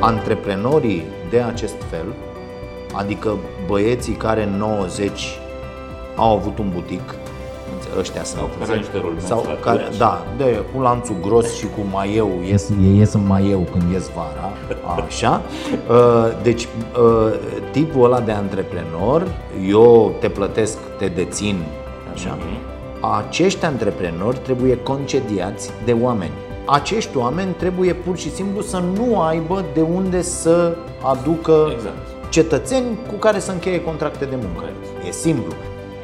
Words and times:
antreprenorii 0.00 1.02
de 1.30 1.40
acest 1.40 1.76
fel, 1.90 2.04
adică 2.92 3.36
băieții 3.66 4.12
care 4.14 4.42
în 4.42 4.56
90 4.58 5.38
au 6.16 6.36
avut 6.36 6.58
un 6.58 6.70
butic, 6.74 7.14
ăștia 7.98 8.24
Sau 8.24 8.48
sunt. 8.52 8.66
care 8.66 8.78
niște 8.78 8.98
roli 9.02 9.20
sau 9.20 9.36
menstruatori, 9.36 9.60
care, 9.60 9.82
așa. 9.82 9.98
da, 9.98 10.24
de 10.36 10.62
cu 10.74 10.80
lanțul 10.80 11.16
gros 11.20 11.56
și 11.56 11.64
cu 11.64 11.80
maieu, 11.90 12.30
ies, 12.48 12.68
ei 12.82 12.98
ies 12.98 13.12
în 13.12 13.26
maieu 13.26 13.66
când 13.72 13.92
ies 13.92 14.10
vara, 14.14 14.52
așa. 15.06 15.42
Uh, 15.90 15.96
Deci, 16.42 16.62
uh, 16.64 17.32
tipul 17.70 18.04
ăla 18.04 18.20
de 18.20 18.32
antreprenor, 18.32 19.26
eu 19.68 20.12
te 20.20 20.28
plătesc, 20.28 20.78
te 20.98 21.06
dețin, 21.06 21.56
așa. 22.12 22.38
Acești 23.18 23.64
antreprenori 23.64 24.38
trebuie 24.38 24.76
concediați 24.76 25.70
de 25.84 25.96
oameni. 26.00 26.32
Acești 26.66 27.16
oameni 27.16 27.52
trebuie 27.52 27.94
pur 27.94 28.16
și 28.16 28.30
simplu 28.30 28.62
să 28.62 28.78
nu 28.78 29.20
aibă 29.20 29.64
de 29.74 29.80
unde 29.80 30.22
să 30.22 30.76
aducă 31.02 31.70
Exact. 31.74 32.30
cetățeni 32.30 32.98
cu 33.08 33.14
care 33.14 33.38
să 33.38 33.50
încheie 33.52 33.82
contracte 33.82 34.24
de 34.24 34.36
muncă. 34.36 34.64
E 35.06 35.10
simplu. 35.10 35.52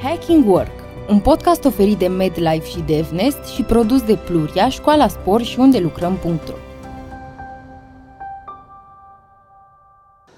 Hacking 0.02 0.48
Work, 0.48 0.70
un 1.08 1.18
podcast 1.18 1.64
oferit 1.64 1.98
de 1.98 2.06
MedLife 2.06 2.66
și 2.68 2.80
DevNest 2.86 3.44
și 3.54 3.62
produs 3.62 4.02
de 4.02 4.18
Pluria, 4.24 4.68
Școala 4.68 5.08
Spor 5.08 5.42
și 5.42 5.58
unde 5.58 5.78
lucrăm.ro. 5.78 6.54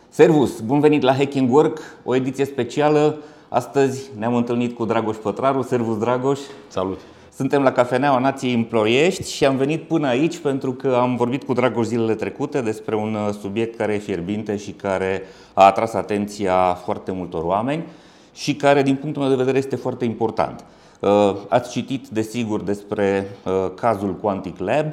Servus, 0.09 0.61
bun 0.61 0.81
venit 0.81 1.03
la 1.03 1.15
Hacking 1.15 1.53
Work, 1.53 1.79
o 2.05 2.15
ediție 2.15 2.45
specială. 2.45 3.17
Astăzi 3.49 4.11
ne-am 4.19 4.35
întâlnit 4.35 4.77
cu 4.77 4.85
Dragoș 4.85 5.17
Pătraru. 5.17 5.63
Servus, 5.63 5.99
Dragoș! 5.99 6.39
Salut! 6.69 7.01
Suntem 7.39 7.63
la 7.63 7.73
Cafeneaua 7.73 8.19
Nației 8.19 8.55
în 8.55 8.65
Ploiești 8.65 9.33
și 9.33 9.45
am 9.47 9.57
venit 9.57 9.83
până 9.83 10.07
aici 10.07 10.39
pentru 10.39 10.73
că 10.73 10.97
am 11.01 11.17
vorbit 11.17 11.43
cu 11.45 11.53
Dragoș 11.53 11.87
zilele 11.87 12.15
trecute 12.15 12.61
despre 12.61 12.97
un 12.97 13.15
uh, 13.15 13.35
subiect 13.41 13.77
care 13.77 13.95
e 13.95 13.99
fierbinte 13.99 14.57
și 14.57 14.71
care 14.71 15.23
a 15.55 15.65
atras 15.65 15.93
atenția 15.93 16.75
foarte 16.75 17.13
multor 17.13 17.43
oameni 17.43 17.85
și 18.35 18.55
care, 18.57 18.83
din 18.83 18.97
punctul 18.97 19.23
meu 19.23 19.31
de 19.31 19.37
vedere, 19.37 19.59
este 19.59 19.77
foarte 19.77 20.05
important. 20.05 20.65
Uh, 21.01 21.35
Ați 21.49 21.71
citit, 21.71 22.09
desigur, 22.09 22.63
despre 22.63 23.27
uh, 23.45 23.53
cazul 23.75 24.15
Quantic 24.15 24.59
Lab. 24.59 24.93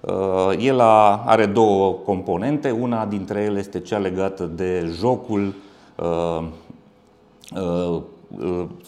Uh, 0.00 0.12
El 0.58 0.80
a- 0.80 1.22
are 1.26 1.46
două 1.46 1.92
componente. 1.92 2.70
Una 2.70 3.06
dintre 3.06 3.40
ele 3.40 3.58
este 3.58 3.80
cea 3.80 3.98
legată 3.98 4.44
de 4.54 4.92
jocul 4.98 5.54
uh, 5.96 6.42
uh, 7.56 7.96
uh, 7.96 8.02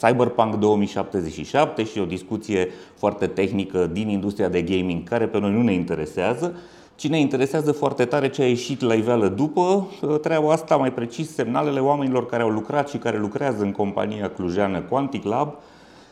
Cyberpunk 0.00 0.54
2077 0.54 1.84
și 1.84 1.98
o 1.98 2.04
discuție 2.04 2.68
foarte 2.94 3.26
tehnică 3.26 3.86
din 3.92 4.08
industria 4.08 4.48
de 4.48 4.62
gaming 4.62 5.08
care 5.08 5.26
pe 5.26 5.38
noi 5.38 5.52
nu 5.52 5.62
ne 5.62 5.72
interesează, 5.72 6.54
ci 6.96 7.08
ne 7.08 7.18
interesează 7.18 7.72
foarte 7.72 8.04
tare 8.04 8.28
ce 8.28 8.42
a 8.42 8.46
ieșit 8.46 8.80
la 8.80 8.94
iveală 8.94 9.28
după 9.28 9.88
uh, 10.02 10.20
treaba 10.20 10.52
asta, 10.52 10.76
mai 10.76 10.92
precis 10.92 11.34
semnalele 11.34 11.80
oamenilor 11.80 12.26
care 12.26 12.42
au 12.42 12.48
lucrat 12.48 12.88
și 12.88 12.96
care 12.96 13.18
lucrează 13.18 13.62
în 13.62 13.72
compania 13.72 14.30
clujeană 14.30 14.80
Quantic 14.80 15.24
Lab, 15.24 15.54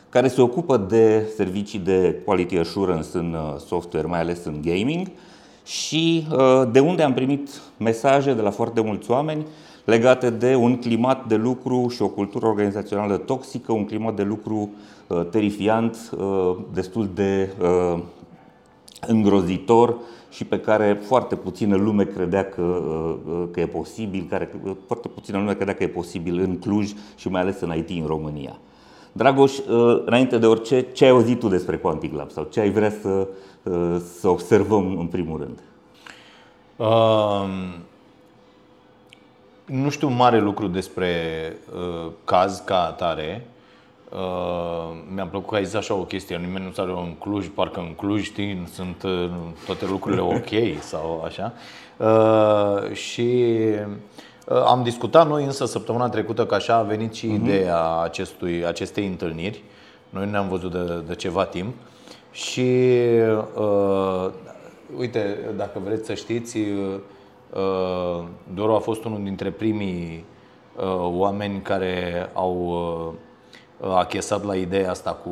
care 0.09 0.27
se 0.27 0.41
ocupă 0.41 0.77
de 0.77 1.31
servicii 1.35 1.79
de 1.79 2.21
quality 2.25 2.57
assurance 2.57 3.07
în 3.13 3.33
uh, 3.33 3.59
software, 3.65 4.07
mai 4.07 4.19
ales 4.19 4.45
în 4.45 4.61
gaming, 4.61 5.07
și 5.65 6.27
uh, 6.31 6.63
de 6.71 6.79
unde 6.79 7.03
am 7.03 7.13
primit 7.13 7.49
mesaje 7.77 8.33
de 8.33 8.41
la 8.41 8.49
foarte 8.49 8.81
mulți 8.81 9.11
oameni 9.11 9.45
legate 9.85 10.29
de 10.29 10.55
un 10.55 10.77
climat 10.77 11.27
de 11.27 11.35
lucru 11.35 11.87
și 11.89 12.01
o 12.01 12.07
cultură 12.07 12.45
organizațională 12.45 13.17
toxică, 13.17 13.71
un 13.71 13.85
climat 13.85 14.15
de 14.15 14.23
lucru 14.23 14.69
uh, 15.07 15.21
terifiant, 15.29 16.11
uh, 16.17 16.55
destul 16.73 17.09
de 17.13 17.53
uh, 17.61 17.99
îngrozitor 19.07 19.95
și 20.29 20.45
pe 20.45 20.59
care 20.59 20.99
foarte 21.05 21.35
puțină 21.35 21.75
lume 21.75 22.03
credea 22.03 22.45
că, 22.45 22.61
uh, 22.61 23.15
uh, 23.33 23.43
că 23.51 23.59
e 23.59 23.65
posibil, 23.65 24.27
care 24.29 24.49
uh, 24.63 24.71
foarte 24.87 25.07
puțină 25.07 25.37
lume 25.37 25.53
credea 25.53 25.73
că 25.75 25.83
e 25.83 25.87
posibil 25.87 26.39
în 26.39 26.57
Cluj 26.59 26.91
și 27.15 27.29
mai 27.29 27.41
ales 27.41 27.59
în 27.59 27.73
IT 27.77 27.89
în 27.89 28.07
România. 28.07 28.57
Dragoș, 29.11 29.57
uh, 29.57 30.01
înainte 30.05 30.37
de 30.37 30.45
orice, 30.45 30.81
ce 30.81 31.03
ai 31.03 31.09
auzit 31.09 31.39
tu 31.39 31.47
despre 31.47 31.77
Quantic 31.77 32.13
Lab 32.13 32.31
sau 32.31 32.47
ce 32.51 32.59
ai 32.59 32.69
vrea 32.69 32.91
să, 33.01 33.27
uh, 33.63 33.95
să 34.19 34.27
observăm 34.27 34.97
în 34.99 35.05
primul 35.05 35.37
rând? 35.37 35.59
Um, 36.77 37.83
nu 39.65 39.89
știu 39.89 40.07
mare 40.07 40.39
lucru 40.39 40.67
despre 40.67 41.11
uh, 41.75 42.11
caz 42.25 42.61
ca 42.65 42.85
atare. 42.85 43.47
Uh, 44.11 44.97
mi-a 45.13 45.25
plăcut 45.25 45.49
că 45.49 45.55
ai 45.55 45.65
zis 45.65 45.73
așa 45.73 45.93
o 45.93 46.03
chestie, 46.03 46.37
nimeni 46.37 46.65
nu 46.65 46.71
s-are 46.71 46.91
în 46.91 47.13
Cluj, 47.19 47.47
parcă 47.47 47.79
în 47.79 47.93
Cluj, 47.95 48.23
știi, 48.23 48.67
sunt 48.73 49.03
uh, 49.03 49.29
toate 49.65 49.85
lucrurile 49.85 50.21
ok 50.37 50.79
sau 50.79 51.23
așa. 51.25 51.53
Uh, 51.97 52.93
și 52.93 53.55
uh, 54.47 54.63
am 54.65 54.83
discutat 54.83 55.27
noi 55.27 55.43
însă 55.43 55.65
săptămâna 55.65 56.09
trecută 56.09 56.45
că 56.45 56.55
așa 56.55 56.75
a 56.75 56.81
venit 56.81 57.13
și 57.13 57.33
ideea 57.33 57.99
acestui, 58.03 58.65
acestei 58.65 59.07
întâlniri. 59.07 59.63
Noi 60.09 60.25
nu 60.25 60.31
ne-am 60.31 60.49
văzut 60.49 60.71
de, 60.71 61.03
de 61.07 61.15
ceva 61.15 61.45
timp 61.45 61.73
și 62.31 62.89
uh, 63.55 64.29
uite, 64.97 65.37
dacă 65.57 65.81
vreți 65.83 66.05
să 66.05 66.13
știți, 66.13 66.57
uh, 66.57 66.95
Doru 68.53 68.73
a 68.73 68.79
fost 68.79 69.03
unul 69.03 69.23
dintre 69.23 69.49
primii 69.51 70.25
uh, 70.75 70.83
oameni 70.99 71.61
care 71.61 72.29
au 72.33 72.55
uh, 73.79 73.89
achesat 73.95 74.43
la 74.43 74.55
ideea 74.55 74.89
asta 74.89 75.11
cu 75.11 75.29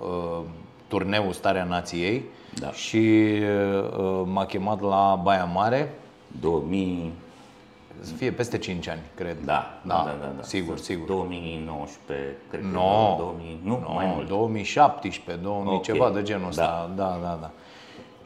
uh, 0.00 0.40
turneul 0.88 1.32
Starea 1.32 1.64
Nației 1.64 2.24
Da. 2.60 2.70
și 2.72 3.32
uh, 3.98 4.22
m-a 4.24 4.44
chemat 4.46 4.80
la 4.80 5.20
Baia 5.22 5.44
Mare 5.44 5.94
2000, 6.40 7.12
să 8.00 8.14
fie 8.14 8.30
peste 8.32 8.58
5 8.58 8.88
ani, 8.88 9.00
cred. 9.14 9.36
da, 9.44 9.78
da, 9.82 10.02
da, 10.06 10.16
da, 10.20 10.32
da. 10.36 10.42
sigur, 10.42 10.74
Sunt 10.74 10.84
sigur. 10.86 11.06
2019, 11.06 12.36
cred 12.50 12.60
că 12.60 12.66
No. 12.72 13.14
2000, 13.18 13.60
nu, 13.64 13.78
No, 13.88 13.92
mai 13.94 14.12
mult. 14.14 14.28
2017, 14.28 15.44
2000, 15.44 15.74
Ok. 15.74 15.82
ceva 15.82 16.10
de 16.10 16.22
genul 16.22 16.48
ăsta. 16.48 16.90
Da, 16.96 17.18
da, 17.22 17.38
da. 17.40 17.50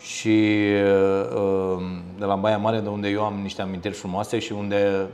Și 0.02 0.58
uh, 1.34 1.82
de 2.18 2.24
la 2.24 2.34
Baia 2.34 2.58
Mare, 2.58 2.78
de 2.78 2.88
unde 2.88 3.08
eu 3.08 3.24
am 3.24 3.34
niște 3.42 3.62
amintiri 3.62 3.94
frumoase 3.94 4.38
și 4.38 4.52
unde, 4.52 5.06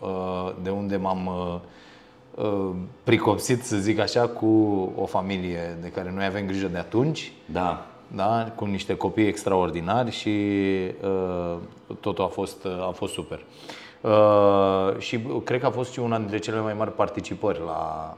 uh, 0.00 0.52
de 0.62 0.70
unde 0.70 0.96
m-am 0.96 1.26
uh, 1.26 2.44
uh, 2.44 2.70
pricopsit, 3.02 3.64
să 3.64 3.76
zic 3.76 3.98
așa, 3.98 4.28
cu 4.28 4.46
o 4.96 5.06
familie 5.06 5.78
de 5.80 5.88
care 5.88 6.12
noi 6.14 6.24
avem 6.24 6.46
grijă 6.46 6.66
de 6.66 6.78
atunci 6.78 7.32
Da, 7.46 7.86
da? 8.06 8.52
cu 8.56 8.64
niște 8.64 8.96
copii 8.96 9.26
extraordinari 9.26 10.10
și 10.10 10.30
uh, 11.02 11.56
totul 12.00 12.24
a 12.24 12.28
fost, 12.28 12.66
a 12.88 12.90
fost 12.94 13.12
super. 13.12 13.44
Uh, 14.00 14.98
și 14.98 15.20
cred 15.44 15.60
că 15.60 15.66
a 15.66 15.70
fost 15.70 15.92
și 15.92 15.98
una 15.98 16.18
dintre 16.18 16.38
cele 16.38 16.60
mai 16.60 16.74
mari 16.74 16.94
participări 16.94 17.60
la, 17.66 18.16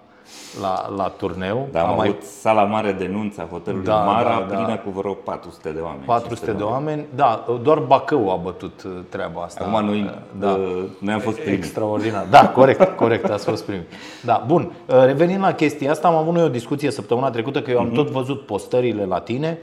la, 0.60 0.88
la 0.96 1.08
turneu. 1.08 1.68
da 1.72 1.80
am, 1.82 1.88
Am 1.88 1.96
mai 1.96 2.08
avut 2.08 2.22
sala 2.22 2.62
mare 2.62 2.92
de 2.92 3.06
nunță 3.12 3.40
a 3.40 3.46
hotelului 3.50 3.84
Da, 3.86 3.94
Mara, 3.96 4.28
da, 4.28 4.46
da. 4.48 4.54
plină 4.54 4.76
cu 4.76 4.90
vreo 4.90 5.12
400 5.12 5.70
de 5.70 5.80
oameni. 5.80 6.02
400 6.04 6.52
de 6.52 6.62
oameni. 6.62 7.06
Da, 7.14 7.44
doar 7.62 7.78
Bacău 7.78 8.30
a 8.32 8.36
bătut 8.36 8.82
uh, 8.82 8.90
treaba 9.08 9.42
asta. 9.42 9.64
Acum 9.68 9.86
noi, 9.86 10.10
da. 10.38 10.50
uh, 10.50 10.82
noi 10.98 11.14
am 11.14 11.20
fost 11.20 11.38
primii. 11.38 11.58
Extraordinar. 11.58 12.26
Da, 12.30 12.48
corect, 12.48 12.96
corect, 12.96 13.30
ați 13.30 13.44
fost 13.44 13.64
primii. 13.64 13.86
Da, 14.24 14.44
bun. 14.46 14.72
Uh, 14.86 15.04
Revenind 15.04 15.40
la 15.40 15.52
chestia 15.52 15.90
asta, 15.90 16.08
am 16.08 16.14
avut 16.14 16.34
noi 16.34 16.44
o 16.44 16.48
discuție 16.48 16.90
săptămâna 16.90 17.30
trecută, 17.30 17.62
că 17.62 17.70
eu 17.70 17.78
am 17.78 17.90
tot 17.90 18.08
văzut 18.10 18.46
postările 18.46 19.04
la 19.04 19.20
tine 19.20 19.58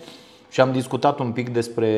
și 0.51 0.62
am 0.62 0.72
discutat 0.72 1.19
un 1.19 1.31
pic 1.31 1.50
despre, 1.50 1.89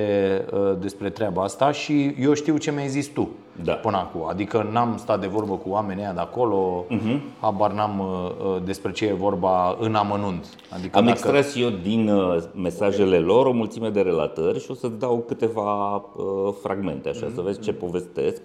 uh, 0.53 0.73
despre 0.79 1.09
treaba 1.09 1.43
asta 1.43 1.71
și 1.71 2.15
eu 2.19 2.33
știu 2.33 2.57
ce 2.57 2.71
mi-ai 2.71 2.87
zis 2.87 3.07
tu 3.07 3.29
Da. 3.63 3.73
până 3.73 3.97
acum. 3.97 4.27
Adică 4.29 4.69
n-am 4.71 4.97
stat 4.97 5.19
de 5.19 5.27
vorbă 5.27 5.53
cu 5.53 5.69
oamenii 5.69 6.03
ăia 6.03 6.13
de 6.13 6.19
acolo, 6.19 6.85
habar 7.39 7.71
n-am 7.71 7.99
uh, 7.99 8.45
uh, 8.55 8.61
despre 8.65 8.91
ce 8.91 9.05
e 9.05 9.13
vorba 9.13 9.77
în 9.79 9.95
amănunt. 9.95 10.45
Adică 10.69 10.97
Am 10.97 11.05
dacă- 11.05 11.17
extras 11.17 11.55
eu 11.55 11.69
din 11.69 12.09
uh, 12.09 12.43
mesajele 12.55 13.17
lor 13.19 13.45
o 13.45 13.51
mulțime 13.51 13.89
de 13.89 14.01
relatări 14.01 14.59
și 14.63 14.71
o 14.71 14.73
să-ți 14.73 14.99
dau 14.99 15.23
câteva 15.27 15.95
uh, 15.95 16.53
fragmente, 16.61 17.09
așa, 17.09 17.31
să 17.35 17.41
vezi 17.41 17.59
ce 17.59 17.73
povestesc 17.73 18.41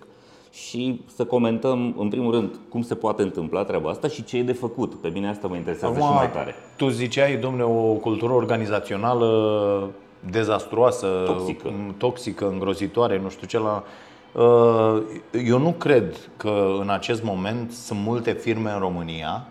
și 0.50 1.00
să 1.14 1.24
comentăm, 1.24 1.94
în 1.98 2.08
primul 2.08 2.32
rând, 2.32 2.58
cum 2.68 2.82
se 2.82 2.94
poate 2.94 3.22
întâmpla 3.22 3.64
treaba 3.64 3.90
asta 3.90 4.08
și 4.08 4.24
ce 4.24 4.36
e 4.36 4.42
de 4.42 4.52
făcut. 4.52 4.94
Pe 4.94 5.08
mine 5.08 5.28
asta 5.28 5.48
mă 5.48 5.56
interesează 5.56 5.98
și 5.98 6.04
mai 6.04 6.30
tare. 6.30 6.54
tu 6.76 6.88
ziceai, 6.88 7.36
domne, 7.36 7.62
o 7.62 7.92
cultură 7.92 8.32
organizațională 8.32 9.90
dezastruoasă, 10.30 11.06
Toxică. 11.26 11.68
m, 11.68 11.94
toxică, 11.96 12.48
îngrozitoare, 12.48 13.18
nu 13.18 13.28
știu 13.28 13.46
ce 13.46 13.58
la... 13.58 13.84
Uh, 14.32 15.02
Eu 15.46 15.58
nu 15.58 15.72
cred 15.72 16.30
că 16.36 16.76
în 16.80 16.90
acest 16.90 17.22
moment 17.22 17.72
sunt 17.72 17.98
multe 18.00 18.32
firme 18.32 18.70
în 18.70 18.78
România 18.78 19.46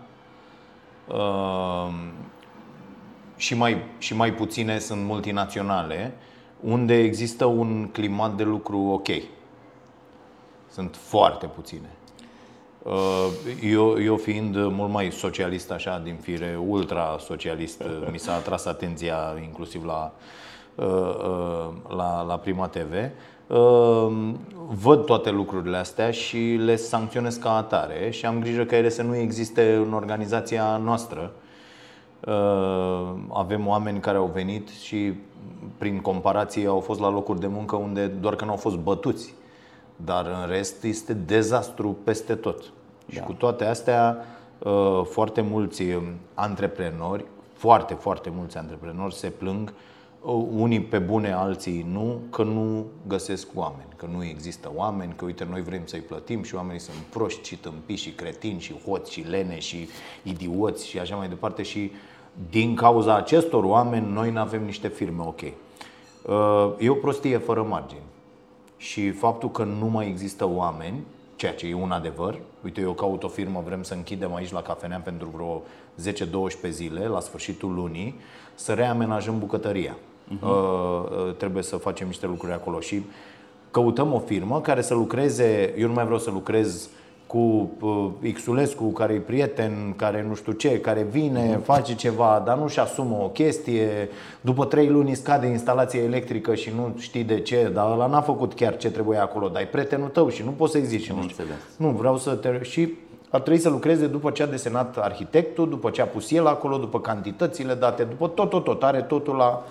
uh, 1.06 1.88
și 3.36 3.54
mai, 3.54 3.82
și 3.98 4.14
mai 4.14 4.32
puține 4.32 4.78
sunt 4.78 5.04
multinaționale 5.04 6.14
unde 6.60 6.98
există 6.98 7.44
un 7.44 7.88
climat 7.92 8.36
de 8.36 8.42
lucru 8.42 8.78
ok. 8.78 9.08
Sunt 10.70 10.96
foarte 10.96 11.46
puține. 11.46 11.88
Uh, 12.82 13.26
Eu, 13.62 14.02
eu 14.02 14.16
fiind 14.16 14.56
mult 14.56 14.90
mai 14.90 15.10
socialist 15.12 15.70
așa 15.70 16.00
din 16.04 16.16
fire, 16.20 16.58
ultra 16.66 17.16
socialist, 17.20 17.82
mi 18.12 18.18
s-a 18.18 18.34
atras 18.34 18.64
atenția 18.64 19.16
inclusiv 19.42 19.84
la 19.84 20.12
uh, 20.74 20.86
uh, 20.86 21.68
la, 21.96 22.22
la 22.22 22.38
Prima 22.38 22.66
TV, 22.66 22.92
uh, 23.46 24.32
văd 24.82 25.04
toate 25.04 25.30
lucrurile 25.30 25.76
astea 25.76 26.10
și 26.10 26.38
le 26.64 26.76
sancționez 26.76 27.36
ca 27.36 27.56
atare 27.56 28.10
și 28.10 28.26
am 28.26 28.40
grijă 28.40 28.64
ca 28.64 28.76
ele 28.76 28.88
să 28.88 29.02
nu 29.02 29.16
existe 29.16 29.74
în 29.74 29.92
organizația 29.92 30.76
noastră. 30.76 31.32
Avem 33.32 33.66
oameni 33.66 34.00
care 34.00 34.16
au 34.16 34.30
venit 34.34 34.68
și 34.68 35.12
prin 35.78 36.00
comparație 36.00 36.66
au 36.66 36.80
fost 36.80 37.00
la 37.00 37.10
locuri 37.10 37.40
de 37.40 37.46
muncă 37.46 37.76
unde 37.76 38.06
doar 38.06 38.36
că 38.36 38.44
nu 38.44 38.50
au 38.50 38.56
fost 38.56 38.76
bătuți. 38.76 39.34
Dar 40.04 40.26
în 40.26 40.48
rest 40.48 40.84
este 40.84 41.12
dezastru 41.12 41.96
peste 42.04 42.34
tot. 42.34 42.60
Da. 42.60 43.14
Și 43.14 43.20
cu 43.20 43.32
toate 43.32 43.64
astea, 43.64 44.24
foarte 45.04 45.40
mulți 45.40 45.82
antreprenori 46.34 47.24
foarte, 47.58 47.94
foarte 47.94 48.32
mulți 48.36 48.56
antreprenori 48.56 49.14
se 49.14 49.28
plâng, 49.28 49.72
unii 50.52 50.80
pe 50.80 50.98
bune, 50.98 51.32
alții 51.32 51.86
nu, 51.92 52.20
că 52.30 52.42
nu 52.42 52.86
găsesc 53.06 53.48
oameni, 53.54 53.88
că 53.96 54.06
nu 54.12 54.24
există 54.24 54.70
oameni, 54.74 55.12
că 55.16 55.24
uite, 55.24 55.46
noi 55.50 55.62
vrem 55.62 55.82
să-i 55.84 56.00
plătim 56.00 56.42
și 56.42 56.54
oamenii 56.54 56.80
sunt 56.80 56.96
proști 56.96 57.48
și 57.48 57.56
tâmpiți 57.56 58.02
și 58.02 58.10
cretini 58.10 58.60
și 58.60 58.74
hoți 58.86 59.12
și 59.12 59.20
lene 59.20 59.58
și 59.58 59.88
idioți 60.22 60.86
și 60.86 60.98
așa 60.98 61.16
mai 61.16 61.28
departe 61.28 61.62
și 61.62 61.92
din 62.50 62.74
cauza 62.74 63.16
acestor 63.16 63.64
oameni 63.64 64.12
noi 64.12 64.30
nu 64.30 64.40
avem 64.40 64.64
niște 64.64 64.88
firme 64.88 65.22
ok. 65.22 65.40
Uh, 65.40 66.74
e 66.78 66.88
o 66.88 66.94
prostie 66.94 67.38
fără 67.38 67.62
margini. 67.62 68.02
Și 68.78 69.10
faptul 69.10 69.50
că 69.50 69.64
nu 69.64 69.86
mai 69.86 70.06
există 70.06 70.48
oameni, 70.48 71.04
ceea 71.36 71.54
ce 71.54 71.66
e 71.66 71.74
un 71.74 71.90
adevăr, 71.90 72.38
uite, 72.64 72.80
eu 72.80 72.92
caut 72.92 73.22
o 73.22 73.28
firmă, 73.28 73.62
vrem 73.66 73.82
să 73.82 73.94
închidem 73.94 74.34
aici 74.34 74.52
la 74.52 74.62
cafenea 74.62 75.00
pentru 75.04 75.28
vreo 75.34 75.62
10-12 76.68 76.70
zile, 76.70 77.06
la 77.06 77.20
sfârșitul 77.20 77.74
lunii, 77.74 78.20
să 78.54 78.72
reamenajăm 78.72 79.38
bucătăria. 79.38 79.96
Uh-huh. 79.96 80.42
Uh, 80.42 81.34
trebuie 81.36 81.62
să 81.62 81.76
facem 81.76 82.06
niște 82.06 82.26
lucruri 82.26 82.52
acolo 82.52 82.80
și 82.80 83.02
căutăm 83.70 84.12
o 84.12 84.18
firmă 84.18 84.60
care 84.60 84.82
să 84.82 84.94
lucreze, 84.94 85.74
eu 85.78 85.86
nu 85.86 85.92
mai 85.92 86.04
vreau 86.04 86.18
să 86.18 86.30
lucrez 86.30 86.88
cu 87.28 87.70
uh, 88.22 88.32
Xulescu, 88.34 88.84
care 88.84 89.12
e 89.12 89.18
prieten, 89.18 89.92
care 89.96 90.24
nu 90.28 90.34
știu 90.34 90.52
ce, 90.52 90.80
care 90.80 91.06
vine, 91.10 91.56
uh-huh. 91.56 91.64
face 91.64 91.94
ceva, 91.94 92.42
dar 92.44 92.58
nu-și 92.58 92.78
asumă 92.78 93.20
o 93.22 93.28
chestie. 93.28 94.08
După 94.40 94.64
trei 94.64 94.88
luni 94.88 95.14
scade 95.14 95.46
instalația 95.46 96.02
electrică 96.02 96.54
și 96.54 96.72
nu 96.76 96.94
știi 96.98 97.24
de 97.24 97.40
ce, 97.40 97.70
dar 97.74 97.90
ăla 97.90 98.06
n-a 98.06 98.20
făcut 98.20 98.54
chiar 98.54 98.76
ce 98.76 98.90
trebuie 98.90 99.18
acolo, 99.18 99.48
dar 99.48 99.62
e 99.62 99.64
prietenul 99.64 100.08
tău 100.08 100.28
și 100.28 100.42
nu 100.44 100.50
poți 100.50 100.72
să 100.72 100.78
zici. 100.78 101.12
Nu, 101.12 101.28
știu. 101.28 101.44
nu 101.76 101.88
vreau 101.88 102.16
să 102.16 102.34
te... 102.34 102.58
Și 102.62 102.94
ar 103.30 103.40
trebui 103.40 103.60
să 103.60 103.68
lucreze 103.68 104.06
după 104.06 104.30
ce 104.30 104.42
a 104.42 104.46
desenat 104.46 104.98
arhitectul, 104.98 105.68
după 105.68 105.90
ce 105.90 106.02
a 106.02 106.06
pus 106.06 106.30
el 106.30 106.46
acolo, 106.46 106.76
după 106.76 107.00
cantitățile 107.00 107.74
date, 107.74 108.02
după 108.02 108.28
tot, 108.28 108.50
tot, 108.50 108.64
tot, 108.64 108.82
are 108.82 109.00
totul 109.00 109.36
la... 109.36 109.64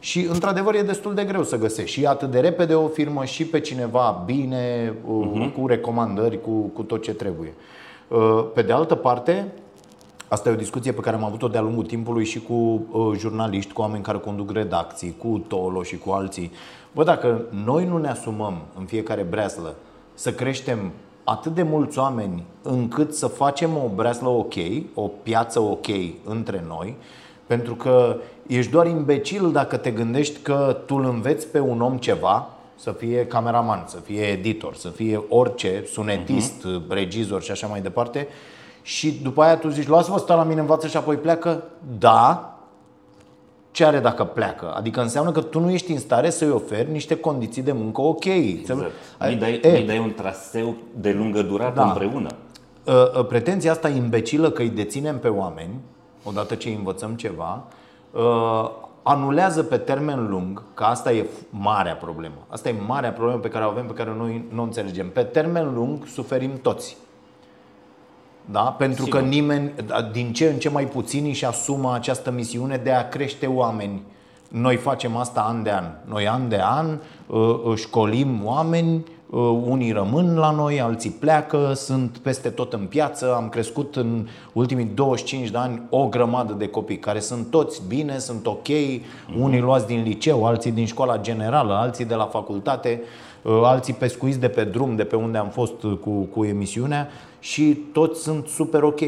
Și 0.00 0.26
într-adevăr 0.30 0.74
e 0.74 0.82
destul 0.82 1.14
de 1.14 1.24
greu 1.24 1.42
să 1.42 1.58
găsești 1.58 1.98
și 1.98 2.06
atât 2.06 2.30
de 2.30 2.40
repede 2.40 2.74
o 2.74 2.88
firmă 2.88 3.24
și 3.24 3.44
pe 3.44 3.60
cineva 3.60 4.22
bine, 4.26 4.90
uh-huh. 4.90 5.54
cu 5.58 5.66
recomandări, 5.66 6.40
cu, 6.40 6.50
cu 6.50 6.82
tot 6.82 7.02
ce 7.02 7.14
trebuie. 7.14 7.54
Uh, 8.08 8.44
pe 8.54 8.62
de 8.62 8.72
altă 8.72 8.94
parte, 8.94 9.52
Asta 10.30 10.48
e 10.48 10.52
o 10.52 10.56
discuție 10.56 10.92
pe 10.92 11.00
care 11.00 11.16
am 11.16 11.24
avut-o 11.24 11.48
de-a 11.48 11.60
lungul 11.60 11.84
timpului 11.84 12.24
și 12.24 12.40
cu 12.40 12.52
uh, 12.52 13.18
jurnaliști, 13.18 13.72
cu 13.72 13.80
oameni 13.80 14.02
care 14.02 14.18
conduc 14.18 14.50
redacții, 14.52 15.14
cu 15.18 15.44
Tolo 15.48 15.82
și 15.82 15.98
cu 15.98 16.10
alții. 16.10 16.52
Bă, 16.92 17.04
dacă 17.04 17.42
noi 17.64 17.84
nu 17.84 17.98
ne 17.98 18.08
asumăm 18.08 18.62
în 18.78 18.84
fiecare 18.84 19.22
breaslă 19.22 19.74
să 20.14 20.32
creștem 20.32 20.90
atât 21.24 21.54
de 21.54 21.62
mulți 21.62 21.98
oameni 21.98 22.44
încât 22.62 23.14
să 23.14 23.26
facem 23.26 23.70
o 23.76 23.90
breaslă 23.94 24.28
ok, 24.28 24.54
o 24.94 25.10
piață 25.22 25.60
ok 25.60 25.86
între 26.24 26.64
noi, 26.68 26.96
pentru 27.50 27.74
că 27.74 28.16
ești 28.46 28.70
doar 28.70 28.86
imbecil 28.86 29.52
dacă 29.52 29.76
te 29.76 29.90
gândești 29.90 30.40
că 30.40 30.82
tu 30.86 30.94
îl 30.94 31.04
înveți 31.04 31.46
pe 31.46 31.60
un 31.60 31.80
om 31.80 31.96
ceva, 31.96 32.48
să 32.76 32.90
fie 32.90 33.26
cameraman, 33.26 33.84
să 33.86 33.96
fie 33.96 34.22
editor, 34.22 34.74
să 34.74 34.88
fie 34.88 35.24
orice, 35.28 35.84
sunetist, 35.92 36.66
uh-huh. 36.66 36.88
regizor 36.88 37.42
și 37.42 37.50
așa 37.50 37.66
mai 37.66 37.80
departe, 37.80 38.28
și 38.82 39.20
după 39.22 39.42
aia 39.42 39.56
tu 39.56 39.68
zici, 39.68 39.88
lasă-mă 39.88 40.18
stă 40.18 40.34
la 40.34 40.42
mine, 40.42 40.60
învață 40.60 40.86
și 40.86 40.96
apoi 40.96 41.16
pleacă. 41.16 41.62
Da, 41.98 42.54
ce 43.70 43.84
are 43.84 43.98
dacă 43.98 44.24
pleacă? 44.24 44.74
Adică 44.76 45.00
înseamnă 45.00 45.32
că 45.32 45.40
tu 45.40 45.60
nu 45.60 45.70
ești 45.70 45.92
în 45.92 45.98
stare 45.98 46.30
să-i 46.30 46.50
oferi 46.50 46.90
niște 46.90 47.16
condiții 47.16 47.62
de 47.62 47.72
muncă 47.72 48.00
ok. 48.00 48.24
Exact. 48.24 48.80
Îi 49.18 49.34
dai, 49.34 49.60
e, 49.62 49.84
dai 49.86 49.98
un 49.98 50.12
traseu 50.12 50.76
de 51.00 51.12
lungă 51.12 51.42
durată 51.42 51.74
da. 51.74 51.86
împreună. 51.86 52.28
Ă, 52.86 53.12
ă, 53.16 53.22
pretenția 53.22 53.70
asta 53.70 53.88
imbecilă 53.88 54.50
că 54.50 54.62
îi 54.62 54.68
deținem 54.68 55.18
pe 55.18 55.28
oameni, 55.28 55.74
odată 56.22 56.54
ce 56.54 56.68
îi 56.68 56.74
învățăm 56.74 57.14
ceva, 57.14 57.62
ă, 58.14 58.72
anulează 59.02 59.62
pe 59.62 59.76
termen 59.76 60.28
lung, 60.28 60.62
că 60.74 60.84
asta 60.84 61.12
e 61.12 61.26
marea 61.50 61.94
problemă. 61.94 62.46
Asta 62.48 62.68
e 62.68 62.74
marea 62.86 63.12
problemă 63.12 63.38
pe 63.38 63.48
care 63.48 63.64
o 63.64 63.68
avem, 63.68 63.86
pe 63.86 63.92
care 63.92 64.14
noi 64.16 64.44
nu 64.52 64.60
o 64.60 64.64
înțelegem. 64.64 65.10
Pe 65.10 65.22
termen 65.22 65.74
lung 65.74 66.06
suferim 66.06 66.58
toți. 66.62 66.96
Da? 68.44 68.60
Pentru 68.60 69.04
Sigur. 69.04 69.20
că 69.20 69.26
nimeni, 69.26 69.72
da, 69.86 70.02
din 70.02 70.32
ce 70.32 70.46
în 70.46 70.58
ce 70.58 70.68
mai 70.68 70.86
puțini 70.86 71.28
își 71.28 71.44
asumă 71.44 71.94
această 71.94 72.30
misiune 72.30 72.76
de 72.76 72.92
a 72.92 73.08
crește 73.08 73.46
oameni. 73.46 74.02
Noi 74.48 74.76
facem 74.76 75.16
asta 75.16 75.40
an 75.40 75.62
de 75.62 75.70
an. 75.70 75.84
Noi 76.04 76.28
an 76.28 76.48
de 76.48 76.60
an 76.62 76.98
uh, 77.26 77.74
școlim 77.74 78.44
oameni, 78.44 78.94
uh, 78.94 79.02
unii 79.64 79.92
rămân 79.92 80.36
la 80.36 80.50
noi, 80.50 80.80
alții 80.80 81.10
pleacă, 81.10 81.72
sunt 81.74 82.18
peste 82.18 82.48
tot 82.48 82.72
în 82.72 82.86
piață. 82.88 83.34
Am 83.34 83.48
crescut 83.48 83.96
în 83.96 84.26
ultimii 84.52 84.84
25 84.84 85.48
de 85.48 85.58
ani 85.58 85.82
o 85.90 86.08
grămadă 86.08 86.52
de 86.52 86.68
copii 86.68 86.98
care 86.98 87.20
sunt 87.20 87.50
toți 87.50 87.82
bine, 87.88 88.18
sunt 88.18 88.46
ok, 88.46 88.68
mhm. 88.68 89.40
unii 89.40 89.60
luați 89.60 89.86
din 89.86 90.02
liceu, 90.02 90.44
alții 90.44 90.70
din 90.70 90.86
școala 90.86 91.18
generală, 91.18 91.74
alții 91.74 92.04
de 92.04 92.14
la 92.14 92.24
facultate, 92.24 93.02
uh, 93.42 93.60
alții 93.64 93.94
pescuiți 93.94 94.40
de 94.40 94.48
pe 94.48 94.64
drum, 94.64 94.96
de 94.96 95.04
pe 95.04 95.16
unde 95.16 95.38
am 95.38 95.48
fost 95.48 95.80
cu, 96.00 96.10
cu 96.10 96.44
emisiunea 96.44 97.08
și 97.40 97.78
toți 97.92 98.22
sunt 98.22 98.46
super 98.46 98.82
ok. 98.82 99.00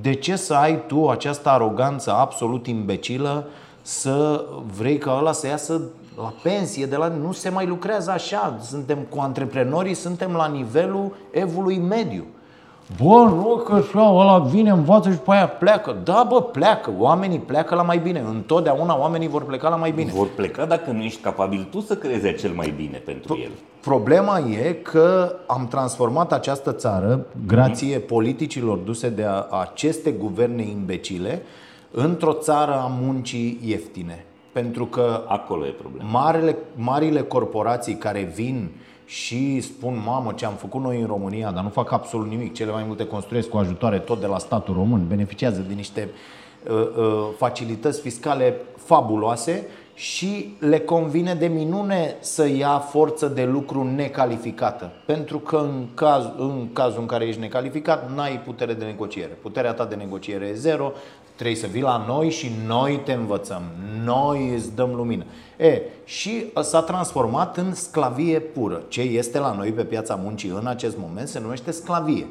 De 0.00 0.12
ce 0.12 0.36
să 0.36 0.54
ai 0.54 0.86
tu 0.86 1.08
această 1.08 1.48
aroganță 1.48 2.12
absolut 2.12 2.66
imbecilă 2.66 3.46
să 3.82 4.44
vrei 4.76 4.98
ca 4.98 5.16
ăla 5.18 5.32
să 5.32 5.46
iasă 5.46 5.80
la 6.16 6.32
pensie, 6.42 6.86
de 6.86 6.96
la 6.96 7.08
nu 7.08 7.32
se 7.32 7.48
mai 7.48 7.66
lucrează 7.66 8.10
așa. 8.10 8.58
Suntem 8.62 8.98
cu 9.08 9.20
antreprenorii, 9.20 9.94
suntem 9.94 10.32
la 10.32 10.46
nivelul 10.46 11.16
evului 11.30 11.78
mediu. 11.78 12.24
Bă, 13.02 13.24
nu 13.24 13.62
că 13.66 13.72
așa, 13.72 14.10
ăla 14.10 14.38
vine, 14.38 14.70
învață 14.70 15.10
și 15.10 15.16
după 15.16 15.32
aia 15.32 15.48
pleacă. 15.48 15.96
Da, 16.04 16.26
bă, 16.28 16.42
pleacă. 16.42 16.92
Oamenii 16.98 17.38
pleacă 17.38 17.74
la 17.74 17.82
mai 17.82 17.98
bine. 17.98 18.24
Întotdeauna 18.28 18.98
oamenii 18.98 19.28
vor 19.28 19.44
pleca 19.44 19.68
la 19.68 19.76
mai 19.76 19.90
bine. 19.90 20.10
Vor 20.14 20.28
pleca 20.36 20.64
dacă 20.64 20.90
nu 20.90 21.02
ești 21.02 21.20
capabil 21.20 21.66
tu 21.70 21.80
să 21.80 21.96
creezi 21.96 22.34
cel 22.34 22.50
mai 22.50 22.72
bine 22.76 22.96
pentru 23.04 23.38
el. 23.42 23.50
Problema 23.80 24.38
e 24.38 24.72
că 24.72 25.36
am 25.46 25.66
transformat 25.68 26.32
această 26.32 26.72
țară, 26.72 27.26
grație 27.46 27.98
mm-hmm. 27.98 28.06
politicilor 28.06 28.78
duse 28.78 29.08
de 29.08 29.26
aceste 29.60 30.10
guverne 30.10 30.62
imbecile, 30.62 31.42
într-o 31.90 32.32
țară 32.32 32.72
a 32.72 32.90
muncii 33.00 33.58
ieftine. 33.64 34.24
Pentru 34.52 34.86
că 34.86 35.24
acolo 35.26 35.66
e 35.66 35.70
problema. 35.70 36.08
Marile, 36.08 36.56
marile 36.74 37.22
corporații 37.22 37.94
care 37.94 38.32
vin 38.34 38.70
și 39.04 39.60
spun, 39.60 40.02
mamă, 40.04 40.32
ce 40.32 40.46
am 40.46 40.54
făcut 40.54 40.80
noi 40.80 41.00
în 41.00 41.06
România, 41.06 41.50
dar 41.50 41.62
nu 41.62 41.68
fac 41.68 41.92
absolut 41.92 42.28
nimic. 42.28 42.54
Cele 42.54 42.70
mai 42.70 42.84
multe 42.86 43.06
construiesc 43.06 43.48
cu 43.48 43.56
ajutoare 43.56 43.98
tot 43.98 44.20
de 44.20 44.26
la 44.26 44.38
statul 44.38 44.74
român, 44.74 45.06
beneficiază 45.08 45.64
de 45.68 45.74
niște 45.74 46.08
uh, 46.70 46.72
uh, 46.72 47.28
facilități 47.36 48.00
fiscale 48.00 48.56
fabuloase 48.76 49.66
și 49.94 50.54
le 50.58 50.78
convine 50.80 51.34
de 51.34 51.46
minune 51.46 52.16
să 52.20 52.48
ia 52.48 52.78
forță 52.78 53.26
de 53.26 53.44
lucru 53.44 53.82
necalificată. 53.82 54.92
Pentru 55.06 55.38
că 55.38 55.56
în, 55.56 55.86
caz, 55.94 56.24
în 56.36 56.68
cazul 56.72 57.00
în 57.00 57.06
care 57.06 57.24
ești 57.24 57.40
necalificat, 57.40 58.10
n-ai 58.14 58.40
putere 58.44 58.72
de 58.72 58.84
negociere. 58.84 59.38
Puterea 59.42 59.72
ta 59.72 59.84
de 59.84 59.94
negociere 59.94 60.46
e 60.46 60.54
zero, 60.54 60.92
trebuie 61.42 61.62
să 61.62 61.70
vii 61.72 61.82
la 61.82 62.04
noi 62.06 62.30
și 62.30 62.50
noi 62.66 63.00
te 63.04 63.12
învățăm, 63.12 63.62
noi 64.04 64.54
îți 64.54 64.74
dăm 64.74 64.90
lumină. 64.94 65.24
E, 65.58 65.80
și 66.04 66.44
s-a 66.60 66.80
transformat 66.80 67.56
în 67.56 67.74
sclavie 67.74 68.40
pură. 68.40 68.82
Ce 68.88 69.00
este 69.00 69.38
la 69.38 69.54
noi 69.56 69.70
pe 69.70 69.84
piața 69.84 70.18
muncii 70.22 70.48
în 70.60 70.66
acest 70.66 70.96
moment 70.98 71.28
se 71.28 71.40
numește 71.40 71.70
sclavie. 71.70 72.26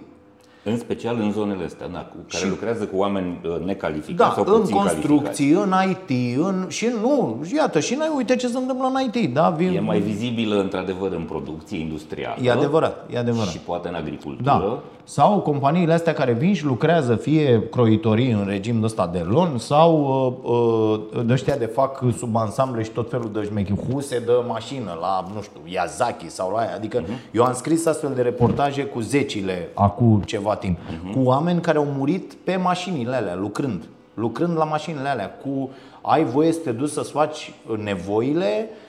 În 0.63 0.77
special 0.77 1.19
în 1.19 1.31
zonele 1.31 1.63
astea, 1.63 1.87
da, 1.87 1.99
cu 1.99 2.15
care 2.29 2.43
și, 2.43 2.49
lucrează 2.49 2.85
cu 2.85 2.97
oameni 2.97 3.39
uh, 3.43 3.65
necalificați 3.65 4.35
da, 4.35 4.43
sau 4.43 4.55
în 4.55 4.69
construcții, 4.69 5.51
calificați. 5.51 6.09
în 6.09 6.09
IT, 6.09 6.37
în, 6.37 6.65
și 6.69 6.87
nu, 7.01 7.45
iată, 7.55 7.79
și 7.79 7.95
noi 7.95 8.11
uite 8.15 8.35
ce 8.35 8.47
se 8.47 8.57
întâmplă 8.57 8.91
în 8.93 9.11
IT. 9.11 9.33
Da? 9.33 9.49
Vin... 9.49 9.75
E 9.75 9.79
mai 9.79 9.99
vizibilă 9.99 10.59
într-adăvăr 10.59 11.11
în 11.11 11.23
producție 11.23 11.79
industrială. 11.79 12.41
E 12.41 12.51
adevărat, 12.51 13.09
e 13.13 13.17
adevărat. 13.17 13.49
Și 13.49 13.57
poate 13.57 13.87
în 13.87 13.95
agricultură. 13.95 14.43
Da. 14.43 14.81
Sau 15.03 15.39
companiile 15.39 15.93
astea 15.93 16.13
care 16.13 16.33
vin 16.33 16.53
și 16.53 16.65
lucrează 16.65 17.15
fie 17.15 17.67
croitorii 17.71 18.31
în 18.31 18.45
regim 18.47 18.83
ăsta 18.83 19.07
de 19.07 19.19
lon 19.19 19.57
sau 19.57 20.01
uh, 20.43 21.01
uh, 21.15 21.25
de 21.25 21.33
ăștia 21.33 21.57
de 21.57 21.65
fac 21.65 22.03
subansamble 22.17 22.83
și 22.83 22.89
tot 22.89 23.09
felul 23.09 23.31
de 23.33 23.43
șmechi, 23.43 23.73
huse 23.89 24.19
de 24.19 24.31
mașină 24.47 24.97
la, 25.01 25.25
nu 25.33 25.41
știu, 25.41 25.59
Yazaki 25.65 26.29
sau 26.29 26.51
la 26.51 26.59
aia. 26.59 26.75
Adică 26.75 27.01
uh-huh. 27.01 27.31
eu 27.31 27.43
am 27.43 27.53
scris 27.53 27.85
astfel 27.85 28.11
de 28.15 28.21
reportaje 28.21 28.83
cu 28.83 28.99
zecile 28.99 29.69
acum 29.73 30.21
ceva 30.21 30.55
timp, 30.55 30.77
uh-huh. 30.77 31.13
cu 31.13 31.19
oameni 31.23 31.61
care 31.61 31.77
au 31.77 31.87
murit 31.97 32.33
pe 32.33 32.55
mașinile 32.55 33.15
alea, 33.15 33.35
lucrând 33.35 33.83
lucrând 34.13 34.57
la 34.57 34.63
mașinile 34.63 35.07
alea, 35.07 35.29
cu 35.29 35.69
ai 36.01 36.23
voie 36.23 36.51
să 36.51 36.59
te 36.59 36.71
duci 36.71 36.89
să-ți 36.89 37.11
faci 37.11 37.53
nevoile 37.83 38.69
uh, 38.69 38.80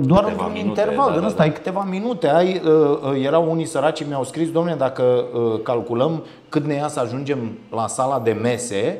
doar 0.00 0.24
Câteva 0.24 0.44
un 0.46 0.52
minute, 0.52 0.68
interval, 0.80 1.06
da, 1.06 1.12
din 1.12 1.20
da, 1.20 1.26
ăsta, 1.26 1.38
da. 1.38 1.44
ai 1.44 1.52
câteva 1.52 1.86
minute. 1.90 2.28
Ai, 2.28 2.60
uh, 2.64 2.98
uh, 3.12 3.24
erau 3.24 3.50
unii 3.50 3.64
săraci 3.64 4.06
mi-au 4.06 4.24
scris, 4.24 4.50
domnule, 4.50 4.76
dacă 4.76 5.02
uh, 5.02 5.60
calculăm 5.62 6.24
cât 6.48 6.64
ne 6.64 6.74
ia 6.74 6.88
să 6.88 7.00
ajungem 7.00 7.38
la 7.70 7.86
sala 7.86 8.18
de 8.20 8.32
mese, 8.32 8.98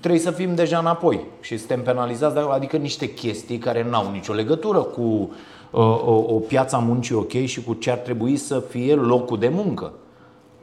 trebuie 0.00 0.20
să 0.20 0.30
fim 0.30 0.54
deja 0.54 0.78
înapoi 0.78 1.20
și 1.40 1.56
suntem 1.56 1.82
penalizați, 1.82 2.34
dar- 2.34 2.48
adică 2.50 2.76
niște 2.76 3.12
chestii 3.12 3.58
care 3.58 3.86
n-au 3.90 4.10
nicio 4.12 4.32
legătură 4.32 4.78
cu 4.78 5.00
uh, 5.70 5.80
o, 6.06 6.24
o 6.28 6.38
piața 6.48 6.78
muncii 6.78 7.14
ok 7.14 7.32
și 7.44 7.62
cu 7.64 7.72
ce 7.74 7.90
ar 7.90 7.98
trebui 7.98 8.36
să 8.36 8.62
fie 8.68 8.94
locul 8.94 9.38
de 9.38 9.50
muncă. 9.54 9.92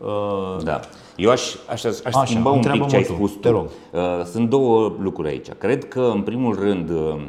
Uh, 0.04 0.64
Da. 0.64 0.80
Eu 1.16 1.30
aș, 1.30 1.56
aș, 1.70 1.84
aș 1.84 1.94
Așa, 2.04 2.26
schimba 2.26 2.50
un 2.50 2.60
pic 2.60 2.66
întreabă-mă 2.66 2.90
ce 2.90 2.96
ai 2.96 3.04
tu, 3.04 3.14
spus 3.14 3.32
te 3.32 3.50
tu. 3.50 3.54
rog. 3.54 3.66
Uh, 3.92 4.26
Sunt 4.26 4.50
două 4.50 4.92
lucruri 5.00 5.28
aici. 5.30 5.48
Cred 5.58 5.88
că, 5.88 6.12
în 6.14 6.22
primul 6.22 6.56
rând, 6.60 6.90
uh, 6.90 7.22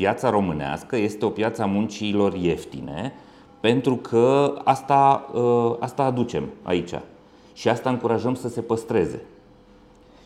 piața 0.00 0.30
românească 0.30 0.96
este 0.96 1.24
o 1.24 1.28
piață 1.28 1.62
a 1.62 1.66
muncilor 1.66 2.34
ieftine, 2.34 3.12
pentru 3.60 3.96
că 3.96 4.54
asta, 4.64 5.30
uh, 5.32 5.74
asta 5.78 6.02
aducem 6.02 6.44
aici. 6.62 6.94
Și 7.52 7.68
asta 7.68 7.90
încurajăm 7.90 8.34
să 8.34 8.48
se 8.48 8.60
păstreze. 8.60 9.22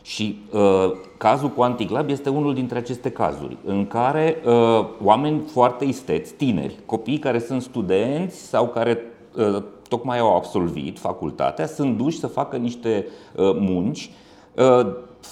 Și 0.02 0.38
uh, 0.52 0.92
cazul 1.16 1.48
cu 1.48 1.62
Anticlub 1.62 2.08
este 2.08 2.28
unul 2.28 2.54
dintre 2.54 2.78
aceste 2.78 3.10
cazuri 3.10 3.56
în 3.64 3.86
care 3.86 4.36
uh, 4.46 4.86
oameni 5.02 5.40
foarte 5.40 5.84
isteți, 5.84 6.32
tineri, 6.32 6.76
copii 6.86 7.18
care 7.18 7.38
sunt 7.38 7.62
studenți 7.62 8.36
sau 8.36 8.68
care 8.68 8.98
uh, 9.36 9.62
tocmai 9.88 10.18
au 10.18 10.36
absolvit 10.36 10.98
facultatea, 10.98 11.66
sunt 11.66 11.96
duși 11.96 12.18
să 12.18 12.26
facă 12.26 12.56
niște 12.56 13.06
uh, 13.36 13.56
munci 13.58 14.10
uh, 14.56 14.86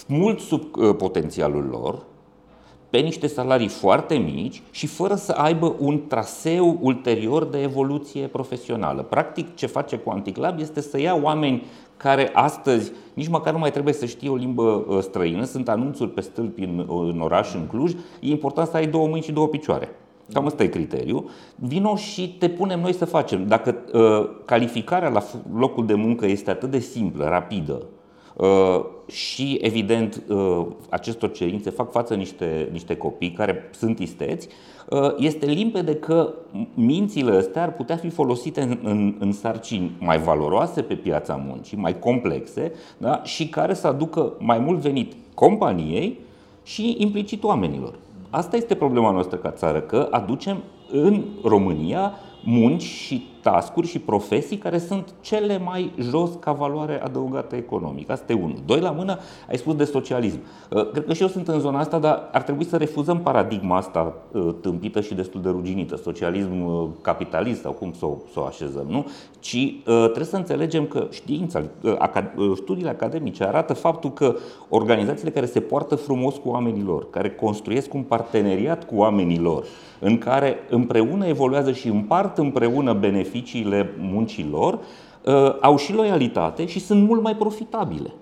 mult 0.07 0.41
sub 0.41 0.63
uh, 0.77 0.95
potențialul 0.97 1.65
lor, 1.71 2.03
pe 2.93 2.99
niște 2.99 3.27
salarii 3.27 3.69
foarte 3.69 4.15
mici 4.15 4.63
și 4.71 4.87
fără 4.87 5.15
să 5.15 5.33
aibă 5.33 5.75
un 5.79 6.01
traseu 6.07 6.79
ulterior 6.81 7.45
de 7.45 7.63
evoluție 7.63 8.27
profesională. 8.27 9.03
Practic, 9.03 9.55
ce 9.55 9.67
face 9.67 9.97
cu 9.97 10.11
Anticlub 10.11 10.59
este 10.59 10.81
să 10.81 11.01
ia 11.01 11.19
oameni 11.23 11.63
care 11.97 12.31
astăzi 12.33 12.93
nici 13.15 13.29
măcar 13.29 13.53
nu 13.53 13.59
mai 13.59 13.71
trebuie 13.71 13.95
să 13.95 14.07
știe 14.07 14.29
o 14.29 14.35
limbă 14.35 14.63
uh, 14.63 14.99
străină, 15.01 15.45
sunt 15.45 15.69
anunțuri 15.69 16.11
pe 16.11 16.21
stâlpi 16.21 16.63
în, 16.63 16.87
în 16.89 17.21
oraș, 17.21 17.55
în 17.55 17.67
Cluj, 17.67 17.93
e 18.21 18.31
important 18.31 18.69
să 18.69 18.77
ai 18.77 18.87
două 18.87 19.07
mâini 19.07 19.25
și 19.25 19.33
două 19.33 19.47
picioare. 19.47 19.89
Cam 20.33 20.47
ăsta 20.47 20.63
e 20.63 20.67
criteriu. 20.67 21.31
Vino 21.55 21.97
și 21.97 22.37
te 22.39 22.49
punem 22.49 22.81
noi 22.81 22.93
să 22.93 23.05
facem. 23.05 23.47
Dacă 23.47 23.77
uh, 23.93 24.31
calificarea 24.45 25.09
la 25.09 25.21
f- 25.23 25.53
locul 25.55 25.87
de 25.87 25.95
muncă 25.95 26.27
este 26.27 26.51
atât 26.51 26.71
de 26.71 26.79
simplă, 26.79 27.29
rapidă, 27.29 27.73
Uh, 27.73 28.02
și, 29.07 29.59
evident, 29.61 30.23
uh, 30.29 30.67
acestor 30.89 31.33
cerințe 31.33 31.71
fac 31.71 31.91
față 31.91 32.15
niște, 32.15 32.69
niște 32.73 32.97
copii 32.97 33.31
care 33.31 33.71
sunt 33.75 33.99
isteți, 33.99 34.49
uh, 34.91 35.15
este 35.19 35.47
limpede 35.47 35.95
că 35.95 36.35
mințile 36.75 37.37
astea 37.37 37.63
ar 37.63 37.73
putea 37.73 37.97
fi 37.97 38.09
folosite 38.09 38.61
în, 38.61 38.79
în, 38.83 39.15
în 39.19 39.33
sarcini 39.33 39.97
mai 39.99 40.19
valoroase 40.19 40.83
pe 40.83 40.95
piața 40.95 41.43
muncii, 41.47 41.77
mai 41.77 41.99
complexe 41.99 42.73
da? 42.99 43.23
și 43.25 43.49
care 43.49 43.75
să 43.75 43.87
aducă 43.87 44.33
mai 44.39 44.59
mult 44.59 44.79
venit 44.79 45.13
companiei 45.35 46.19
și 46.63 46.97
implicit 46.99 47.45
oamenilor. 47.45 47.95
Asta 48.31 48.57
este 48.57 48.75
problema 48.75 49.11
noastră 49.11 49.37
ca 49.37 49.51
țară, 49.51 49.81
că 49.81 50.09
aducem 50.11 50.63
în 50.91 51.23
România 51.43 52.13
munci 52.45 52.83
și 52.83 53.27
tascuri 53.43 53.87
și 53.87 53.99
profesii 53.99 54.57
care 54.57 54.79
sunt 54.79 55.15
cele 55.21 55.59
mai 55.59 55.93
jos 56.01 56.31
ca 56.41 56.53
valoare 56.53 57.03
adăugată 57.03 57.57
economică. 57.57 58.13
Asta 58.13 58.33
e 58.33 58.37
unul. 58.37 58.59
Doi 58.67 58.81
la 58.81 58.91
mână, 58.91 59.19
ai 59.49 59.57
spus 59.57 59.75
de 59.75 59.85
socialism. 59.85 60.39
Uh, 60.71 60.91
Cred 60.91 61.05
că 61.05 61.13
și 61.13 61.23
eu 61.23 61.29
sunt 61.29 61.49
în 61.49 61.61
zona 61.61 61.79
asta, 61.79 61.99
dar 61.99 62.29
ar 62.33 62.43
trebui 62.43 62.65
să 62.65 62.77
refuzăm 62.77 63.21
paradigma 63.21 63.77
asta 63.77 64.15
uh, 64.33 64.55
tâmpită 64.61 65.01
și 65.01 65.15
destul 65.15 65.41
de 65.43 65.49
ruginită. 65.49 65.97
Socialism 65.97 66.65
uh, 66.65 66.89
capitalist 67.01 67.61
sau 67.61 67.73
cum 67.73 67.93
să 67.93 68.07
o, 68.07 68.17
să 68.33 68.41
o 68.41 68.45
așezăm, 68.45 68.87
nu? 68.89 69.07
Ci 69.41 69.55
uh, 69.55 69.83
trebuie 69.85 70.25
să 70.25 70.37
înțelegem 70.37 70.87
că 70.87 71.07
știința, 71.11 71.63
uh, 71.83 71.97
aca- 71.97 72.35
uh, 72.37 72.53
studiile 72.57 72.91
academice 72.91 73.45
arată 73.45 73.75
faptul 73.75 74.13
că 74.13 74.37
organizațiile 74.69 75.31
care 75.31 75.47
se 75.47 75.61
poartă 75.61 75.95
frumos 75.95 76.37
cu 76.37 76.49
oamenii 76.49 76.83
lor, 76.83 77.11
care 77.11 77.31
construiesc 77.31 77.95
un 77.95 78.03
parteneriat 78.03 78.87
cu 78.87 78.95
oamenii 78.97 79.39
lor, 79.39 79.65
în 80.01 80.19
care 80.19 80.57
împreună 80.71 81.27
evoluează 81.27 81.73
și 81.73 81.89
împart 81.89 82.39
împreună 82.39 82.93
beneficiile 83.33 83.95
muncii 83.99 84.49
lor, 84.51 84.79
uh, 85.25 85.57
au 85.61 85.77
și 85.77 85.93
loialitate 85.93 86.67
și 86.67 86.81
sunt 86.81 87.07
mult 87.09 87.23
mai 87.23 87.37
profitabile. 87.37 88.13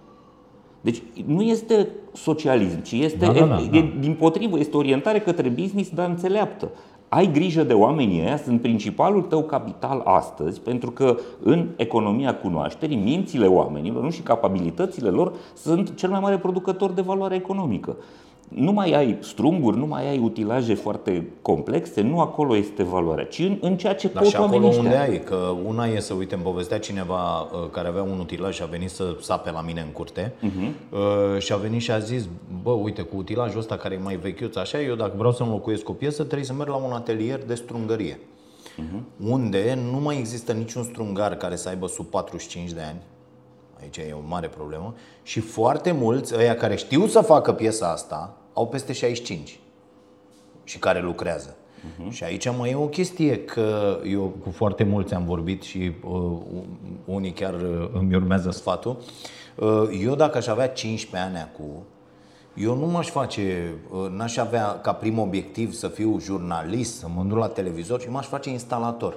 Deci 0.80 1.02
nu 1.26 1.42
este 1.42 1.88
socialism, 2.12 2.82
ci 2.82 2.92
este, 2.92 3.26
Da, 3.26 3.32
da, 3.32 3.44
da, 3.44 3.60
e, 3.72 3.80
da. 3.80 3.88
din 4.00 4.14
potrivă, 4.18 4.58
este 4.58 4.76
orientare 4.76 5.20
către 5.20 5.48
business, 5.48 5.90
dar 5.90 6.08
înțeleaptă. 6.08 6.70
Ai 7.08 7.32
grijă 7.32 7.62
de 7.62 7.72
oamenii 7.72 8.20
ăia, 8.20 8.36
sunt 8.36 8.60
principalul 8.60 9.22
tău 9.22 9.42
capital 9.42 10.00
astăzi, 10.04 10.60
pentru 10.60 10.90
că 10.90 11.16
în 11.42 11.68
economia 11.76 12.34
cunoașterii, 12.34 12.96
mințile 12.96 13.46
oamenilor 13.46 14.02
nu 14.02 14.10
și 14.10 14.20
capabilitățile 14.20 15.08
lor 15.08 15.32
sunt 15.54 15.96
cel 15.96 16.10
mai 16.10 16.20
mare 16.20 16.38
producător 16.38 16.90
de 16.90 17.00
valoare 17.00 17.34
economică. 17.34 17.96
Nu 18.54 18.72
mai 18.72 18.92
ai 18.92 19.18
strunguri, 19.20 19.76
nu 19.76 19.86
mai 19.86 20.08
ai 20.08 20.18
utilaje 20.18 20.74
foarte 20.74 21.28
complexe, 21.42 22.00
nu 22.00 22.20
acolo 22.20 22.56
este 22.56 22.82
valoarea, 22.82 23.24
ci 23.24 23.38
în, 23.38 23.58
în 23.60 23.76
ceea 23.76 23.94
ce 23.94 24.08
Dar 24.08 24.22
pot 24.22 24.30
și 24.30 24.36
acolo 24.36 24.52
oamenii 24.52 24.76
unde 24.78 24.88
ăștia. 24.88 25.02
ai, 25.02 25.22
că 25.22 25.54
una 25.66 25.86
e 25.86 26.00
să, 26.00 26.14
uite, 26.14 26.34
îmi 26.34 26.42
povestea 26.44 26.78
cineva 26.78 27.40
uh, 27.40 27.48
care 27.70 27.88
avea 27.88 28.02
un 28.02 28.18
utilaj 28.18 28.54
și 28.54 28.62
a 28.62 28.66
venit 28.66 28.90
să 28.90 29.16
sape 29.20 29.50
la 29.50 29.60
mine 29.60 29.80
în 29.80 29.92
curte 29.92 30.32
Mhm. 30.40 30.74
uh, 30.90 31.38
și 31.38 31.52
a 31.52 31.56
venit 31.56 31.80
și 31.80 31.90
a 31.90 31.98
zis, 31.98 32.28
bă, 32.62 32.70
uite, 32.70 33.02
cu 33.02 33.16
utilajul 33.16 33.58
ăsta 33.58 33.76
care 33.76 33.94
e 33.94 33.98
mai 34.02 34.16
vechiuț 34.16 34.56
așa, 34.56 34.80
eu 34.80 34.94
dacă 34.94 35.12
vreau 35.16 35.32
să 35.32 35.42
înlocuiesc 35.42 35.88
o 35.88 35.92
piesă, 35.92 36.22
trebuie 36.22 36.44
să 36.46 36.52
merg 36.52 36.68
la 36.68 36.76
un 36.76 36.92
atelier 36.92 37.40
de 37.46 37.54
strungărie. 37.54 38.20
Mhm. 38.76 39.04
Unde 39.30 39.78
nu 39.92 40.00
mai 40.00 40.18
există 40.18 40.52
niciun 40.52 40.82
strungar 40.82 41.34
care 41.34 41.56
să 41.56 41.68
aibă 41.68 41.86
sub 41.86 42.06
45 42.06 42.70
de 42.72 42.80
ani. 42.88 42.98
Aici 43.82 43.96
e 43.96 44.14
o 44.14 44.28
mare 44.28 44.46
problemă. 44.48 44.94
Și 45.22 45.40
foarte 45.40 45.92
mulți, 45.92 46.34
ăia 46.38 46.54
care 46.54 46.76
știu 46.76 47.06
să 47.06 47.20
facă 47.20 47.52
piesa 47.52 47.90
asta, 47.92 48.34
au 48.52 48.68
peste 48.68 48.92
65 48.92 49.58
și 50.64 50.78
care 50.78 51.00
lucrează. 51.00 51.56
Uh-huh. 51.80 52.10
Și 52.10 52.24
aici 52.24 52.56
mai 52.58 52.70
e 52.70 52.74
o 52.74 52.86
chestie 52.86 53.44
că 53.44 53.98
eu 54.04 54.34
cu 54.42 54.50
foarte 54.50 54.84
mulți 54.84 55.14
am 55.14 55.24
vorbit 55.24 55.62
și 55.62 55.92
uh, 56.04 56.38
unii 57.04 57.32
chiar 57.32 57.54
uh, 57.54 57.88
îmi 57.92 58.14
urmează 58.14 58.50
sfatul. 58.50 58.96
Uh, 59.54 59.82
eu 60.02 60.14
dacă 60.14 60.36
aș 60.36 60.46
avea 60.46 60.68
15 60.68 61.30
ani 61.30 61.38
acum, 61.38 61.82
eu 62.54 62.76
nu 62.76 62.86
m-aș 62.86 63.08
face, 63.08 63.74
uh, 63.90 64.10
n-aș 64.10 64.36
avea 64.36 64.80
ca 64.82 64.92
prim 64.92 65.18
obiectiv 65.18 65.72
să 65.72 65.88
fiu 65.88 66.18
jurnalist, 66.20 66.98
să 66.98 67.06
mă 67.14 67.22
duc 67.22 67.38
la 67.38 67.48
televizor, 67.48 68.00
ci 68.00 68.08
m-aș 68.08 68.26
face 68.26 68.50
instalator. 68.50 69.16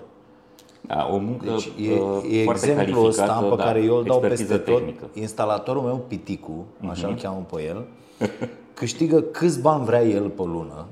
Da, 0.82 1.10
o 1.12 1.18
muncă 1.18 1.46
Deci 1.46 1.66
uh, 1.66 2.30
e, 2.32 2.40
e 2.40 2.44
foarte 2.44 2.70
exemplul 2.70 3.06
ăsta 3.06 3.26
calificată, 3.26 3.56
pe 3.56 3.62
da, 3.62 3.64
care 3.64 3.84
eu 3.84 3.96
îl 3.96 4.04
dau 4.04 4.18
expertiză 4.18 4.54
peste 4.54 4.72
tot. 4.72 4.80
tehnică. 4.80 5.06
Mhm. 5.12 5.20
Instalatorul 5.20 5.82
meu, 5.82 6.06
Piticu, 6.08 6.66
așa 6.90 7.08
îl 7.08 7.16
cheamă 7.16 7.46
pe 7.52 7.64
el, 7.64 7.86
câștigă 8.74 9.20
câți 9.22 9.62
bani 9.62 9.86
vrea 9.86 10.04
el 10.04 10.30
pe 10.30 10.42
lună. 10.44 10.86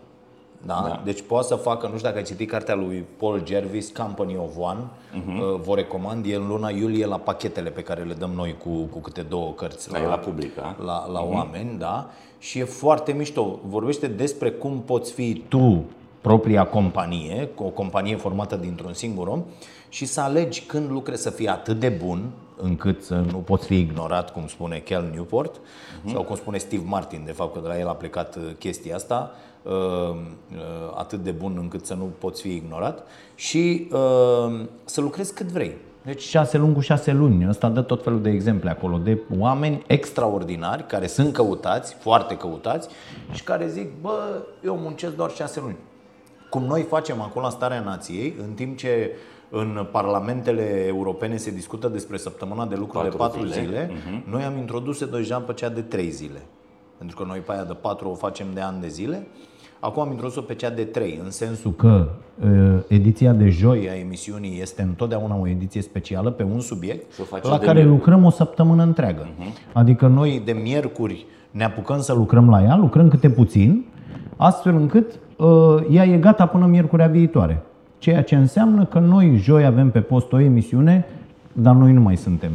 Da? 0.65 0.83
Da. 0.87 1.01
Deci 1.03 1.21
poate 1.21 1.47
să 1.47 1.55
facă, 1.55 1.85
nu 1.87 1.93
știu 1.93 2.05
dacă 2.07 2.17
ai 2.17 2.23
citit 2.23 2.49
cartea 2.49 2.75
lui 2.75 3.05
Paul 3.17 3.41
Jervis, 3.45 3.89
Company 3.89 4.37
of 4.37 4.51
One, 4.57 4.79
Mhm. 5.13 5.39
uh, 5.39 5.59
vă 5.65 5.75
recomand, 5.75 6.25
e 6.25 6.35
în 6.35 6.47
luna 6.47 6.69
iulie 6.69 7.05
la 7.05 7.17
pachetele 7.17 7.69
pe 7.69 7.81
care 7.81 8.03
le 8.03 8.13
dăm 8.13 8.29
noi 8.35 8.55
cu, 8.63 8.69
cu 8.69 8.99
câte 8.99 9.21
două 9.21 9.51
cărți 9.51 9.89
Da, 9.91 10.01
e 10.01 10.05
la 10.05 10.17
public, 10.17 10.55
da? 10.55 10.75
la, 10.85 11.07
la 11.11 11.21
oameni, 11.23 11.77
da? 11.77 12.09
Și 12.39 12.59
e 12.59 12.63
foarte 12.63 13.11
mișto. 13.11 13.59
Vorbește 13.67 14.07
despre 14.07 14.51
cum 14.51 14.81
poți 14.85 15.11
fi 15.11 15.43
tu 15.47 15.83
propria 16.21 16.65
companie, 16.65 17.49
o 17.55 17.63
companie 17.63 18.15
formată 18.15 18.55
dintr-un 18.55 18.93
singur 18.93 19.27
om 19.27 19.43
și 19.91 20.05
să 20.05 20.21
alegi 20.21 20.61
când 20.61 20.91
lucrezi 20.91 21.21
să 21.21 21.29
fii 21.29 21.47
atât 21.47 21.79
de 21.79 21.89
bun 21.89 22.29
încât 22.61 23.03
să 23.03 23.15
nu 23.31 23.37
poți 23.37 23.65
fi 23.65 23.79
ignorat, 23.79 24.31
cum 24.31 24.47
spune 24.47 24.77
Cal 24.77 25.09
Newport, 25.13 25.59
sau 26.11 26.23
cum 26.23 26.35
spune 26.35 26.57
Steve 26.57 26.83
Martin, 26.85 27.21
de 27.25 27.31
fapt 27.31 27.53
că 27.53 27.59
de 27.59 27.67
la 27.67 27.79
el 27.79 27.87
a 27.87 27.93
plecat 27.93 28.35
uh, 28.35 28.41
chestia 28.59 28.95
asta, 28.95 29.31
uh, 29.61 29.71
uh, 29.71 30.17
atât 30.95 31.23
de 31.23 31.31
bun 31.31 31.57
încât 31.59 31.85
să 31.85 31.93
nu 31.93 32.09
poți 32.17 32.41
fi 32.41 32.55
ignorat 32.55 33.03
și 33.35 33.87
uh, 33.91 34.59
să 34.85 35.01
lucrezi 35.01 35.33
cât 35.33 35.47
vrei. 35.47 35.75
Deci 36.01 36.21
șase 36.21 36.57
luni 36.57 36.73
cu 36.73 36.79
șase 36.79 37.11
luni. 37.11 37.49
Ăsta 37.49 37.69
dă 37.69 37.81
tot 37.81 38.03
felul 38.03 38.21
de 38.21 38.29
exemple 38.29 38.69
acolo 38.69 38.97
de 38.97 39.19
oameni 39.39 39.83
extraordinari 39.87 40.85
care 40.87 41.07
sunt 41.07 41.33
căutați, 41.33 41.93
foarte 41.93 42.37
căutați 42.37 42.89
și 43.31 43.43
care 43.43 43.67
zic, 43.67 43.89
bă, 44.01 44.41
eu 44.65 44.75
muncesc 44.75 45.15
doar 45.15 45.31
șase 45.31 45.59
luni. 45.59 45.77
Cum 46.49 46.63
noi 46.63 46.81
facem 46.81 47.21
acolo 47.21 47.45
la 47.45 47.51
Starea 47.51 47.79
Nației, 47.79 48.33
în 48.41 48.53
timp 48.53 48.77
ce 48.77 49.11
în 49.51 49.87
parlamentele 49.91 50.85
europene 50.87 51.37
se 51.37 51.51
discută 51.51 51.87
despre 51.87 52.17
săptămâna 52.17 52.65
de 52.65 52.75
lucru 52.75 52.97
Patru 52.97 53.11
de 53.11 53.17
patru 53.17 53.45
zile. 53.45 53.53
zile, 53.63 53.91
zile 54.05 54.23
noi 54.29 54.43
am 54.43 54.57
introdus 54.57 55.05
deja 55.05 55.37
pe 55.37 55.53
cea 55.53 55.69
de 55.69 55.81
trei 55.81 56.09
zile. 56.09 56.41
Pentru 56.97 57.17
că 57.17 57.27
noi 57.27 57.39
pe 57.39 57.51
aia 57.51 57.63
de 57.63 57.75
patru 57.81 58.09
o 58.09 58.13
facem 58.13 58.45
de 58.53 58.61
ani 58.61 58.81
de 58.81 58.87
zile. 58.87 59.27
Acum 59.79 60.01
am 60.01 60.11
introdus-o 60.11 60.41
pe 60.41 60.55
cea 60.55 60.69
de 60.69 60.83
trei, 60.83 61.19
în 61.23 61.31
sensul 61.31 61.71
că 61.71 62.07
uh, 62.43 62.49
ediția 62.87 63.33
de 63.33 63.49
joi 63.49 63.89
a 63.89 63.95
emisiunii 63.95 64.61
este 64.61 64.81
întotdeauna 64.81 65.35
o 65.35 65.47
ediție 65.47 65.81
specială 65.81 66.31
pe 66.31 66.43
un 66.43 66.59
subiect 66.59 67.13
Și 67.13 67.21
o 67.21 67.23
facem 67.23 67.49
la 67.49 67.57
de 67.57 67.65
care 67.65 67.77
miercuri. 67.77 67.97
lucrăm 67.99 68.25
o 68.25 68.29
săptămână 68.29 68.83
întreagă. 68.83 69.27
Adică 69.73 70.07
noi 70.07 70.41
de 70.45 70.51
miercuri 70.51 71.25
ne 71.51 71.63
apucăm 71.63 71.99
să 71.99 72.13
lucrăm 72.13 72.49
la 72.49 72.63
ea, 72.63 72.75
lucrăm 72.75 73.07
câte 73.07 73.29
puțin 73.29 73.85
astfel 74.37 74.75
încât 74.75 75.19
uh, 75.37 75.47
ea 75.91 76.05
e 76.05 76.17
gata 76.17 76.45
până 76.45 76.65
miercurea 76.65 77.07
viitoare. 77.07 77.63
Ceea 78.01 78.23
ce 78.23 78.35
înseamnă 78.35 78.85
că 78.85 78.99
noi 78.99 79.35
joi 79.37 79.65
avem 79.65 79.91
pe 79.91 80.01
post 80.01 80.33
o 80.33 80.39
emisiune, 80.39 81.05
dar 81.53 81.75
noi 81.75 81.91
nu 81.91 82.01
mai 82.01 82.17
suntem 82.17 82.51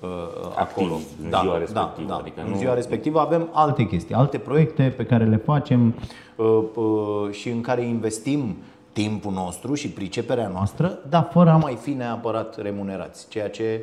uh, 0.00 0.08
Activi 0.56 0.80
acolo. 0.80 0.98
în 1.24 1.30
da, 1.30 1.40
ziua 1.40 1.52
da, 1.52 1.58
respectivă, 1.58 2.08
Da, 2.08 2.14
adică 2.14 2.40
în 2.44 2.50
nu- 2.50 2.56
ziua 2.56 2.74
respectivă 2.74 3.20
avem 3.20 3.48
alte 3.52 3.86
chestii, 3.86 4.14
alte 4.14 4.38
proiecte 4.38 4.92
pe 4.96 5.04
care 5.06 5.24
le 5.24 5.36
facem 5.36 5.94
uh, 6.36 6.46
uh, 6.74 7.30
și 7.30 7.48
în 7.48 7.60
care 7.60 7.82
investim 7.84 8.56
timpul 8.92 9.32
nostru 9.32 9.74
și 9.74 9.88
priceperea 9.90 10.48
noastră, 10.48 10.98
dar 11.08 11.28
fără 11.32 11.50
a 11.50 11.56
mai 11.56 11.74
fi 11.80 11.90
neapărat 11.90 12.62
remunerați, 12.62 13.28
ceea 13.28 13.48
ce 13.50 13.80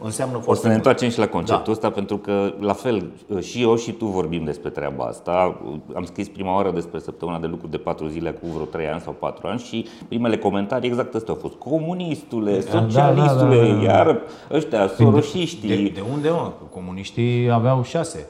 uh, 0.00 0.06
înseamnă 0.06 0.36
O 0.36 0.40
foarte 0.40 0.60
să 0.62 0.66
ne 0.68 0.72
mult. 0.74 0.86
întoarcem 0.86 1.08
și 1.14 1.18
la 1.18 1.32
conceptul 1.32 1.64
Da. 1.64 1.70
ăsta, 1.72 1.90
pentru 1.90 2.16
că, 2.18 2.52
la 2.60 2.72
fel, 2.72 3.10
și 3.40 3.62
eu 3.62 3.76
și 3.76 3.92
tu 3.92 4.06
vorbim 4.06 4.44
despre 4.44 4.70
treaba 4.70 5.04
asta. 5.04 5.60
Am 5.94 6.04
scris 6.04 6.28
prima 6.28 6.54
oară 6.54 6.70
despre 6.70 6.98
săptămâna 6.98 7.38
de 7.38 7.46
lucru 7.46 7.66
de 7.66 7.76
patru 7.76 8.06
zile 8.06 8.30
cu 8.30 8.46
vreo 8.46 8.64
trei 8.64 8.88
ani 8.88 9.00
sau 9.00 9.12
patru 9.12 9.46
ani 9.46 9.58
și 9.60 9.86
primele 10.08 10.38
comentarii 10.38 10.88
exact 10.88 11.14
astea 11.14 11.32
au 11.34 11.38
fost. 11.40 11.54
Comunistule, 11.54 12.60
socialistule, 12.60 13.60
da, 13.60 13.66
da, 13.66 13.74
da. 13.74 13.82
iar 13.82 14.20
ăștia, 14.52 14.88
soroșiștii. 14.88 15.68
De, 15.68 15.88
de 15.94 16.02
unde, 16.12 16.28
mă? 16.30 16.52
Că 16.58 16.64
Comuniștii 16.74 17.50
aveau 17.50 17.82
șase. 17.82 18.28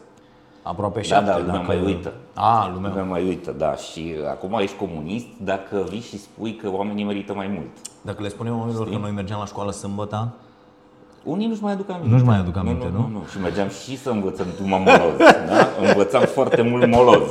Aproape 0.63 0.99
Da, 0.99 1.03
șapte. 1.05 1.31
da, 1.31 1.39
lumea 1.39 1.53
dacă- 1.53 1.67
mai 1.67 1.85
uită. 1.85 2.13
A, 2.35 2.71
lumea. 2.75 2.89
Lumea 2.89 3.05
mai 3.05 3.25
uită, 3.25 3.55
da. 3.59 3.75
Și 3.75 4.15
acum 4.31 4.59
ești 4.61 4.77
comunist 4.77 5.27
dacă 5.45 5.87
vii 5.91 6.01
și 6.01 6.19
spui 6.19 6.55
că 6.55 6.71
oamenii 6.73 7.05
merită 7.05 7.35
mai 7.35 7.51
mult. 7.55 7.67
Dacă 8.03 8.23
le 8.23 8.29
spunem 8.29 8.59
oamenilor 8.59 8.89
că 8.91 8.97
noi 8.99 9.11
mergeam 9.11 9.39
la 9.39 9.45
școală 9.47 9.71
sâmbătă, 9.71 10.29
Unii 11.25 11.47
nu-și 11.47 11.63
mai 11.63 11.73
aduc 11.73 11.91
aminte. 11.91 12.09
Nu-și 12.13 12.25
mai 12.25 12.39
aduc 12.39 12.57
aminte, 12.57 12.87
nu? 12.93 12.99
nu? 12.99 13.07
Nu, 13.07 13.13
nu. 13.13 13.23
Și 13.31 13.41
mergeam 13.43 13.69
și 13.69 13.99
să 13.99 14.11
învățăm 14.11 14.47
numai 14.61 14.79
moloz. 14.87 15.17
Da? 15.49 15.69
Învățam 15.89 16.23
foarte 16.23 16.63
mult 16.63 16.87
moloz. 16.91 17.23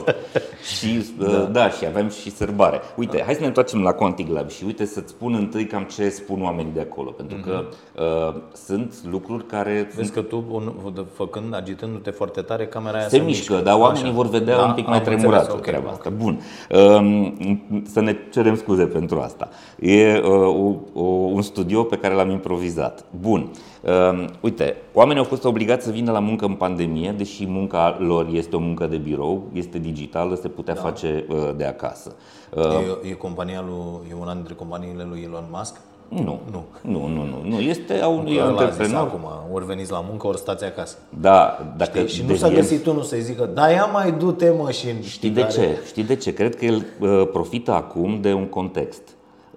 Și 0.78 1.06
da. 1.20 1.28
da, 1.38 1.70
și 1.70 1.86
aveam 1.86 2.10
și 2.10 2.32
sărbare. 2.32 2.82
Uite, 2.96 3.22
hai 3.26 3.34
să 3.34 3.40
ne 3.40 3.46
întoarcem 3.46 3.82
la 3.82 3.92
Quantic 3.92 4.30
Lab 4.32 4.50
și 4.50 4.64
uite 4.66 4.86
să-ți 4.86 5.10
spun 5.10 5.34
întâi 5.34 5.66
cam 5.66 5.84
ce 5.84 6.10
spun 6.10 6.42
oamenii 6.44 6.72
de 6.74 6.80
acolo. 6.92 7.10
Pentru 7.10 7.38
că 7.46 7.64
uh, 8.04 8.42
sunt 8.66 8.94
lucruri 9.12 9.46
care 9.46 9.72
Mhm. 9.88 9.96
vezi 9.96 10.12
sunt, 10.12 10.26
că 10.26 10.30
tu, 10.36 10.44
un- 10.52 11.04
făcând, 11.14 11.56
agitându-te 11.56 12.10
foarte 12.10 12.42
tare, 12.42 12.66
camera 12.68 12.98
aia 12.98 13.08
se 13.08 13.18
mișcă, 13.18 13.56
dar 13.64 13.78
oamenii 13.80 14.04
Așa. 14.08 14.16
vor 14.16 14.30
vedea 14.30 14.56
Da, 14.58 14.64
un 14.66 14.74
pic 14.74 14.86
mai 14.88 14.94
am 14.94 15.00
înțeles, 15.00 15.20
tremurată 15.22 15.54
ok, 15.54 15.62
treaba 15.62 15.88
ok. 15.88 15.92
asta. 15.94 16.10
Bun. 16.18 16.40
Um, 16.70 17.82
Să 17.92 18.02
ne 18.02 18.16
cerem 18.32 18.56
scuze 18.56 18.84
pentru 18.86 19.20
asta. 19.20 19.50
E 19.80 20.18
uh, 20.18 20.30
o, 20.32 20.76
o, 20.94 21.04
un 21.10 21.42
studio 21.42 21.84
pe 21.84 21.96
care 21.98 22.14
l-am 22.14 22.30
improvizat. 22.30 23.06
Bun. 23.20 23.50
Um, 23.84 24.26
Uite, 24.42 24.76
oamenii 24.94 25.22
au 25.22 25.28
fost 25.28 25.44
obligați 25.46 25.86
să 25.86 25.92
vină 25.92 26.12
la 26.12 26.20
muncă 26.20 26.46
în 26.46 26.54
pandemie, 26.54 27.14
deși 27.18 27.46
munca 27.48 27.98
lor 28.00 28.28
este 28.32 28.56
o 28.56 28.60
muncă 28.60 28.86
de 28.88 28.98
birou, 28.98 29.44
este 29.54 29.78
digitală, 29.78 30.36
se 30.36 30.48
putea 30.48 30.74
Da. 30.74 30.82
face 30.82 31.26
uh, 31.30 31.50
de 31.58 31.66
acasă. 31.66 32.16
Uh, 32.56 32.64
E, 33.04 33.10
e 33.10 33.14
compania 33.14 33.64
lui, 33.68 34.08
e 34.10 34.14
una 34.22 34.34
dintre 34.34 34.54
companiile 34.54 35.06
lui 35.10 35.22
Elon 35.26 35.44
Musk? 35.52 35.76
Nu, 36.08 36.22
Nu. 36.24 36.40
nu, 36.52 36.64
nu, 36.82 37.08
nu, 37.08 37.24
nu, 37.24 37.50
nu. 37.50 37.60
Este 37.60 38.00
a 38.02 38.08
unui 38.08 38.36
Că 38.36 38.42
ăla 38.44 38.50
a 38.50 38.54
zis 38.54 38.62
antreprenor. 38.70 39.08
acum, 39.08 39.54
ori 39.54 39.66
veniți 39.66 39.92
la 39.92 40.04
muncă, 40.10 40.28
ori 40.28 40.38
stați 40.38 40.64
acasă. 40.66 40.98
Da, 41.20 41.58
dacă 41.78 41.98
Știi? 42.00 42.08
Și 42.16 42.22
nu 42.22 42.28
deci 42.28 42.38
s-a 42.38 42.48
el- 42.48 42.54
găsit 42.56 42.86
unul 42.86 43.04
să-i 43.04 43.22
zică, 43.22 43.50
da, 43.54 43.70
ia 43.70 43.86
mai 43.86 44.12
du-te 44.12 44.50
mă 44.58 44.72
și 44.72 44.88
Știi 45.04 45.30
de 45.30 45.44
ce? 45.44 45.78
Știi 45.86 46.04
de 46.04 46.16
ce? 46.16 46.34
Cred 46.34 46.56
că 46.56 46.66
el 46.66 46.86
uh, 47.00 47.28
profită 47.32 47.72
acum 47.72 48.22
de 48.22 48.34
un 48.34 48.46
context. 48.46 49.02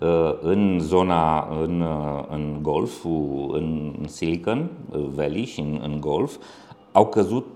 Uh, 0.03 0.35
în 0.41 0.79
zona, 0.81 1.49
în, 1.63 1.81
uh, 1.81 2.25
în 2.31 2.59
golf, 2.63 3.05
în 3.53 3.93
Silicon 4.07 4.71
Valley 5.15 5.45
și 5.45 5.61
în, 5.61 5.81
în 5.83 6.01
golf, 6.01 6.37
au 6.93 7.07
căzut 7.07 7.47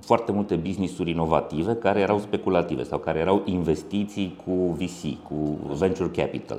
foarte 0.00 0.32
multe 0.32 0.54
business-uri 0.54 1.10
inovative 1.10 1.74
care 1.74 2.00
erau 2.00 2.18
speculative 2.18 2.82
sau 2.82 2.98
care 2.98 3.18
erau 3.18 3.42
investiții 3.44 4.36
cu 4.46 4.76
VC, 4.78 5.22
cu 5.22 5.58
venture 5.78 6.08
capital. 6.08 6.58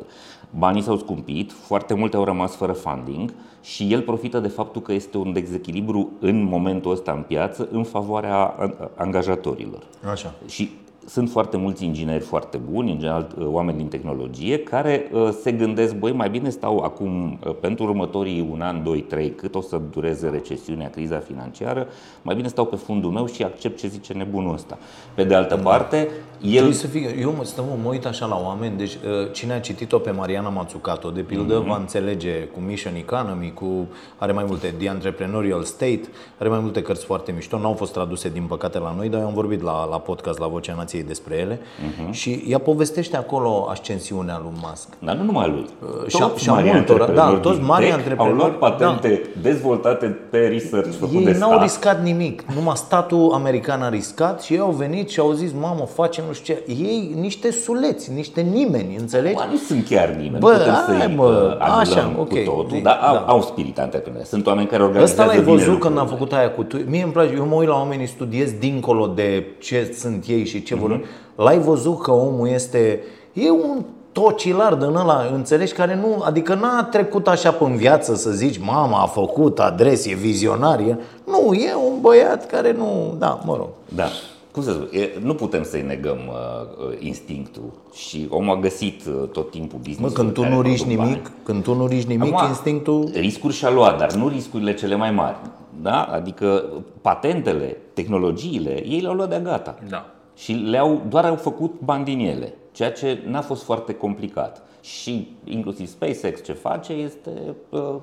Banii 0.57 0.81
s-au 0.81 0.97
scumpit, 0.97 1.51
foarte 1.51 1.93
multe 1.93 2.15
au 2.17 2.23
rămas 2.23 2.55
fără 2.55 2.71
funding 2.71 3.33
și 3.61 3.93
el 3.93 4.01
profită 4.01 4.39
de 4.39 4.47
faptul 4.47 4.81
că 4.81 4.93
este 4.93 5.17
un 5.17 5.33
dezechilibru 5.33 6.09
în 6.19 6.43
momentul 6.43 6.91
ăsta 6.91 7.11
în 7.11 7.21
piață 7.21 7.67
în 7.71 7.83
favoarea 7.83 8.35
a- 8.35 8.91
angajatorilor. 8.95 9.83
Așa. 10.11 10.33
Și 10.47 10.69
sunt 11.07 11.29
foarte 11.29 11.57
mulți 11.57 11.85
ingineri 11.85 12.23
foarte 12.23 12.57
buni, 12.71 12.91
în 12.91 12.99
general 12.99 13.27
uh, 13.37 13.45
oameni 13.47 13.77
din 13.77 13.87
tehnologie, 13.87 14.59
care 14.59 15.09
uh, 15.13 15.29
se 15.41 15.51
gândesc, 15.51 15.95
băi, 15.95 16.11
mai 16.11 16.29
bine 16.29 16.49
stau 16.49 16.77
acum 16.77 17.39
uh, 17.45 17.55
pentru 17.59 17.83
următorii 17.83 18.47
un 18.51 18.61
an, 18.61 18.83
doi, 18.83 19.01
trei, 19.01 19.29
cât 19.29 19.55
o 19.55 19.61
să 19.61 19.81
dureze 19.91 20.29
recesiunea, 20.29 20.89
criza 20.89 21.19
financiară, 21.19 21.87
mai 22.21 22.35
bine 22.35 22.47
stau 22.47 22.65
pe 22.65 22.75
fundul 22.75 23.11
meu 23.11 23.25
și 23.25 23.43
accept 23.43 23.79
ce 23.79 23.87
zice 23.87 24.13
nebunul 24.13 24.53
ăsta. 24.53 24.77
Pe 25.15 25.23
de 25.23 25.35
altă 25.35 25.57
parte, 25.57 26.07
el... 26.45 26.51
Trebuie 26.53 26.73
să 26.73 26.87
fie, 26.87 27.15
eu 27.19 27.33
mă, 27.37 27.43
stăm, 27.43 27.65
mă 27.83 27.89
uit 27.89 28.05
așa 28.05 28.25
la 28.25 28.39
oameni, 28.43 28.77
deci 28.77 28.93
uh, 28.93 28.99
cine 29.31 29.53
a 29.53 29.59
citit-o 29.59 29.97
pe 29.97 30.11
Mariana 30.11 30.49
Mazzucato, 30.49 31.09
de 31.09 31.21
pildă, 31.21 31.57
Mhm. 31.57 31.67
va 31.67 31.75
înțelege 31.77 32.33
cu 32.43 32.59
Mission 32.59 32.95
Economy, 32.95 33.51
cu, 33.53 33.87
are 34.17 34.31
mai 34.31 34.43
multe, 34.47 34.73
The 34.77 34.87
Entrepreneurial 34.87 35.63
State, 35.63 36.01
are 36.39 36.49
mai 36.49 36.59
multe 36.59 36.81
cărți 36.81 37.05
foarte 37.05 37.31
mișto, 37.31 37.57
nu 37.57 37.65
au 37.67 37.73
fost 37.73 37.93
traduse 37.93 38.29
din 38.29 38.43
păcate 38.43 38.79
la 38.79 38.93
noi, 38.97 39.09
dar 39.09 39.19
eu 39.21 39.27
am 39.27 39.33
vorbit 39.33 39.61
la, 39.61 39.87
la 39.89 39.99
podcast, 39.99 40.39
la 40.39 40.47
Vocea 40.47 40.73
Nației 40.77 41.03
despre 41.03 41.35
ele 41.35 41.59
Mhm. 41.99 42.11
și 42.11 42.43
ea 42.47 42.57
povestește 42.59 43.17
acolo 43.17 43.67
ascensiunea 43.69 44.39
lui 44.43 44.51
Musk. 44.69 44.87
Dar 44.99 45.15
nu 45.15 45.23
numai 45.23 45.49
lui. 45.49 45.65
și 46.07 46.15
a- 46.21 46.25
Toți 46.27 46.43
și 46.43 46.49
a 46.49 46.53
mari 46.53 46.63
multora, 46.71 46.99
antreprenori 47.03 47.33
da, 47.35 47.39
toți 47.49 47.57
din 47.57 47.65
mari 47.65 47.83
tech 47.83 47.95
antreprenori, 47.95 48.31
Au 48.41 48.47
luat 48.47 48.57
patente 48.57 49.21
dezvoltate 49.41 50.05
pe 50.29 50.37
research 50.37 50.95
făcut 50.99 51.23
de 51.23 51.31
Ei 51.31 51.37
n-au 51.37 51.49
stat. 51.49 51.61
riscat 51.61 52.03
nimic, 52.03 52.43
numai 52.55 52.75
statul 52.75 53.31
american 53.33 53.81
a 53.81 53.89
riscat 53.89 54.41
și 54.41 54.53
ei 54.53 54.59
au 54.59 54.71
venit 54.71 55.09
și 55.09 55.19
au 55.19 55.31
zis, 55.31 55.51
mamă, 55.59 55.85
facem 55.85 56.23
nu 56.27 56.33
știu 56.35 56.53
ce. 56.53 56.71
Ei 56.71 57.15
niște 57.19 57.51
suleți, 57.51 58.11
niște 58.13 58.41
nimeni, 58.41 58.95
înțelegi? 58.99 59.35
Bă, 59.35 59.45
nu 59.51 59.57
sunt 59.57 59.85
chiar 59.87 60.09
nimeni, 60.09 60.39
Bă, 60.39 60.51
nu 60.51 60.57
putem 60.57 60.73
hai, 60.73 60.99
să-i 60.99 61.15
bă, 61.15 61.23
uh, 61.23 61.65
anulăm 61.65 61.79
așa, 61.79 62.11
cu 62.15 62.21
ok, 62.21 62.43
totul, 62.43 62.69
zi, 62.73 62.81
dar 62.81 62.99
au, 63.01 63.13
da. 63.13 63.19
au 63.19 63.41
spirit 63.41 63.79
antreprenorial. 63.79 64.27
Sunt 64.27 64.47
oameni 64.47 64.67
care 64.67 64.83
organizează 64.83 65.21
Ăsta 65.21 65.33
l-ai 65.33 65.43
bine 65.43 65.55
văzut 65.55 65.79
când 65.79 65.93
lucrurile. 65.93 65.99
am 65.99 66.07
făcut 66.07 66.33
aia 66.33 66.51
cu 66.51 66.63
tu. 66.63 66.77
Mie 66.87 67.03
îmi 67.03 67.11
place, 67.11 67.33
eu 67.33 67.45
mă 67.45 67.55
uit 67.55 67.67
la 67.67 67.73
oamenii, 67.75 68.07
studiez 68.07 68.51
dincolo 68.51 69.07
de 69.07 69.45
ce 69.59 69.95
sunt 69.97 70.25
ei 70.27 70.45
și 70.45 70.63
ce 70.63 70.75
vor. 70.75 70.89
Mhm. 70.89 71.03
L-ai 71.35 71.59
văzut 71.59 72.01
că 72.01 72.11
omul 72.11 72.47
este, 72.47 73.03
e 73.33 73.49
un 73.51 73.83
tocilar 74.11 74.73
din 74.73 74.95
ăla, 74.95 75.29
înțelegi, 75.33 75.73
care 75.73 75.95
nu, 75.95 76.21
adică 76.23 76.53
n-a 76.53 76.83
trecut 76.83 77.27
așa 77.27 77.51
pe 77.51 77.65
viață 77.75 78.15
să 78.15 78.29
zici, 78.31 78.57
mama 78.57 79.01
a 79.01 79.05
făcut 79.05 79.59
adres, 79.59 80.05
e 80.05 80.13
vizionarie. 80.13 80.99
Nu, 81.25 81.53
e 81.53 81.73
un 81.75 82.01
băiat 82.01 82.45
care 82.47 82.71
nu, 82.77 83.15
da, 83.19 83.39
mă 83.45 83.55
rog. 83.55 83.67
Da. 83.95 84.05
Cum 84.55 84.63
să 84.63 84.71
spun, 84.71 84.87
e, 84.91 85.09
nu 85.21 85.33
putem 85.33 85.63
să-i 85.63 85.81
negăm 85.81 86.17
uh, 86.27 86.87
uh, 86.87 86.95
instinctul 86.99 87.71
și 87.93 88.27
omul 88.29 88.55
a 88.55 88.59
găsit 88.59 89.05
uh, 89.05 89.29
tot 89.29 89.51
timpul 89.51 89.79
Mă, 89.79 89.83
business 89.87 90.15
când 90.15 90.33
tu 90.33 90.45
nu 90.45 90.61
riști 90.61 90.87
nimic, 90.87 91.31
când 91.43 91.63
tu 91.63 91.73
nu 91.73 91.87
riști 91.87 92.09
nimic, 92.09 92.33
Acum, 92.33 92.47
instinctul... 92.47 93.09
Riscuri 93.13 93.53
și-a 93.53 93.69
luat, 93.69 93.97
dar 93.97 94.13
nu 94.13 94.27
riscurile 94.27 94.73
cele 94.73 94.95
mai 94.95 95.11
mari. 95.11 95.35
Da? 95.81 96.03
Adică 96.03 96.65
patentele, 97.01 97.77
tehnologiile, 97.93 98.87
ei 98.87 98.99
le-au 98.99 99.13
luat 99.13 99.29
de 99.29 99.41
gata. 99.43 99.77
Da. 99.89 100.05
Și 100.35 100.51
le-au, 100.51 101.01
doar 101.09 101.25
au 101.25 101.35
făcut 101.35 101.73
bani 101.83 102.03
din 102.03 102.19
ele, 102.19 102.53
ceea 102.71 102.91
ce 102.91 103.23
n-a 103.27 103.41
fost 103.41 103.63
foarte 103.63 103.93
complicat. 103.93 104.61
Și 104.81 105.35
inclusiv 105.43 105.87
SpaceX 105.87 106.43
ce 106.43 106.53
face 106.53 106.93
este 106.93 107.31
uh, 107.69 107.95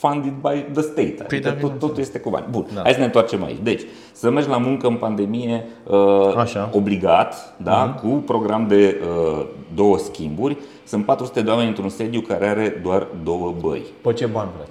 funded 0.00 0.32
by 0.40 0.64
the 0.72 0.82
state. 0.82 1.16
Adică 1.22 1.48
da, 1.48 1.52
tot, 1.52 1.78
totul 1.78 1.98
este 1.98 2.18
cu 2.18 2.30
bani. 2.30 2.44
Bun, 2.50 2.66
da. 2.74 2.80
hai 2.82 2.92
să 2.92 2.98
ne 2.98 3.04
întoarcem 3.04 3.44
aici. 3.44 3.58
Deci, 3.62 3.82
să 4.12 4.30
mergi 4.30 4.48
la 4.48 4.56
muncă 4.56 4.86
în 4.86 4.94
pandemie 4.94 5.66
uh, 5.86 6.34
Așa. 6.36 6.70
obligat, 6.72 7.54
da, 7.56 7.98
cu 8.02 8.08
program 8.08 8.66
de 8.68 9.00
uh, 9.02 9.46
două 9.74 9.98
schimburi. 9.98 10.56
Sunt 10.84 11.04
400 11.04 11.42
de 11.42 11.50
oameni 11.50 11.68
într-un 11.68 11.88
sediu 11.88 12.20
care 12.20 12.46
are 12.46 12.80
doar 12.82 13.06
două 13.22 13.54
băi. 13.60 13.82
Pe 14.00 14.12
ce 14.12 14.26
bani, 14.26 14.50
frate? 14.56 14.70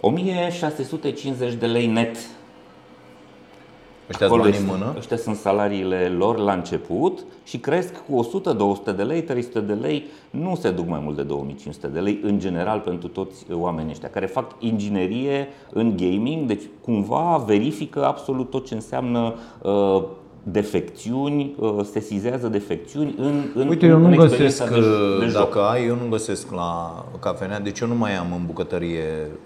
1650 0.00 1.52
de 1.54 1.66
lei 1.66 1.86
net. 1.86 2.16
Ăștia 4.08 4.26
Acolo 4.26 4.42
bani 4.42 4.56
în 4.56 4.62
este- 4.62 4.76
mână? 4.76 4.94
Ăștia 4.98 5.16
sunt 5.16 5.36
salariile 5.36 6.08
lor 6.08 6.38
la 6.38 6.52
început 6.52 7.24
și 7.44 7.58
cresc 7.58 7.94
cu 8.08 8.28
100-200 8.92 8.96
de 8.96 9.02
lei, 9.02 9.22
300 9.22 9.60
de 9.60 9.72
lei, 9.72 10.04
nu 10.30 10.54
se 10.60 10.70
duc 10.70 10.86
mai 10.88 11.00
mult 11.04 11.16
de 11.16 11.22
2500 11.22 11.86
de 11.86 12.00
lei 12.00 12.20
în 12.22 12.38
general 12.38 12.78
pentru 12.78 13.08
toți 13.08 13.46
oamenii 13.52 13.90
ăștia 13.90 14.08
care 14.10 14.26
fac 14.26 14.50
inginerie 14.58 15.48
în 15.72 15.96
gaming, 15.96 16.46
deci 16.46 16.62
cumva 16.80 17.44
verifică 17.46 18.04
absolut 18.06 18.50
tot 18.50 18.66
ce 18.66 18.74
înseamnă 18.74 19.34
uh, 19.62 20.02
defecțiuni, 20.42 21.54
uh, 21.58 21.78
sesizează 21.90 22.48
defecțiuni 22.48 23.14
în, 23.18 23.42
în 23.54 23.68
Uite, 23.68 23.86
eu 23.86 23.96
în 23.96 24.02
nu 24.02 24.12
experiența 24.22 24.64
găsesc, 24.64 24.86
de, 24.86 25.18
de 25.18 25.26
joc. 25.26 25.42
dacă 25.42 25.60
ai, 25.60 25.86
eu 25.86 25.94
nu 25.94 26.08
găsesc 26.10 26.50
la 26.52 27.04
cafenea, 27.20 27.60
deci 27.60 27.78
eu 27.80 27.88
nu 27.88 27.94
mai 27.94 28.16
am 28.16 28.32
în 28.32 28.46
bucătărie 28.46 29.02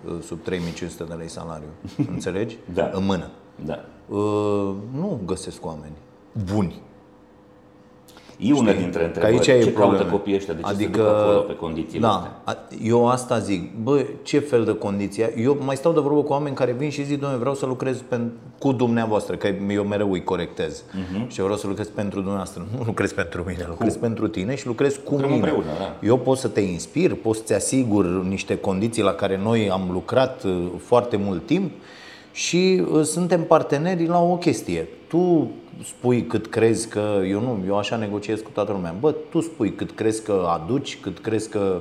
uh, 0.06 0.12
sub 0.22 0.42
3500 0.42 1.04
de 1.08 1.14
lei 1.18 1.28
salariu. 1.28 1.68
Înțelegi? 2.14 2.56
Da. 2.74 2.90
În 2.92 3.04
mână. 3.04 3.30
Da. 3.64 3.84
Uh, 4.08 4.18
nu 4.98 5.20
găsesc 5.26 5.66
oameni 5.66 5.92
buni. 6.54 6.80
E 8.38 8.52
una 8.52 8.72
dintre 8.72 8.98
Că 9.00 9.04
întrebări. 9.06 9.34
aici 9.34 9.46
e 9.46 9.62
ce 9.62 9.70
problema. 9.70 9.92
caută 9.96 10.10
copiii 10.10 10.36
ăștia? 10.36 10.54
De 10.54 10.60
ce 10.60 10.66
adică, 10.68 10.90
se 10.98 11.02
duc 11.02 11.06
acolo 11.20 11.38
pe 11.40 11.54
condițiile 11.56 12.00
da, 12.06 12.12
astea? 12.12 12.32
a- 12.44 12.56
Eu 12.82 13.08
asta 13.08 13.38
zic. 13.38 13.76
Bă, 13.82 14.04
ce 14.22 14.38
fel 14.38 14.64
de 14.64 14.72
condiții? 14.74 15.24
Eu 15.36 15.56
mai 15.64 15.76
stau 15.76 15.92
de 15.92 16.00
vorbă 16.00 16.22
cu 16.22 16.32
oameni 16.32 16.54
care 16.54 16.72
vin 16.72 16.90
și 16.90 17.04
zic, 17.04 17.18
domnule, 17.20 17.40
vreau 17.40 17.54
să 17.54 17.66
lucrez 17.66 18.02
pen- 18.14 18.30
cu 18.58 18.72
dumneavoastră, 18.72 19.36
că 19.36 19.46
eu 19.70 19.84
mereu 19.84 20.12
îi 20.12 20.24
corectez. 20.24 20.84
Mhm. 20.92 21.28
Și 21.28 21.38
eu 21.38 21.44
vreau 21.44 21.58
să 21.60 21.66
lucrez 21.66 21.88
pentru 21.88 22.18
dumneavoastră. 22.18 22.66
Nu 22.78 22.82
lucrez 22.86 23.12
pentru 23.12 23.44
mine, 23.46 23.64
lucrez 23.68 23.96
pentru 23.96 24.28
tine 24.28 24.54
și 24.54 24.66
lucrez 24.66 24.94
cu 25.04 25.10
Lucrăm 25.10 25.30
mine. 25.30 25.40
împreună, 25.48 25.70
da. 25.78 25.96
Eu 26.06 26.18
pot 26.18 26.38
să 26.38 26.48
te 26.48 26.60
inspir, 26.60 27.14
pot 27.14 27.36
să-ți 27.36 27.52
asigur 27.54 28.04
niște 28.24 28.58
condiții 28.58 29.02
la 29.02 29.12
care 29.12 29.38
noi 29.42 29.70
am 29.70 29.88
lucrat 29.92 30.44
uh, 30.44 30.66
foarte 30.78 31.16
mult 31.16 31.46
timp 31.46 31.70
și 32.36 32.82
uh, 32.92 33.02
suntem 33.02 33.44
parteneri 33.44 34.06
la 34.06 34.22
o 34.22 34.36
chestie. 34.36 34.88
Tu 35.08 35.50
spui 35.84 36.26
cât 36.26 36.46
crezi 36.46 36.88
că, 36.88 37.22
eu 37.28 37.40
nu, 37.40 37.64
eu 37.66 37.78
așa 37.78 37.96
negociez 37.96 38.40
cu 38.40 38.50
toată 38.52 38.72
lumea. 38.72 38.94
Bă, 39.00 39.14
tu 39.30 39.40
spui 39.40 39.72
cât 39.72 39.90
crezi 39.90 40.22
că 40.22 40.46
aduci, 40.62 40.98
cât 41.00 41.18
crezi 41.18 41.48
că 41.48 41.80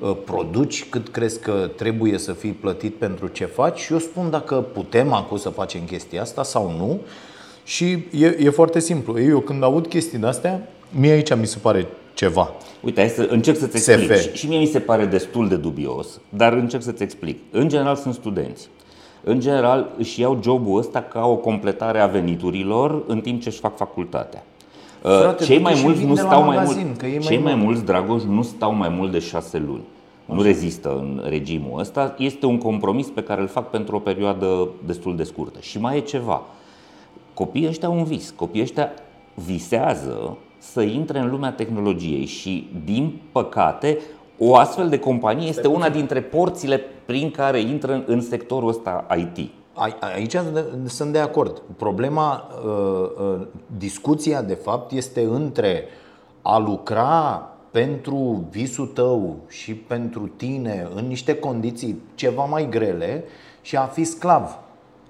uh, 0.00 0.16
produci, 0.24 0.88
cât 0.88 1.08
crezi 1.08 1.40
că 1.40 1.70
trebuie 1.76 2.18
să 2.18 2.32
fii 2.32 2.50
plătit 2.50 2.94
pentru 2.94 3.26
ce 3.26 3.44
faci 3.44 3.78
și 3.78 3.92
eu 3.92 3.98
spun 3.98 4.30
dacă 4.30 4.54
putem 4.54 5.12
acum 5.12 5.36
să 5.36 5.48
facem 5.48 5.80
chestia 5.84 6.22
asta 6.22 6.42
sau 6.42 6.74
nu. 6.78 7.00
Și 7.64 8.04
e, 8.10 8.36
e 8.38 8.50
foarte 8.50 8.80
simplu. 8.80 9.20
Eu 9.20 9.40
când 9.40 9.62
aud 9.62 9.86
chestii 9.86 10.18
de 10.18 10.26
astea, 10.26 10.68
mie 10.90 11.10
aici 11.10 11.34
mi 11.34 11.46
se 11.46 11.58
pare 11.60 11.86
ceva. 12.14 12.52
Uite, 12.80 13.00
hai 13.00 13.10
să 13.10 13.26
încerc 13.30 13.56
să-ți 13.56 13.78
SF. 13.78 13.88
explic. 13.88 14.16
Și, 14.16 14.32
și 14.32 14.46
mie 14.46 14.58
mi 14.58 14.66
se 14.66 14.78
pare 14.78 15.04
destul 15.04 15.48
de 15.48 15.56
dubios, 15.56 16.20
dar 16.28 16.52
încerc 16.52 16.82
să-ți 16.82 17.02
explic. 17.02 17.38
În 17.50 17.68
general 17.68 17.96
sunt 17.96 18.14
studenți. 18.14 18.68
În 19.24 19.40
general 19.40 19.90
își 19.98 20.20
iau 20.20 20.38
jobul 20.42 20.78
ăsta 20.78 21.00
ca 21.02 21.26
o 21.26 21.36
completare 21.36 22.00
a 22.00 22.06
veniturilor 22.06 23.02
în 23.06 23.20
timp 23.20 23.40
ce 23.42 23.48
își 23.48 23.58
fac 23.58 23.76
facultatea. 23.76 24.44
Frate, 25.00 25.44
Cei 25.44 25.56
du-te 25.56 25.68
mai 25.68 25.74
și 25.78 25.84
mulți 25.84 26.00
nu 26.00 26.06
vinde 26.06 26.20
la 26.22 26.28
stau 26.28 26.42
mai 26.44 26.56
magazin, 26.56 26.84
mult. 26.86 26.98
că 26.98 27.06
e 27.06 27.10
mai 27.10 27.18
Cei 27.26 27.38
mai 27.38 27.54
mult. 27.54 27.64
mulți, 27.66 27.84
Dragoș, 27.84 28.22
nu 28.22 28.42
stau 28.42 28.74
mai 28.74 28.88
mult 28.88 29.12
de 29.12 29.18
șase 29.18 29.58
luni. 29.58 29.82
Nu 30.24 30.42
rezistă 30.42 30.88
în 30.98 31.22
regimul 31.28 31.80
ăsta. 31.80 32.14
Este 32.18 32.46
un 32.46 32.58
compromis 32.58 33.06
pe 33.06 33.22
care 33.22 33.40
îl 33.40 33.46
fac 33.46 33.70
pentru 33.70 33.96
o 33.96 33.98
perioadă 33.98 34.68
destul 34.86 35.16
de 35.16 35.22
scurtă. 35.22 35.58
Și 35.60 35.78
mai 35.80 35.96
e 35.96 36.00
ceva. 36.00 36.42
Copiii 37.34 37.68
ăștia 37.68 37.88
au 37.88 37.94
un 37.96 38.04
vis. 38.04 38.30
Copiii 38.36 38.62
ăștia 38.62 38.90
visează 39.34 40.36
să 40.58 40.80
intre 40.82 41.18
în 41.18 41.30
lumea 41.30 41.50
tehnologiei 41.52 42.24
și, 42.26 42.68
din 42.84 43.12
păcate, 43.32 43.98
o 44.44 44.56
astfel 44.56 44.88
de 44.88 44.98
companie 44.98 45.48
este 45.48 45.66
una 45.66 45.88
dintre 45.88 46.20
porțile 46.22 46.80
prin 47.06 47.30
care 47.30 47.60
intră 47.60 47.92
în- 47.92 48.04
în 48.06 48.20
sectorul 48.20 48.68
ăsta 48.68 49.06
IT. 49.16 49.50
Ai- 49.74 49.96
Aici 50.14 50.36
sunt 50.86 51.12
de 51.12 51.18
acord. 51.18 51.62
Problema, 51.76 52.48
uh, 52.64 52.70
uh, 53.38 53.46
discuția 53.76 54.42
de 54.42 54.54
fapt 54.54 54.92
este 54.92 55.22
între 55.24 55.84
a 56.42 56.58
lucra 56.58 57.46
pentru 57.70 58.44
visul 58.50 58.86
tău 58.86 59.36
și 59.48 59.74
pentru 59.74 60.26
tine 60.36 60.88
în 60.94 61.06
niște 61.06 61.34
condiții 61.34 62.02
ceva 62.14 62.44
mai 62.44 62.68
grele 62.68 63.24
și 63.60 63.76
a 63.76 63.82
fi 63.84 64.04
sclav 64.04 64.58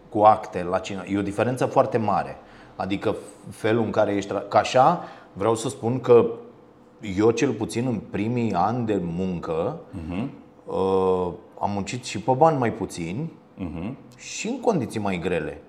cu 0.08 0.18
acte 0.20 0.66
la 0.70 0.78
cine. 0.78 1.04
E 1.08 1.18
o 1.18 1.22
diferență 1.22 1.64
foarte 1.66 1.98
mare. 1.98 2.36
Adică 2.76 3.16
felul 3.50 3.84
în 3.84 3.90
care 3.90 4.12
ești. 4.14 4.32
tra- 4.34 4.48
Că 4.48 4.56
așa 4.56 5.02
vreau 5.32 5.54
să 5.54 5.68
spun 5.68 6.00
că 6.00 6.24
eu 7.16 7.30
cel 7.30 7.52
puțin 7.52 7.86
în 7.86 8.00
primii 8.10 8.52
ani 8.52 8.86
de 8.86 9.00
muncă 9.16 9.80
uh, 10.66 11.32
am 11.58 11.70
muncit 11.70 12.04
și 12.04 12.18
pe 12.20 12.32
bani 12.36 12.58
mai 12.58 12.72
puțini 12.72 13.32
și 14.16 14.48
în 14.48 14.60
condiții 14.60 15.00
mai 15.00 15.18
grele. 15.18 15.62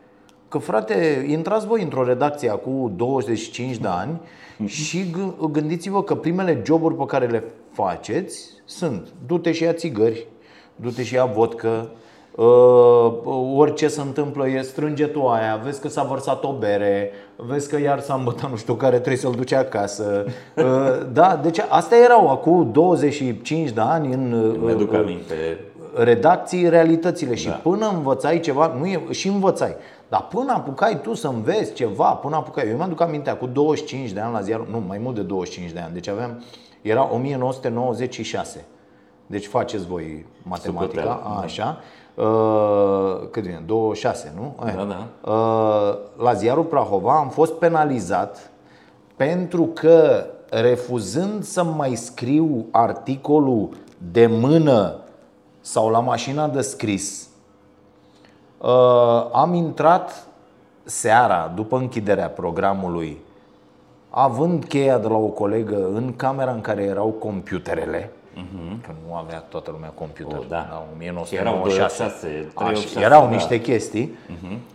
Că 0.48 0.58
frate, 0.58 1.26
intrați 1.30 1.67
voi 1.67 1.82
într-o 1.84 2.04
redacție 2.04 2.50
cu 2.50 2.91
25 2.96 3.78
de 3.78 3.88
ani 3.88 4.19
și 4.65 5.04
g- 5.12 5.52
gândiți-vă 5.52 6.04
că 6.04 6.15
primele 6.15 6.62
joburi 6.65 6.96
pe 6.96 7.06
care 7.06 7.28
le 7.28 7.43
faceți 7.72 8.50
sunt 8.65 9.08
du-te 9.26 9.52
și 9.52 9.63
ia 9.63 9.74
țigări, 9.74 10.28
du-te 10.76 11.04
și 11.04 11.13
ia 11.13 11.26
vodcă, 11.26 11.91
Uh, 11.91 12.00
orice 13.56 13.88
se 13.88 14.02
întâmplă 14.02 14.48
e 14.48 14.62
strânge 14.62 15.06
tu 15.06 15.28
aia, 15.28 15.60
vezi 15.63 15.82
că 15.82 15.88
s-a 15.89 16.04
vărsat 16.04 16.43
o 16.43 16.54
bere, 16.60 17.12
vezi 17.36 17.69
că 17.69 17.80
iar 17.80 18.00
s-a 18.00 18.13
îmbătat 18.13 18.50
nu 18.50 18.56
știu 18.56 18.74
care 18.74 18.96
trebuie 18.96 19.17
să-l 19.17 19.32
duce 19.32 19.56
acasă. 19.56 20.26
Uh, 20.56 20.63
da, 21.12 21.39
deci 21.43 21.60
astea 21.69 21.98
erau 21.98 22.30
acum 22.30 22.72
25 22.72 23.69
de 23.69 23.82
ani 23.82 24.13
în 24.13 24.32
uh, 24.32 24.60
Mi-aduc 24.63 24.91
uh, 24.91 24.98
aminte. 24.98 25.60
redacții 25.96 26.69
realitățile 26.69 27.36
și 27.36 27.48
Da. 27.48 27.54
până 27.54 27.91
învățai 27.96 28.39
ceva, 28.39 28.74
nu 28.80 28.86
e, 28.86 29.02
și 29.12 29.28
învățai, 29.28 29.76
dar 30.10 30.28
până 30.30 30.52
apucai 30.52 31.02
tu 31.02 31.13
să 31.13 31.28
înveți 31.28 31.74
ceva, 31.74 32.10
până 32.10 32.36
apucai, 32.36 32.69
eu 32.69 32.76
mi-aduc 32.78 33.02
aminte, 33.02 33.32
cu 33.32 33.46
25 33.48 34.12
de 34.12 34.19
ani 34.19 34.34
la 34.34 34.41
ziar, 34.41 34.65
nu, 34.72 34.84
mai 34.88 34.98
mult 34.98 35.15
de 35.15 35.22
25 35.22 35.72
de 35.72 35.80
ani, 35.80 35.93
deci 35.93 36.08
aveam, 36.08 36.43
era 36.82 37.10
1996, 37.13 38.65
deci 39.28 39.46
faceți 39.46 39.88
voi 39.88 40.26
matematica, 40.43 41.02
Socoteală, 41.02 41.22
a, 41.38 41.41
așa, 41.41 41.78
Uh, 42.15 43.28
cât 43.32 43.43
vine? 43.43 43.63
26, 43.65 44.34
nu? 44.36 44.56
Aia. 44.60 44.76
Da, 44.76 44.84
da. 44.84 45.32
Uh, 45.32 45.97
la 46.23 46.34
ziarul 46.34 46.63
Prahova 46.63 47.17
am 47.17 47.30
fost 47.30 47.54
penalizat 47.54 48.52
pentru 49.15 49.63
că 49.63 50.26
refuzând 50.49 51.43
să 51.43 51.63
mai 51.63 51.95
scriu 51.95 52.65
articolul 52.71 53.69
de 54.12 54.26
mână 54.26 54.95
sau 55.62 55.89
la 55.89 55.99
mașina 55.99 56.47
de 56.47 56.62
scris, 56.62 57.28
uh, 58.58 59.30
am 59.32 59.54
intrat 59.54 60.28
seara 60.84 61.52
după 61.56 61.78
închiderea 61.78 62.30
programului, 62.30 63.21
având 64.10 64.65
cheia 64.65 64.97
de 64.97 65.08
la 65.08 65.17
o 65.17 65.28
colegă 65.28 65.89
în 65.93 66.15
camera 66.15 66.52
în 66.52 66.62
care 66.62 66.84
erau 66.84 67.08
computerele, 67.08 68.12
că 68.82 68.91
nu 69.08 69.15
avea 69.15 69.39
toată 69.50 69.72
lumea 69.74 69.89
computer, 69.89 70.38
Oh, 70.38 70.46
da. 70.50 70.56
la 70.56 71.24
Și 71.24 71.36
erau 71.36 71.54
1996. 71.54 71.63
286, 71.63 72.28
Așa, 72.56 72.65
386, 72.65 73.00
erau 73.06 73.24
da. 73.24 73.30
niște 73.30 73.62
chestii 73.62 74.12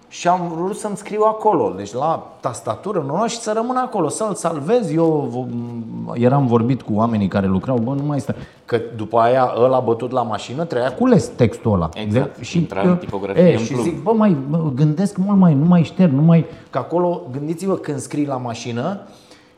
și 0.08 0.28
am 0.28 0.48
vrut 0.54 0.76
să-mi 0.76 0.96
scriu 0.96 1.22
acolo, 1.24 1.72
deci 1.76 1.92
la 1.92 2.36
tastatură 2.40 2.98
normal 3.06 3.28
și 3.28 3.38
să 3.38 3.52
rămân 3.54 3.76
acolo, 3.76 4.08
să-l 4.08 4.34
salvez. 4.34 4.92
Eu 4.92 5.06
v- 5.30 6.12
eram 6.22 6.46
vorbit 6.46 6.82
cu 6.82 6.92
oamenii 6.94 7.28
care 7.28 7.46
lucrau, 7.46 7.76
bă, 7.78 7.92
nu 7.94 8.02
mai 8.02 8.20
stă. 8.20 8.34
Că 8.64 8.80
după 8.96 9.18
aia 9.18 9.52
ăla 9.56 9.80
bătut 9.80 10.10
la 10.10 10.22
mașină 10.22 10.64
trebuia 10.64 10.92
cules 10.94 11.26
textul 11.28 11.72
ăla. 11.74 11.88
Exact, 11.94 12.38
De- 12.38 12.58
intra 12.58 12.80
în 12.80 12.96
tipografie 12.96 13.42
e, 13.42 13.52
în 13.52 13.58
și 13.62 13.72
plumb. 13.72 13.84
zic, 13.84 14.02
bă, 14.02 14.12
mai 14.12 14.36
bă, 14.48 14.58
gândesc 14.74 15.16
mult 15.16 15.38
mai, 15.38 15.54
nu 15.54 15.64
mai 15.64 15.82
șterg, 15.82 16.12
nu 16.12 16.22
mai... 16.22 16.46
Că 16.70 16.78
acolo, 16.78 17.20
gândiți-vă 17.32 17.74
când 17.74 17.98
scrii 17.98 18.26
la 18.26 18.36
mașină 18.36 19.00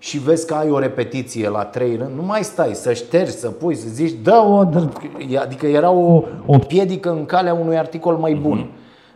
și 0.03 0.19
vezi 0.19 0.47
că 0.47 0.55
ai 0.55 0.71
o 0.71 0.79
repetiție 0.79 1.49
la 1.49 1.65
trei 1.65 1.97
rând, 1.97 2.11
nu 2.17 2.23
mai 2.23 2.43
stai 2.45 2.75
să 2.75 2.93
ștergi, 2.93 3.31
să 3.33 3.51
pui, 3.51 3.75
să 3.75 3.89
zici, 3.89 4.13
dă 4.23 4.35
o... 4.49 4.65
dă- 4.65 4.89
Adică 5.41 5.67
era 5.67 5.91
o, 5.91 6.23
o 6.47 6.59
piedică 6.59 7.11
în 7.11 7.25
calea 7.27 7.55
unui 7.55 7.79
articol 7.79 8.15
mai 8.17 8.35
bun. 8.35 8.59
Mhm. 8.59 8.69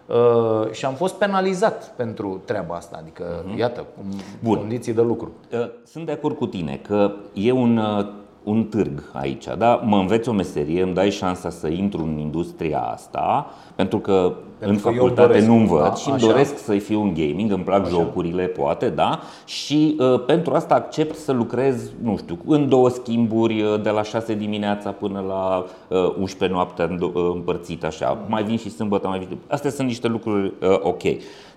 Uh, 0.06 0.70
și 0.70 0.84
am 0.84 0.94
fost 0.94 1.14
penalizat 1.14 1.92
pentru 1.96 2.40
treaba 2.44 2.74
asta, 2.74 2.96
adică, 3.00 3.24
iată, 3.56 3.84
cum 3.96 4.04
Mhm. 4.08 4.22
Bun. 4.42 4.56
condiții 4.58 4.92
de 4.92 5.02
lucru. 5.02 5.30
Uh, 5.52 5.66
Sunt 5.84 6.06
de 6.06 6.12
acord 6.12 6.36
cu 6.36 6.46
tine 6.46 6.80
că 6.88 7.10
e 7.32 7.52
un, 7.52 7.76
uh, 7.76 8.06
un 8.42 8.64
târg 8.64 9.02
aici, 9.12 9.46
da? 9.58 9.74
Mă 9.84 9.96
înveți 9.96 10.28
o 10.28 10.32
meserie, 10.32 10.82
îmi 10.82 10.94
dai 10.94 11.10
șansa 11.10 11.50
să 11.50 11.66
intru 11.68 12.02
în 12.02 12.18
industria 12.18 12.80
asta, 12.80 13.46
pentru 13.74 13.98
că 13.98 14.12
Pentru 14.12 14.38
în 14.68 14.80
că 14.80 14.88
eu 14.88 14.94
facultate 14.94 15.26
doresc, 15.26 15.46
nu 15.46 15.54
învăț 15.54 15.82
da, 15.82 15.94
și 15.94 16.08
îmi 16.08 16.16
așa. 16.16 16.26
doresc 16.26 16.58
să 16.58 16.72
fiu 16.72 17.02
în 17.02 17.14
gaming, 17.14 17.52
îmi 17.52 17.62
plac 17.62 17.88
jocurile, 17.88 18.44
poate, 18.44 18.88
da? 18.88 19.20
Și 19.44 19.96
uh, 19.98 20.24
pentru 20.26 20.54
asta 20.54 20.74
accept 20.74 21.16
să 21.16 21.32
lucrez, 21.32 21.90
nu 22.02 22.16
știu, 22.16 22.38
în 22.46 22.68
două 22.68 22.88
schimburi, 22.88 23.62
uh, 23.62 23.82
de 23.82 23.90
la 23.90 24.02
6 24.02 24.34
dimineața 24.34 24.90
până 24.90 25.24
la 25.28 25.64
uh, 25.88 26.14
11 26.18 26.58
noaptea 26.58 26.84
în 26.84 26.96
do- 26.96 27.14
uh, 27.14 27.30
împărțit 27.34 27.84
așa. 27.84 28.18
Mai 28.28 28.42
vin 28.42 28.56
și 28.56 28.70
sâmbătă, 28.70 29.08
mai 29.08 29.18
vin. 29.18 29.38
Astea 29.48 29.70
sunt 29.70 29.86
niște 29.86 30.08
lucruri 30.08 30.46
uh, 30.46 30.78
ok. 30.82 31.02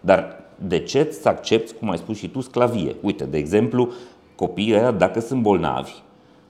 Dar 0.02 0.46
de 0.67 0.80
ce 0.80 1.17
să 1.22 1.30
accepti, 1.30 1.74
cum 1.80 1.89
ai 1.89 1.98
spus 1.98 2.17
și 2.17 2.28
tu, 2.28 2.41
sclavie? 2.41 2.96
Uite, 3.02 3.24
de 3.24 3.38
exemplu, 3.38 3.89
copiii 4.36 4.74
ăia, 4.74 4.91
dacă 4.91 5.20
sunt 5.20 5.41
bolnavi, 5.41 5.93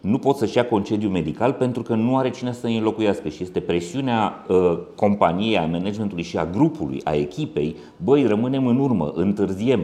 nu 0.08 0.17
pot 0.17 0.36
să-și 0.36 0.58
ia 0.58 0.65
concediu 0.65 1.10
medical 1.10 1.54
pentru 1.54 1.82
că 1.82 1.96
nu 1.96 2.17
are 2.17 2.30
cine 2.30 2.54
să 2.54 2.67
îi 2.67 2.78
înlocuiască 2.78 3.30
și 3.30 3.43
este 3.43 3.60
presiunea 3.60 4.46
uh, 4.48 4.78
companiei, 4.96 5.58
a 5.58 5.65
managementului 5.65 6.24
și 6.24 6.38
a 6.38 6.46
grupului, 6.46 7.02
a 7.04 7.13
echipei, 7.13 7.76
băi, 8.04 8.26
rămânem 8.26 8.67
în 8.67 8.80
urmă, 8.80 9.12
întârziem. 9.15 9.82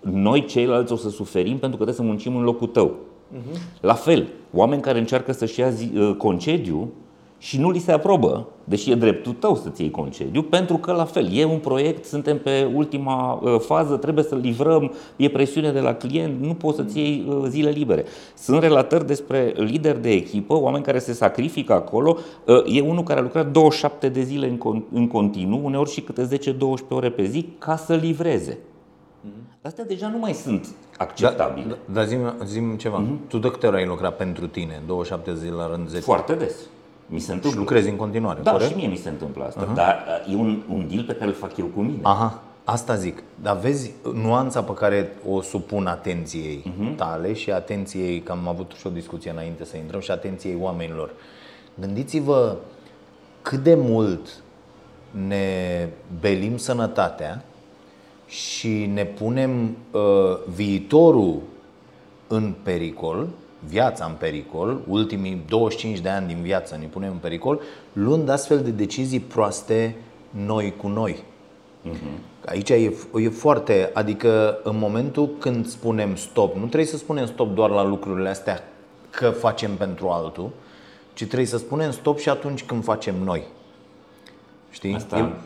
Noi 0.00 0.44
ceilalți 0.44 0.92
o 0.92 0.96
să 0.96 1.10
suferim 1.10 1.58
pentru 1.58 1.78
că 1.78 1.84
trebuie 1.84 1.94
să 1.94 2.02
muncim 2.02 2.36
în 2.36 2.42
locul 2.42 2.66
tău. 2.66 2.94
La 3.80 3.94
fel, 3.94 4.28
oameni 4.52 4.82
care 4.82 4.98
încearcă 4.98 5.32
să-și 5.32 5.60
ia 5.60 5.70
zi, 5.70 5.90
uh, 5.96 6.14
concediu 6.16 6.88
și 7.40 7.58
nu 7.60 7.70
li 7.70 7.78
se 7.78 7.92
aprobă, 7.92 8.46
deși 8.64 8.90
e 8.90 8.94
dreptul 8.94 9.32
tău 9.32 9.56
să-ți 9.56 9.80
iei 9.82 9.90
concediu, 9.90 10.42
pentru 10.42 10.76
că 10.76 10.92
la 10.92 11.04
fel, 11.04 11.32
e 11.32 11.44
un 11.44 11.58
proiect, 11.58 12.04
suntem 12.04 12.38
pe 12.38 12.70
ultima 12.74 13.32
uh, 13.42 13.60
fază, 13.60 13.96
trebuie 13.96 14.24
să 14.24 14.34
livrăm, 14.34 14.92
e 15.16 15.28
presiune 15.28 15.72
de 15.72 15.80
la 15.80 15.94
client, 15.94 16.40
nu 16.44 16.54
poți 16.54 16.76
să-ți 16.76 16.98
iei 16.98 17.24
uh, 17.28 17.44
zile 17.48 17.70
libere. 17.70 18.04
Sunt 18.34 18.62
relatări 18.62 19.06
despre 19.06 19.52
lideri 19.56 20.02
de 20.02 20.10
echipă, 20.10 20.54
oameni 20.54 20.84
care 20.84 20.98
se 20.98 21.12
sacrifică 21.12 21.72
acolo. 21.72 22.16
Uh, 22.46 22.56
E 22.66 22.80
unul 22.80 23.02
care 23.02 23.18
a 23.18 23.22
lucrat 23.22 23.50
27 23.52 24.08
de 24.08 24.22
zile 24.22 24.46
în, 24.48 24.56
con- 24.58 24.92
în 24.92 25.06
continuu, 25.08 25.60
uneori 25.64 25.90
și 25.90 26.00
câte 26.00 26.28
10-12 26.52 26.56
ore 26.88 27.10
pe 27.10 27.24
zi, 27.24 27.48
ca 27.58 27.76
să 27.76 27.94
livreze. 27.94 28.58
astea 29.62 29.84
deja 29.84 30.08
nu 30.08 30.18
mai 30.18 30.32
sunt 30.32 30.66
Da, 30.66 31.04
acceptabile. 31.04 31.66
da, 31.68 31.76
dar 31.92 32.06
zi 32.06 32.16
zi 32.46 32.60
ceva. 32.76 33.02
Tu 33.28 33.38
de 33.38 33.48
câte 33.48 33.66
ori 33.66 33.76
ai 33.76 33.86
lucrat 33.86 34.16
pentru 34.16 34.46
tine? 34.46 34.82
27 34.86 35.34
zile 35.34 35.54
la 35.54 35.68
rând, 35.68 35.88
10? 35.88 36.02
Foarte 36.02 36.32
des. 36.34 36.54
Mi 37.10 37.18
se 37.18 37.24
Și 37.26 37.32
întâmplă. 37.32 37.60
lucrezi 37.60 37.88
în 37.88 37.96
continuare, 37.96 38.40
Da, 38.42 38.50
corect? 38.50 38.70
și 38.70 38.76
mie 38.76 38.86
mi 38.86 38.96
se 38.96 39.08
întâmplă 39.08 39.44
asta. 39.44 39.68
Dar 39.74 40.04
uh, 40.26 40.32
e 40.32 40.36
un, 40.36 40.62
un 40.72 40.88
deal 40.90 41.04
pe 41.04 41.12
care 41.12 41.26
îl 41.26 41.32
fac 41.36 41.56
eu 41.56 41.66
cu 41.66 41.80
mine. 41.80 41.98
Aha, 42.02 42.42
asta 42.64 42.94
zic. 42.94 43.22
Dar 43.42 43.56
vezi 43.56 43.90
nuanța 44.14 44.62
pe 44.62 44.72
care 44.74 45.12
o 45.28 45.40
supun 45.40 45.86
atenției 45.86 46.72
tale 46.96 47.32
și 47.32 47.50
atenției, 47.50 48.20
că 48.22 48.32
am 48.32 48.48
avut 48.48 48.72
și 48.78 48.86
o 48.86 48.90
discuție 48.90 49.30
înainte 49.30 49.64
să 49.64 49.76
intrăm, 49.76 50.00
și 50.00 50.10
atenției 50.10 50.56
oamenilor. 50.60 51.10
Gândiți-vă 51.80 52.56
cât 53.42 53.58
de 53.62 53.74
mult 53.74 54.28
ne 55.26 55.88
belim 56.20 56.56
sănătatea 56.56 57.44
și 58.26 58.86
ne 58.92 59.04
punem 59.04 59.76
uh, 59.90 60.00
viitorul 60.54 61.40
în 62.26 62.54
pericol, 62.62 63.28
viața 63.68 64.04
în 64.04 64.14
pericol, 64.18 64.80
ultimii 64.86 65.42
25 65.48 65.98
de 65.98 66.08
ani 66.08 66.26
din 66.26 66.42
viață 66.42 66.76
ne 66.80 66.86
punem 66.86 67.10
în 67.10 67.16
pericol, 67.16 67.60
luând 67.92 68.28
astfel 68.28 68.60
de 68.62 68.70
decizii 68.70 69.20
proaste 69.20 69.96
noi 70.30 70.74
cu 70.76 70.88
noi. 70.88 71.22
Aici 72.46 72.70
e, 72.70 72.92
e 73.14 73.28
foarte, 73.28 73.90
adică 73.94 74.58
în 74.62 74.78
momentul 74.78 75.30
când 75.38 75.66
spunem 75.66 76.16
stop, 76.16 76.54
nu 76.54 76.64
trebuie 76.64 76.84
să 76.84 76.96
spunem 76.96 77.26
stop 77.26 77.54
doar 77.54 77.70
la 77.70 77.84
lucrurile 77.84 78.28
astea 78.28 78.64
că 79.10 79.30
facem 79.30 79.70
pentru 79.76 80.08
altul, 80.08 80.50
ci 81.14 81.24
trebuie 81.24 81.46
să 81.46 81.58
spunem 81.58 81.90
stop 81.90 82.18
și 82.18 82.28
atunci 82.28 82.64
când 82.64 82.84
facem 82.84 83.14
noi. 83.24 83.42
Știi? 84.70 84.94
Asta 84.94 85.36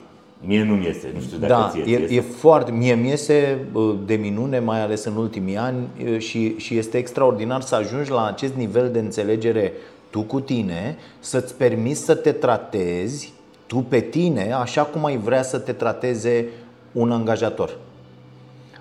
mie 0.46 0.62
nu-mi 0.64 0.84
iese, 0.84 1.10
nu 1.14 1.20
știu 1.20 1.36
dacă 1.38 1.52
Da, 1.52 1.70
ție 1.72 1.94
e, 1.94 2.06
ți 2.06 2.14
e 2.14 2.20
foarte, 2.20 2.70
mie 2.70 2.94
mi 2.94 3.08
iese 3.08 3.58
bă, 3.72 3.94
de 4.06 4.14
minune, 4.14 4.58
mai 4.58 4.80
ales 4.82 5.04
în 5.04 5.16
ultimii 5.16 5.56
ani 5.56 5.86
e, 6.04 6.18
și, 6.18 6.56
și 6.58 6.76
este 6.78 6.98
extraordinar 6.98 7.60
să 7.60 7.74
ajungi 7.74 8.10
la 8.10 8.26
acest 8.26 8.54
nivel 8.54 8.90
de 8.90 8.98
înțelegere 8.98 9.72
tu 10.10 10.20
cu 10.22 10.40
tine, 10.40 10.96
să-ți 11.18 11.54
permiți 11.54 12.00
să 12.04 12.14
te 12.14 12.32
tratezi 12.32 13.32
tu 13.66 13.78
pe 13.78 14.00
tine 14.00 14.52
așa 14.52 14.82
cum 14.82 15.04
ai 15.04 15.16
vrea 15.16 15.42
să 15.42 15.58
te 15.58 15.72
trateze 15.72 16.46
un 16.92 17.12
angajator. 17.12 17.78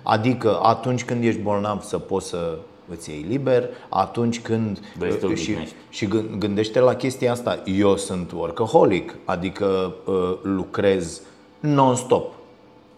Adică 0.02 0.58
atunci 0.62 1.04
când 1.04 1.24
ești 1.24 1.40
bolnav 1.40 1.82
să 1.82 1.98
poți 1.98 2.28
să 2.28 2.58
îți 2.88 3.10
iei 3.10 3.24
liber, 3.28 3.68
atunci 3.88 4.40
când 4.40 4.78
Vrei 4.98 5.10
să 5.10 5.16
te 5.16 5.26
și, 5.26 5.32
odihnești. 5.32 5.74
și 5.90 6.06
gâ- 6.06 6.38
gândește 6.38 6.80
la 6.80 6.94
chestia 6.94 7.32
asta. 7.32 7.62
Eu 7.78 7.96
sunt 7.96 8.32
workaholic, 8.32 9.14
adică 9.24 9.94
uh, 10.04 10.14
lucrez 10.42 11.22
non-stop. 11.62 12.32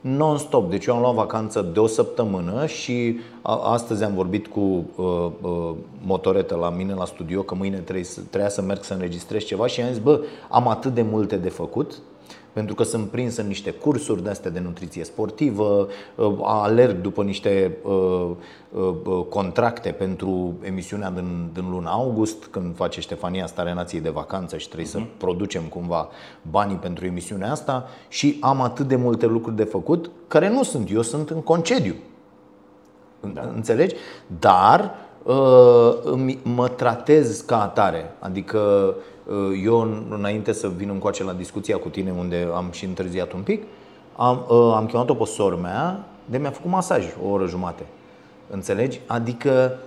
Non-stop. 0.01 0.71
Deci 0.71 0.87
eu 0.87 0.95
am 0.95 1.01
luat 1.01 1.15
vacanță 1.15 1.71
de 1.73 1.81
o 1.81 1.87
săptămână 1.87 2.67
și 2.67 3.19
a, 3.43 3.57
astăzi 3.73 4.05
am 4.05 4.15
vorbit 4.15 4.47
cu 4.47 4.61
uh, 4.61 5.31
uh, 5.41 5.71
motoretă 6.07 6.57
la 6.57 6.71
mine 6.71 6.95
la 6.95 7.05
studio 7.05 7.43
că 7.43 7.55
mâine 7.55 7.77
trebuie 7.77 8.05
să, 8.05 8.21
trebuia 8.21 8.49
să 8.49 8.63
merg 8.63 8.83
să 8.83 8.93
înregistrez 8.93 9.43
ceva 9.43 9.67
și 9.67 9.81
am 9.81 9.89
zis, 9.89 9.99
bă, 9.99 10.21
am 10.51 10.69
atât 10.69 10.95
de 10.95 11.03
multe 11.03 11.37
de 11.37 11.49
făcut 11.49 11.95
pentru 12.55 12.75
că 12.75 12.83
sunt 12.83 13.09
prins 13.09 13.37
în 13.37 13.47
niște 13.47 13.71
cursuri 13.71 14.23
de 14.23 14.31
astea 14.31 14.51
de 14.51 14.61
nutriție 14.61 15.05
sportivă, 15.05 15.89
uh, 16.15 16.35
alerg 16.43 17.01
după 17.01 17.23
niște 17.23 17.77
uh, 17.83 18.31
uh, 18.73 18.95
uh, 19.05 19.25
contracte 19.29 19.91
pentru 19.91 20.55
emisiunea 20.63 21.11
din, 21.11 21.51
din 21.53 21.71
luna 21.71 21.91
august, 21.91 22.45
când 22.45 22.77
face 22.77 23.01
Ștefania 23.01 23.47
Starea 23.47 23.75
Nației 23.75 24.01
de 24.01 24.09
vacanță 24.09 24.57
și 24.57 24.67
trebuie 24.67 24.89
să 24.89 25.01
producem 25.17 25.63
cumva 25.63 26.09
banii 26.51 26.77
pentru 26.77 27.07
emisiunea 27.07 27.51
asta 27.51 27.87
și 28.09 28.37
am 28.41 28.61
atât 28.61 28.89
de 28.89 28.97
multe 28.97 29.27
lucruri 29.27 29.57
de 29.57 29.65
făcut 29.65 30.11
care 30.29 30.49
nu 30.49 30.63
sunt, 30.63 30.91
eu 30.91 31.03
sunt 31.03 31.31
în 31.31 31.41
concediu. 31.43 31.95
Da. 33.33 33.51
Înțelegi? 33.55 33.95
Dar 34.39 34.95
uh, 35.23 35.95
îmi- 36.05 36.39
mă 36.43 36.69
tratez 36.69 37.41
ca 37.41 37.63
atare. 37.63 38.15
Adică 38.19 38.59
uh, 38.59 39.03
eu, 39.65 39.81
în- 39.81 40.03
înainte 40.19 40.53
să 40.53 40.71
vin 40.77 40.89
încoace 40.89 41.25
la 41.25 41.33
discuția 41.33 41.77
cu 41.77 41.89
tine, 41.89 42.13
unde 42.19 42.49
am 42.55 42.67
și 42.71 42.85
întârziat 42.85 43.33
un 43.33 43.41
pic, 43.41 43.63
am, 44.17 44.45
uh, 44.49 44.73
am 44.77 44.87
chemat-o 44.87 45.15
pe 45.15 45.25
sora 45.25 45.57
mea, 45.57 46.05
de 46.25 46.39
mi-a 46.39 46.51
făcut 46.51 46.71
masaj 46.71 47.05
o 47.27 47.29
oră 47.31 47.47
jumate. 47.47 47.83
Înțelegi? 48.51 49.01
Adică 49.07 49.79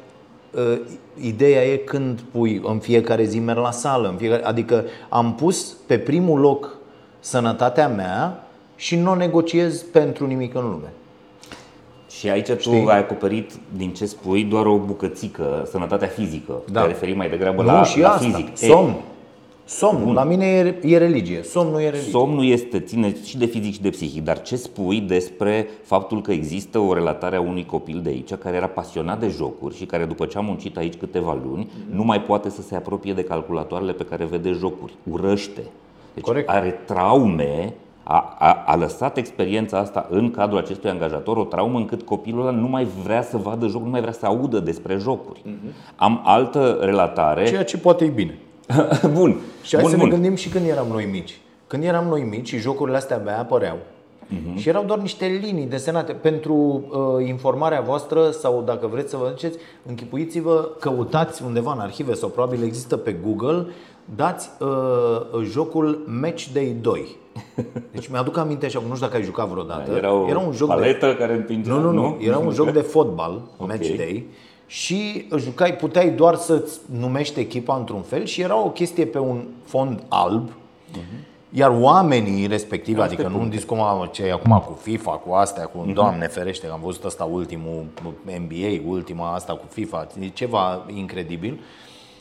uh, 0.52 0.80
ideea 1.22 1.64
e 1.66 1.76
când 1.76 2.22
pui 2.32 2.62
în 2.66 2.80
fiecare 2.80 3.24
zi 3.24 3.40
merg 3.40 3.58
la 3.60 3.72
sală, 3.72 4.08
în 4.08 4.16
fiecare, 4.16 4.44
adică 4.46 4.84
am 5.10 5.36
pus 5.36 5.76
pe 5.86 5.98
primul 5.98 6.40
loc 6.40 6.76
sănătatea 7.20 7.88
mea 7.88 8.44
și 8.76 8.96
nu 8.96 9.12
o 9.12 9.16
negociez 9.16 9.82
pentru 9.82 10.26
nimic 10.28 10.56
în 10.56 10.62
lume. 10.62 10.92
Și 12.10 12.30
aici 12.30 12.48
tu 12.52 12.58
Știi? 12.60 12.86
ai 12.88 12.98
acoperit 13.00 13.52
din 13.76 13.94
ce 13.94 14.06
spui 14.06 14.44
doar 14.44 14.66
o 14.66 14.78
bucățică, 14.78 15.68
sănătatea 15.72 16.08
fizică. 16.08 16.54
Da. 16.66 16.72
Da. 16.72 16.82
Te 16.82 16.88
referi 16.88 17.14
mai 17.14 17.30
degrabă 17.30 17.62
Nu, 17.62 17.68
la, 17.72 17.84
și 17.84 18.00
la 18.00 18.10
asta. 18.10 18.26
fizic. 18.26 18.58
Somn. 18.58 18.96
Somnul. 19.68 20.14
La 20.14 20.24
mine 20.24 20.46
e, 20.46 20.80
e 20.82 20.98
religie. 20.98 21.44
Somnul 21.44 21.80
e 21.80 21.90
religie. 21.90 22.12
Somnul 22.12 22.46
este, 22.46 22.80
ține 22.80 23.16
și 23.24 23.38
de 23.38 23.46
fizic 23.46 23.74
și 23.74 23.82
de 23.82 23.90
psihic, 23.90 24.24
dar 24.24 24.42
ce 24.42 24.56
spui 24.56 25.00
despre 25.00 25.68
faptul 25.84 26.22
că 26.22 26.32
există 26.32 26.80
o 26.80 26.94
relatare 26.94 27.36
a 27.36 27.42
unui 27.42 27.66
copil 27.66 28.00
de 28.04 28.10
aici 28.10 28.34
care 28.34 28.56
era 28.56 28.68
pasionat 28.68 29.20
de 29.20 29.28
jocuri 29.28 29.76
și 29.76 29.86
care 29.86 30.06
după 30.06 30.26
ce 30.26 30.38
a 30.38 30.42
muncit 30.42 30.78
aici 30.78 30.96
câteva 30.96 31.40
luni 31.44 31.70
nu 31.92 32.04
mai 32.04 32.22
poate 32.22 32.50
să 32.50 32.62
se 32.62 32.76
apropie 32.76 33.14
de 33.14 33.24
calculatoarele 33.24 33.92
pe 33.92 34.04
care 34.04 34.26
vede 34.26 34.52
jocuri, 34.52 34.94
urăște. 35.12 35.62
Deci 36.14 36.24
Corect. 36.24 36.50
are 36.50 36.70
traume, 36.86 37.74
a, 38.04 38.36
a, 38.40 38.64
a 38.66 38.76
lăsat 38.76 39.18
experiența 39.18 39.78
asta 39.78 40.08
în 40.10 40.32
cadrul 40.32 40.58
acestui 40.58 40.90
angajator, 40.90 41.38
o 41.38 41.44
traumă 41.44 41.78
încât 41.78 42.02
copilul 42.02 42.48
ăla 42.48 42.58
nu 42.58 42.68
mai 42.68 42.88
vrea 43.04 43.22
să 43.22 43.38
vadă 43.38 43.66
jocuri, 43.66 43.84
nu 43.84 43.92
mai 43.92 44.02
vrea 44.02 44.14
să 44.14 44.26
audă 44.26 44.60
despre 44.60 44.98
jocuri. 44.98 45.42
Am 45.96 46.22
altă 46.24 46.78
relatare. 46.82 47.46
Ceea 47.46 47.64
ce 47.64 47.78
poate 47.78 48.06
e 48.06 48.10
bine. 48.10 48.38
bun. 49.18 49.40
Și 49.62 49.74
hai 49.74 49.82
bun, 49.82 49.92
să 49.92 49.98
bun. 49.98 50.06
ne 50.08 50.14
gândim 50.14 50.36
și 50.36 50.50
când 50.50 50.68
eram 50.68 50.88
noi 50.92 51.08
mici. 51.12 51.40
Când 51.68 51.84
eram 51.84 52.08
noi 52.08 52.22
mici 52.22 52.48
și 52.48 52.58
jocurile 52.58 52.98
astea 52.98 53.16
abia 53.16 53.40
apăreau. 53.40 53.78
Și 54.56 54.70
erau 54.70 54.84
doar 54.84 55.00
niște 55.00 55.26
linii 55.26 55.66
desenate 55.66 56.12
pentru 56.12 56.54
uh, 56.54 57.28
informarea 57.28 57.82
voastră 57.82 58.30
sau 58.32 58.64
dacă 58.66 58.88
vreți 58.88 59.10
să 59.10 59.18
vă 59.18 59.28
duceți, 59.30 59.58
închipuiți-vă, 59.88 60.70
căutați 60.80 61.44
undeva 61.44 61.72
în 61.74 61.80
arhive 61.80 62.14
sau 62.14 62.30
probabil 62.30 62.64
există 62.64 62.98
pe 62.98 63.16
Google, 63.26 63.66
dați 64.16 64.50
uh, 64.60 65.42
jocul 65.44 66.04
Match 66.22 66.46
Day 66.54 66.76
2. 66.82 67.16
Deci 67.94 68.08
mi-aduc 68.08 68.38
aminte 68.38 68.68
și 68.68 68.78
acum, 68.78 68.88
nu 68.90 68.96
știu 68.96 69.08
dacă 69.08 69.20
ai 69.20 69.26
jucat 69.26 69.48
vreodată. 69.48 69.92
Era 69.92 70.14
o 70.14 70.28
Era 70.30 70.40
un 70.40 70.52
joc 70.52 70.68
de 70.68 70.74
paletă 70.74 71.16
care 71.16 71.34
împingea, 71.34 71.74
Nu, 71.74 71.80
nu, 71.80 71.92
nu. 71.92 72.02
nu? 72.02 72.18
Era 72.22 72.38
un 72.38 72.52
joc 72.52 72.72
de 72.72 72.82
fotbal, 72.82 73.42
Ok. 73.58 73.68
match 73.68 73.96
day, 73.96 74.28
și 74.68 75.26
jucai, 75.38 75.76
puteai 75.76 76.10
doar 76.10 76.36
să-ți 76.36 76.80
numești 77.00 77.40
echipa 77.40 77.76
într-un 77.76 78.02
fel 78.02 78.26
și 78.26 78.42
era 78.42 78.58
o 78.64 78.70
chestie 78.70 79.06
pe 79.06 79.20
un 79.20 79.44
fond 79.66 80.04
alb. 80.08 80.50
Iar 81.50 81.78
oamenii 81.80 82.48
respectivi, 82.48 83.00
adică 83.00 83.28
nu 83.28 83.46
dis 83.46 83.64
cum 83.64 83.80
am- 83.82 84.10
ce 84.12 84.24
e 84.24 84.32
acum 84.32 84.64
cu 84.66 84.78
FIFA, 84.82 85.12
cu 85.12 85.34
astea, 85.34 85.66
cu 85.66 85.92
Doamne 85.94 86.28
ferește, 86.28 86.68
că 86.68 86.72
am 86.74 86.80
văzut 86.84 87.04
asta 87.04 87.24
ultimul 87.24 87.86
NBA, 88.40 88.90
ultima 88.90 89.34
asta 89.34 89.54
cu 89.54 89.66
FIFA, 89.70 90.08
e 90.20 90.28
ceva 90.28 90.86
incredibil. 90.96 91.60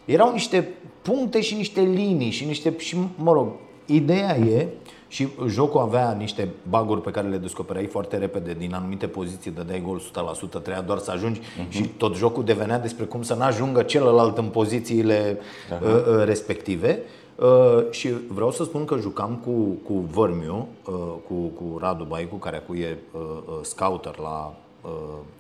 Erau 0.05 0.33
niște 0.33 0.69
puncte 1.03 1.41
și 1.41 1.55
niște 1.55 1.81
linii 1.81 2.31
și 2.31 2.45
niște 2.45 2.75
și 2.79 2.97
mă 3.17 3.33
rog, 3.33 3.49
ideea 3.87 4.37
e 4.37 4.67
și 5.17 5.29
jocul 5.47 5.81
avea 5.81 6.13
niște 6.13 6.49
baguri 6.69 7.01
pe 7.01 7.11
care 7.11 7.29
le 7.29 7.37
descoperai 7.37 7.87
foarte 7.87 8.17
repede 8.17 8.53
din 8.53 8.75
anumite 8.75 9.07
poziții, 9.07 9.51
dădeai 9.51 9.83
gol 9.87 10.01
100%, 10.01 10.51
trebuia 10.51 10.81
doar 10.81 10.99
să 10.99 11.11
ajungi 11.11 11.41
și 11.69 11.83
tot 11.83 12.17
jocul 12.17 12.45
devenea 12.45 12.79
despre 12.79 13.05
cum 13.05 13.23
să 13.23 13.35
n-ajungă 13.35 13.83
celălalt 13.83 14.39
în 14.39 14.45
pozițiile 14.45 15.39
uh, 15.83 15.91
uh, 15.91 16.25
respective. 16.25 17.03
Uh, 17.37 17.91
și 17.91 18.09
vreau 18.29 18.51
să 18.51 18.65
spun 18.65 18.85
că 18.85 18.97
jucam 18.97 19.43
cu, 19.45 19.51
cu 19.95 19.99
Vărmiu, 20.11 20.69
uh, 20.87 20.95
cu, 21.29 21.35
cu 21.35 21.79
Radu 21.79 22.05
Baicu, 22.05 22.37
care 22.37 22.57
acum 22.57 22.75
e 22.75 22.99
uh, 23.13 23.21
uh, 23.21 23.55
scouter 23.63 24.19
la, 24.19 24.55
uh, 24.83 24.91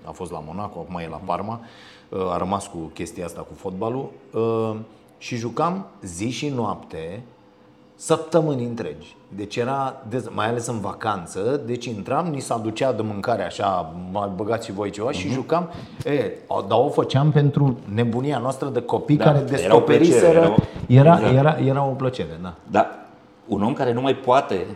a 0.04 0.10
fost 0.10 0.30
la 0.30 0.42
Monaco, 0.46 0.78
acum 0.78 0.98
e 0.98 1.08
la 1.08 1.20
Parma, 1.24 1.60
uh, 2.08 2.30
a 2.32 2.36
rămas 2.36 2.66
cu 2.66 2.78
chestia 2.94 3.24
asta 3.24 3.40
cu 3.40 3.54
fotbalul. 3.54 4.10
Uh, 4.32 4.76
și 5.18 5.36
jucam 5.36 5.86
zi 6.02 6.30
și 6.30 6.48
noapte 6.48 7.22
săptămâni 7.96 8.64
întregi. 8.64 9.16
Deci 9.28 9.56
era, 9.56 10.02
dez- 10.08 10.30
mai 10.34 10.46
ales 10.48 10.66
în 10.66 10.80
vacanță, 10.80 11.60
deci 11.66 11.84
intram, 11.84 12.26
ni 12.26 12.40
se 12.40 12.52
aducea 12.52 12.92
de 12.92 13.02
mâncare 13.02 13.44
așa, 13.44 13.94
mai 14.12 14.30
băgați 14.36 14.66
și 14.66 14.72
voi 14.72 14.90
ceva 14.90 15.10
și 15.10 15.28
jucam. 15.28 15.68
E, 16.04 16.30
o- 16.46 16.60
dar 16.68 16.78
o 16.78 16.88
făceam 16.88 17.30
pentru 17.30 17.78
nebunia 17.94 18.38
noastră 18.38 18.68
de 18.68 18.80
copii 18.82 19.16
Da, 19.16 19.24
care 19.24 19.36
era 19.38 19.44
o 19.46 19.50
descoperiseră. 19.50 20.18
plăcere, 20.20 20.38
era 20.38 20.50
o- 20.50 20.62
Era, 20.86 21.14
Exact. 21.18 21.36
era, 21.36 21.56
era 21.68 21.84
o 21.84 21.90
plăcere, 21.90 22.38
da. 22.42 22.54
Dar 22.70 22.90
un 23.46 23.62
om 23.62 23.72
care 23.72 23.92
nu 23.92 24.00
mai 24.00 24.14
poate 24.14 24.66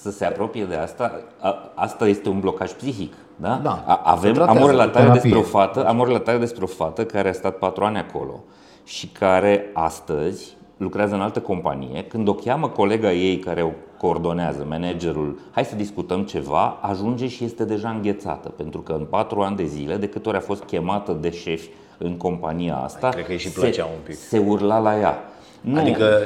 să 0.00 0.10
se 0.10 0.24
apropie 0.24 0.64
de 0.64 0.74
asta, 0.74 1.20
a, 1.40 1.54
asta 1.74 2.06
este 2.08 2.28
un 2.28 2.40
blocaj 2.40 2.72
psihic. 2.72 3.12
Da? 3.36 3.60
Da. 3.62 3.82
A, 3.86 4.00
avem, 4.04 4.34
Se 4.34 4.40
am 4.40 4.44
tratează 4.44 4.60
o 4.60 4.64
cu 4.64 4.70
relatare 4.70 5.04
terapie. 5.04 5.20
despre 5.20 5.38
o 5.38 5.42
fată, 5.42 5.86
am 5.86 5.98
o 6.00 6.04
relatare 6.04 6.38
despre 6.38 6.64
o 6.64 6.66
fată 6.66 7.04
care 7.04 7.28
a 7.28 7.32
stat 7.32 7.56
patru 7.56 7.84
ani 7.84 7.98
acolo 7.98 8.40
și 8.84 9.06
care 9.08 9.70
astăzi 9.72 10.55
lucrează 10.76 11.14
în 11.14 11.20
altă 11.20 11.40
companie, 11.40 12.04
când 12.04 12.28
o 12.28 12.34
cheamă 12.34 12.68
colega 12.68 13.12
ei 13.12 13.38
care 13.38 13.62
o 13.62 13.70
coordonează, 13.98 14.66
managerul, 14.68 15.38
hai 15.50 15.64
să 15.64 15.74
discutăm 15.74 16.22
ceva, 16.22 16.78
ajunge 16.80 17.28
și 17.28 17.44
este 17.44 17.64
deja 17.64 17.88
înghețată, 17.88 18.48
pentru 18.48 18.80
că 18.80 18.92
în 18.92 19.04
patru 19.10 19.40
ani 19.40 19.56
de 19.56 19.64
zile, 19.64 19.96
de 19.96 20.08
câte 20.08 20.28
ori 20.28 20.36
a 20.36 20.40
fost 20.40 20.62
chemată 20.62 21.12
de 21.20 21.30
șefi 21.30 21.68
în 21.98 22.16
compania 22.16 22.76
asta, 22.76 23.08
Cred 23.08 23.24
că 23.24 23.32
îi 23.32 23.38
și 23.38 23.50
plăcea 23.50 23.84
se, 23.84 23.90
un 23.94 23.98
pic. 24.04 24.14
se 24.14 24.38
urla 24.38 24.78
la 24.78 24.98
ea. 24.98 25.18
Nu, 25.60 25.80
Adică 25.80 26.22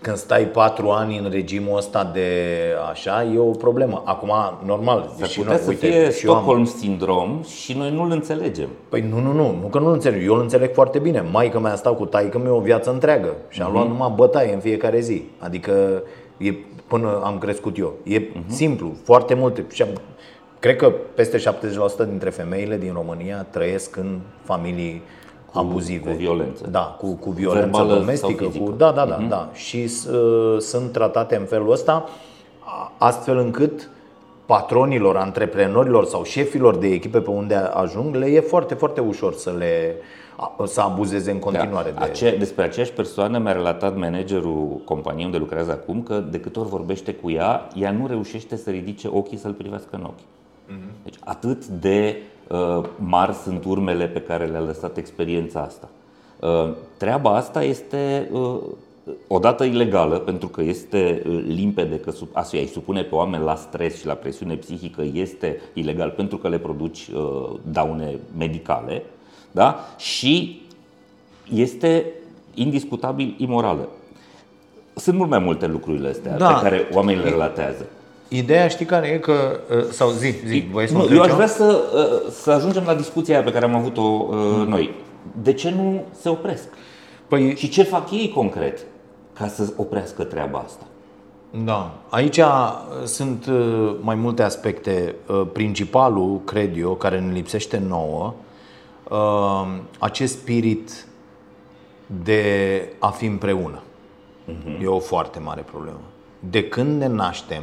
când 0.00 0.16
stai 0.16 0.44
patru 0.44 0.88
ani 0.88 1.18
în 1.18 1.30
regimul 1.30 1.76
ăsta 1.76 2.10
de 2.12 2.28
așa, 2.90 3.24
e 3.34 3.38
o 3.38 3.50
problemă. 3.50 4.02
Acum, 4.04 4.32
normal, 4.64 5.10
s-ar 5.18 5.28
și 5.28 5.38
putea 5.38 5.52
noi, 5.52 5.62
să 5.62 5.68
uite, 5.68 5.86
fie 5.86 6.10
și 6.10 6.26
eu 6.26 6.32
am, 6.32 6.38
Stockholm 6.38 6.64
sindrom 6.64 7.42
și 7.42 7.76
noi 7.76 7.90
nu-l 7.90 8.10
înțelegem. 8.10 8.68
Păi 8.88 9.00
nu, 9.00 9.20
nu, 9.20 9.32
nu, 9.32 9.58
nu 9.60 9.66
că 9.66 9.78
nu-l 9.78 9.92
înțeleg. 9.92 10.24
Eu 10.24 10.34
îl 10.34 10.40
înțeleg 10.40 10.72
foarte 10.72 10.98
bine. 10.98 11.24
Maica 11.30 11.58
mea 11.58 11.72
a 11.72 11.76
stat 11.76 11.96
cu 11.96 12.04
taică 12.04 12.38
mi 12.38 12.48
o 12.48 12.60
viață 12.60 12.90
întreagă 12.90 13.36
și 13.48 13.62
am 13.62 13.72
luat 13.72 13.86
numai 13.86 14.12
bătaie 14.14 14.54
în 14.54 14.60
fiecare 14.60 15.00
zi. 15.00 15.22
Adică 15.38 16.02
e 16.36 16.54
până 16.86 17.20
am 17.24 17.38
crescut 17.38 17.78
eu. 17.78 17.94
E 18.02 18.22
simplu, 18.46 18.92
foarte 19.02 19.34
multe. 19.34 19.64
Și 19.72 19.82
am, 19.82 19.88
cred 20.58 20.76
că 20.76 20.92
peste 21.14 21.38
70% 21.38 21.42
dintre 22.08 22.30
femeile 22.30 22.76
din 22.76 22.92
România 22.92 23.46
trăiesc 23.50 23.96
în 23.96 24.18
familii 24.42 25.02
abuzive. 25.52 26.10
cu 26.10 26.16
violență. 26.16 26.66
Da, 26.70 26.96
cu, 27.00 27.12
cu 27.14 27.30
violență 27.30 27.60
Verbală 27.76 27.94
domestică. 27.98 28.26
sau 28.38 28.48
fizică. 28.48 28.64
Cu, 28.64 28.76
da, 28.76 28.90
da, 28.92 29.04
da, 29.06 29.16
da. 29.28 29.48
Și 29.52 29.90
uh, 30.12 30.58
sunt 30.60 30.92
tratate 30.92 31.36
în 31.36 31.44
felul 31.44 31.70
ăsta 31.72 32.08
a- 32.64 32.92
astfel 32.98 33.38
încât 33.38 33.90
patronilor, 34.46 35.16
antreprenorilor 35.16 36.04
sau 36.04 36.22
șefilor 36.24 36.76
de 36.76 36.86
echipe 36.86 37.20
pe 37.20 37.30
unde 37.30 37.54
ajung 37.54 38.14
le 38.14 38.26
e 38.26 38.40
foarte, 38.40 38.74
foarte 38.74 39.00
ușor 39.00 39.34
să 39.34 39.54
le 39.58 39.94
a- 40.36 40.64
să 40.64 40.80
abuzeze 40.80 41.30
în 41.30 41.38
continuare 41.38 41.90
Da. 41.90 41.98
de 42.04 42.10
Ace- 42.10 42.36
despre 42.38 42.64
aceeași 42.64 42.92
persoană 42.92 43.38
mi-a 43.38 43.52
relatat 43.52 43.96
managerul 43.96 44.80
companiei 44.84 45.24
unde 45.24 45.36
lucrează 45.36 45.70
acum 45.70 46.02
că 46.02 46.14
de 46.30 46.40
câte 46.40 46.58
ori 46.58 46.68
vorbește 46.68 47.12
cu 47.14 47.30
ea, 47.30 47.68
ea 47.74 47.90
nu 47.90 48.06
reușește 48.06 48.56
să 48.56 48.70
ridice 48.70 49.08
ochii 49.12 49.38
să-l 49.38 49.52
privească 49.52 49.88
în 49.90 50.02
ochi. 50.04 50.18
Deci 51.02 51.14
atât 51.24 51.66
de 51.66 52.16
uh, 52.16 52.22
mari 52.96 53.32
sunt 53.32 53.64
urmele 53.64 54.06
pe 54.06 54.20
care 54.20 54.46
le-a 54.46 54.60
lăsat 54.60 54.96
experiența 54.96 55.60
asta. 55.60 55.88
Uh, 56.40 56.74
treaba 56.96 57.36
asta 57.36 57.62
este 57.62 58.28
uh, 58.32 58.58
odată 59.26 59.64
ilegală, 59.64 60.18
pentru 60.18 60.48
că 60.48 60.62
este 60.62 61.22
uh, 61.26 61.44
limpede 61.46 61.98
că 61.98 62.10
sub, 62.10 62.28
a 62.32 62.46
îi 62.52 62.66
supune 62.66 63.02
pe 63.02 63.14
oameni 63.14 63.44
la 63.44 63.54
stres 63.54 63.98
și 63.98 64.06
la 64.06 64.14
presiune 64.14 64.54
psihică 64.54 65.04
este 65.12 65.60
ilegal 65.72 66.10
pentru 66.10 66.36
că 66.36 66.48
le 66.48 66.58
produci 66.58 67.08
uh, 67.14 67.54
daune 67.62 68.18
medicale, 68.36 69.02
da? 69.50 69.78
și 69.96 70.62
este 71.54 72.06
indiscutabil 72.54 73.34
imorală. 73.38 73.88
Sunt 74.94 75.16
mult 75.16 75.30
mai 75.30 75.38
multe 75.38 75.66
lucrurile 75.66 76.08
astea 76.08 76.36
Da. 76.36 76.52
pe 76.52 76.62
care 76.62 76.88
oamenii 76.92 77.22
le 77.22 77.28
relatează. 77.28 77.86
Ideea 78.32 78.68
știi 78.68 78.84
care 78.86 79.06
e 79.08 79.18
că 79.18 79.60
uh, 79.76 79.84
sau 79.90 80.10
zi, 80.10 80.34
zi, 80.46 80.68
voi 80.72 80.86
să 80.86 80.92
mă 80.92 80.98
Nu, 80.98 81.04
întreb 81.04 81.18
eu 81.18 81.24
aș 81.24 81.30
ceva? 81.30 81.36
vrea 81.44 81.54
să, 81.54 81.82
uh, 81.94 82.30
să 82.32 82.50
ajungem 82.50 82.82
la 82.86 82.94
discuția 82.94 83.34
aia 83.34 83.44
pe 83.44 83.52
care 83.52 83.64
am 83.64 83.74
avut-o 83.74 84.02
uh, 84.02 84.66
noi. 84.66 84.94
De 85.42 85.52
ce 85.52 85.70
nu 85.70 86.04
se 86.20 86.28
opresc? 86.28 86.68
Păi 87.28 87.56
Și 87.56 87.68
ce 87.68 87.82
fac 87.82 88.10
ei 88.10 88.28
concret 88.34 88.78
ca 89.32 89.46
să 89.48 89.72
oprească 89.76 90.24
treaba 90.24 90.58
asta? 90.58 90.84
Da, 91.64 91.94
aici 92.08 92.36
uh, 92.36 92.72
sunt 93.04 93.46
uh, 93.46 93.94
mai 94.00 94.14
multe 94.14 94.42
aspecte. 94.42 95.14
Uh, 95.28 95.42
Principalul, 95.52 96.40
cred 96.44 96.76
eu, 96.76 96.94
care 96.94 97.20
ne 97.20 97.32
lipsește 97.32 97.82
nouă, 97.88 98.34
uh, 99.10 99.66
acest 99.98 100.38
spirit 100.38 101.06
de 102.24 102.42
a 102.98 103.08
fi 103.08 103.24
împreună. 103.26 103.82
E 104.82 104.86
o 104.86 104.98
foarte 104.98 105.38
mare 105.38 105.60
problemă. 105.70 106.00
De 106.50 106.64
când 106.68 107.00
ne 107.00 107.06
naștem, 107.06 107.62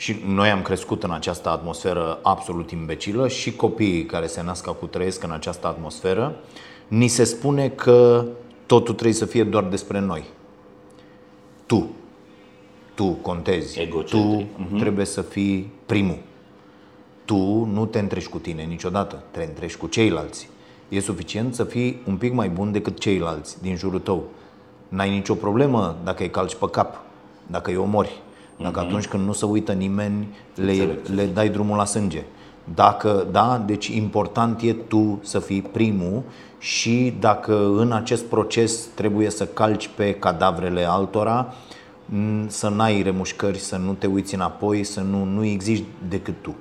și 0.00 0.22
noi 0.26 0.50
am 0.50 0.62
crescut 0.62 1.02
în 1.02 1.10
această 1.10 1.48
atmosferă 1.48 2.18
absolut 2.22 2.70
imbecilă 2.70 3.28
și 3.28 3.56
copiii 3.56 4.04
care 4.04 4.26
se 4.26 4.42
nasc 4.42 4.70
cu 4.70 4.86
trăiesc 4.86 5.22
în 5.22 5.30
această 5.30 5.66
atmosferă, 5.66 6.36
ni 6.88 7.08
se 7.08 7.24
spune 7.24 7.68
că 7.68 8.26
totul 8.66 8.94
trebuie 8.94 9.14
să 9.16 9.24
fie 9.24 9.44
doar 9.44 9.64
despre 9.64 10.00
noi. 10.00 10.24
Tu, 11.66 11.90
tu 12.94 13.06
contezi. 13.06 13.80
Egocentric. 13.80 14.46
Tu 14.56 14.78
trebuie 14.78 15.04
să 15.04 15.22
fii 15.22 15.72
primul. 15.86 16.18
Tu 17.24 17.64
nu 17.64 17.86
te 17.86 17.98
întrești 17.98 18.30
cu 18.30 18.38
tine 18.38 18.62
niciodată, 18.62 19.22
te 19.30 19.42
întrești 19.42 19.78
cu 19.78 19.86
ceilalți. 19.86 20.48
E 20.88 21.00
suficient 21.00 21.54
să 21.54 21.64
fii 21.64 22.02
un 22.06 22.16
pic 22.16 22.32
mai 22.32 22.48
bun 22.48 22.72
decât 22.72 22.98
ceilalți 22.98 23.62
din 23.62 23.76
jurul 23.76 24.00
tău. 24.00 24.24
N-ai 24.88 25.10
nicio 25.10 25.34
problemă 25.34 25.96
dacă 26.04 26.22
îi 26.22 26.30
calci 26.30 26.54
pe 26.54 26.66
cap, 26.70 27.00
dacă 27.46 27.70
îi 27.70 27.76
omori, 27.76 28.22
dacă 28.62 28.80
atunci 28.80 29.06
când 29.08 29.26
nu 29.26 29.32
se 29.32 29.44
uită 29.44 29.72
nimeni 29.72 30.28
le, 30.54 30.70
Înțeleg 30.70 31.02
ce 31.06 31.12
le 31.12 31.26
dai 31.26 31.48
drumul 31.48 31.76
la 31.76 31.84
sânge. 31.84 32.22
Dacă, 32.74 33.26
da, 33.30 33.62
deci 33.66 33.86
important 33.86 34.60
e 34.62 34.72
tu 34.72 35.18
să 35.22 35.38
fii 35.38 35.62
primul 35.62 36.22
și 36.58 37.14
dacă 37.20 37.70
în 37.76 37.92
acest 37.92 38.24
proces 38.24 38.86
trebuie 38.94 39.30
să 39.30 39.46
calci 39.46 39.90
pe 39.96 40.14
cadavrele 40.14 40.84
altora, 40.88 41.54
n- 42.12 42.46
să 42.46 42.68
n-ai 42.68 43.02
remușcări, 43.02 43.58
să 43.58 43.76
nu 43.76 43.92
te 43.92 44.06
uiți 44.06 44.34
înapoi, 44.34 44.84
să 44.84 45.00
nu, 45.00 45.24
nu 45.24 45.44
existi 45.44 45.86
decât 46.08 46.34
tu. 46.40 46.54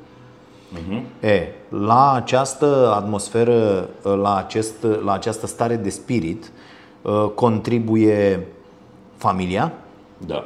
E, 1.28 1.48
la 1.70 2.14
această 2.14 2.94
atmosferă, 2.96 3.90
la, 4.04 4.36
acest, 4.36 4.86
la 5.04 5.14
această 5.14 5.48
stare 5.48 5.76
de 5.76 5.90
spirit, 5.90 6.52
uh, 7.02 7.26
contribuie 7.36 8.48
familia, 9.18 9.74
Da. 10.26 10.44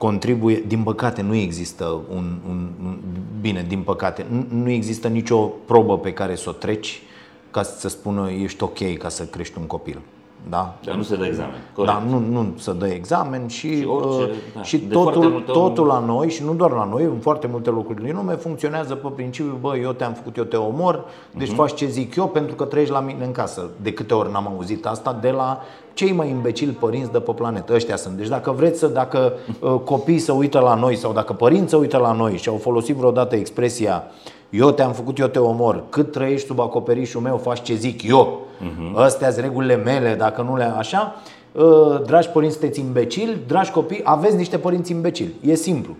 Contribuie, 0.00 0.64
din 0.66 0.82
păcate 0.82 1.22
nu 1.22 1.34
există 1.34 1.84
un, 2.10 2.38
un, 2.48 2.68
un 2.82 2.98
bine, 3.40 3.64
din 3.68 3.82
păcate, 3.82 4.26
nu, 4.30 4.46
nu 4.62 4.70
există 4.70 5.08
nicio 5.08 5.38
probă 5.38 5.98
pe 5.98 6.12
care 6.12 6.34
să 6.34 6.48
o 6.48 6.52
treci 6.52 7.02
ca 7.50 7.62
să 7.62 7.88
spună 7.88 8.30
ești 8.30 8.62
ok 8.62 8.96
ca 8.98 9.08
să 9.08 9.26
crești 9.26 9.58
un 9.58 9.64
copil. 9.66 10.00
Da? 10.48 10.74
Dar 10.84 10.94
nu 10.94 11.02
se 11.02 11.16
dă 11.16 11.24
examen. 11.26 11.54
Corect. 11.74 11.94
Da, 11.94 12.02
nu, 12.10 12.18
nu 12.18 12.46
să 12.58 12.72
dă 12.72 12.86
examen 12.86 13.46
și, 13.46 13.78
Și 13.78 13.84
orice, 13.86 14.22
uh, 14.22 14.36
da. 14.54 14.62
și 14.62 14.78
De 14.78 14.94
foarte 14.94 15.14
totul, 15.14 15.30
multe 15.30 15.52
totul 15.52 15.86
la 15.86 15.98
noi 15.98 16.30
și 16.30 16.44
nu 16.44 16.54
doar 16.54 16.70
la 16.70 16.84
noi, 16.90 17.02
în 17.04 17.18
foarte 17.20 17.46
multe 17.46 17.70
locuri 17.70 18.02
din 18.04 18.14
lume 18.16 18.34
funcționează 18.34 18.94
pe 18.94 19.08
principiu, 19.14 19.58
bă, 19.60 19.76
eu 19.76 19.92
te-am 19.92 20.12
făcut, 20.12 20.36
eu 20.36 20.44
te 20.44 20.56
omor, 20.56 21.04
deci 21.36 21.46
Mhm. 21.48 21.56
faci 21.56 21.74
ce 21.74 21.86
zic 21.86 22.14
eu 22.14 22.28
pentru 22.28 22.54
că 22.54 22.64
trăiești 22.64 22.92
la 22.94 23.00
mine 23.00 23.24
în 23.24 23.32
casă. 23.32 23.70
De 23.82 23.92
câte 23.92 24.14
ori 24.14 24.32
n-am 24.32 24.52
auzit 24.56 24.86
asta 24.86 25.18
de 25.20 25.30
la 25.30 25.60
cei 25.94 26.12
mai 26.12 26.28
imbecili 26.30 26.72
părinți 26.72 27.12
de 27.12 27.20
pe 27.20 27.32
planetă. 27.32 27.74
Ăștia 27.74 27.96
sunt. 27.96 28.14
Deci 28.16 28.28
dacă 28.28 28.50
vreți 28.50 28.78
să, 28.78 28.86
dacă 28.86 29.32
uh, 29.60 29.74
copiii 29.84 30.18
să 30.18 30.32
uită 30.32 30.58
la 30.58 30.74
noi 30.74 30.96
sau 30.96 31.12
dacă 31.12 31.32
părinții 31.32 31.68
să 31.68 31.76
uită 31.76 31.96
la 31.98 32.12
noi 32.12 32.36
și 32.36 32.48
au 32.48 32.56
folosit 32.56 32.96
vreodată 32.96 33.36
expresia 33.36 34.04
eu 34.50 34.70
te-am 34.70 34.92
făcut, 34.92 35.18
eu 35.18 35.26
te 35.26 35.38
omor. 35.38 35.82
Cât 35.88 36.12
trăiești 36.12 36.46
sub 36.46 36.60
acoperișul 36.60 37.20
meu, 37.20 37.36
faci 37.36 37.62
ce 37.62 37.74
zic 37.74 38.02
eu. 38.08 38.38
Uh-huh. 38.60 38.94
Astea 38.94 39.30
sunt 39.30 39.44
regulile 39.44 39.76
mele, 39.76 40.14
dacă 40.18 40.42
nu 40.42 40.56
le 40.56 40.64
așa. 40.78 41.14
Uh, 41.52 42.02
Dragi 42.06 42.28
părinți, 42.28 42.56
sunteți 42.56 42.80
imbecili, 42.80 43.38
dragi 43.46 43.70
copii, 43.70 44.00
aveți 44.04 44.36
niște 44.36 44.58
părinți 44.58 44.92
imbecili. 44.92 45.34
E 45.44 45.54
simplu. 45.54 45.94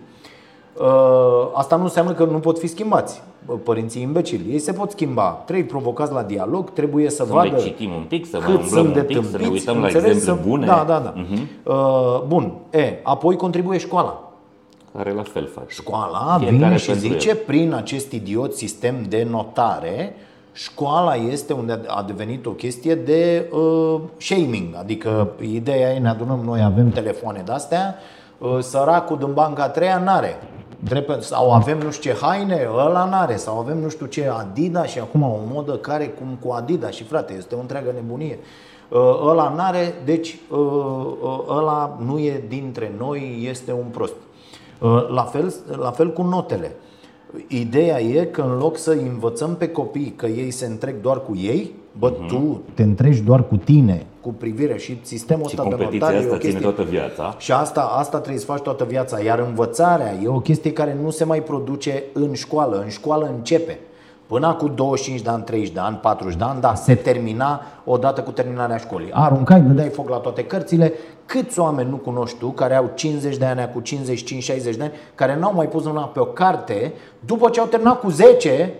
Uh, 0.79 1.49
Asta 1.53 1.75
nu 1.75 1.83
înseamnă 1.83 2.11
că 2.11 2.23
nu 2.23 2.37
pot 2.39 2.59
fi 2.59 2.67
schimbați 2.67 3.21
bă, 3.45 3.53
părinții 3.53 4.01
imbecili. 4.01 4.51
Ei 4.51 4.59
se 4.59 4.71
pot 4.73 4.91
schimba. 4.91 5.23
Trebuie 5.45 5.65
provocați 5.65 6.13
la 6.13 6.21
dialog, 6.23 6.71
trebuie 6.73 7.09
să, 7.09 7.15
Să 7.15 7.33
vadă 7.33 7.49
mai 7.51 7.59
citim 7.61 7.91
un 7.93 8.03
pic, 8.07 8.25
să 8.29 8.37
mai 8.37 8.45
cât 8.45 8.55
umblăm 8.61 8.67
sunt 8.83 8.87
un 8.87 8.93
de 8.93 9.01
pic, 9.01 9.15
să 9.15 9.21
ne 9.21 9.27
tâmpiți, 9.37 9.51
uităm 9.51 9.79
la 9.81 9.85
înțelegi? 9.87 10.09
exemple 10.17 10.41
Să- 10.43 10.49
bune. 10.49 10.65
Da, 10.65 10.83
da, 10.87 10.99
da. 10.99 11.13
Mhm. 11.15 11.47
Uh, 11.63 12.21
Bun. 12.27 12.53
E, 12.69 12.99
apoi 13.03 13.35
contribuie 13.35 13.77
școala. 13.79 14.30
Care 14.95 15.13
la 15.13 15.23
fel 15.23 15.47
face. 15.47 15.67
Școala 15.67 16.37
Fiecare 16.37 16.57
vine 16.57 16.77
și 16.77 16.85
pentru 16.85 17.07
zice 17.07 17.29
el. 17.29 17.35
prin 17.35 17.73
acest 17.73 18.11
idiot 18.11 18.53
sistem 18.53 18.95
de 19.09 19.27
notare, 19.29 20.15
școala 20.53 21.15
este 21.15 21.53
unde 21.53 21.81
a 21.87 22.03
devenit 22.03 22.45
o 22.45 22.51
chestie 22.51 22.95
de 22.95 23.49
uh, 23.51 23.99
shaming, 24.17 24.75
adică 24.77 25.29
ideea 25.41 25.93
e 25.93 25.99
ne 25.99 26.09
adunăm 26.09 26.39
noi, 26.45 26.61
avem 26.61 26.89
telefoane 26.89 27.41
de-astea, 27.45 27.95
uh, 28.37 28.57
săracul 28.59 29.17
din 29.17 29.33
banca 29.33 29.63
a 29.63 29.69
treia 29.69 29.97
n-are. 29.97 30.39
Drept, 30.83 31.23
sau 31.23 31.51
avem 31.51 31.77
nu 31.77 31.91
știu 31.91 32.11
ce 32.11 32.17
haine, 32.21 32.67
ăla 32.73 33.05
n-are, 33.05 33.35
sau 33.35 33.59
avem 33.59 33.77
nu 33.77 33.89
știu 33.89 34.05
ce 34.05 34.27
Adidas 34.27 34.89
și 34.89 34.99
acum 34.99 35.21
o 35.21 35.39
modă 35.51 35.71
care 35.71 36.07
cum 36.07 36.37
cu 36.39 36.51
Adidas 36.51 36.93
și 36.93 37.03
frate, 37.03 37.33
este 37.37 37.55
o 37.55 37.59
întreagă 37.59 37.91
nebunie. 37.95 38.39
Uh, 38.89 38.99
Ăla 39.27 39.53
n-are, 39.55 39.93
deci 40.05 40.37
uh, 40.49 40.57
uh, 41.21 41.39
ăla 41.49 41.97
nu 42.05 42.19
e 42.19 42.43
dintre 42.47 42.91
noi, 42.97 43.47
este 43.49 43.71
un 43.71 43.85
prost. 43.91 44.13
Uh, 44.81 45.07
La 45.09 45.23
fel, 45.23 45.53
la 45.79 45.91
fel 45.91 46.13
cu 46.13 46.21
notele. 46.21 46.71
Ideea 47.47 48.01
e 48.01 48.25
că 48.25 48.41
în 48.41 48.57
loc 48.57 48.77
să 48.77 48.91
învățăm 48.91 49.55
pe 49.55 49.67
copii 49.67 50.13
că 50.15 50.25
ei 50.25 50.51
se 50.51 50.65
întrec 50.65 51.01
doar 51.01 51.21
cu 51.23 51.35
ei, 51.35 51.71
bă, 51.99 52.11
uh-huh. 52.13 52.27
tu 52.27 52.61
te 52.73 52.83
întreci 52.83 53.17
doar 53.17 53.47
cu 53.47 53.55
tine, 53.55 54.05
cu 54.21 54.29
privire 54.29 54.77
și 54.77 54.99
sistemul 55.01 55.47
Și 55.47 55.55
ăsta 55.57 55.63
de 55.63 55.69
competiția 55.69 56.07
notare 56.07 56.25
e 56.25 56.29
o 56.29 56.33
asta 56.33 56.37
ține 56.37 56.51
chestie. 56.51 56.71
toată 56.71 56.89
viața. 56.89 57.35
Și 57.37 57.51
asta, 57.51 57.81
asta 57.81 58.17
trebuie 58.17 58.39
să 58.39 58.45
faci 58.45 58.61
toată 58.61 58.83
viața. 58.83 59.21
Iar 59.21 59.39
învățarea 59.39 60.13
e 60.23 60.27
o 60.27 60.39
chestie 60.39 60.73
care 60.73 60.97
nu 61.01 61.09
se 61.09 61.23
mai 61.23 61.43
produce 61.43 62.03
în 62.13 62.33
școală. 62.33 62.81
În 62.83 62.89
școală 62.89 63.31
începe. 63.35 63.79
Până 64.31 64.53
cu 64.53 64.67
25 64.67 65.21
de 65.21 65.29
ani, 65.29 65.43
30 65.43 65.73
de 65.73 65.79
ani, 65.79 65.97
40 65.97 66.35
de 66.35 66.43
ani, 66.43 66.61
da, 66.61 66.75
se 66.75 66.95
termina 66.95 67.61
odată 67.85 68.21
cu 68.21 68.31
terminarea 68.31 68.77
școlii. 68.77 69.11
Aruncai, 69.13 69.61
dădeai 69.61 69.89
foc 69.89 70.09
la 70.09 70.17
toate 70.17 70.43
cărțile. 70.43 70.93
Câți 71.25 71.59
oameni 71.59 71.89
nu 71.89 71.95
cunoști 71.95 72.37
tu 72.37 72.47
care 72.47 72.75
au 72.75 72.91
50 72.93 73.37
de 73.37 73.45
ani, 73.45 73.69
cu 73.73 73.81
55-60 73.81 73.83
de 74.61 74.77
ani, 74.79 74.91
care 75.15 75.37
n-au 75.39 75.53
mai 75.53 75.67
pus 75.67 75.85
mâna 75.85 76.01
pe 76.01 76.19
o 76.19 76.25
carte 76.25 76.93
după 77.19 77.49
ce 77.49 77.59
au 77.59 77.65
terminat 77.65 77.99
cu 77.99 78.09
10 78.09 78.73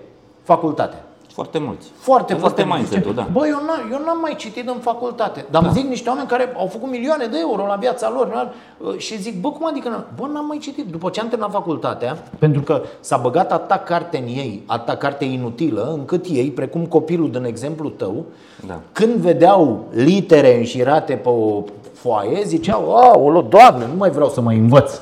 facultate? 0.43 0.95
Foarte 1.33 1.59
mulți. 1.59 1.87
Foarte, 1.97 2.33
Asta 2.33 2.39
foarte 2.47 2.61
este 2.61 2.73
mulți. 2.73 2.91
mindset-ul, 2.91 3.13
da. 3.15 3.27
Bă, 3.31 3.47
eu, 3.47 3.57
n- 3.57 3.91
eu 3.91 3.99
n-am 4.05 4.17
mai 4.21 4.35
citit 4.37 4.67
în 4.67 4.79
facultate. 4.79 5.45
Dar 5.49 5.61
da. 5.61 5.67
îmi 5.67 5.77
zic 5.77 5.87
niște 5.89 6.09
oameni 6.09 6.27
care 6.27 6.53
au 6.57 6.67
făcut 6.67 6.89
milioane 6.89 7.25
de 7.25 7.37
euro 7.41 7.65
la 7.65 7.75
viața 7.75 8.11
lor 8.15 8.51
nu? 8.79 8.97
și 8.97 9.21
zic, 9.21 9.41
bă, 9.41 9.49
cum 9.51 9.67
adică? 9.67 9.89
n-am? 9.89 10.05
Bă, 10.19 10.27
n-am 10.33 10.45
mai 10.45 10.57
citit. 10.57 10.85
După 10.91 11.09
ce 11.09 11.19
am 11.19 11.27
terminat 11.27 11.51
facultatea, 11.53 12.17
pentru 12.39 12.61
că 12.61 12.81
s-a 12.99 13.17
băgat 13.17 13.51
atâta 13.51 13.77
carte 13.77 14.17
în 14.17 14.23
ei, 14.27 14.63
atâta 14.65 14.95
carte 14.95 15.25
inutilă, 15.25 15.91
încât 15.97 16.25
ei, 16.29 16.49
precum 16.51 16.85
copilul 16.85 17.31
din 17.31 17.43
exemplu 17.43 17.89
tău, 17.89 18.25
Da. 18.67 18.79
când 18.91 19.13
vedeau 19.13 19.83
litere 19.93 20.57
înșirate 20.57 21.13
pe 21.13 21.29
o 21.29 21.63
foaie, 21.93 22.41
ziceau, 22.45 22.95
aolo, 22.95 23.41
doamne, 23.41 23.85
nu 23.85 23.97
mai 23.97 24.09
vreau 24.09 24.29
să 24.29 24.41
mai 24.41 24.57
învăț. 24.57 24.99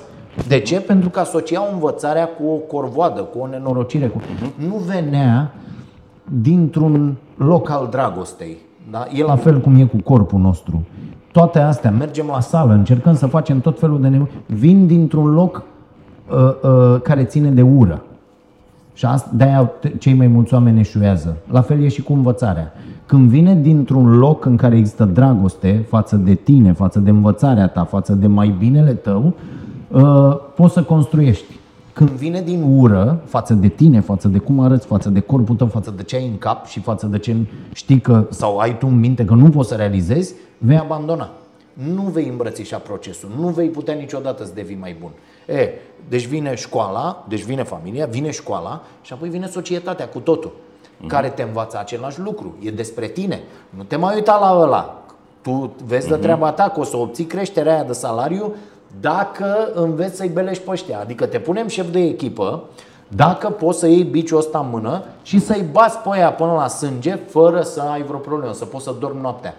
De 0.48 0.60
ce? 0.60 0.80
Pentru 0.82 1.10
că 1.10 1.20
asociau 1.20 1.70
învățarea 1.74 2.28
cu 2.28 2.44
o 2.48 2.56
corvoadă, 2.56 3.22
cu 3.22 3.40
o 3.40 3.48
nenorocire. 3.48 4.08
Cu... 4.08 4.22
Nu 4.56 4.76
venea 4.76 5.52
dintr-un 6.42 7.16
loc 7.38 7.70
al 7.70 7.88
dragostei. 7.92 8.58
Da? 8.92 9.08
E 9.14 9.24
la 9.24 9.36
fel 9.36 9.60
cum 9.62 9.76
e 9.76 9.84
cu 9.84 9.98
corpul 9.98 10.40
nostru. 10.40 10.84
Toate 11.32 11.60
astea, 11.60 11.92
mergem 11.92 12.26
la 12.32 12.40
sală, 12.40 12.74
încercăm 12.74 13.16
să 13.16 13.26
facem 13.26 13.60
tot 13.60 13.80
felul 13.80 14.02
de 14.02 14.08
nevoi, 14.08 14.30
vin 14.46 14.88
dintr-un 14.88 15.34
loc 15.34 15.64
uh, 16.30 16.38
uh, 16.38 17.02
care 17.02 17.24
ține 17.24 17.50
de 17.50 17.62
ură. 17.62 18.02
Și 18.94 19.06
asta, 19.06 19.30
de-aia 19.34 19.64
te- 19.64 19.90
cei 19.90 20.14
mai 20.14 20.28
mulți 20.28 20.54
oameni 20.54 20.80
eșuează. 20.80 21.38
La 21.52 21.62
fel 21.62 21.84
e 21.84 21.88
și 21.88 22.02
cu 22.02 22.14
învățarea. 22.14 22.74
Când 23.06 23.30
vine 23.30 23.56
dintr-un 23.56 24.18
loc 24.18 24.46
în 24.46 24.56
care 24.56 24.78
există 24.78 25.06
dragoste 25.06 25.86
față 25.88 26.16
de 26.16 26.34
tine, 26.34 26.72
față 26.72 27.00
de 27.00 27.10
învățarea 27.10 27.68
ta, 27.68 27.84
față 27.84 28.14
de 28.14 28.28
mai 28.28 28.56
binele 28.58 28.92
tău, 28.92 29.34
uh, 29.88 30.36
poți 30.56 30.74
să 30.74 30.84
construiești. 30.84 31.59
Când 31.94 32.10
vine 32.10 32.42
din 32.42 32.64
ură 32.78 33.22
față 33.26 33.54
de 33.54 33.68
tine, 33.68 34.00
față 34.00 34.28
de 34.28 34.38
cum 34.38 34.60
arăți, 34.60 34.88
față 34.88 35.10
de 35.10 35.20
corpul 35.20 35.56
tău, 35.56 35.68
față 35.68 35.94
de 35.96 36.04
ce 36.04 36.16
ai 36.16 36.28
în 36.28 36.38
cap 36.38 36.66
și 36.66 36.80
față 36.80 37.06
de 37.06 37.20
ce 37.20 37.36
știi 37.74 38.00
că, 38.00 38.26
sau 38.30 38.58
ai 38.58 38.78
tu 38.78 38.88
în 38.88 39.00
minte 39.00 39.26
că 39.26 39.34
nu 39.34 39.50
poți 39.50 39.70
să 39.70 39.76
realizezi, 39.76 40.34
vei 40.58 40.78
abandona. 40.78 41.30
Nu 41.74 42.02
vei 42.02 42.28
îmbrățișa 42.28 42.78
procesul, 42.78 43.30
nu 43.40 43.48
vei 43.48 43.68
putea 43.68 43.94
niciodată 43.94 44.44
să 44.44 44.52
devii 44.54 44.78
mai 44.80 44.98
bun. 45.00 45.10
E, 45.58 45.70
deci 46.10 46.26
vine 46.26 46.56
școala, 46.56 47.26
deci 47.28 47.44
vine 47.44 47.64
familia, 47.64 48.06
vine 48.06 48.32
școala 48.32 48.82
și 49.02 49.14
apoi 49.14 49.30
vine 49.30 49.48
societatea 49.48 50.08
cu 50.08 50.20
totul, 50.20 50.52
care 51.08 51.30
te 51.30 51.42
învață 51.42 51.80
același 51.80 52.20
lucru. 52.20 52.56
E 52.60 52.72
despre 52.72 53.08
tine. 53.08 53.40
Nu 53.70 53.84
te 53.84 53.96
mai 53.96 54.16
uita 54.16 54.40
la 54.42 54.60
ăla. 54.62 55.04
Tu 55.42 55.74
vezi 55.86 56.08
de 56.08 56.16
treaba 56.16 56.52
ta 56.52 56.70
că 56.70 56.80
o 56.80 56.84
să 56.84 56.98
obții 56.98 57.26
creșterea 57.26 57.74
aia 57.74 57.84
de 57.84 57.94
salariu 57.94 58.54
dacă 59.02 59.72
înveți 59.74 60.16
să-i 60.16 60.30
belești 60.34 60.64
pe 60.64 60.72
ăștia. 60.72 61.00
Adică 61.00 61.26
te 61.26 61.40
punem 61.40 61.68
șef 61.68 61.92
de 61.92 62.00
echipă, 62.00 62.64
dacă 63.08 63.50
poți 63.50 63.80
să 63.80 63.88
iei 63.88 64.04
biciul 64.04 64.38
ăsta 64.38 64.60
în 64.60 64.66
mână 64.70 65.04
și 65.24 65.40
să-i 65.40 65.64
bați 65.72 65.98
pe 65.98 66.10
aia 66.12 66.32
până 66.32 66.52
la 66.52 66.68
sânge 66.68 67.16
fără 67.16 67.62
să 67.62 67.82
ai 67.82 68.02
vreo 68.02 68.18
problemă, 68.20 68.54
să 68.54 68.66
poți 68.66 68.84
să 68.84 68.94
dormi 69.00 69.22
noaptea. 69.22 69.56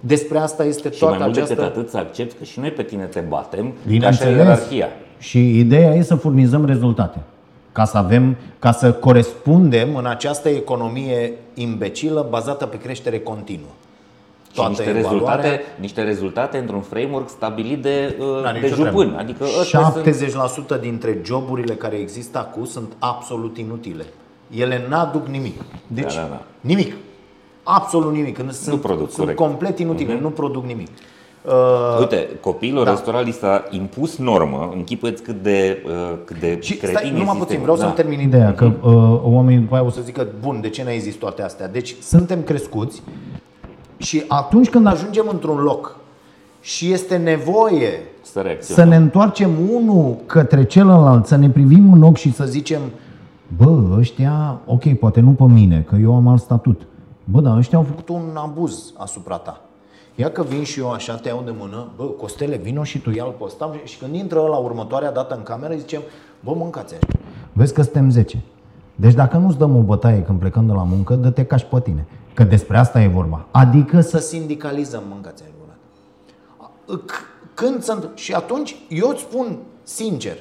Despre 0.00 0.38
asta 0.38 0.64
este 0.64 0.90
Și 0.90 1.02
mai 1.02 1.10
toată 1.10 1.24
mult 1.24 1.36
această... 1.36 1.54
decât 1.54 1.76
atât 1.76 1.90
să 1.90 1.96
accepti 1.96 2.34
că 2.38 2.44
și 2.44 2.60
noi 2.60 2.70
pe 2.70 2.82
tine 2.82 3.04
te 3.04 3.20
batem, 3.20 3.64
ca 3.64 3.70
și 3.82 3.88
Bineînțeles. 3.88 4.36
ierarhia. 4.36 4.88
Și 5.18 5.58
ideea 5.58 5.94
e 5.94 6.02
să 6.02 6.14
furnizăm 6.14 6.66
rezultate. 6.66 7.18
Ca 7.72 7.84
să 7.84 7.96
avem, 7.96 8.36
ca 8.58 8.72
să 8.72 8.92
corespundem 8.92 9.96
în 9.96 10.06
această 10.06 10.48
economie 10.48 11.32
imbecilă 11.54 12.26
bazată 12.30 12.66
pe 12.66 12.78
creștere 12.78 13.18
continuă. 13.18 13.68
Și 14.52 14.60
niște 14.68 14.92
rezultate, 14.92 15.60
niște 15.80 16.02
rezultate 16.02 16.58
într-un 16.58 16.80
framework 16.80 17.28
stabilit 17.28 17.82
de, 17.82 18.16
uh, 18.20 18.42
Da, 18.42 18.52
de 18.52 18.58
nicio 18.58 18.74
jupân. 18.74 18.92
treabă. 18.92 19.16
Adică 19.18 19.44
ăsta 19.60 19.90
sunt 19.92 20.04
70% 20.04 20.80
dintre 20.80 21.20
joburile 21.24 21.74
care 21.74 21.96
există 21.96 22.38
acum 22.38 22.64
sunt 22.64 22.92
absolut 22.98 23.58
inutile. 23.58 24.04
Ele 24.56 24.86
n-aduc 24.88 25.26
nimic. 25.26 25.60
Deci, 25.86 26.14
Da, 26.14 26.20
da, 26.20 26.26
da. 26.30 26.42
nimic. 26.60 26.94
Absolut 27.62 28.12
nimic. 28.12 28.36
Când 28.36 28.52
sunt, 28.52 28.80
produc, 28.80 29.06
sunt 29.06 29.16
corect. 29.18 29.38
complet 29.38 29.78
inutile, 29.78 30.18
nu 30.20 30.28
produc 30.30 30.64
nimic. 30.64 30.86
Uh, 31.42 31.52
Uite, 31.98 32.28
copilul 32.40 32.78
Da. 32.78 32.84
da. 32.84 32.90
restaurant 32.90 33.26
li 33.26 33.32
s-a 33.32 33.64
impus 33.70 34.16
normă, 34.16 34.70
închipuiți 34.74 35.22
cât 35.22 35.42
de, 35.42 35.82
uh, 35.86 35.92
cât 36.24 36.38
de 36.40 36.58
Și 36.60 36.74
cretin 36.76 36.96
stai, 36.96 37.08
e 37.08 37.10
numai 37.10 37.24
puțin, 37.24 37.38
sistemul. 37.38 37.62
vreau 37.62 37.76
da. 37.76 37.82
să-mi 37.82 37.94
termin 37.94 38.20
ideea, 38.20 38.54
că 38.54 38.64
uh, 38.64 39.20
oamenii 39.22 39.60
după 39.60 39.74
aia 39.74 39.84
o 39.84 39.90
să 39.90 40.00
zică, 40.04 40.26
bun, 40.40 40.60
de 40.60 40.68
ce 40.68 40.82
n-ai 40.84 40.98
zis 40.98 41.14
toate 41.14 41.42
astea? 41.42 41.68
Deci 41.68 41.94
suntem 42.00 42.42
crescuți 42.42 43.02
și 43.98 44.22
atunci 44.28 44.70
când 44.70 44.86
ajungem 44.86 45.26
într-un 45.30 45.58
loc 45.58 45.96
și 46.60 46.92
este 46.92 47.16
nevoie 47.16 47.90
Să 48.22 48.30
să 48.32 48.40
reacționăm. 48.40 48.88
ne 48.88 48.96
întoarcem 48.96 49.50
unul 49.74 50.16
către 50.26 50.64
celălalt, 50.64 51.26
să 51.26 51.36
ne 51.36 51.50
privim 51.50 51.92
în 51.92 52.02
ochi 52.02 52.16
și 52.16 52.32
să 52.32 52.44
zicem, 52.44 52.80
bă, 53.56 53.96
ăștia, 53.98 54.60
ok, 54.66 54.94
poate 54.98 55.20
nu 55.20 55.30
pe 55.30 55.44
mine, 55.44 55.84
că 55.88 55.96
eu 55.96 56.14
am 56.14 56.28
alt 56.28 56.40
statut. 56.40 56.80
Bă, 57.24 57.40
dar 57.40 57.56
ăștia 57.56 57.78
au 57.78 57.84
făcut 57.84 58.08
un 58.08 58.22
abuz 58.34 58.92
asupra 58.96 59.36
ta. 59.36 59.60
Ia 60.14 60.30
că 60.30 60.42
vin 60.42 60.62
și 60.62 60.80
eu 60.80 60.90
așa, 60.90 61.14
te 61.14 61.28
iau 61.28 61.42
de 61.44 61.54
mână, 61.58 61.88
bă, 61.96 62.04
Costele, 62.04 62.56
vino 62.56 62.82
și 62.84 62.98
tu 62.98 63.10
ia-l 63.10 63.34
pe 63.38 63.44
ăsta 63.44 63.70
și 63.84 63.98
când 63.98 64.14
intră 64.14 64.40
la 64.40 64.56
următoarea 64.56 65.12
dată 65.12 65.34
în 65.34 65.42
cameră, 65.42 65.74
zicem, 65.76 66.00
bă, 66.44 66.52
mâncați 66.56 66.94
așa. 66.94 67.18
Vezi 67.52 67.74
că 67.74 67.82
suntem 67.82 68.10
10. 68.10 68.38
Deci 68.94 69.14
dacă 69.14 69.36
nu-ți 69.36 69.58
dăm 69.58 69.76
o 69.76 69.80
bătaie 69.80 70.22
când 70.22 70.38
plecăm 70.38 70.66
de 70.66 70.72
la 70.72 70.82
muncă, 70.82 71.14
dă-te 71.14 71.44
ca 71.44 71.56
și 71.56 71.64
pe 71.64 71.80
tine. 71.80 72.06
Că 72.38 72.44
despre 72.44 72.78
asta 72.78 73.00
e 73.00 73.06
vorba. 73.06 73.46
Adică 73.50 74.00
să 74.00 74.18
sindicalizăm 74.18 75.02
mâncați 75.08 75.42
aia 75.42 75.52
C- 76.96 77.54
când 77.54 77.82
se 77.82 77.92
întâmplă. 77.92 78.16
Și 78.16 78.32
atunci 78.32 78.76
eu 78.88 79.08
îți 79.08 79.20
spun 79.20 79.58
sincer, 79.82 80.36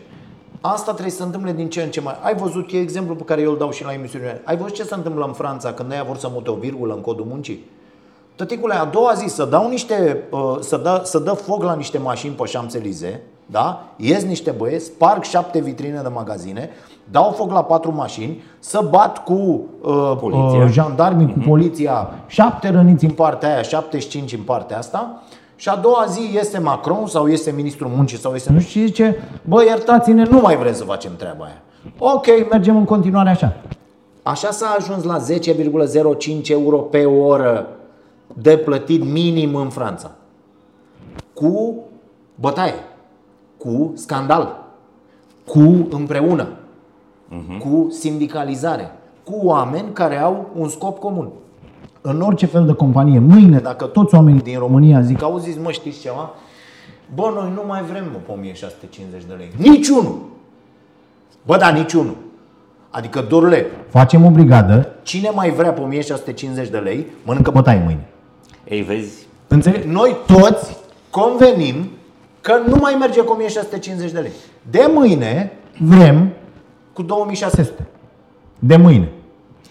asta 0.61 0.91
trebuie 0.91 1.11
să 1.11 1.17
se 1.17 1.23
întâmple 1.23 1.53
din 1.53 1.69
ce 1.69 1.81
în 1.81 1.89
ce 1.89 2.01
mai. 2.01 2.17
Ai 2.21 2.35
văzut, 2.35 2.71
e 2.71 2.79
exemplu 2.79 3.15
pe 3.15 3.23
care 3.23 3.41
eu 3.41 3.51
îl 3.51 3.57
dau 3.57 3.71
și 3.71 3.83
la 3.83 3.93
emisiunile. 3.93 4.31
mele. 4.31 4.43
Ai 4.45 4.57
văzut 4.57 4.73
ce 4.73 4.83
se 4.83 4.93
întâmplă 4.93 5.25
în 5.25 5.33
Franța 5.33 5.73
când 5.73 5.91
aia 5.91 6.03
vor 6.03 6.17
să 6.17 6.29
mute 6.31 6.49
o 6.49 6.55
virgulă 6.55 6.93
în 6.93 7.01
codul 7.01 7.25
muncii? 7.25 7.69
Tăticule, 8.35 8.73
a 8.73 8.85
doua 8.85 9.13
zi 9.13 9.27
să 9.27 9.45
dau 9.45 9.69
niște, 9.69 10.23
uh, 10.29 10.57
să, 10.59 10.77
dă, 10.77 11.01
să 11.03 11.19
dă 11.19 11.31
foc 11.31 11.63
la 11.63 11.75
niște 11.75 11.97
mașini 11.97 12.33
pe 12.33 12.43
Champs-Élysées, 12.43 13.19
da? 13.45 13.93
Ies 13.95 14.23
niște 14.23 14.51
băieți, 14.51 14.85
sparg 14.85 15.23
șapte 15.23 15.59
vitrine 15.59 16.01
de 16.01 16.07
magazine, 16.07 16.69
dau 17.11 17.31
foc 17.31 17.51
la 17.51 17.63
patru 17.63 17.93
mașini, 17.95 18.43
să 18.59 18.87
bat 18.89 19.23
cu 19.23 19.33
uh, 19.33 20.17
Poliția. 20.19 20.63
uh, 20.63 20.69
jandarmii, 20.71 21.33
cu 21.33 21.39
poliția, 21.47 22.09
șapte 22.27 22.69
răniți 22.69 23.05
în 23.05 23.11
partea 23.11 23.53
aia, 23.53 23.61
75 23.61 24.33
în 24.33 24.41
partea 24.41 24.77
asta, 24.77 25.21
și 25.55 25.69
a 25.69 25.75
doua 25.75 26.05
zi 26.09 26.37
este 26.37 26.59
Macron 26.59 27.07
sau 27.07 27.27
este 27.27 27.51
ministrul 27.51 27.91
muncii 27.95 28.17
sau 28.17 28.33
este 28.33 28.51
nu 28.51 28.59
știu 28.59 28.81
și 28.81 28.87
zice, 28.87 29.23
bă, 29.43 29.63
iertați-ne, 29.63 30.23
nu 30.23 30.39
mai 30.39 30.57
vrem 30.57 30.73
să 30.73 30.83
facem 30.83 31.11
treaba 31.17 31.43
aia. 31.45 31.61
Ok, 31.99 32.25
mergem 32.51 32.75
în 32.75 32.85
continuare 32.85 33.29
așa. 33.29 33.55
Așa 34.23 34.51
s-a 34.51 34.75
ajuns 34.79 35.03
la 35.03 35.17
10,05 35.19 36.49
euro 36.49 36.77
pe 36.77 37.05
oră 37.05 37.67
de 38.33 38.57
plătit 38.57 39.03
minim 39.03 39.55
în 39.55 39.69
Franța. 39.69 40.11
Cu 41.33 41.75
bătaie, 42.35 42.73
cu 43.57 43.91
scandal, 43.95 44.65
cu 45.45 45.87
împreună, 45.89 46.47
cu 47.59 47.87
sindicalizare, 47.91 48.91
cu 49.23 49.39
oameni 49.43 49.93
care 49.93 50.17
au 50.17 50.49
un 50.55 50.67
scop 50.67 50.99
comun. 50.99 51.29
În 52.01 52.21
orice 52.21 52.45
fel 52.45 52.65
de 52.65 52.73
companie, 52.73 53.19
mâine, 53.19 53.59
dacă 53.59 53.85
toți 53.85 54.15
oamenii 54.15 54.41
din 54.41 54.59
România 54.59 55.01
zic, 55.01 55.23
auziți 55.23 55.59
mă, 55.59 55.71
știți 55.71 55.99
ceva? 55.99 56.33
Bă, 57.15 57.31
noi 57.35 57.51
nu 57.53 57.63
mai 57.67 57.81
vrem 57.81 58.03
mă, 58.11 58.17
pe 58.25 58.31
1650 58.31 59.23
de 59.27 59.33
lei. 59.33 59.51
Niciunul! 59.71 60.19
Bă, 61.45 61.57
da, 61.57 61.69
niciunul. 61.69 62.15
Adică, 62.89 63.25
dorule, 63.29 63.65
facem 63.89 64.25
o 64.25 64.29
brigadă, 64.29 64.95
cine 65.03 65.29
mai 65.29 65.49
vrea 65.49 65.71
pe 65.71 65.81
1650 65.81 66.69
de 66.69 66.77
lei, 66.77 67.05
mănâncă 67.25 67.51
bătaie 67.51 67.81
mâine. 67.85 68.07
Ei, 68.63 68.81
vezi, 68.81 69.27
Înțelegi? 69.47 69.87
Noi 69.87 70.17
toți 70.27 70.77
convenim 71.09 71.89
că 72.41 72.53
nu 72.67 72.75
mai 72.75 72.95
merge 72.99 73.21
cu 73.21 73.31
1650 73.31 74.11
de 74.11 74.19
lei. 74.19 74.31
De 74.69 74.89
mâine 74.93 75.51
vrem 75.77 76.33
cu 76.97 77.03
2600. 77.03 77.87
De 78.59 78.75
mâine. 78.75 79.11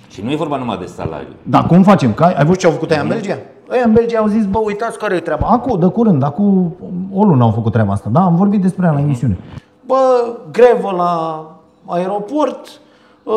și 0.09 0.23
nu 0.23 0.31
e 0.31 0.37
vorba 0.37 0.57
numai 0.57 0.79
de 0.79 0.87
salariu. 0.87 1.33
Dar 1.43 1.67
cum 1.67 1.83
facem? 1.83 2.13
Că 2.13 2.25
ai, 2.25 2.33
ai 2.33 2.45
văzut 2.45 2.59
ce 2.59 2.67
au 2.67 2.73
făcut 2.73 2.91
aia 2.91 3.01
în 3.01 3.09
Belgia? 3.09 3.39
Ei 3.73 3.83
în 3.85 3.93
Belgia 3.93 4.19
au 4.19 4.27
zis, 4.27 4.47
bă, 4.47 4.59
uitați 4.59 4.99
care 4.99 5.15
e 5.15 5.21
treaba. 5.21 5.47
Acum, 5.47 5.79
de 5.79 5.87
curând, 5.87 6.23
acum 6.23 6.77
o 7.13 7.25
lună 7.25 7.43
au 7.43 7.51
făcut 7.51 7.73
treaba 7.73 7.93
asta. 7.93 8.09
Da, 8.13 8.21
am 8.21 8.37
vorbit 8.37 8.61
despre 8.61 8.87
ea 8.87 8.93
la 8.93 9.01
emisiune. 9.01 9.39
Bă, 9.87 10.35
grevă 10.53 10.91
la 10.97 11.45
aeroport, 11.87 12.81
ă, 13.27 13.33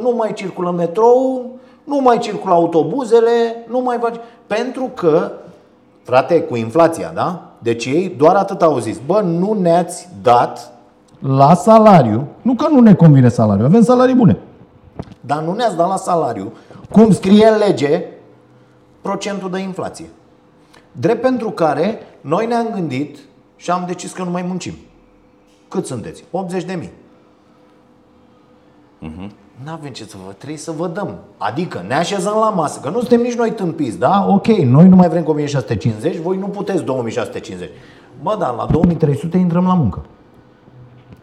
nu 0.00 0.14
mai 0.16 0.32
circulă 0.32 0.70
metrou, 0.70 1.46
nu 1.84 2.00
mai 2.00 2.18
circulă 2.18 2.54
autobuzele, 2.54 3.64
nu 3.68 3.80
mai 3.80 3.96
faci... 4.00 4.16
Pentru 4.46 4.90
că, 4.94 5.32
frate, 6.02 6.42
cu 6.42 6.56
inflația, 6.56 7.10
da? 7.14 7.42
Deci 7.58 7.84
ei 7.84 8.14
doar 8.16 8.36
atât 8.36 8.62
au 8.62 8.78
zis. 8.78 8.98
Bă, 9.06 9.20
nu 9.20 9.56
ne-ați 9.60 10.08
dat 10.22 10.72
la 11.18 11.54
salariu, 11.54 12.26
nu 12.42 12.54
că 12.54 12.68
nu 12.68 12.80
ne 12.80 12.94
convine 12.94 13.28
salariu, 13.28 13.64
avem 13.64 13.82
salarii 13.82 14.14
bune. 14.14 14.38
dar 15.20 15.42
nu 15.42 15.52
ne-ați 15.52 15.76
dat 15.76 15.88
la 15.88 15.96
salariu, 15.96 16.52
cum 16.90 17.12
scrie 17.12 17.46
în 17.46 17.58
lege, 17.58 18.04
procentul 19.00 19.50
de 19.50 19.58
inflație. 19.58 20.06
Drept 20.92 21.20
pentru 21.20 21.50
care 21.50 21.98
noi 22.20 22.46
ne-am 22.46 22.68
gândit 22.72 23.18
și 23.56 23.70
am 23.70 23.84
decis 23.86 24.12
că 24.12 24.22
nu 24.22 24.30
mai 24.30 24.42
muncim. 24.42 24.72
Cât 25.68 25.86
sunteți? 25.86 26.24
80 26.30 26.64
de 26.64 26.74
mii. 26.74 26.92
Uh-huh. 29.02 29.30
Nu 29.64 29.70
avem 29.72 29.90
ce 29.90 30.04
să 30.04 30.16
vă, 30.26 30.32
trebuie 30.32 30.58
să 30.58 30.70
vă 30.70 30.86
dăm. 30.86 31.14
Adică 31.36 31.84
ne 31.86 31.94
așezăm 31.94 32.36
la 32.40 32.50
masă, 32.50 32.80
că 32.80 32.88
nu 32.90 32.98
suntem 32.98 33.20
nici 33.20 33.34
noi 33.34 33.52
tâmpiți, 33.52 33.98
da? 33.98 34.26
Ok, 34.28 34.46
noi 34.46 34.88
nu 34.88 34.96
mai 34.96 35.08
vrem 35.08 35.22
cu 35.22 35.30
1650, 35.30 36.16
voi 36.16 36.36
nu 36.36 36.46
puteți 36.46 36.82
2650. 36.82 37.70
Bă, 38.22 38.36
dar 38.38 38.54
la 38.54 38.66
2300 38.70 39.36
intrăm 39.36 39.66
la 39.66 39.74
muncă. 39.74 40.04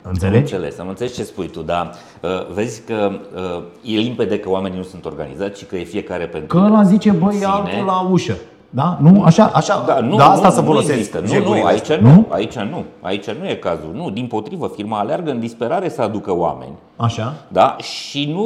Înțelegi? 0.07 0.35
Am 0.37 0.41
înțeles, 0.59 0.79
am 0.79 0.87
înțeles 0.87 1.15
ce 1.15 1.23
spui 1.23 1.47
tu, 1.47 1.61
dar 1.61 1.91
uh, 2.21 2.29
vezi 2.53 2.81
că 2.81 3.11
uh, 3.35 3.93
e 3.95 3.97
limpede 3.97 4.39
că 4.39 4.49
oamenii 4.49 4.77
nu 4.77 4.83
sunt 4.83 5.05
organizați 5.05 5.59
și 5.59 5.65
că 5.65 5.75
e 5.75 5.83
fiecare 5.83 6.25
pentru 6.27 6.57
Că 6.59 6.65
ăla 6.65 6.83
zice, 6.83 7.11
băi, 7.11 7.33
sine. 7.33 7.45
altul 7.45 7.85
la 7.85 8.07
ușă. 8.11 8.35
Da? 8.69 8.97
Nu? 9.01 9.23
Așa, 9.23 9.51
așa, 9.53 9.83
Da, 9.87 9.99
nu, 9.99 10.15
da 10.15 10.31
asta 10.31 10.47
nu, 10.47 10.53
să 10.53 10.59
nu 10.59 10.65
folosesc. 10.65 10.93
există. 10.97 11.17
Nu, 11.19 11.25
nu, 11.25 11.33
jegurile 11.33 11.65
aici 11.67 11.79
astea. 11.79 11.99
nu, 12.01 12.25
aici 12.29 12.55
nu, 12.55 12.83
aici 13.01 13.29
nu 13.31 13.47
e 13.47 13.53
cazul. 13.55 13.89
Nu, 13.93 14.09
din 14.09 14.27
potrivă, 14.27 14.71
firma 14.75 14.99
aleargă 14.99 15.31
în 15.31 15.39
disperare 15.39 15.89
să 15.89 16.01
aducă 16.01 16.35
oameni. 16.35 16.71
Așa? 16.95 17.33
Da? 17.47 17.75
Și 17.79 18.31
nu 18.31 18.43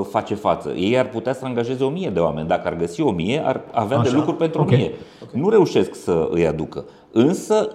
uh, 0.00 0.06
face 0.10 0.34
față. 0.34 0.68
Ei 0.76 0.98
ar 0.98 1.06
putea 1.08 1.32
să 1.32 1.40
angajeze 1.44 1.84
o 1.84 1.88
mie 1.88 2.10
de 2.10 2.18
oameni. 2.20 2.48
Dacă 2.48 2.68
ar 2.68 2.76
găsi 2.76 3.00
o 3.00 3.10
mie, 3.10 3.42
ar 3.46 3.60
avea 3.72 3.98
Așa. 3.98 4.08
de 4.10 4.14
lucruri 4.16 4.36
pentru 4.36 4.60
Ok. 4.60 4.70
o 4.70 4.74
mie. 4.74 4.92
Nu 5.32 5.48
reușesc 5.48 5.94
să 5.94 6.28
îi 6.30 6.46
aducă. 6.46 6.84
Însă, 7.12 7.68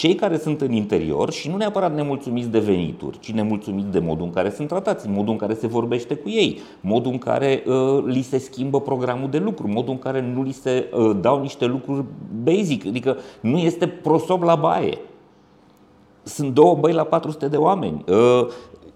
cei 0.00 0.14
care 0.14 0.38
sunt 0.38 0.60
în 0.60 0.72
interior 0.72 1.32
și 1.32 1.48
nu 1.48 1.56
neapărat 1.56 1.94
nemulțumiți 1.94 2.48
de 2.48 2.58
venituri, 2.58 3.18
ci 3.18 3.32
nemulțumiți 3.32 3.90
de 3.90 3.98
modul 3.98 4.24
în 4.24 4.30
care 4.30 4.50
sunt 4.50 4.68
tratați, 4.68 5.08
modul 5.08 5.32
în 5.32 5.38
care 5.38 5.54
se 5.54 5.66
vorbește 5.66 6.14
cu 6.14 6.28
ei, 6.28 6.60
modul 6.80 7.12
în 7.12 7.18
care 7.18 7.62
uh, 7.66 8.02
li 8.04 8.22
se 8.22 8.38
schimbă 8.38 8.80
programul 8.80 9.30
de 9.30 9.38
lucru, 9.38 9.68
modul 9.68 9.92
în 9.92 9.98
care 9.98 10.32
nu 10.34 10.42
li 10.42 10.52
se 10.52 10.90
uh, 10.92 11.16
dau 11.20 11.40
niște 11.40 11.66
lucruri 11.66 12.04
basic, 12.42 12.86
adică 12.86 13.16
nu 13.40 13.58
este 13.58 13.86
prosop 13.86 14.42
la 14.42 14.54
baie. 14.54 14.98
Sunt 16.22 16.54
două 16.54 16.74
băi 16.74 16.92
la 16.92 17.04
400 17.04 17.48
de 17.48 17.56
oameni. 17.56 18.04
Uh, 18.08 18.46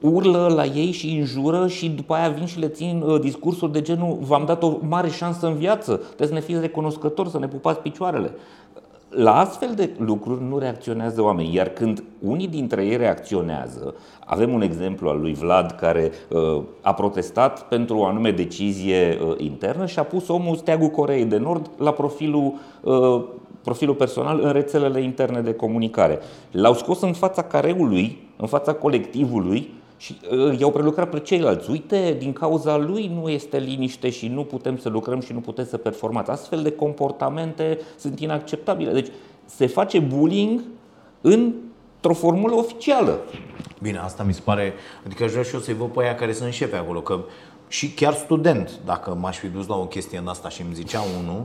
urlă 0.01 0.53
la 0.55 0.65
ei 0.65 0.91
și 0.91 1.17
înjură 1.19 1.69
și 1.69 1.89
după 1.89 2.15
aia 2.15 2.29
vin 2.29 2.47
și 2.47 2.59
le 2.59 2.69
țin 2.69 3.03
uh, 3.07 3.21
discursuri 3.21 3.73
de 3.73 3.83
genul 3.83 4.19
v-am 4.21 4.45
dat 4.47 4.63
o 4.63 4.77
mare 4.89 5.09
șansă 5.09 5.47
în 5.47 5.55
viață, 5.55 5.95
trebuie 5.97 6.29
să 6.29 6.35
ne 6.35 6.41
fiți 6.41 6.61
recunoscători, 6.61 7.31
să 7.31 7.39
ne 7.39 7.49
pupați 7.49 7.81
picioarele. 7.81 8.35
La 9.17 9.39
astfel 9.39 9.75
de 9.75 9.91
lucruri 9.99 10.43
nu 10.43 10.59
reacționează 10.59 11.23
oamenii, 11.23 11.55
iar 11.55 11.69
când 11.69 12.03
unii 12.21 12.49
dintre 12.49 12.85
ei 12.85 12.97
reacționează, 12.97 13.95
avem 14.27 14.53
un 14.53 14.63
exemplu 14.63 15.09
al 15.09 15.21
lui 15.21 15.35
Vlad 15.35 15.71
care 15.71 16.11
uh, 16.29 16.63
a 16.81 16.95
protestat 16.95 17.69
pentru 17.69 17.99
o 17.99 18.05
anume 18.05 18.31
decizie 18.31 19.19
uh, 19.21 19.35
internă 19.37 19.87
și 19.87 19.99
a 19.99 20.03
pus 20.03 20.29
omul 20.29 20.57
steagul 20.57 20.89
Coreei 20.89 21.25
de 21.25 21.37
Nord 21.37 21.71
la 21.79 21.93
profilul 21.93 22.55
uh, 22.81 23.25
profilul 23.63 23.95
personal 23.95 24.41
în 24.43 24.53
rețelele 24.53 25.03
interne 25.03 25.41
de 25.41 25.55
comunicare. 25.55 26.19
L-au 26.51 26.75
scos 26.75 27.01
în 27.01 27.13
fața 27.13 27.43
careului, 27.43 28.19
în 28.37 28.47
fața 28.47 28.73
colectivului 28.73 29.73
și 29.97 30.21
uh, 30.31 30.59
i-au 30.59 30.71
prelucrat 30.71 31.11
pe 31.11 31.19
ceilalți. 31.19 31.71
Uite, 31.71 32.17
din 32.19 32.33
cauza 32.33 32.77
lui 32.77 33.11
nu 33.21 33.29
este 33.29 33.59
liniște 33.59 34.11
și 34.11 34.29
nu 34.29 34.45
putem 34.45 34.79
să 34.79 34.89
lucrăm 34.89 35.21
și 35.21 35.33
nu 35.33 35.41
putem 35.41 35.65
să 35.65 35.77
performați. 35.77 36.31
Astfel 36.31 36.63
de 36.63 36.73
comportamente 36.73 37.81
sunt 37.99 38.21
inacceptabile. 38.21 38.93
Deci 38.93 39.09
se 39.45 39.67
face 39.67 39.99
bullying 39.99 40.61
într-o 41.21 42.15
formulă 42.15 42.55
oficială. 42.55 43.21
Bine, 43.83 43.99
asta 43.99 44.23
mi 44.23 44.35
se 44.35 44.41
pare, 44.45 44.75
adică 45.05 45.25
aș 45.25 45.31
vrea 45.31 45.43
și 45.43 45.55
eu 45.55 45.61
să-i 45.61 45.75
văd 45.75 45.89
pe 45.89 46.03
aia 46.03 46.15
care 46.15 46.33
sunt 46.33 46.53
șefe 46.53 46.77
acolo, 46.77 47.01
că 47.01 47.21
și 47.69 47.91
chiar 47.91 48.15
student, 48.15 48.81
dacă 48.85 49.15
m-aș 49.21 49.39
fi 49.39 49.47
dus 49.47 49.67
la 49.67 49.77
o 49.77 49.87
chestie 49.87 50.19
în 50.19 50.27
asta 50.27 50.49
și 50.49 50.63
îmi 50.63 50.75
zicea 50.75 51.01
unul, 51.21 51.45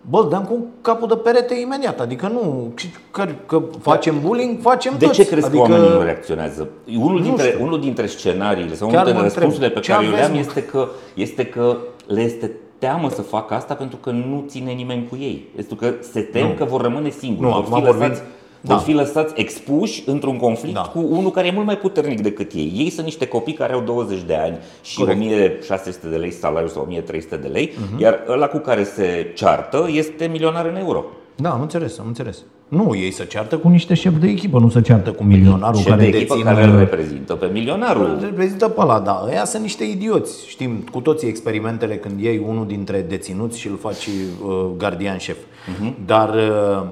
bă, 0.00 0.18
îl 0.22 0.28
dăm 0.28 0.44
cu 0.44 0.64
capul 0.80 1.08
de 1.08 1.14
perete 1.16 1.60
imediat, 1.60 2.00
adică 2.00 2.28
nu, 2.28 2.72
că, 3.10 3.28
că 3.46 3.62
facem 3.80 4.20
bullying, 4.20 4.60
facem 4.60 4.94
De 4.98 5.04
toți. 5.04 5.16
ce 5.22 5.26
crezi 5.28 5.46
adică, 5.46 5.62
că 5.62 5.70
oamenii 5.72 5.94
nu 5.96 6.02
reacționează? 6.02 6.68
Unul 6.98 7.18
Nu 7.18 7.24
dintre, 7.24 7.46
știu. 7.48 7.64
unul 7.64 7.80
dintre 7.80 8.06
scenariile 8.06 8.74
sau 8.74 8.88
Chiar 8.88 9.02
unul 9.02 9.12
dintre 9.12 9.20
mă 9.20 9.26
întreb, 9.26 9.42
răspunsurile 9.42 9.70
pe 9.70 9.80
ce 9.80 9.90
care 9.92 10.04
eu 10.04 10.10
le 10.10 10.16
aveți, 10.16 10.30
am 10.30 10.34
mă? 10.36 10.40
este 10.46 10.62
că, 10.64 10.88
este 11.14 11.46
că 11.46 11.76
le 12.06 12.20
este 12.20 12.50
teamă 12.78 13.10
să 13.10 13.22
facă 13.22 13.54
asta 13.54 13.74
pentru 13.74 13.96
că 13.96 14.10
nu 14.10 14.44
ține 14.48 14.70
nimeni 14.70 15.06
cu 15.10 15.16
ei. 15.20 15.48
Este 15.58 15.74
că 15.74 15.94
se 16.12 16.20
tem 16.20 16.46
Nu. 16.46 16.52
că 16.52 16.64
vor 16.64 16.80
rămâne 16.80 17.08
singuri, 17.10 17.46
Nu, 17.48 17.54
vor, 17.54 17.62
acum 17.64 17.74
fi 17.78 17.84
vorbim- 17.84 18.00
lăsați, 18.08 18.22
Da. 18.60 18.74
vor 18.74 18.82
fi 18.82 18.92
lăsați 18.92 19.32
expuși 19.36 20.02
într-un 20.06 20.36
conflict 20.36 20.74
Da. 20.74 20.80
cu 20.80 21.06
unul 21.10 21.30
care 21.30 21.46
e 21.46 21.50
mult 21.50 21.66
mai 21.66 21.76
puternic 21.78 22.20
decât 22.20 22.52
ei. 22.52 22.72
Ei 22.76 22.90
sunt 22.90 23.04
niște 23.04 23.26
copii 23.26 23.52
care 23.54 23.72
au 23.72 23.80
20 23.80 24.22
de 24.22 24.34
ani 24.34 24.56
și 24.82 24.96
Corect. 24.98 25.18
Mhm. 25.18 25.28
1600 25.28 26.08
de 26.08 26.16
lei 26.16 26.30
salariu 26.30 26.68
sau 26.68 26.82
1300 26.82 27.36
de 27.36 27.48
lei, 27.48 27.72
iar 27.98 28.24
ăla 28.28 28.46
cu 28.46 28.58
care 28.58 28.84
se 28.84 29.32
ceartă 29.34 29.88
este 29.92 30.26
milionar 30.26 30.66
în 30.66 30.76
euro. 30.76 31.04
Da, 31.36 31.50
am 31.50 31.60
înțeles, 31.60 31.98
am 31.98 32.06
înțeles. 32.06 32.38
Nu, 32.68 32.94
ei 32.96 33.10
se 33.10 33.24
ceartă 33.26 33.58
cu 33.58 33.68
niște 33.68 33.94
șefi 33.94 34.16
de 34.18 34.26
echipă, 34.28 34.58
nu 34.58 34.68
se 34.68 34.80
ceartă 34.80 35.12
cu 35.12 35.22
milionarul 35.24 35.80
Și 35.80 35.86
care 35.86 36.00
de 36.00 36.06
echipă 36.06 36.34
deține... 36.34 36.52
care 36.54 36.66
îl 36.66 36.78
reprezintă 36.78 37.34
pe 37.34 37.46
milionarul. 37.52 38.04
Îl 38.04 38.20
reprezintă 38.20 38.68
pe 38.68 38.80
ăla, 38.80 39.00
da. 39.00 39.24
Ăia 39.26 39.44
sunt 39.44 39.62
niște 39.62 39.84
idioți. 39.84 40.48
Știm 40.48 40.84
cu 40.92 41.00
toții 41.00 41.28
experimentele 41.28 41.96
când 41.96 42.20
iei 42.20 42.44
unul 42.48 42.66
dintre 42.66 43.04
deținuți 43.08 43.58
și 43.58 43.68
îl 43.68 43.76
faci 43.76 44.06
uh, 44.06 44.66
gardian 44.76 45.18
șef. 45.18 45.36
Mhm. 45.78 45.94
Dar 46.06 46.28
uh, 46.28 46.82
uh, 46.82 46.86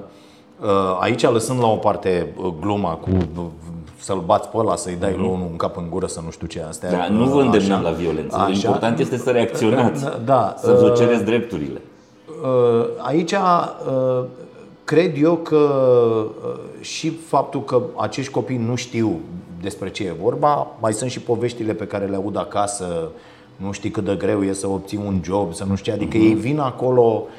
aici, 0.99 1.21
lăsând 1.21 1.59
la 1.59 1.67
o 1.67 1.75
parte 1.75 2.33
uh, 2.37 2.53
gluma 2.59 2.93
cu 2.93 3.09
uh, 3.09 3.43
să-l 3.99 4.23
bați 4.25 4.49
pe 4.49 4.57
ăla, 4.57 4.75
să-i 4.75 4.95
dai 4.99 5.13
lui 5.17 5.27
unul 5.27 5.47
un 5.51 5.55
cap 5.55 5.77
în 5.77 5.89
gură, 5.89 6.05
să 6.05 6.21
nu 6.25 6.31
știu 6.31 6.47
ce 6.47 6.61
astea. 6.61 6.89
Mhm. 6.89 6.99
Da, 6.99 7.07
nu 7.07 7.25
vă 7.25 7.41
îndemnăm 7.41 7.81
la 7.81 7.89
violență. 7.89 8.49
Important 8.53 8.99
este 8.99 9.17
să 9.17 9.29
reacționați, 9.29 10.03
Da, 10.03 10.19
da, 10.25 10.55
să 10.57 10.77
vă 10.79 10.85
uh, 10.85 10.97
cereți 10.97 11.23
drepturile. 11.23 11.81
Uh, 12.43 12.85
Aici 12.97 13.31
uh, 13.31 14.23
cred 14.83 15.21
eu 15.21 15.35
că 15.35 15.55
uh, 15.55 16.81
și 16.81 17.09
faptul 17.09 17.63
că 17.63 17.81
acești 17.95 18.31
copii 18.31 18.57
nu 18.57 18.75
știu 18.75 19.19
despre 19.61 19.89
ce 19.89 20.03
e 20.03 20.15
vorba, 20.21 20.67
mai 20.79 20.93
sunt 20.93 21.11
și 21.11 21.19
poveștile 21.19 21.73
pe 21.73 21.85
care 21.85 22.05
le 22.05 22.15
aud 22.15 22.37
acasă, 22.37 23.09
nu 23.55 23.71
știi 23.71 23.89
cât 23.89 24.03
de 24.05 24.15
greu 24.15 24.43
e 24.43 24.53
să 24.53 24.67
obții 24.67 24.99
un 25.05 25.21
job, 25.23 25.53
să 25.53 25.63
nu 25.63 25.75
știi, 25.75 25.91
adică 25.91 26.17
ei 26.17 26.33
vin 26.33 26.59
acolo 26.59 27.01
uh, 27.01 27.29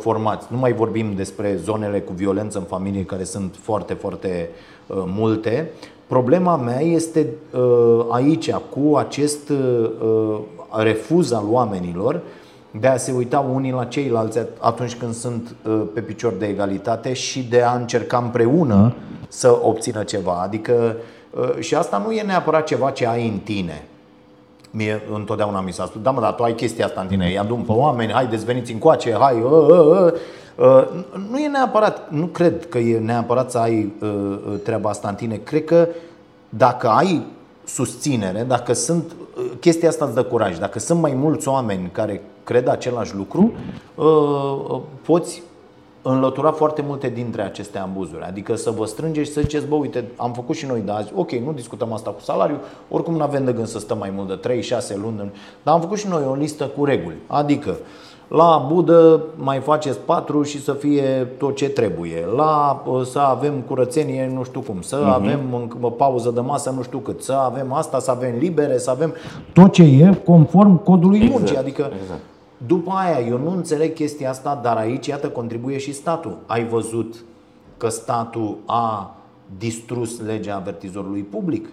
formați. 0.00 0.46
Nu 0.50 0.58
mai 0.58 0.72
vorbim 0.72 1.12
despre 1.14 1.58
zonele 1.62 2.00
cu 2.00 2.12
violență 2.12 2.58
în 2.58 2.64
familie, 2.64 3.04
care 3.04 3.24
sunt 3.24 3.54
foarte, 3.60 3.94
foarte 3.94 4.48
uh, 4.86 4.96
multe. 5.06 5.70
Problema 6.06 6.56
mea 6.56 6.80
este 6.80 7.26
uh, 7.54 8.06
aici, 8.10 8.50
cu 8.50 8.96
acest 8.96 9.48
uh, 9.48 10.38
refuz 10.70 11.32
al 11.32 11.44
oamenilor 11.50 12.22
de 12.70 12.86
a 12.86 12.96
se 12.96 13.12
uita 13.12 13.38
unii 13.38 13.72
la 13.72 13.84
ceilalți 13.84 14.38
atunci 14.58 14.96
când 14.96 15.14
sunt 15.14 15.54
uh, 15.66 15.82
pe 15.94 16.00
picior 16.00 16.32
de 16.32 16.46
egalitate 16.46 17.12
și 17.12 17.42
de 17.42 17.62
a 17.62 17.74
încerca 17.74 18.18
împreună 18.18 18.94
să 19.28 19.58
obțină 19.62 20.02
ceva. 20.02 20.40
Adică 20.42 20.96
uh, 21.30 21.58
și 21.58 21.74
asta 21.74 22.02
nu 22.06 22.12
e 22.12 22.22
neapărat 22.22 22.64
ceva 22.64 22.90
ce 22.90 23.06
ai 23.06 23.28
în 23.28 23.38
tine. 23.38 23.82
Mie 24.70 25.02
întotdeauna 25.14 25.60
mi 25.60 25.72
s-a 25.72 25.86
spus, 25.86 26.02
da 26.02 26.10
mă, 26.10 26.20
dar 26.20 26.34
tu 26.34 26.42
ai 26.42 26.54
chestia 26.54 26.84
asta 26.84 27.00
în 27.00 27.06
tine, 27.06 27.26
îi 27.26 27.38
adun 27.38 27.60
pe 27.60 27.72
oameni, 27.72 28.12
haideți 28.12 28.44
veniți 28.44 28.72
încoace, 28.72 29.16
hai, 29.20 29.40
uh, 29.40 29.50
uh, 29.50 29.78
uh. 29.78 30.12
Uh, 30.58 30.88
nu 31.30 31.38
e 31.38 31.48
neapărat, 31.48 32.10
nu 32.10 32.26
cred 32.26 32.68
că 32.68 32.78
e 32.78 32.98
neapărat 32.98 33.50
să 33.50 33.58
ai 33.58 33.92
uh, 34.00 34.08
uh, 34.08 34.54
treaba 34.64 34.90
asta 34.90 35.08
în 35.08 35.14
tine. 35.14 35.36
Cred 35.36 35.64
că 35.64 35.88
dacă 36.48 36.88
ai 36.88 37.26
susținere, 37.64 38.44
dacă 38.48 38.72
sunt 38.72 39.04
uh, 39.36 39.44
chestia 39.60 39.88
asta 39.88 40.04
îți 40.04 40.14
dă 40.14 40.22
curaj, 40.22 40.58
dacă 40.58 40.78
sunt 40.78 41.00
mai 41.00 41.12
mulți 41.14 41.48
oameni 41.48 41.88
care 41.92 42.22
cred 42.44 42.68
același 42.68 43.14
lucru, 43.14 43.52
uh, 43.94 44.06
uh, 44.68 44.80
poți 45.02 45.42
înlătura 46.02 46.50
foarte 46.50 46.82
multe 46.86 47.08
dintre 47.08 47.42
aceste 47.42 47.78
ambuzuri. 47.78 48.22
Adică 48.22 48.54
să 48.54 48.70
vă 48.70 48.84
strângeți 48.84 49.26
și 49.26 49.32
să 49.32 49.40
ziceți, 49.40 49.66
bă, 49.66 49.74
uite, 49.74 50.04
am 50.16 50.32
făcut 50.32 50.56
și 50.56 50.66
noi 50.66 50.82
de 50.84 50.90
azi, 50.90 51.12
ok, 51.14 51.30
nu 51.30 51.52
discutăm 51.52 51.92
asta 51.92 52.10
cu 52.10 52.20
salariu, 52.20 52.56
oricum 52.88 53.14
nu 53.14 53.22
avem 53.22 53.44
de 53.44 53.52
gând 53.52 53.66
să 53.66 53.78
stăm 53.78 53.98
mai 53.98 54.12
mult 54.16 54.42
de 54.42 54.60
3-6 54.94 54.96
luni, 55.02 55.32
dar 55.62 55.74
am 55.74 55.80
făcut 55.80 55.98
și 55.98 56.08
noi 56.08 56.22
o 56.30 56.34
listă 56.34 56.64
cu 56.64 56.84
reguli. 56.84 57.16
Adică, 57.26 57.76
la 58.28 58.66
budă 58.72 59.20
mai 59.34 59.58
faceți 59.58 59.98
patru 59.98 60.42
și 60.42 60.62
să 60.62 60.72
fie 60.72 61.28
tot 61.38 61.56
ce 61.56 61.68
trebuie. 61.68 62.24
La 62.36 62.82
uh, 62.86 63.02
să 63.04 63.18
avem 63.18 63.60
curățenie 63.68 64.30
nu 64.34 64.42
știu 64.44 64.60
cum, 64.60 64.80
să 64.80 65.02
uh-huh. 65.02 65.14
avem 65.14 65.40
în- 65.80 65.90
pauză 65.90 66.30
de 66.30 66.40
masă 66.40 66.70
nu 66.70 66.82
știu 66.82 66.98
cât, 66.98 67.22
să 67.22 67.32
avem 67.32 67.72
asta, 67.72 67.98
să 67.98 68.10
avem 68.10 68.34
libere, 68.38 68.78
să 68.78 68.90
avem 68.90 69.14
tot 69.52 69.72
ce 69.72 69.82
e 69.82 70.14
conform 70.24 70.82
codului 70.82 71.18
Exact, 71.18 71.38
muncii. 71.38 71.56
Adică 71.56 71.90
exact. 72.02 72.20
După 72.66 72.90
aia, 72.90 73.26
eu 73.26 73.38
nu 73.38 73.50
înțeleg 73.50 73.92
chestia 73.92 74.30
asta, 74.30 74.60
dar 74.62 74.76
aici, 74.76 75.06
iată, 75.06 75.28
contribuie 75.28 75.78
și 75.78 75.92
statul. 75.92 76.38
Ai 76.46 76.66
văzut 76.66 77.24
că 77.76 77.88
statul 77.88 78.56
a 78.66 79.16
distrus 79.58 80.20
legea 80.20 80.56
avertizorului 80.56 81.22
public? 81.22 81.68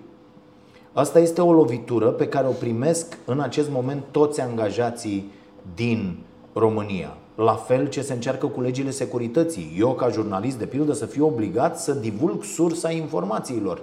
Asta 0.94 1.20
este 1.20 1.42
o 1.42 1.54
lovitură 1.54 2.06
pe 2.06 2.28
care 2.28 2.48
o 2.48 2.52
primesc 2.52 3.18
în 3.26 3.40
acest 3.40 3.70
moment 3.70 4.04
toți 4.12 4.42
angajații 4.42 5.32
din 5.76 6.18
România. 6.54 7.18
La 7.36 7.54
fel 7.54 7.88
ce 7.88 8.02
se 8.02 8.14
încearcă 8.14 8.48
cu 8.48 8.62
legile 8.62 8.90
securității. 8.90 9.76
Eu, 9.80 9.94
ca 9.94 10.10
jurnalist, 10.10 10.58
de 10.58 10.66
pildă, 10.66 10.94
să 10.94 11.06
fiu 11.06 11.26
obligat 11.26 11.80
să 11.80 11.94
divulg 11.94 12.44
sursa 12.44 12.92
informațiilor. 12.92 13.82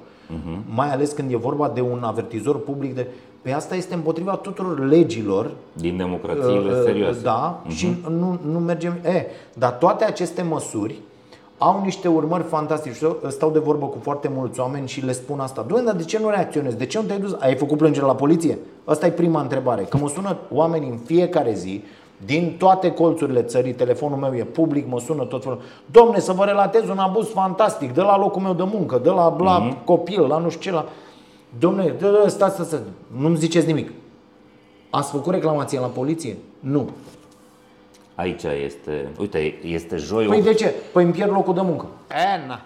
Mai 0.75 0.93
ales 0.93 1.13
când 1.13 1.33
e 1.33 1.37
vorba 1.37 1.69
de 1.69 1.81
un 1.81 2.03
avertizor 2.03 2.61
public 2.61 2.95
de 2.95 3.07
Păi 3.43 3.53
asta 3.53 3.74
este 3.74 3.95
împotriva 3.95 4.34
tuturor 4.34 4.86
legilor 4.86 5.51
Din 5.72 5.97
democrațiile 5.97 6.70
Uh, 6.70 6.82
serioase. 6.84 7.20
Da, 7.22 7.62
și 7.68 7.97
nu, 8.09 8.38
nu 8.51 8.59
mergem. 8.59 8.99
E, 9.05 9.26
dar 9.55 9.70
toate 9.70 10.05
aceste 10.05 10.43
măsuri 10.43 10.99
au 11.59 11.80
niște 11.84 12.09
urmări 12.09 12.43
fantastice. 12.43 12.95
Și 12.95 13.05
eu 13.05 13.20
Stau 13.28 13.51
de 13.51 13.59
vorbă 13.59 13.86
cu 13.86 13.99
foarte 14.03 14.30
mulți 14.34 14.61
oameni 14.61 14.88
și 14.88 15.05
le 15.05 15.12
spun 15.12 15.40
asta. 15.40 15.64
Doamne, 15.68 15.86
dar 15.86 15.97
de 15.97 16.05
ce 16.05 16.18
nu 16.18 16.28
reacționezi? 16.28 16.76
De 16.76 16.86
ce 16.86 16.99
nu 16.99 17.05
te-ai 17.05 17.20
dus? 17.20 17.36
Ai 17.38 17.55
făcut 17.55 17.78
plângere 17.78 18.07
la 18.07 18.14
poliție? 18.14 18.59
Asta 18.84 19.07
e 19.07 19.11
prima 19.11 19.40
întrebare. 19.40 19.82
Că 19.82 19.97
mă 19.97 20.09
sună 20.09 20.36
oameni 20.51 20.88
în 20.88 20.97
fiecare 20.97 21.53
zi 21.53 21.82
din 22.24 22.55
toate 22.59 22.90
colțurile 22.90 23.43
țării, 23.43 23.72
telefonul 23.72 24.18
meu 24.18 24.34
e 24.34 24.45
public, 24.45 24.88
mă 24.88 25.01
sună 25.01 25.24
tot 25.24 25.43
felul. 25.43 25.61
Domne, 25.90 26.18
să 26.18 26.32
vă 26.32 26.45
relatez 26.45 26.88
un 26.88 26.99
abuz 26.99 27.28
fantastic, 27.28 27.95
de 27.95 28.01
la 28.01 28.18
locul 28.18 28.43
meu 28.43 28.53
de 28.53 28.62
muncă, 28.72 29.01
de 29.03 29.09
la, 29.09 29.36
la 29.38 29.76
copil, 29.84 30.20
la 30.26 30.38
nu 30.38 30.49
știu 30.49 30.70
ce, 30.70 30.76
la... 30.76 30.84
Domne, 31.59 31.83
de, 31.83 31.91
de, 32.23 32.29
stați, 32.29 32.55
stați, 32.55 32.69
stați, 32.69 32.83
nu-mi 33.17 33.37
ziceți 33.37 33.67
nimic. 33.67 33.91
Ați 34.91 35.11
făcut 35.11 35.33
reclamație 35.33 35.79
la 35.81 35.87
poliție? 35.87 36.37
Nu. 36.61 36.91
Aici 38.15 38.43
este, 38.43 39.09
uite, 39.19 39.55
este 39.63 39.97
joi 39.97 40.27
Păi 40.27 40.39
o- 40.39 40.43
de 40.43 40.55
ce? 40.55 40.75
Păi 40.93 41.05
îmi 41.05 41.13
pierd 41.13 41.31
locul 41.31 41.55
de 41.55 41.61
muncă. 41.61 41.87
E, 42.11 42.47
na. 42.47 42.63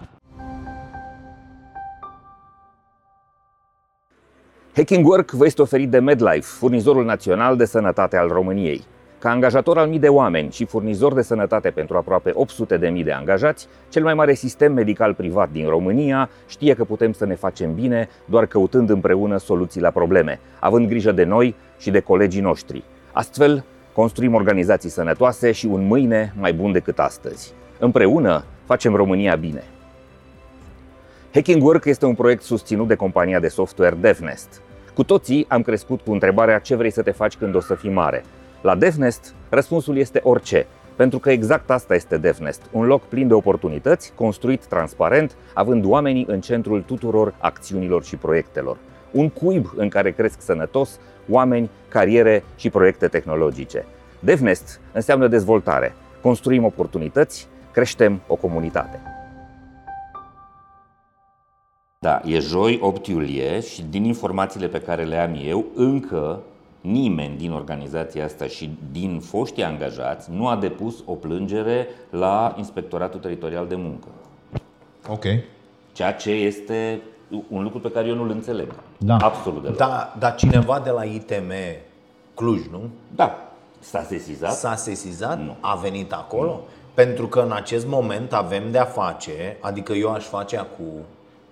Hacking 4.75 5.07
Work 5.07 5.31
vă 5.31 5.45
este 5.45 5.61
oferit 5.61 5.89
de 5.89 5.99
MedLife, 5.99 6.39
furnizorul 6.41 7.05
național 7.05 7.57
de 7.57 7.65
sănătate 7.65 8.17
al 8.17 8.27
României. 8.27 8.83
Ca 9.19 9.29
angajator 9.29 9.77
al 9.77 9.87
mii 9.87 9.99
de 9.99 10.07
oameni 10.07 10.51
și 10.51 10.65
furnizor 10.65 11.13
de 11.13 11.21
sănătate 11.21 11.69
pentru 11.69 11.97
aproape 11.97 12.31
800 12.33 12.77
de 12.77 12.87
mii 12.87 13.03
de 13.03 13.11
angajați, 13.11 13.67
cel 13.89 14.03
mai 14.03 14.13
mare 14.13 14.33
sistem 14.33 14.73
medical 14.73 15.13
privat 15.13 15.49
din 15.51 15.67
România 15.67 16.29
știe 16.47 16.73
că 16.73 16.83
putem 16.83 17.11
să 17.11 17.25
ne 17.25 17.35
facem 17.35 17.73
bine 17.73 18.09
doar 18.25 18.45
căutând 18.45 18.89
împreună 18.89 19.37
soluții 19.37 19.81
la 19.81 19.89
probleme, 19.89 20.39
având 20.59 20.87
grijă 20.87 21.11
de 21.11 21.23
noi 21.23 21.55
și 21.77 21.91
de 21.91 21.99
colegii 21.99 22.41
noștri. 22.41 22.83
Astfel, 23.11 23.63
construim 23.93 24.33
organizații 24.33 24.89
sănătoase 24.89 25.51
și 25.51 25.65
un 25.65 25.87
mâine 25.87 26.33
mai 26.39 26.53
bun 26.53 26.71
decât 26.71 26.99
astăzi. 26.99 27.53
Împreună 27.79 28.43
facem 28.65 28.95
România 28.95 29.35
bine. 29.35 29.63
Hacking 31.33 31.63
Work 31.63 31.85
este 31.85 32.05
un 32.05 32.15
proiect 32.15 32.41
susținut 32.41 32.87
de 32.87 32.95
compania 32.95 33.39
de 33.39 33.47
software 33.47 33.95
DevNest. 33.99 34.61
Cu 34.93 35.03
toții 35.03 35.45
am 35.47 35.61
crescut 35.61 36.01
cu 36.01 36.11
întrebarea 36.11 36.59
ce 36.59 36.75
vrei 36.75 36.91
să 36.91 37.01
te 37.01 37.11
faci 37.11 37.35
când 37.35 37.55
o 37.55 37.59
să 37.59 37.75
fii 37.75 37.89
mare. 37.89 38.23
La 38.61 38.75
DevNest, 38.75 39.33
răspunsul 39.49 39.97
este 39.97 40.21
orice, 40.23 40.65
pentru 40.95 41.19
că 41.19 41.31
exact 41.31 41.69
asta 41.69 41.95
este 41.95 42.17
DevNest, 42.17 42.61
un 42.71 42.85
loc 42.85 43.03
plin 43.03 43.27
de 43.27 43.33
oportunități, 43.33 44.11
construit 44.15 44.65
transparent, 44.65 45.35
având 45.53 45.85
oamenii 45.85 46.25
în 46.27 46.41
centrul 46.41 46.81
tuturor 46.81 47.33
acțiunilor 47.37 48.03
și 48.03 48.15
proiectelor. 48.15 48.77
Un 49.11 49.29
cuib 49.29 49.73
în 49.75 49.89
care 49.89 50.11
cresc 50.11 50.41
sănătos 50.41 50.99
oameni, 51.29 51.69
cariere 51.87 52.43
și 52.55 52.69
proiecte 52.69 53.07
tehnologice. 53.07 53.85
DevNest 54.19 54.79
înseamnă 54.91 55.27
dezvoltare. 55.27 55.95
Construim 56.21 56.63
oportunități, 56.63 57.47
creștem 57.71 58.21
o 58.27 58.35
comunitate. 58.35 59.01
Da, 61.99 62.21
e 62.25 62.39
joi 62.39 62.79
8 62.81 63.07
iulie 63.07 63.59
și 63.59 63.83
din 63.89 64.03
informațiile 64.03 64.67
pe 64.67 64.81
care 64.81 65.03
le 65.03 65.17
am 65.17 65.39
eu, 65.45 65.65
încă 65.75 66.41
nimeni 66.91 67.37
din 67.37 67.51
organizația 67.51 68.25
asta 68.25 68.45
și 68.45 68.77
din 68.91 69.19
foștii 69.19 69.63
angajați 69.63 70.31
nu 70.31 70.47
a 70.47 70.55
depus 70.55 70.95
o 71.05 71.13
plângere 71.13 71.87
la 72.09 72.53
Inspectoratul 72.57 73.19
Teritorial 73.19 73.67
de 73.67 73.75
Muncă. 73.75 74.07
Ok. 75.07 75.23
Ceea 75.91 76.13
ce 76.13 76.31
este 76.31 77.01
un 77.49 77.63
lucru 77.63 77.79
pe 77.79 77.91
care 77.91 78.07
eu 78.07 78.15
nu-l 78.15 78.29
înțeleg. 78.29 78.73
Da. 78.97 79.17
Absolut 79.17 79.61
deloc. 79.61 79.77
Da, 79.77 80.15
dar 80.19 80.35
cineva 80.35 80.79
de 80.79 80.89
la 80.89 81.03
ITM 81.03 81.51
Cluj, 82.33 82.65
nu? 82.71 82.81
da. 83.15 83.41
S-a 83.79 84.01
sesizat? 84.01 84.51
S-a 84.51 84.75
sesizat? 84.75 85.39
Nu. 85.39 85.55
A 85.59 85.75
venit 85.75 86.13
acolo? 86.13 86.59
Pentru 86.93 87.27
că 87.27 87.39
în 87.39 87.51
acest 87.51 87.87
moment 87.87 88.33
avem 88.33 88.71
de-a 88.71 88.85
face, 88.85 89.57
adică 89.59 89.93
eu 89.93 90.11
aș 90.13 90.23
face 90.25 90.57
acum 90.57 91.01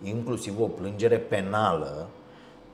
inclusiv 0.03 0.53
o 0.59 0.65
plângere 0.65 1.15
penală 1.17 2.07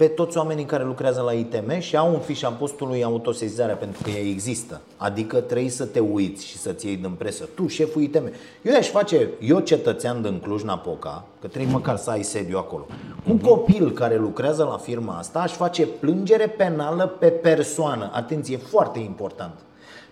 pe 0.01 0.07
toți 0.07 0.37
oamenii 0.37 0.65
care 0.65 0.83
lucrează 0.83 1.21
la 1.21 1.31
ITM 1.31 1.79
și 1.79 1.97
au 1.97 2.13
un 2.13 2.19
fiș 2.19 2.41
a 2.41 2.49
postului 2.49 3.03
autosezizarea 3.03 3.75
pentru 3.75 4.01
că 4.03 4.09
ea 4.09 4.29
există. 4.29 4.81
Adică 4.97 5.39
trebuie 5.39 5.69
să 5.69 5.85
te 5.85 5.99
uiți 5.99 6.45
și 6.45 6.57
să-ți 6.57 6.87
iei 6.87 6.95
din 6.95 7.11
presă. 7.17 7.49
Tu, 7.55 7.67
șeful 7.67 8.01
ITM. 8.01 8.31
Eu 8.61 8.75
aș 8.75 8.87
face, 8.87 9.29
eu 9.39 9.59
cetățean 9.59 10.21
din 10.21 10.39
Cluj-Napoca, 10.39 11.23
că 11.41 11.47
trebuie 11.47 11.71
măcar 11.71 11.97
să 11.97 12.09
ai 12.09 12.23
sediu 12.23 12.57
acolo. 12.57 12.85
Un 13.29 13.39
copil 13.39 13.91
care 13.91 14.17
lucrează 14.17 14.63
la 14.63 14.77
firma 14.77 15.17
asta 15.17 15.39
aș 15.39 15.51
face 15.51 15.85
plângere 15.85 16.47
penală 16.47 17.07
pe 17.07 17.27
persoană. 17.27 18.09
Atenție, 18.13 18.57
foarte 18.57 18.99
important. 18.99 19.53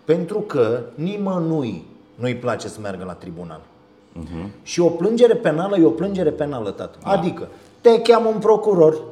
Pentru 0.05 0.39
că 0.39 0.81
nimănui 0.95 1.85
nu-i 2.15 2.35
place 2.35 2.67
să 2.67 2.79
meargă 2.81 3.03
la 3.05 3.13
tribunal. 3.13 3.61
Și 4.63 4.79
o 4.79 4.89
plângere 4.89 5.35
penală 5.35 5.77
e 5.77 5.85
o 5.85 5.89
plângere 5.89 6.29
penală, 6.29 6.71
tată. 6.71 6.97
Adică 7.03 7.47
te 7.81 8.01
cheamă 8.01 8.29
un 8.29 8.39
procuror, 8.39 9.03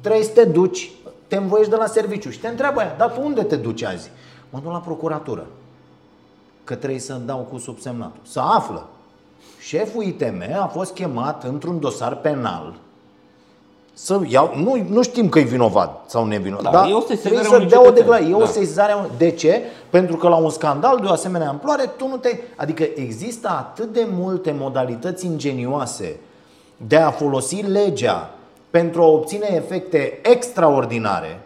trebuie 0.00 0.24
să 0.24 0.30
te 0.30 0.44
duci, 0.44 0.90
te 1.28 1.36
învoiești 1.36 1.70
de 1.70 1.76
la 1.78 1.86
serviciu 1.86 2.30
și 2.30 2.38
te 2.40 2.48
întreabă 2.48 2.80
aia, 2.80 2.94
dar 2.98 3.10
tu 3.12 3.20
unde 3.24 3.42
te 3.42 3.56
duci 3.56 3.82
azi? 3.82 4.10
Mă 4.50 4.58
duc 4.62 4.72
la 4.72 4.78
procuratură, 4.78 5.46
că 6.64 6.74
trebuie 6.74 7.00
să 7.00 7.12
dau 7.26 7.46
cu 7.52 7.58
subsemnatul. 7.58 8.20
Să 8.22 8.40
află. 8.40 8.86
Șeful 9.60 10.02
ITM 10.02 10.42
a 10.62 10.66
fost 10.66 10.94
chemat 10.94 11.44
într-un 11.44 11.80
dosar 11.80 12.16
penal 12.16 12.74
să 13.92 14.20
iau, 14.28 14.52
nu, 14.56 14.86
nu 14.88 15.02
știm 15.02 15.28
că 15.28 15.38
e 15.38 15.42
vinovat 15.42 16.04
sau 16.06 16.24
nevinovat. 16.26 16.62
Da, 16.64 16.70
dar 16.70 16.88
e 16.88 16.92
o 16.92 17.00
sesizare 17.00 17.34
trebuie 17.34 17.46
a 17.46 17.50
să 17.50 17.56
unui 17.56 17.68
dea 17.68 17.80
o 17.80 17.84
cetățean. 17.84 18.06
declarație. 18.06 18.30
E 18.32 18.34
o 18.36 18.38
Da. 18.38 18.46
sesizare. 18.46 18.92
a 18.92 18.96
unui- 18.96 19.10
De 19.16 19.30
ce? 19.30 19.62
Pentru 19.90 20.16
că 20.16 20.28
la 20.28 20.36
un 20.36 20.50
scandal 20.50 20.98
de 21.00 21.06
o 21.06 21.10
asemenea 21.10 21.48
amploare, 21.48 21.84
tu 21.96 22.08
nu 22.08 22.16
te. 22.16 22.38
Adică 22.56 22.82
există 22.94 23.48
atât 23.48 23.92
de 23.92 24.06
multe 24.12 24.54
modalități 24.58 25.26
ingenioase 25.26 26.20
de 26.76 26.96
a 26.96 27.10
folosi 27.10 27.62
legea 27.62 28.30
pentru 28.70 29.02
a 29.02 29.06
obține 29.06 29.46
efecte 29.54 30.18
extraordinare. 30.22 31.40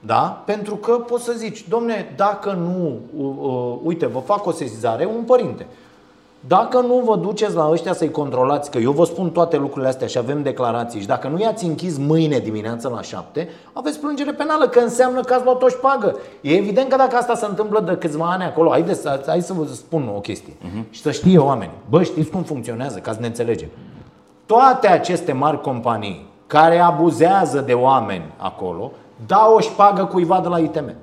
Da? 0.00 0.42
Pentru 0.46 0.74
că 0.76 0.92
poți 0.92 1.24
să 1.24 1.32
zici, 1.36 1.68
domne, 1.68 2.12
dacă 2.16 2.52
nu, 2.52 2.98
uh, 3.16 3.32
uh, 3.40 3.78
uite, 3.84 4.06
vă 4.06 4.18
fac 4.18 4.46
o 4.46 4.50
sesizare, 4.50 5.04
un 5.16 5.22
părinte. 5.22 5.66
Dacă 6.46 6.80
nu 6.80 7.02
vă 7.04 7.16
duceți 7.16 7.54
la 7.54 7.68
ăștia 7.70 7.92
să-i 7.92 8.10
controlați, 8.10 8.70
că 8.70 8.78
eu 8.78 8.92
vă 8.92 9.04
spun 9.04 9.30
toate 9.30 9.56
lucrurile 9.56 9.88
astea 9.88 10.06
și 10.06 10.18
avem 10.18 10.42
declarații 10.42 11.00
și 11.00 11.06
dacă 11.06 11.28
nu 11.28 11.40
i-ați 11.40 11.64
închis 11.64 11.96
mâine 11.98 12.38
dimineața 12.38 12.88
la 12.88 13.02
7, 13.02 13.48
aveți 13.72 13.98
plângere 14.00 14.32
penală, 14.32 14.68
că 14.68 14.78
înseamnă 14.78 15.20
că 15.20 15.34
ați 15.34 15.44
luat 15.44 15.62
o 15.62 15.68
șpagă. 15.68 16.16
E 16.40 16.50
evident 16.56 16.88
că 16.88 16.96
dacă 16.96 17.16
asta 17.16 17.34
se 17.34 17.46
întâmplă 17.46 17.80
de 17.80 17.96
câțiva 17.96 18.26
ani 18.30 18.42
acolo, 18.44 18.70
haideți, 18.70 19.00
să- 19.00 19.22
hai 19.26 19.40
să 19.42 19.52
vă 19.52 19.64
spun 19.64 20.10
o 20.16 20.20
chestie 20.20 20.52
și 20.90 21.00
să 21.00 21.10
știe 21.10 21.38
oamenii. 21.38 21.74
Bă, 21.88 22.02
știți 22.02 22.30
cum 22.30 22.42
funcționează, 22.42 22.98
ca 22.98 23.12
să 23.12 23.20
ne 23.20 23.26
înțelegem. 23.26 23.68
Toate 24.46 24.88
aceste 24.88 25.32
mari 25.32 25.60
companii 25.60 26.26
care 26.48 26.78
abuzează 26.78 27.60
de 27.60 27.72
oameni 27.72 28.24
acolo, 28.36 28.90
dau 29.26 29.54
o 29.54 29.60
șpagă 29.60 30.04
cuiva 30.04 30.40
de 30.40 30.48
la 30.48 30.58
ITM. 30.58 30.94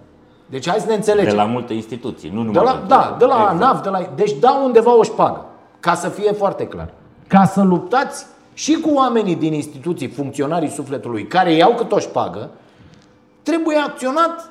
Deci 0.45 0.69
hai 0.69 0.79
să 0.79 0.87
ne 0.87 0.93
înțelegem. 0.93 1.29
De 1.29 1.35
la 1.35 1.45
multe 1.45 1.73
instituții, 1.73 2.29
nu 2.29 2.35
numai 2.43 2.53
De 2.53 2.59
la, 2.59 2.69
pentru- 2.71 2.87
da, 2.87 3.15
de 3.19 3.25
la 3.25 3.33
Exact. 3.35 3.61
ANAF, 3.61 3.81
de 3.83 3.89
la, 3.89 4.09
deci 4.15 4.31
dau 4.39 4.65
undeva 4.65 4.97
o 4.97 5.03
șpagă, 5.03 5.45
ca 5.79 5.93
să 5.93 6.09
fie 6.09 6.31
foarte 6.31 6.67
clar. 6.67 6.89
Ca 7.27 7.45
să 7.45 7.61
luptați 7.61 8.25
și 8.53 8.79
cu 8.79 8.89
oamenii 8.93 9.35
din 9.35 9.53
instituții, 9.53 10.07
funcționarii 10.07 10.69
sufletului, 10.69 11.27
care 11.27 11.53
iau 11.53 11.73
cât 11.73 11.91
o 11.91 11.99
șpagă, 11.99 12.49
trebuie 13.43 13.77
acționat 13.77 14.49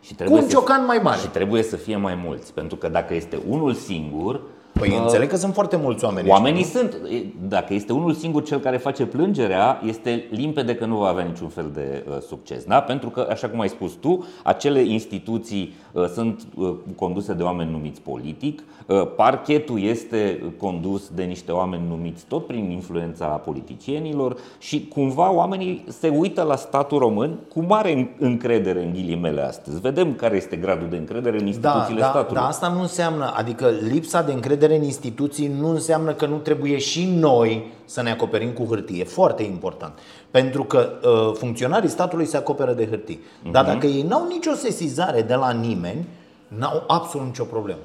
Și 0.00 0.10
cu 0.10 0.14
trebuie 0.16 0.38
un 0.40 0.48
să- 0.48 0.54
ciocan 0.54 0.84
mai 0.84 1.00
mare. 1.02 1.18
Și 1.18 1.26
trebuie 1.28 1.62
să 1.62 1.76
fie 1.76 1.96
mai 1.96 2.18
mulți, 2.24 2.52
pentru 2.52 2.76
că 2.76 2.88
dacă 2.88 3.14
este 3.14 3.38
unul 3.48 3.74
singur, 3.74 4.40
Păi 4.78 4.88
uh, 4.90 4.98
înțeleg 5.02 5.28
că 5.28 5.36
sunt 5.36 5.54
foarte 5.54 5.76
mulți 5.76 6.04
oameni. 6.04 6.28
Oamenii 6.28 6.62
sunt, 6.62 6.92
e, 6.92 7.24
dacă 7.48 7.74
este 7.74 7.92
unul 7.92 8.12
singur 8.12 8.42
cel 8.42 8.58
care 8.58 8.76
face 8.76 9.06
plângerea, 9.06 9.80
este 9.86 10.24
limpede 10.30 10.74
că 10.74 10.84
nu 10.86 10.96
va 10.96 11.08
avea 11.08 11.24
niciun 11.24 11.48
fel 11.48 11.70
de 11.74 12.04
uh, 12.08 12.16
succes. 12.28 12.64
Da? 12.64 12.80
Pentru 12.80 13.08
că, 13.08 13.26
așa 13.30 13.48
cum 13.48 13.60
ai 13.60 13.68
spus 13.68 13.92
tu, 13.92 14.24
acele 14.44 14.80
instituții 14.80 15.74
uh, 15.92 16.04
sunt 16.06 16.42
uh, 16.56 16.74
conduse 16.96 17.32
de 17.32 17.42
oameni 17.42 17.70
numiți 17.70 18.00
politic, 18.00 18.62
uh, 18.86 19.06
parchetul 19.16 19.82
este 19.82 20.42
condus 20.58 21.08
de 21.14 21.22
niște 21.22 21.52
oameni 21.52 21.82
numiți 21.88 22.24
tot 22.28 22.46
prin 22.46 22.70
influența 22.70 23.26
politicienilor 23.26 24.36
și 24.58 24.88
cumva 24.94 25.32
oamenii 25.32 25.84
se 25.88 26.08
uită 26.08 26.42
la 26.42 26.56
statul 26.56 26.98
român 26.98 27.38
cu 27.54 27.60
mare 27.60 27.92
în- 27.92 28.08
încredere 28.18 28.82
în 28.84 28.92
ghilimele 28.92 29.40
astăzi. 29.42 29.80
Vedem 29.80 30.14
care 30.14 30.36
este 30.36 30.56
gradul 30.56 30.88
de 30.90 30.96
încredere 30.96 31.34
în 31.38 31.42
Da, 31.42 31.46
instituțiile 31.46 32.00
da, 32.00 32.08
statului. 32.08 32.34
dar 32.40 32.48
asta 32.48 32.68
nu 32.68 32.80
înseamnă, 32.80 33.32
adică 33.36 33.68
lipsa 33.90 34.22
de 34.22 34.32
încredere 34.32 34.67
în 34.76 34.82
instituții 34.82 35.52
nu 35.60 35.68
înseamnă 35.70 36.12
că 36.12 36.26
nu 36.26 36.36
trebuie 36.36 36.78
și 36.78 37.06
noi 37.18 37.72
să 37.84 38.02
ne 38.02 38.10
acoperim 38.10 38.50
cu 38.50 38.64
hârtie. 38.64 39.04
Foarte 39.04 39.42
important. 39.42 39.92
Pentru 40.30 40.64
că 40.64 40.88
uh, 41.02 41.34
funcționarii 41.38 41.88
statului 41.88 42.26
se 42.26 42.36
acoperă 42.36 42.72
de 42.72 42.86
hârtii. 42.86 43.20
Dar 43.50 43.64
Mhm. 43.64 43.72
dacă 43.72 43.86
ei 43.86 44.02
n-au 44.02 44.26
nicio 44.28 44.52
sesizare 44.54 45.22
de 45.22 45.34
la 45.34 45.50
nimeni, 45.50 46.06
n-au 46.48 46.82
absolut 46.86 47.26
nicio 47.26 47.44
problemă. 47.44 47.78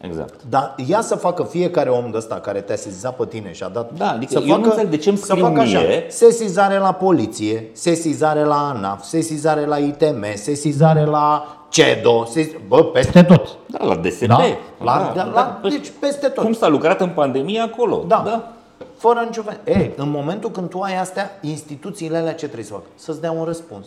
Exact. 0.00 0.34
Dar 0.48 0.74
ia 0.86 1.00
să 1.00 1.14
facă 1.16 1.42
fiecare 1.42 1.88
om 1.90 2.10
de 2.10 2.16
ăsta 2.16 2.34
care 2.34 2.60
te-a 2.60 2.76
sesizat 2.76 3.16
pe 3.16 3.26
tine 3.26 3.52
și 3.52 3.62
a 3.62 3.68
dat 3.68 3.90
Da, 3.96 4.10
adică 4.10 4.32
să 4.32 4.42
eu 4.46 4.58
nu 4.58 4.64
înțeleg 4.64 4.88
de 4.90 4.96
ce 4.96 5.08
îmi 5.08 5.18
să 5.18 5.24
scriu 5.24 5.44
facă 5.44 5.60
așa, 5.60 5.78
mie. 5.80 6.04
sesizare 6.08 6.78
la 6.78 6.92
poliție, 6.92 7.70
sesizare 7.72 8.44
la 8.44 8.68
ANAF, 8.74 9.02
sesizare 9.04 9.66
la 9.66 9.76
ITM, 9.78 10.24
sesizare 10.34 11.04
la 11.04 11.46
CEDO, 11.68 12.24
sesiz... 12.24 12.52
bă, 12.68 12.84
peste 12.84 13.22
tot. 13.22 13.56
Da, 13.66 13.84
la 13.84 13.94
DSP. 13.96 14.24
Da? 14.26 14.36
La- 14.82 15.12
da, 15.14 15.24
la- 15.24 15.32
la- 15.62 15.68
deci 15.70 15.92
peste 16.00 16.28
tot. 16.28 16.44
Cum 16.44 16.52
s-a 16.52 16.68
lucrat 16.68 17.00
în 17.00 17.08
pandemie 17.08 17.60
acolo. 17.60 18.04
Da. 18.06 18.22
da. 18.26 18.52
Fără 18.96 19.20
nicio 19.26 19.42
fel. 19.42 19.60
E, 19.64 19.90
în 19.96 20.10
momentul 20.10 20.50
când 20.50 20.68
tu 20.68 20.80
ai 20.80 20.98
astea, 20.98 21.38
instituțiile 21.40 22.16
alea 22.16 22.34
ce 22.34 22.44
trebuie 22.44 22.64
să 22.64 22.72
facă? 22.72 22.84
Să-ți 22.94 23.20
dea 23.20 23.30
un 23.30 23.44
răspuns. 23.44 23.86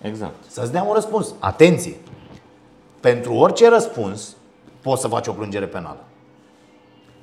Exact. 0.00 0.34
Să-ți 0.46 0.72
dea 0.72 0.82
un 0.82 0.94
răspuns. 0.94 1.34
Atenție! 1.38 1.96
Pentru 3.00 3.34
orice 3.34 3.68
răspuns 3.68 4.36
poți 4.82 5.00
să 5.00 5.08
faci 5.08 5.26
o 5.26 5.32
plângere 5.32 5.66
penală. 5.66 5.98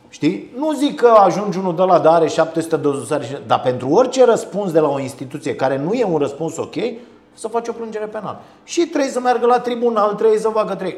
Știi? 0.10 0.52
Nu 0.58 0.74
zic 0.74 0.96
că 0.96 1.08
ajungi 1.08 1.58
unul 1.58 1.76
de 1.76 1.82
la 1.82 2.00
dar 2.00 2.14
are 2.14 2.28
700 2.28 2.76
de 2.76 2.82
dosare, 2.82 3.26
și- 3.26 3.38
dar 3.48 3.60
pentru 3.62 3.90
orice 3.90 4.26
răspuns 4.26 4.72
de 4.72 4.80
la 4.80 4.88
o 4.90 5.00
instituție 5.00 5.56
care 5.56 5.78
nu 5.78 5.94
e 5.94 6.04
un 6.04 6.18
răspuns 6.18 6.58
ok, 6.58 6.76
să 7.38 7.48
faci 7.48 7.68
o 7.68 7.72
plângere 7.72 8.06
penală. 8.06 8.40
Și 8.64 8.86
trebuie 8.88 9.12
să 9.12 9.20
meargă 9.20 9.46
la 9.46 9.60
tribunal, 9.60 10.14
trebuie 10.14 10.40
să 10.40 10.50
facă 10.50 10.76
trei. 10.76 10.98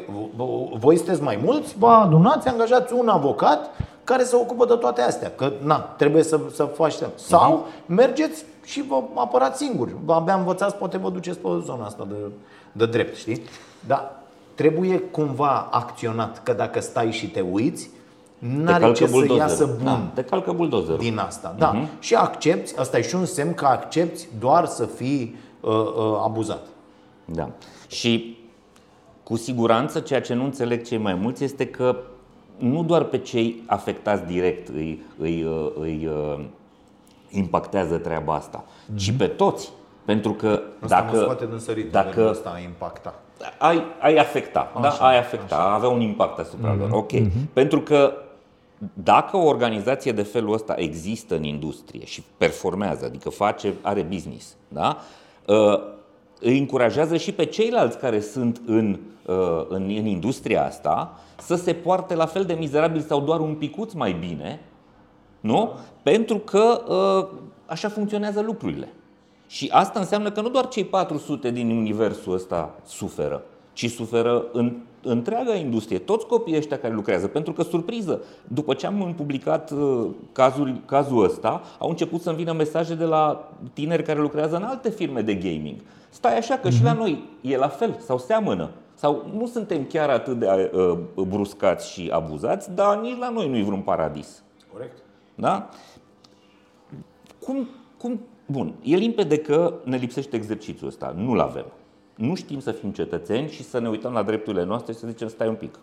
Voi 0.78 0.96
sunteți 0.96 1.22
mai 1.22 1.38
mulți, 1.44 1.74
vă 1.78 1.88
adunați, 1.88 2.48
angajați 2.48 2.92
un 2.92 3.08
avocat 3.08 3.70
care 4.04 4.22
se 4.24 4.36
ocupă 4.36 4.64
de 4.64 4.74
toate 4.74 5.00
astea. 5.00 5.32
Că, 5.36 5.52
na, 5.62 5.76
trebuie 5.78 6.22
să, 6.22 6.40
să 6.54 6.64
faci 6.64 6.96
treaba. 6.96 7.12
Sau 7.16 7.66
mergeți 7.86 8.44
și 8.64 8.82
vă 8.88 9.02
apărați 9.14 9.58
singuri. 9.64 9.94
Vă 10.04 10.12
abia 10.12 10.34
învățați, 10.34 10.74
poate 10.76 10.98
vă 10.98 11.10
duceți 11.10 11.38
pe 11.38 11.48
zona 11.64 11.84
asta 11.84 12.06
de, 12.08 12.14
de 12.72 12.86
drept, 12.86 13.16
știi? 13.16 13.42
Dar 13.86 14.12
trebuie 14.54 14.98
cumva 14.98 15.68
acționat, 15.70 16.42
că 16.42 16.52
dacă 16.52 16.80
stai 16.80 17.10
și 17.10 17.30
te 17.30 17.40
uiți, 17.52 17.90
Te 18.38 18.46
n-are 18.46 18.80
calcă 18.80 18.96
ce 18.98 19.04
să 19.06 19.10
buldozerul. 19.12 19.48
iasă 19.48 19.64
bun 19.76 19.84
Da, 19.84 20.00
te 20.14 20.22
calcă 20.24 20.52
buldozerul. 20.52 20.98
din 20.98 21.18
asta. 21.18 21.54
Da. 21.58 21.74
Și 21.98 22.14
accepti, 22.14 22.78
asta 22.78 22.98
e 22.98 23.02
și 23.02 23.14
un 23.14 23.24
semn 23.24 23.54
că 23.54 23.64
accepti 23.66 24.28
doar 24.38 24.66
să 24.66 24.84
fii 24.84 25.22
uh, 25.34 25.38
uh, 25.38 25.47
abuzat. 26.22 26.66
Da. 27.24 27.50
Și 27.88 28.36
cu 29.22 29.36
siguranță 29.36 30.00
ceea 30.00 30.20
ce 30.20 30.34
nu 30.34 30.44
înțeleg 30.44 30.84
cei 30.84 30.98
mai 30.98 31.14
mulți 31.14 31.44
este 31.44 31.66
că 31.66 31.96
nu 32.58 32.82
doar 32.84 33.04
pe 33.04 33.18
cei 33.18 33.62
afectați 33.66 34.24
direct 34.24 34.68
îi, 34.68 35.02
îi, 35.18 35.42
uh, 35.44 35.72
îi, 35.80 36.06
uh, 36.06 36.44
impactează 37.30 37.96
treaba 37.96 38.34
asta, 38.34 38.64
ci 38.94 39.12
pe 39.12 39.26
toți. 39.26 39.70
Pentru 40.04 40.32
că 40.32 40.62
Asta 40.82 40.96
mă 41.00 41.04
dacă, 41.04 41.18
scoate 41.20 41.46
din 41.46 41.58
sărit. 41.58 41.90
dacă 41.90 42.28
asta 42.28 42.52
a 42.54 42.58
impacta. 42.58 43.14
ai, 43.58 43.82
ai 44.00 44.16
afecta, 44.16 44.72
da? 44.80 44.88
Așa, 44.88 45.06
ai 45.06 45.18
afecta, 45.18 45.56
avea 45.56 45.88
un 45.88 46.00
impact 46.00 46.38
asupra 46.38 46.74
lor. 46.74 46.90
Ok. 46.92 47.10
Pentru 47.52 47.80
că 47.80 48.12
dacă 48.92 49.36
o 49.36 49.46
organizație 49.46 50.12
de 50.12 50.22
felul 50.22 50.52
ăsta 50.52 50.74
există 50.76 51.34
în 51.36 51.42
industrie 51.42 52.04
și 52.04 52.22
performează, 52.36 53.04
adică 53.04 53.30
face, 53.30 53.74
are 53.82 54.02
business, 54.02 54.56
da? 54.68 54.96
Uh, 54.96 55.27
îi 56.40 56.58
încurajează 56.58 57.16
și 57.16 57.32
pe 57.32 57.44
ceilalți 57.44 57.98
care 57.98 58.20
sunt 58.20 58.60
în, 58.66 58.98
uh, 59.26 59.64
în, 59.68 59.82
în 59.82 60.06
industria 60.06 60.64
asta 60.64 61.20
să 61.38 61.54
se 61.54 61.72
poarte 61.72 62.14
la 62.14 62.26
fel 62.26 62.44
de 62.44 62.52
mizerabil 62.52 63.00
sau 63.00 63.20
doar 63.20 63.40
un 63.40 63.54
picuț 63.54 63.92
mai 63.92 64.12
bine, 64.12 64.60
nu? 65.40 65.72
Pentru 66.02 66.38
că 66.38 66.82
uh, 66.88 67.38
așa 67.66 67.88
funcționează 67.88 68.40
lucrurile. 68.40 68.92
Și 69.46 69.68
asta 69.72 69.98
înseamnă 69.98 70.30
că 70.30 70.40
nu 70.40 70.48
doar 70.48 70.68
cei 70.68 70.84
400 70.84 71.50
din 71.50 71.70
universul 71.70 72.32
ăsta 72.32 72.74
suferă, 72.84 73.42
ci 73.72 73.90
suferă 73.90 74.44
în 74.52 74.76
întreaga 75.02 75.54
industrie, 75.54 75.98
toți 75.98 76.26
copiii 76.26 76.56
ăștia 76.56 76.78
care 76.78 76.94
lucrează. 76.94 77.26
Pentru 77.26 77.52
că, 77.52 77.62
surpriză, 77.62 78.20
după 78.48 78.74
ce 78.74 78.86
am 78.86 79.14
publicat 79.16 79.70
uh, 79.70 80.06
cazul, 80.32 80.80
cazul 80.86 81.24
ăsta, 81.24 81.62
au 81.78 81.88
început 81.88 82.20
să-mi 82.20 82.36
vină 82.36 82.52
mesaje 82.52 82.94
de 82.94 83.04
la 83.04 83.52
tineri 83.72 84.02
care 84.02 84.20
lucrează 84.20 84.56
în 84.56 84.62
alte 84.62 84.90
firme 84.90 85.20
de 85.20 85.34
gaming. 85.34 85.76
Stai 86.10 86.36
așa 86.38 86.56
că 86.56 86.70
și 86.70 86.82
la 86.82 86.92
noi 86.92 87.24
e 87.40 87.56
la 87.56 87.68
fel 87.68 87.96
sau 87.98 88.18
seamănă. 88.18 88.70
Sau 88.94 89.26
nu 89.36 89.46
suntem 89.46 89.84
chiar 89.84 90.08
atât 90.08 90.38
de 90.38 90.70
uh, 90.74 90.98
bruscați 91.26 91.92
și 91.92 92.08
abuzați, 92.12 92.74
dar 92.74 92.98
nici 93.00 93.18
la 93.18 93.28
noi 93.28 93.48
nu 93.48 93.56
e 93.56 93.62
vreun 93.62 93.80
paradis. 93.80 94.42
Corect. 94.72 94.98
Da? 95.34 95.68
Cum, 97.44 97.68
cum, 97.98 98.20
bun, 98.46 98.74
e 98.82 98.96
limpede 98.96 99.38
că 99.38 99.74
ne 99.84 99.96
lipsește 99.96 100.36
exercițiul 100.36 100.88
ăsta. 100.88 101.14
Nu-l 101.16 101.40
avem. 101.40 101.64
Nu 102.18 102.34
știm 102.34 102.60
să 102.60 102.72
fim 102.72 102.90
cetățeni 102.90 103.48
și 103.48 103.62
să 103.62 103.78
ne 103.78 103.88
uităm 103.88 104.12
la 104.12 104.22
drepturile 104.22 104.64
noastre 104.64 104.92
și 104.92 104.98
să 104.98 105.06
zicem 105.06 105.28
stai 105.28 105.48
un 105.48 105.54
pic. 105.54 105.78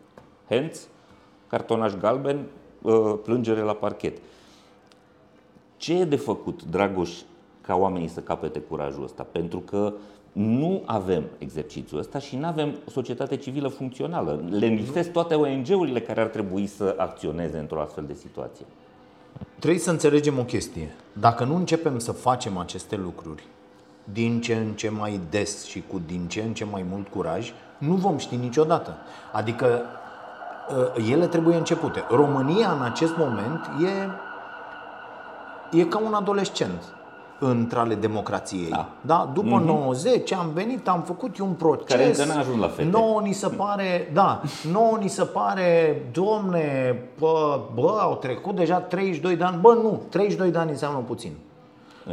Hence, 0.50 0.80
cartonaș 1.48 1.94
galben, 1.94 2.46
uh, 2.82 3.14
plângere 3.24 3.62
la 3.62 3.74
parchet. 3.74 4.18
Ce 5.78 6.00
e 6.00 6.04
de 6.04 6.16
făcut, 6.16 6.64
Dragoș, 6.64 7.12
ca 7.62 7.76
oamenii 7.76 8.08
să 8.08 8.20
capete 8.20 8.60
curajul 8.60 9.04
ăsta? 9.04 9.24
Pentru 9.32 9.60
că 9.60 9.94
nu 10.32 10.84
avem 10.86 11.24
exercițiul 11.38 12.00
ăsta 12.00 12.20
și 12.20 12.36
nu 12.36 12.46
avem 12.46 12.76
o 12.88 12.90
societate 12.90 13.36
civilă 13.36 13.68
funcțională. 13.68 14.44
Le 14.50 14.68
lipsesc 14.68 15.12
toate 15.12 15.36
ONG-urile 15.36 16.02
care 16.02 16.22
ar 16.22 16.28
trebui 16.28 16.68
să 16.68 16.96
acționeze 16.98 17.58
într-o 17.58 17.82
astfel 17.82 18.04
de 18.08 18.14
situație. 18.14 18.66
Trebuie 19.60 19.82
să 19.82 19.92
înțelegem 19.92 20.40
o 20.40 20.44
chestie. 20.44 20.96
Dacă 21.14 21.44
nu 21.44 21.56
începem 21.56 22.00
să 22.00 22.12
facem 22.12 22.58
aceste 22.58 22.96
lucruri 22.96 23.44
din 24.14 24.42
ce 24.42 24.54
în 24.54 24.72
ce 24.72 24.90
mai 24.90 25.20
des 25.30 25.66
și 25.66 25.84
cu 25.92 26.02
din 26.06 26.28
ce 26.28 26.42
în 26.42 26.54
ce 26.54 26.66
mai 26.66 26.86
mult 26.90 27.08
curaj, 27.08 27.54
nu 27.78 27.94
vom 27.94 28.18
ști 28.18 28.36
niciodată. 28.36 28.98
Adică 29.32 29.82
uh, 30.96 31.10
ele 31.12 31.28
trebuie 31.28 31.56
începute. 31.56 32.04
România 32.10 32.72
în 32.72 32.82
acest 32.82 33.18
moment 33.18 33.70
e, 35.72 35.80
e 35.80 35.84
ca 35.84 36.00
un 36.00 36.14
adolescent 36.14 36.82
între 37.40 37.80
ale 37.80 37.96
democrației. 37.96 38.70
Da. 38.70 38.90
Da? 39.02 39.32
După 39.34 39.62
mm-hmm. 39.62 39.66
90 39.66 40.32
am 40.32 40.52
venit, 40.54 40.88
am 40.88 41.02
făcut 41.02 41.40
un 41.40 41.52
proces. 41.52 41.88
Care 41.88 42.06
încă 42.06 42.26
n-a 42.26 42.40
ajuns 42.40 42.60
la 42.60 42.68
fete. 42.68 42.90
Nouă 42.90 43.22
ni 43.22 43.34
se 43.34 43.48
pare, 43.48 44.10
da, 44.14 44.42
nouă 44.72 44.98
ni 45.02 45.08
se 45.08 45.24
pare, 45.24 46.02
domne, 46.12 46.96
bă, 47.20 47.60
bă, 47.74 47.98
au 48.00 48.16
trecut 48.16 48.56
deja 48.56 48.80
32 48.80 49.36
de 49.36 49.44
ani. 49.44 49.58
Bă, 49.62 49.74
nu, 49.74 50.02
32 50.10 50.52
de 50.52 50.58
ani 50.58 50.70
înseamnă 50.70 51.00
puțin. 51.00 51.32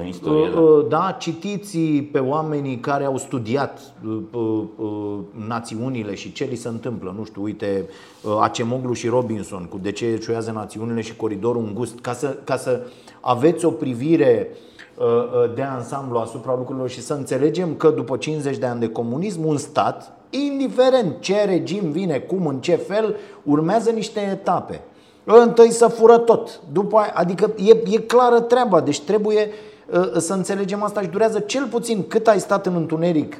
În 0.01 0.07
istorie, 0.07 0.51
da. 0.55 0.61
Uh, 0.61 0.79
uh, 0.79 0.87
Da, 0.89 1.17
citiți 1.19 1.79
pe 2.13 2.19
oamenii 2.19 2.79
care 2.79 3.05
au 3.05 3.17
studiat 3.17 3.81
uh, 4.07 4.19
uh, 4.33 4.65
uh, 4.77 5.19
națiunile 5.49 6.15
și 6.15 6.33
ce 6.33 6.45
li 6.45 6.57
se 6.57 6.69
întâmplă. 6.69 7.15
Nu 7.19 7.25
știu, 7.25 7.43
uite, 7.43 7.89
uh, 8.23 8.39
Acemoglu 8.41 8.93
și 8.93 9.09
Robinson 9.09 9.67
cu 9.71 9.79
de 9.83 9.93
ce 9.93 10.07
eșuează 10.07 10.51
națiunile 10.51 11.01
și 11.01 11.17
coridorul 11.17 11.65
îngust, 11.67 11.99
ca 12.01 12.13
să, 12.13 12.37
ca 12.45 12.57
să 12.57 12.81
aveți 13.21 13.65
o 13.65 13.71
privire 13.71 14.49
uh, 14.97 15.05
uh, 15.07 15.55
de 15.55 15.63
ansamblu 15.63 16.19
asupra 16.19 16.55
lucrurilor 16.57 16.89
și 16.89 17.01
să 17.01 17.15
înțelegem 17.15 17.75
că 17.75 17.91
după 17.91 18.17
50 18.17 18.57
de 18.57 18.67
ani 18.67 18.81
de 18.81 18.89
comunism, 18.89 19.47
un 19.47 19.57
stat, 19.57 20.13
indiferent 20.31 21.21
ce 21.21 21.45
regim 21.45 21.91
vine, 21.91 22.19
cum, 22.19 22.47
în 22.47 22.61
ce 22.61 22.75
fel, 22.75 23.17
urmează 23.43 23.91
niște 23.91 24.21
etape. 24.21 24.81
Întâi 25.25 25.71
să 25.71 25.87
fură 25.87 26.19
tot, 26.19 26.61
după 26.73 26.97
aia, 26.97 27.13
adică 27.15 27.55
e, 27.57 27.95
e 27.95 27.99
clară 27.99 28.41
treaba, 28.41 28.81
deci 28.81 29.01
trebuie 29.01 29.49
uh, 29.49 29.72
să 30.17 30.33
înțelegem 30.33 30.83
asta 30.83 31.01
și 31.01 31.09
durează 31.09 31.39
cel 31.39 31.67
puțin 31.71 32.05
cât 32.09 32.27
ai 32.29 32.41
stat 32.41 32.67
în 32.67 32.75
întuneric 32.75 33.37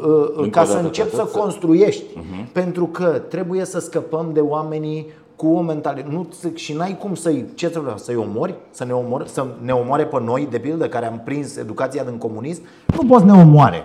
uh, 0.00 0.28
Încă 0.36 0.48
ca 0.50 0.60
o 0.60 0.64
să 0.64 0.72
dată, 0.72 0.84
începi 0.86 1.10
să 1.10 1.16
tot 1.16 1.30
să- 1.30 1.38
construiești. 1.38 2.04
Pentru 2.52 2.86
că 2.86 3.22
trebuie 3.28 3.64
să 3.64 3.78
scăpăm 3.80 4.30
de 4.32 4.40
oamenii 4.40 5.06
cu 5.36 5.46
o 5.48 5.60
mentalitate. 5.60 6.14
Nu, 6.14 6.28
și 6.54 6.72
n-ai 6.72 6.96
cum 6.98 7.14
să-i, 7.14 7.44
ce 7.54 7.68
să 7.68 7.80
vreau, 7.80 7.96
să-i 7.96 8.16
omori, 8.16 8.54
să 8.70 8.84
ne, 8.84 8.92
omor, 8.92 9.26
să 9.26 9.46
ne 9.62 9.72
omoare 9.72 10.06
pe 10.06 10.20
noi, 10.20 10.48
de 10.50 10.58
pildă, 10.58 10.88
care 10.88 11.06
am 11.06 11.20
prins 11.24 11.56
educația 11.56 12.04
din 12.04 12.18
comunism. 12.18 12.62
Nu 12.96 13.06
poți 13.08 13.24
ne 13.24 13.32
omoare 13.32 13.82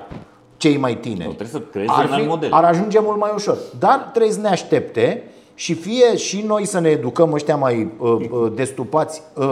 cei 0.58 0.78
mai 0.78 0.95
tineri. 0.97 1.28
Nu, 1.28 1.34
trebuie 1.34 1.47
să 1.47 1.60
creezi 1.72 1.91
ar, 1.91 2.06
un 2.06 2.12
alt 2.12 2.28
model. 2.28 2.51
ar 2.51 2.64
ajunge 2.64 2.99
mult 3.01 3.20
mai 3.20 3.32
ușor. 3.36 3.58
Dar 3.80 4.10
trebuie 4.14 4.32
să 4.34 4.39
ne 4.39 4.47
aștepte 4.47 5.24
și 5.56 5.74
fie 5.74 6.16
și 6.16 6.43
noi 6.47 6.66
să 6.66 6.80
ne 6.80 6.89
educăm 6.89 7.34
ăștia 7.34 7.56
mai 7.56 7.91
uh, 7.99 8.12
uh, 8.32 8.51
destupați 8.56 9.22
uh, 9.36 9.45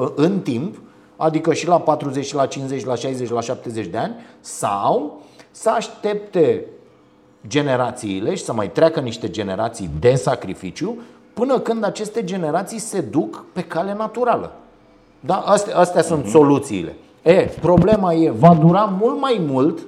uh, 0.00 0.08
în 0.14 0.38
timp, 0.40 0.76
adică 1.16 1.52
și 1.52 1.66
la 1.66 1.80
40, 1.80 2.26
și 2.26 2.34
la 2.34 2.46
50, 2.46 2.84
la 2.84 2.94
60, 2.94 3.30
la 3.30 3.40
70 3.40 3.86
de 3.86 3.98
ani, 3.98 4.14
sau 4.40 5.22
să 5.50 5.70
aștepte 5.70 6.64
generațiile 7.46 8.34
și 8.34 8.44
să 8.44 8.52
mai 8.52 8.70
treacă 8.70 9.00
niște 9.00 9.30
generații 9.30 9.90
de 10.00 10.14
sacrificiu 10.14 10.98
până 11.34 11.58
când 11.58 11.84
aceste 11.84 12.24
generații 12.24 12.78
se 12.78 13.00
duc 13.00 13.44
pe 13.52 13.62
cale 13.62 13.94
naturală. 13.98 14.52
Da? 15.20 15.34
Astea, 15.34 15.76
astea 15.76 16.02
sunt 16.02 16.26
soluțiile. 16.26 16.94
E, 17.22 17.50
problema 17.60 18.12
e, 18.12 18.30
va 18.30 18.54
dura 18.54 18.96
mult 19.00 19.20
mai 19.20 19.40
mult 19.46 19.78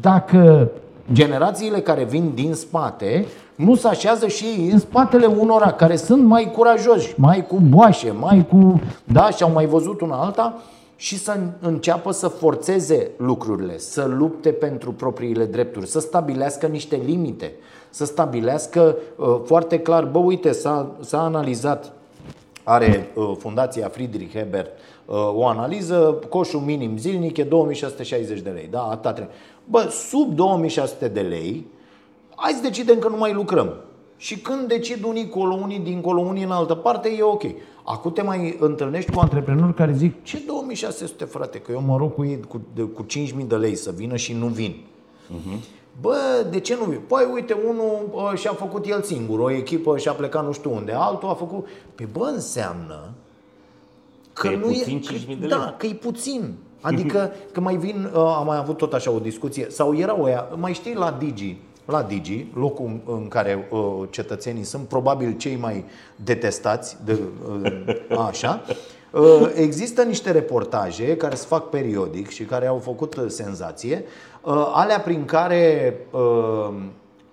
dacă 0.00 0.70
generațiile 1.12 1.80
care 1.80 2.04
vin 2.04 2.32
din 2.34 2.54
spate 2.54 3.26
nu 3.56 3.74
se 3.74 3.88
așează 3.88 4.26
și 4.26 4.44
ei 4.44 4.70
în 4.70 4.78
spatele 4.78 5.26
unora 5.26 5.72
care 5.72 5.96
sunt 5.96 6.24
mai 6.24 6.50
curajoși, 6.50 7.14
mai 7.16 7.46
cu 7.46 7.56
boașe, 7.68 8.10
mai 8.10 8.46
cu... 8.48 8.80
Da, 9.04 9.30
și 9.30 9.42
au 9.42 9.50
mai 9.50 9.66
văzut 9.66 10.00
una 10.00 10.16
alta 10.16 10.62
și 10.96 11.18
să 11.18 11.38
înceapă 11.60 12.10
să 12.10 12.28
forțeze 12.28 13.10
lucrurile, 13.16 13.78
să 13.78 14.04
lupte 14.04 14.52
pentru 14.52 14.92
propriile 14.92 15.44
drepturi, 15.44 15.86
să 15.86 16.00
stabilească 16.00 16.66
niște 16.66 17.00
limite, 17.04 17.52
să 17.90 18.04
stabilească 18.04 18.96
uh, 19.16 19.40
foarte 19.44 19.78
clar, 19.78 20.04
bă, 20.04 20.18
uite, 20.18 20.52
s-a, 20.52 20.90
s-a 21.00 21.22
analizat, 21.22 21.92
are 22.62 23.10
uh, 23.14 23.32
Fundația 23.38 23.88
Friedrich 23.88 24.34
Hebert 24.34 24.70
uh, 25.06 25.14
o 25.34 25.46
analiză, 25.46 26.18
coșul 26.28 26.60
minim 26.60 26.96
zilnic 26.96 27.36
e 27.36 27.42
2660 27.42 28.40
de 28.40 28.50
lei, 28.50 28.68
da, 28.70 28.82
atâta 28.82 29.12
trebuie. 29.12 29.36
Bă, 29.64 29.88
sub 29.90 30.34
2600 30.34 31.08
de 31.08 31.20
lei, 31.20 31.66
hai 32.36 32.52
să 32.52 32.62
decidem 32.62 32.98
că 32.98 33.08
nu 33.08 33.16
mai 33.16 33.32
lucrăm. 33.32 33.74
Și 34.16 34.38
când 34.38 34.68
decid 34.68 35.04
unii 35.04 35.28
colo, 35.28 35.54
unii 35.54 35.78
dincolo, 35.78 36.20
unii 36.20 36.42
în 36.42 36.50
altă 36.50 36.74
parte, 36.74 37.08
e 37.08 37.22
ok. 37.22 37.42
Acum 37.84 38.12
te 38.12 38.22
mai 38.22 38.56
întâlnești 38.60 39.10
cu 39.10 39.20
antreprenori 39.20 39.74
care 39.74 39.92
zic 39.92 40.22
Ce 40.22 40.42
2600 40.46 41.24
frate, 41.24 41.58
că 41.58 41.72
eu 41.72 41.82
mă 41.86 41.96
rog 41.96 42.14
cu 42.14 42.24
ei 42.24 42.40
cu, 42.48 42.60
de, 42.74 42.82
cu 42.82 43.02
5000 43.02 43.44
de 43.44 43.56
lei 43.56 43.76
să 43.76 43.92
vină 43.96 44.16
și 44.16 44.32
nu 44.32 44.46
vin 44.46 44.76
uh-huh. 45.34 45.58
Bă, 46.00 46.46
de 46.50 46.60
ce 46.60 46.76
nu 46.80 46.84
vin? 46.84 47.00
Păi 47.06 47.28
uite, 47.32 47.56
unul 47.68 48.08
bă, 48.10 48.32
și-a 48.34 48.52
făcut 48.52 48.86
el 48.86 49.02
singur 49.02 49.38
O 49.38 49.50
echipă 49.50 49.98
și-a 49.98 50.12
plecat 50.12 50.44
nu 50.44 50.52
știu 50.52 50.74
unde 50.74 50.92
Altul 50.92 51.28
a 51.28 51.34
făcut 51.34 51.66
Pe 51.94 52.08
bă, 52.12 52.30
înseamnă 52.34 53.12
Că, 54.32 54.48
că 54.48 54.54
e 54.54 54.56
puțin 54.56 55.00
că, 55.00 55.14
5.000 55.14 55.26
de 55.26 55.34
lei. 55.34 55.48
Da, 55.48 55.74
că 55.78 55.86
e 55.86 55.94
puțin 55.94 56.54
Adică 56.80 57.32
că 57.52 57.60
mai 57.60 57.76
vin, 57.76 58.10
uh, 58.14 58.34
am 58.38 58.46
mai 58.46 58.56
avut 58.56 58.76
tot 58.76 58.92
așa 58.92 59.10
o 59.10 59.18
discuție 59.18 59.66
Sau 59.70 59.96
era 59.96 60.20
o 60.20 60.28
ea, 60.28 60.48
mai 60.56 60.72
știi 60.72 60.94
la 60.94 61.16
Digi 61.18 61.56
la 61.86 62.02
Digi, 62.02 62.46
locul 62.54 63.00
în 63.06 63.28
care 63.28 63.68
uh, 63.70 63.80
cetățenii 64.10 64.64
sunt 64.64 64.88
probabil 64.88 65.36
cei 65.36 65.56
mai 65.56 65.84
detestați, 66.16 66.96
de, 67.04 67.18
uh, 67.62 68.18
așa, 68.28 68.62
uh, 69.10 69.50
există 69.54 70.02
niște 70.02 70.30
reportaje 70.30 71.16
care 71.16 71.34
se 71.34 71.46
fac 71.46 71.68
periodic 71.68 72.28
și 72.28 72.44
care 72.44 72.66
au 72.66 72.78
făcut 72.78 73.16
uh, 73.16 73.24
senzație, 73.28 74.04
uh, 74.42 74.70
alea 74.74 75.00
prin 75.00 75.24
care 75.24 75.96
uh, 76.10 76.74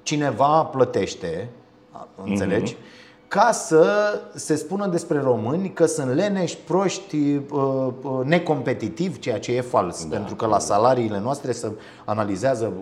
cineva 0.03 0.63
plătește, 0.63 1.49
înțelegi? 2.23 2.73
Mm-hmm 2.73 2.92
ca 3.33 3.51
să 3.51 3.85
se 4.33 4.55
spună 4.55 4.87
despre 4.87 5.19
români 5.19 5.71
că 5.71 5.85
sunt 5.85 6.13
leneși, 6.13 6.57
proști, 6.57 7.15
uh, 7.35 7.87
uh, 8.01 8.11
necompetitivi, 8.23 9.19
ceea 9.19 9.39
ce 9.39 9.55
e 9.55 9.61
fals. 9.61 10.05
Da. 10.05 10.15
Pentru 10.15 10.35
că 10.35 10.45
la 10.45 10.59
salariile 10.59 11.19
noastre 11.19 11.51
se 11.51 11.71
analizează, 12.05 12.73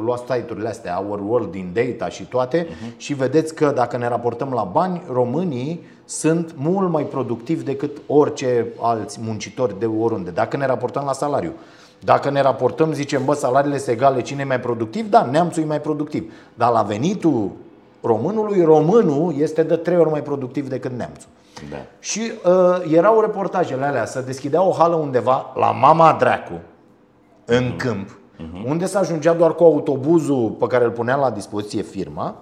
luați 0.00 0.22
site-urile 0.22 0.68
astea, 0.68 1.04
Our 1.08 1.20
World 1.20 1.54
in 1.54 1.72
Data 1.72 2.08
și 2.08 2.24
toate 2.24 2.66
uh-huh. 2.66 2.96
și 2.96 3.14
vedeți 3.14 3.54
că 3.54 3.72
dacă 3.74 3.96
ne 3.96 4.08
raportăm 4.08 4.52
la 4.52 4.62
bani, 4.62 5.02
românii 5.12 5.86
sunt 6.04 6.54
mult 6.56 6.90
mai 6.90 7.02
productivi 7.02 7.64
decât 7.64 7.96
orice 8.06 8.66
alți 8.80 9.18
muncitori 9.22 9.78
de 9.78 9.86
oriunde, 9.86 10.30
dacă 10.30 10.56
ne 10.56 10.66
raportăm 10.66 11.02
la 11.06 11.12
salariu. 11.12 11.52
Dacă 12.04 12.30
ne 12.30 12.40
raportăm, 12.40 12.92
zicem, 12.92 13.24
bă, 13.24 13.34
salariile 13.34 13.78
sunt 13.78 13.96
egale, 13.96 14.20
cine 14.20 14.40
e 14.40 14.44
mai 14.44 14.60
productiv? 14.60 15.10
Da, 15.10 15.28
neamțul 15.30 15.62
e 15.62 15.66
mai 15.66 15.80
productiv. 15.80 16.32
Dar 16.54 16.70
la 16.70 16.82
venitul 16.82 17.50
românului, 18.00 18.62
românul 18.62 19.34
este 19.38 19.62
de 19.62 19.76
trei 19.76 19.96
ori 19.96 20.10
mai 20.10 20.22
productiv 20.22 20.68
decât 20.68 20.90
neamțul. 20.90 21.28
Da. 21.70 21.76
Și 21.98 22.20
uh, 22.20 22.92
erau 22.92 23.20
reportajele 23.20 23.84
alea, 23.84 24.06
să 24.06 24.20
deschidea 24.20 24.62
o 24.62 24.72
hală 24.72 24.94
undeva 24.94 25.52
la 25.54 25.70
mama 25.70 26.16
dracu, 26.18 26.60
în 27.44 27.72
uh-huh. 27.72 27.76
câmp, 27.76 28.08
uh-huh. 28.10 28.68
unde 28.68 28.86
se 28.86 28.98
ajungea 28.98 29.34
doar 29.34 29.54
cu 29.54 29.64
autobuzul 29.64 30.50
pe 30.50 30.66
care 30.66 30.84
îl 30.84 30.90
punea 30.90 31.16
la 31.16 31.30
dispoziție 31.30 31.82
firma. 31.82 32.36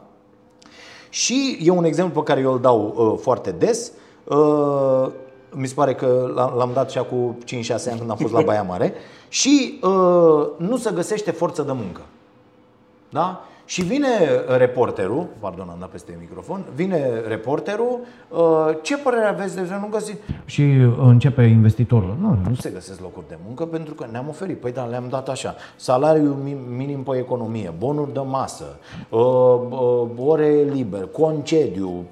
Și 1.09 1.59
e 1.63 1.71
un 1.71 1.85
exemplu 1.85 2.23
pe 2.23 2.33
care 2.33 2.41
eu 2.41 2.53
îl 2.53 2.61
dau 2.61 2.95
uh, 2.97 3.19
foarte 3.23 3.51
des. 3.51 3.93
Uh, 4.25 5.09
mi 5.51 5.67
se 5.67 5.75
pare 5.75 5.95
că 5.95 6.33
l-am 6.35 6.71
dat 6.75 6.91
și 6.91 6.99
acum 6.99 7.39
5-6 7.45 7.45
ani 7.91 7.99
când 7.99 8.11
am 8.11 8.17
fost 8.17 8.33
la 8.33 8.41
Baia 8.41 8.63
Mare. 8.63 8.93
Și 9.29 9.79
uh, 9.83 10.47
nu 10.57 10.77
se 10.77 10.91
găsește 10.95 11.31
forță 11.31 11.63
de 11.63 11.73
muncă. 11.73 12.01
Da? 13.11 13.45
Și 13.69 13.83
vine 13.83 14.09
reporterul, 14.57 15.27
pardon, 15.39 15.69
am 15.71 15.77
dat 15.81 15.89
peste 15.89 16.17
microfon, 16.21 16.65
vine 16.75 17.23
reporterul, 17.29 18.01
uh, 18.29 18.39
ce 18.83 18.97
părere 18.97 19.25
aveți 19.25 19.55
de 19.55 19.61
nu 19.81 19.89
găsi? 19.91 20.17
Și 20.45 20.63
începe 20.99 21.43
investitorul, 21.43 22.17
nu, 22.21 22.39
nu 22.49 22.55
se 22.55 22.71
găsesc 22.71 23.01
locuri 23.01 23.29
de 23.29 23.39
muncă 23.47 23.65
pentru 23.65 23.95
că 23.95 24.07
ne-am 24.11 24.29
oferit, 24.29 24.61
păi 24.61 24.73
da, 24.73 24.85
le-am 24.85 25.07
dat 25.11 25.29
așa, 25.29 25.55
salariu 25.77 26.37
minim 26.77 27.03
pe 27.03 27.17
economie, 27.17 27.73
bonuri 27.79 28.13
de 28.13 28.21
masă, 28.21 28.79
uh, 29.09 29.21
uh, 29.71 30.27
ore 30.27 30.67
liber, 30.73 31.09
concediu, 31.13 32.05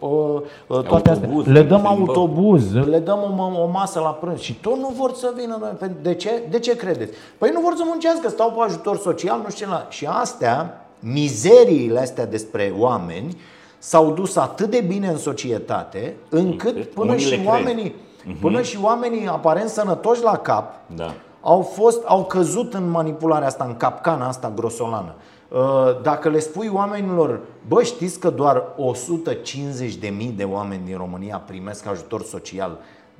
toate 0.66 1.10
astea. 1.10 1.28
Le 1.44 1.62
dăm 1.62 1.86
autobuz, 1.86 2.72
le 2.72 2.98
dăm 2.98 3.18
o, 3.38 3.62
o 3.62 3.66
masă 3.66 4.00
la 4.00 4.10
prânz 4.10 4.38
și 4.38 4.54
tot 4.54 4.76
nu 4.76 4.92
vor 4.96 5.12
să 5.12 5.32
vină. 5.36 5.76
De 6.02 6.14
ce? 6.14 6.30
De 6.50 6.58
ce 6.58 6.76
credeți? 6.76 7.12
Păi 7.38 7.50
nu 7.52 7.60
vor 7.60 7.74
să 7.76 7.82
muncească, 7.86 8.28
stau 8.28 8.50
pe 8.50 8.64
ajutor 8.64 8.96
social, 8.96 9.40
nu 9.42 9.50
știu 9.50 9.66
ce. 9.66 9.72
Și 9.88 10.06
astea 10.06 10.83
mizeriile 11.04 12.00
astea 12.00 12.26
despre 12.26 12.74
oameni 12.78 13.36
s-au 13.78 14.12
dus 14.12 14.36
atât 14.36 14.70
de 14.70 14.80
bine 14.80 15.08
în 15.08 15.16
societate 15.16 16.16
încât 16.28 16.84
până 16.84 17.16
și 17.16 17.40
oamenii 17.44 17.94
mhm. 18.24 18.38
până 18.38 18.62
și 18.62 18.78
oamenii 18.82 19.26
aparent 19.26 19.68
sănătoși 19.68 20.22
la 20.22 20.36
cap 20.36 20.74
da. 20.94 21.14
au 21.40 21.60
fost 21.60 22.04
au 22.04 22.24
căzut 22.24 22.74
în 22.74 22.90
manipularea 22.90 23.46
asta, 23.46 23.64
în 23.64 23.76
capcana 23.76 24.28
asta 24.28 24.52
grosolană. 24.54 25.14
Uh, 25.48 26.02
dacă 26.02 26.28
le 26.28 26.38
spui 26.38 26.70
oamenilor, 26.72 27.40
bă, 27.68 27.82
știți 27.82 28.20
că 28.20 28.30
doar 28.30 28.62
150.000 29.96 30.34
de 30.36 30.44
oameni 30.44 30.84
din 30.84 30.96
România 30.96 31.42
primesc 31.46 31.86
ajutor 31.86 32.22
social, 32.22 32.78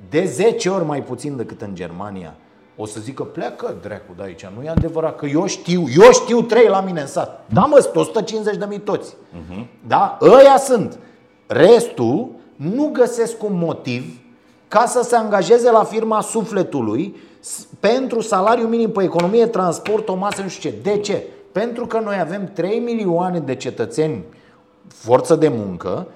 de 0.09 0.25
10 0.25 0.69
ori 0.69 0.85
mai 0.85 1.03
puțin 1.03 1.35
decât 1.35 1.61
în 1.61 1.75
Germania, 1.75 2.35
o 2.77 2.85
să 2.85 2.99
zică 2.99 3.23
pleacă 3.23 3.75
dracu 3.81 4.13
de 4.17 4.23
aici, 4.23 4.45
nu 4.57 4.63
e 4.63 4.69
adevărat 4.69 5.15
că 5.15 5.25
eu 5.25 5.45
știu, 5.45 5.83
eu 5.97 6.11
știu 6.11 6.41
trei 6.41 6.67
la 6.67 6.81
mine 6.81 7.01
în 7.01 7.07
sat. 7.07 7.43
Da 7.53 7.61
mă, 7.61 7.77
sunt 7.79 7.95
150 7.95 8.55
de 8.55 8.65
mii 8.69 8.79
toți. 8.79 9.13
Uh-huh. 9.13 9.65
Da? 9.87 10.17
Ăia 10.21 10.57
sunt. 10.57 10.99
Restul 11.47 12.27
nu 12.55 12.89
găsesc 12.93 13.43
un 13.43 13.57
motiv 13.57 14.19
ca 14.67 14.85
să 14.85 15.01
se 15.03 15.15
angajeze 15.15 15.71
la 15.71 15.83
firma 15.83 16.21
sufletului 16.21 17.15
pentru 17.79 18.21
salariu 18.21 18.67
minim 18.67 18.91
pe 18.91 19.03
economie, 19.03 19.47
transport, 19.47 20.09
o 20.09 20.15
masă, 20.15 20.41
nu 20.41 20.47
știu 20.47 20.69
ce. 20.69 20.75
De 20.83 20.97
ce? 20.97 21.23
Pentru 21.51 21.85
că 21.85 21.99
noi 21.99 22.19
avem 22.19 22.49
3 22.53 22.79
milioane 22.79 23.39
de 23.39 23.55
cetățeni 23.55 24.23
forță 24.87 25.35
de 25.35 25.47
muncă 25.47 26.07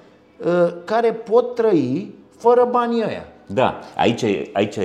ă, 0.45 0.73
care 0.85 1.13
pot 1.13 1.55
trăi 1.55 2.15
fără 2.37 2.67
banii 2.71 3.03
ăia. 3.03 3.27
Da, 3.53 3.79
aici, 3.95 4.23
aici 4.53 4.77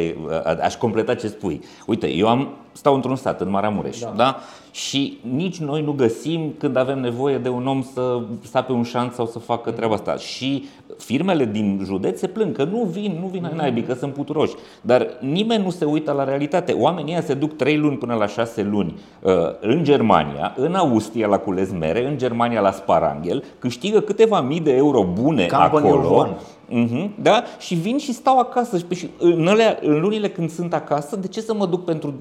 aș 0.60 0.76
completa 0.76 1.14
ce 1.14 1.28
spui. 1.28 1.60
Uite, 1.86 2.06
eu 2.06 2.28
am, 2.28 2.56
stau 2.74 2.94
într-un 2.94 3.16
stat, 3.16 3.40
în 3.40 3.50
Maramureș, 3.50 3.98
da. 3.98 4.12
da? 4.16 4.38
Și 4.70 5.18
nici 5.34 5.58
noi 5.58 5.82
nu 5.82 5.92
găsim 5.92 6.54
când 6.58 6.76
avem 6.76 7.00
nevoie 7.00 7.38
de 7.38 7.48
un 7.48 7.66
om 7.66 7.82
să 7.92 8.20
sape 8.50 8.72
un 8.72 8.82
șanț 8.82 9.14
sau 9.14 9.26
să 9.26 9.38
facă 9.38 9.70
treaba 9.70 9.94
asta. 9.94 10.16
Și 10.16 10.64
firmele 10.98 11.44
din 11.44 11.80
județ 11.84 12.18
se 12.18 12.26
plâng 12.26 12.56
că 12.56 12.64
nu 12.64 12.82
vin, 12.82 13.18
nu 13.20 13.26
vin 13.26 13.44
ai 13.44 13.52
naibii, 13.56 13.82
că 13.82 13.94
sunt 13.94 14.12
puturoși. 14.12 14.54
Dar 14.80 15.06
nimeni 15.20 15.62
nu 15.62 15.70
se 15.70 15.84
uită 15.84 16.12
la 16.12 16.24
realitate. 16.24 16.72
Oamenii 16.72 17.12
ăia 17.12 17.22
se 17.22 17.34
duc 17.34 17.56
3 17.56 17.76
luni 17.76 17.96
până 17.96 18.14
la 18.14 18.26
6 18.26 18.62
luni 18.62 18.94
uh, 19.22 19.32
în 19.60 19.84
Germania, 19.84 20.54
în 20.56 20.74
Austria 20.74 21.26
la 21.26 21.38
cules 21.38 21.70
mere, 21.78 22.08
în 22.08 22.18
Germania 22.18 22.60
la 22.60 22.70
Sparanghel, 22.70 23.44
câștigă 23.58 24.00
câteva 24.00 24.40
mii 24.40 24.60
de 24.60 24.72
euro 24.72 25.06
bune 25.12 25.46
Company 25.46 25.88
acolo. 25.88 26.36
Uh-huh, 26.70 27.10
da? 27.22 27.44
Și 27.58 27.74
vin 27.74 27.98
și 27.98 28.12
stau 28.12 28.38
acasă. 28.38 28.78
Și 28.94 29.10
în, 29.18 29.46
alea, 29.46 29.78
în 29.82 30.00
lunile 30.00 30.28
când 30.28 30.50
sunt 30.50 30.74
acasă, 30.74 31.16
de 31.16 31.26
ce 31.26 31.40
să 31.40 31.54
mă 31.54 31.66
duc 31.66 31.84
pentru 31.84 32.14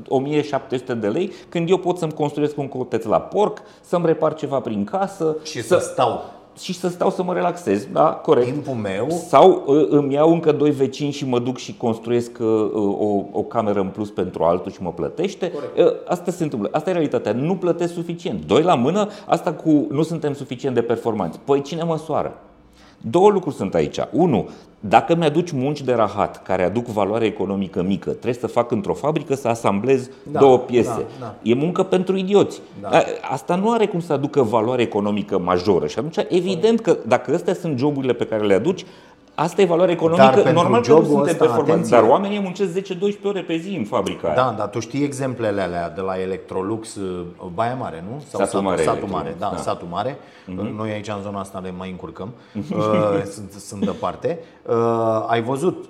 1700 0.43 0.93
de 0.93 1.07
lei 1.07 1.31
când 1.49 1.69
eu 1.69 1.77
pot 1.77 1.97
să-mi 1.97 2.13
construiesc 2.13 2.57
un 2.57 2.67
coteț 2.67 3.05
la 3.05 3.19
porc, 3.19 3.61
să-mi 3.81 4.05
repar 4.05 4.33
ceva 4.33 4.59
prin 4.59 4.83
casă 4.83 5.35
și 5.43 5.61
să, 5.61 5.77
să 5.77 5.89
stau 5.91 6.21
și 6.59 6.73
să 6.73 6.87
stau 6.87 7.09
să 7.09 7.23
mă 7.23 7.33
relaxez, 7.33 7.87
da, 7.91 8.03
corect. 8.03 8.45
Timpul 8.45 8.73
meu. 8.73 9.09
Sau 9.27 9.63
uh, 9.65 9.87
îmi 9.89 10.13
iau 10.13 10.33
încă 10.33 10.51
doi 10.51 10.71
vecini 10.71 11.11
și 11.11 11.25
mă 11.25 11.39
duc 11.39 11.57
și 11.57 11.77
construiesc 11.77 12.31
uh, 12.39 12.71
o, 12.99 13.23
o 13.31 13.41
cameră 13.41 13.79
în 13.79 13.87
plus 13.87 14.09
pentru 14.09 14.43
altul 14.43 14.71
și 14.71 14.81
mă 14.81 14.91
plătește. 14.91 15.51
Corect. 15.51 15.77
Uh, 15.77 16.09
asta 16.09 16.31
se 16.31 16.43
întâmplă. 16.43 16.69
Asta 16.71 16.89
e 16.89 16.93
realitatea. 16.93 17.31
Nu 17.31 17.55
plătesc 17.55 17.93
suficient. 17.93 18.45
Doi 18.45 18.61
la 18.61 18.75
mână, 18.75 19.07
asta 19.25 19.53
cu 19.53 19.87
nu 19.89 20.03
suntem 20.03 20.33
suficient 20.33 20.75
de 20.75 20.81
performanți. 20.81 21.39
Păi 21.39 21.61
cine 21.61 21.83
măsoară? 21.83 22.37
Două 23.09 23.29
lucruri 23.29 23.55
sunt 23.55 23.73
aici. 23.73 23.97
Unu, 24.11 24.49
dacă 24.79 25.15
mi-aduci 25.15 25.51
munci 25.51 25.81
de 25.81 25.93
rahat 25.93 26.43
care 26.43 26.63
aduc 26.63 26.85
valoare 26.85 27.25
economică 27.25 27.81
mică, 27.81 28.09
trebuie 28.09 28.33
să 28.33 28.47
fac 28.47 28.71
într-o 28.71 28.93
fabrică 28.93 29.35
să 29.35 29.47
asamblez 29.47 30.09
da, 30.31 30.39
două 30.39 30.57
piese. 30.57 31.05
Da, 31.19 31.25
da. 31.25 31.35
E 31.41 31.53
muncă 31.53 31.83
pentru 31.83 32.17
idioți. 32.17 32.61
Da. 32.81 32.89
Asta 33.31 33.55
nu 33.55 33.71
are 33.71 33.85
cum 33.85 33.99
să 33.99 34.13
aducă 34.13 34.41
valoare 34.41 34.81
economică 34.81 35.39
majoră. 35.39 35.87
Și 35.87 35.99
atunci, 35.99 36.17
evident 36.29 36.79
că 36.79 36.97
dacă 37.07 37.33
astea 37.33 37.53
sunt 37.53 37.77
joburile 37.77 38.13
pe 38.13 38.25
care 38.25 38.45
le 38.45 38.53
aduci, 38.53 38.85
Asta 39.35 39.61
e 39.61 39.65
valoare 39.65 39.91
economică, 39.91 40.41
dar 40.43 40.53
normal 40.53 40.81
că 40.81 40.91
nu 40.91 41.03
suntem 41.03 41.35
performanți, 41.35 41.89
dar 41.89 42.03
oamenii 42.03 42.39
muncesc 42.39 42.79
10-12 42.79 42.81
ore 43.23 43.41
pe 43.41 43.57
zi 43.57 43.75
în 43.75 43.83
fabrica 43.83 44.27
aia. 44.27 44.35
Da, 44.35 44.55
dar 44.57 44.67
tu 44.67 44.79
știi 44.79 45.03
exemplele 45.03 45.61
alea 45.61 45.89
de 45.89 46.01
la 46.01 46.19
Electrolux, 46.19 46.95
uh, 46.95 47.25
Baia 47.53 47.75
Mare, 47.75 48.03
nu? 48.09 48.23
Sau 48.27 48.39
satul 48.39 48.61
Mare. 48.61 48.81
Satul 48.81 49.07
Mare, 49.07 49.35
da, 49.39 49.49
da, 49.55 49.57
satul 49.57 49.87
Mare. 49.91 50.17
Uh-huh. 50.17 50.75
Noi 50.75 50.91
aici 50.91 51.07
în 51.07 51.21
zona 51.23 51.39
asta 51.39 51.59
le 51.59 51.73
mai 51.77 51.89
încurcăm, 51.89 52.33
uh, 52.55 53.23
sunt, 53.31 53.51
sunt 53.51 53.85
departe. 53.85 54.39
Uh, 54.65 55.25
ai 55.27 55.41
văzut, 55.41 55.85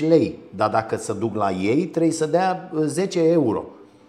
2,5 0.00 0.08
lei, 0.08 0.38
dar 0.50 0.70
dacă 0.70 0.96
să 0.96 1.12
duc 1.12 1.34
la 1.34 1.50
ei 1.50 1.84
trebuie 1.84 2.12
să 2.12 2.26
dea 2.26 2.70
10 2.84 3.18
uh, 3.18 3.26
euro 3.30 3.64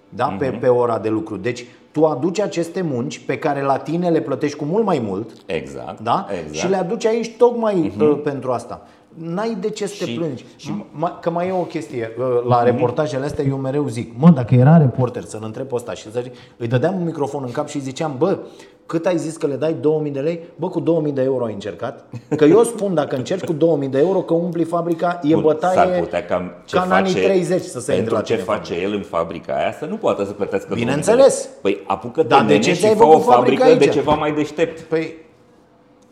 da? 0.10 0.36
uh-huh. 0.36 0.38
pe, 0.38 0.50
mhm. 0.50 0.60
pe 0.60 0.68
ora 0.68 1.00
de 1.00 1.10
lucru. 1.10 1.38
Deci 1.38 1.66
tu 1.92 2.06
aduci 2.06 2.40
aceste 2.40 2.82
munci 2.82 3.20
pe 3.20 3.38
care 3.38 3.62
la 3.62 3.78
tine 3.78 4.10
le 4.10 4.22
plătești 4.22 4.58
cu 4.58 4.66
mult 4.66 4.86
mai 4.86 5.02
mult 5.06 5.30
Exact. 5.46 6.00
da? 6.00 6.28
exact. 6.32 6.54
și 6.54 6.68
le 6.68 6.76
aduci 6.76 7.06
aici 7.06 7.36
tocmai 7.38 7.94
uh, 8.00 8.20
pentru 8.24 8.52
asta. 8.52 8.88
N-ai 9.14 9.58
de 9.60 9.70
ce 9.70 9.88
să 9.88 9.96
te 10.00 10.06
Și- 10.12 10.18
plângi. 10.18 10.46
Și 10.56 10.86
ma- 11.04 11.20
că 11.22 11.30
mai 11.30 11.48
e 11.48 11.52
o 11.52 11.56
chestie. 11.64 12.12
uh, 12.20 12.26
La 12.48 12.64
reportajele 12.64 13.26
astea 13.26 13.44
eu 13.46 13.56
mereu 13.58 13.88
zic, 13.88 14.12
mă, 14.18 14.30
dacă 14.30 14.56
era 14.56 14.78
reporter 14.78 15.24
să-l 15.24 15.42
întreb 15.44 15.68
pe 15.68 15.76
ăsta 15.76 15.94
și 15.94 16.12
să 16.12 16.20
zic, 16.24 16.34
îi 16.58 16.68
dădeam 16.68 16.96
un 16.96 17.06
microfon 17.06 17.44
în 17.46 17.52
cap 17.52 17.68
și 17.68 17.76
îi 17.76 17.82
ziceam, 17.82 18.16
bă, 18.18 18.38
cât 18.86 19.06
ai 19.06 19.18
zis 19.18 19.38
că 19.38 19.48
le 19.48 19.56
dai 19.56 19.76
2000 19.82 20.12
de 20.12 20.20
lei? 20.20 20.40
Bă, 20.56 20.70
cu 20.70 20.80
2000 20.80 21.12
de 21.12 21.22
euro 21.22 21.46
ai 21.46 21.54
încercat? 21.54 22.06
Că 22.38 22.46
eu 22.46 22.64
spun, 22.64 22.94
dacă 22.94 23.16
încerci 23.16 23.44
cu 23.46 23.54
2000 23.54 23.88
de 23.88 24.00
euro, 24.00 24.20
că 24.22 24.34
umpli 24.34 24.64
fabrica, 24.64 25.20
e 25.24 25.34
Bun, 25.34 25.42
bătaie 25.42 25.74
S-ar 25.76 26.00
putea 26.00 26.26
ca, 26.26 26.62
ce 26.66 26.76
ca 26.76 26.82
în 26.84 26.92
anii 26.92 27.12
face, 27.14 27.26
30 27.26 27.62
să 27.64 27.80
se 27.80 27.96
intre 27.96 27.96
Pentru 27.96 28.14
la 28.14 28.22
ce 28.22 28.34
tine 28.36 28.46
în 28.48 28.54
face 28.56 28.74
el 28.82 28.94
în 28.94 29.02
fabrica 29.02 29.54
aia 29.54 29.72
să 29.80 29.86
nu 29.86 29.96
poată 29.96 30.26
să 30.26 30.32
plătească 30.32 30.74
Bineînțeles. 30.74 31.50
2000 31.50 31.54
de 31.62 31.68
lei. 31.70 31.84
Păi 31.86 31.94
apucă-te 31.94 32.28
Dar 32.28 32.42
de 32.42 32.46
nene 32.48 32.60
ce 32.60 32.74
și 32.74 32.80
ți-ai 32.80 32.96
fă 32.96 33.04
o 33.06 33.10
făcut 33.10 33.24
fabrica 33.24 33.62
fabrică 33.64 33.80
de 33.80 33.90
aici? 33.90 33.94
ceva 33.94 34.14
mai 34.14 34.32
deștept. 34.34 34.80
Păi, 34.80 35.16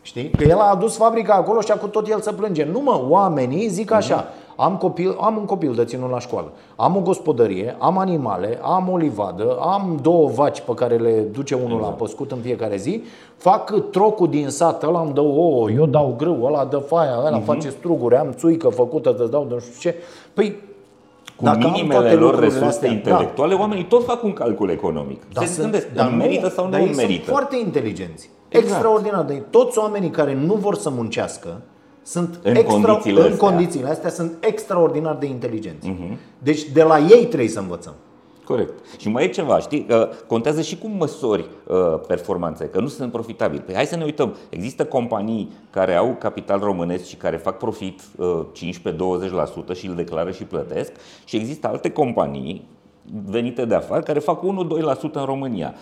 știi? 0.08 0.30
Că 0.30 0.44
el 0.44 0.58
a 0.58 0.70
adus 0.70 0.96
fabrica 0.96 1.34
acolo 1.34 1.60
și 1.60 1.70
acum 1.70 1.90
tot 1.90 2.08
el 2.08 2.20
să 2.20 2.32
plânge. 2.32 2.64
Nu 2.72 2.80
mă, 2.80 3.04
oamenii 3.08 3.68
zic 3.68 3.90
așa, 3.92 4.24
am, 4.56 4.76
copil, 4.76 5.16
am 5.20 5.36
un 5.36 5.44
copil 5.44 5.74
de 5.74 5.84
ținut 5.84 6.10
la 6.10 6.18
școală, 6.18 6.52
am 6.76 6.96
o 6.96 7.00
gospodărie, 7.00 7.76
am 7.78 7.98
animale, 7.98 8.58
am 8.62 8.88
o 8.88 8.96
livadă, 8.96 9.58
am 9.60 9.98
două 10.02 10.28
vaci 10.28 10.60
pe 10.60 10.74
care 10.74 10.96
le 10.96 11.20
duce 11.20 11.54
unul 11.54 11.80
la 11.80 11.88
păscut 11.88 12.30
în 12.30 12.38
fiecare 12.38 12.76
zi, 12.76 13.02
fac 13.36 13.90
trocul 13.90 14.28
din 14.28 14.48
sat, 14.48 14.82
ăla 14.82 15.00
îmi 15.00 15.12
dă 15.12 15.20
ouă, 15.20 15.70
eu 15.70 15.86
dau 15.86 16.14
grâu, 16.18 16.44
ăla 16.44 16.64
dă 16.64 16.78
faia, 16.78 17.22
ăla 17.26 17.40
face 17.40 17.68
struguri, 17.68 18.16
am 18.16 18.32
țuică 18.32 18.68
făcută, 18.68 19.16
îți 19.18 19.30
dau 19.30 19.44
de 19.48 19.54
nu 19.54 19.60
știu 19.60 19.90
ce. 19.90 19.94
Păi, 20.34 20.56
Cu 21.38 21.44
dacă 21.44 21.56
am 21.64 21.70
minimele 21.72 21.98
toate 22.00 22.14
lor 22.14 22.20
lucrurile 22.20 22.46
resurse 22.46 22.66
astea, 22.68 22.88
da. 22.88 22.94
intelectuale, 22.94 23.54
oamenii 23.54 23.84
tot 23.84 24.04
fac 24.04 24.22
un 24.24 24.32
calcul 24.32 24.70
economic. 24.70 25.22
Dar 25.32 25.44
Se 25.44 25.50
sunt- 25.52 25.62
gândesc, 25.62 25.86
dar 25.94 26.08
îmi 26.08 26.16
merită 26.16 26.48
sau 26.48 26.64
nu 26.64 26.70
dar 26.70 26.80
îmi 26.80 26.88
ei 26.88 26.94
merită. 26.94 27.22
Sunt 27.24 27.36
foarte 27.36 27.56
inteligenți. 27.58 28.30
Exact. 28.48 28.70
Extraordinar 28.70 29.24
de 29.24 29.42
Toți 29.50 29.78
oamenii 29.78 30.10
care 30.10 30.34
nu 30.46 30.54
vor 30.54 30.74
să 30.74 30.90
muncească 30.90 31.60
sunt 32.02 32.38
În 32.42 32.54
extra, 32.54 32.72
condițiile 32.72 33.20
în 33.20 33.26
astea. 33.32 33.46
Mhm. 33.46 33.54
condițiile 33.54 33.88
astea 33.88 34.10
sunt 34.10 34.32
extraordinar 34.40 35.14
de 35.16 35.26
inteligenți. 35.26 35.92
Deci 36.38 36.62
de 36.64 36.82
la 36.82 36.98
ei 36.98 37.26
trebuie 37.26 37.48
să 37.48 37.58
învățăm. 37.60 37.92
Corect. 38.48 38.98
Și 38.98 39.08
mai 39.08 39.24
e 39.24 39.28
ceva, 39.28 39.58
știi? 39.58 39.84
Că 39.84 40.10
contează 40.26 40.62
și 40.62 40.78
cum 40.78 40.90
măsori 40.90 41.48
uh, 41.66 41.76
performanțe, 42.06 42.64
că 42.64 42.80
nu 42.80 42.86
sunt 42.86 43.12
profitabili. 43.12 43.60
Păi 43.60 43.74
hai 43.74 43.86
să 43.86 43.96
ne 43.96 44.04
uităm. 44.04 44.34
Există 44.48 44.84
companii 44.84 45.52
care 45.70 45.94
au 45.94 46.16
capital 46.18 46.58
românesc 46.58 47.04
și 47.04 47.16
care 47.16 47.36
fac 47.36 47.58
profit 47.58 48.00
uh, 48.16 48.40
15-20% 49.72 49.74
și 49.74 49.86
îl 49.86 49.94
declară 49.94 50.30
și 50.30 50.44
plătesc 50.44 50.92
și 51.24 51.36
există 51.36 51.68
alte 51.68 51.90
companii 51.90 52.68
venite 53.26 53.64
de 53.64 53.74
afară 53.74 54.02
care 54.02 54.18
fac 54.18 54.40
1-2% 54.40 54.44
în 55.12 55.24
România 55.24 55.74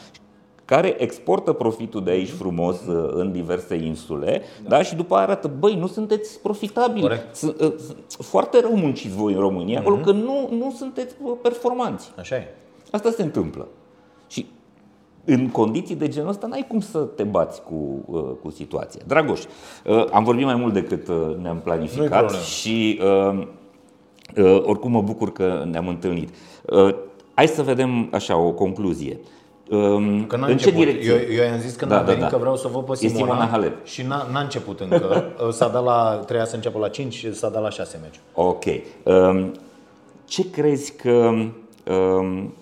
care 0.66 0.94
exportă 0.98 1.52
profitul 1.52 2.04
de 2.04 2.10
aici 2.10 2.30
frumos 2.30 2.86
uh, 2.86 3.08
în 3.12 3.32
diverse 3.32 3.74
insule 3.74 4.42
da. 4.68 4.82
și 4.82 4.94
după 4.94 5.14
aia 5.14 5.24
arată, 5.24 5.50
băi, 5.58 5.74
nu 5.74 5.86
sunteți 5.86 6.40
profitabili. 6.40 7.00
Corect. 7.00 7.36
Sunt, 7.36 7.60
uh, 7.60 7.72
sunt 7.76 8.26
foarte 8.26 8.60
rău 8.60 8.76
munciți 8.76 9.16
voi 9.16 9.32
în 9.32 9.40
România, 9.40 9.78
acolo 9.80 9.96
că 9.96 10.12
nu, 10.12 10.48
nu 10.50 10.74
sunteți 10.76 11.14
uh, 11.22 11.32
performanți. 11.42 12.12
Așa 12.18 12.36
e. 12.36 12.54
Asta 12.90 13.10
se 13.10 13.22
întâmplă. 13.22 13.66
Și 14.28 14.46
în 15.24 15.48
condiții 15.48 15.94
de 15.94 16.08
genul 16.08 16.28
ăsta 16.28 16.46
n-ai 16.46 16.64
cum 16.68 16.80
să 16.80 16.98
te 16.98 17.22
bați 17.22 17.62
cu, 17.62 18.04
uh, 18.06 18.24
cu 18.42 18.50
situația. 18.50 19.00
Dragoș, 19.06 19.40
uh, 19.84 20.06
am 20.12 20.24
vorbit 20.24 20.44
mai 20.44 20.54
mult 20.54 20.72
decât 20.72 21.08
uh, 21.08 21.36
ne-am 21.42 21.54
Nu-i 21.54 21.62
planificat 21.64 22.18
problemă. 22.18 22.42
și 22.42 23.00
uh, 23.02 23.46
uh, 24.36 24.62
oricum 24.64 24.90
mă 24.90 25.02
bucur 25.02 25.32
că 25.32 25.66
ne-am 25.70 25.88
întâlnit. 25.88 26.28
Uh, 26.62 26.94
hai 27.34 27.46
să 27.46 27.62
vedem 27.62 28.08
așa 28.12 28.36
o 28.36 28.52
concluzie. 28.52 29.18
Um, 29.70 30.26
Că 30.26 30.36
n-a 30.36 30.46
în 30.46 30.56
ce 30.56 30.68
început. 30.68 30.78
direcție? 30.84 31.12
Eu, 31.12 31.34
eu 31.36 31.44
i-am 31.50 31.58
zis 31.60 31.74
că 31.74 31.86
Da, 31.86 31.94
n-am 31.94 32.04
da, 32.04 32.10
venit 32.10 32.24
da. 32.24 32.30
că 32.30 32.36
vreau 32.36 32.56
să 32.56 32.68
văd 32.68 32.84
pe 32.84 32.92
E 32.92 32.94
Simona, 32.96 33.16
Simona 33.16 33.46
Halep. 33.46 33.86
și 33.86 34.02
n-a, 34.02 34.28
n-a 34.32 34.40
început 34.40 34.80
încă. 34.80 35.24
S-a 35.50 35.68
dat 35.68 35.84
la, 35.84 36.22
treia 36.26 36.44
să 36.44 36.54
înceapă 36.54 36.78
la 36.78 36.88
5 36.88 37.14
și 37.14 37.34
s-a 37.34 37.48
dat 37.48 37.62
la 37.62 37.70
6 37.70 37.98
meci. 38.02 38.20
Ok. 38.34 38.64
Um, 39.02 39.52
ce 40.24 40.50
crezi 40.50 40.92
că 40.96 41.32
um, 41.92 42.54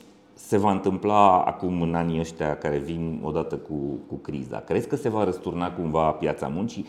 se 0.46 0.56
va 0.56 0.70
întâmpla 0.70 1.42
acum 1.42 1.82
în 1.82 1.94
anii 1.94 2.20
ăștia 2.20 2.56
care 2.56 2.78
vin 2.78 3.20
odată 3.22 3.56
cu, 3.56 3.74
cu 4.08 4.14
criza? 4.14 4.58
Crezi 4.58 4.88
că 4.88 4.96
se 4.96 5.08
va 5.08 5.24
răsturna 5.24 5.72
cumva 5.72 6.10
piața 6.10 6.48
muncii? 6.48 6.86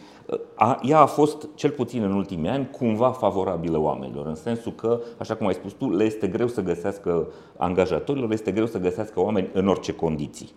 A, 0.56 0.80
ea 0.84 1.00
a 1.00 1.06
fost, 1.06 1.48
cel 1.56 1.70
puțin 1.70 2.04
în 2.04 2.12
ultimii 2.12 2.50
ani, 2.50 2.70
cumva 2.70 3.12
favorabilă 3.12 3.78
oamenilor, 3.78 4.26
în 4.26 4.36
sensul 4.36 4.72
că, 4.72 5.00
așa 5.18 5.36
cum 5.36 5.48
ai 5.48 5.54
spus 5.54 5.72
tu, 5.72 5.96
le 5.96 6.04
este 6.04 6.28
greu 6.28 6.48
să 6.48 6.62
găsească 6.62 7.28
angajatorilor, 7.58 8.28
le 8.28 8.34
este 8.34 8.52
greu 8.52 8.66
să 8.66 8.80
găsească 8.80 9.20
oameni 9.20 9.50
în 9.54 9.68
orice 9.68 9.94
condiții. 9.94 10.50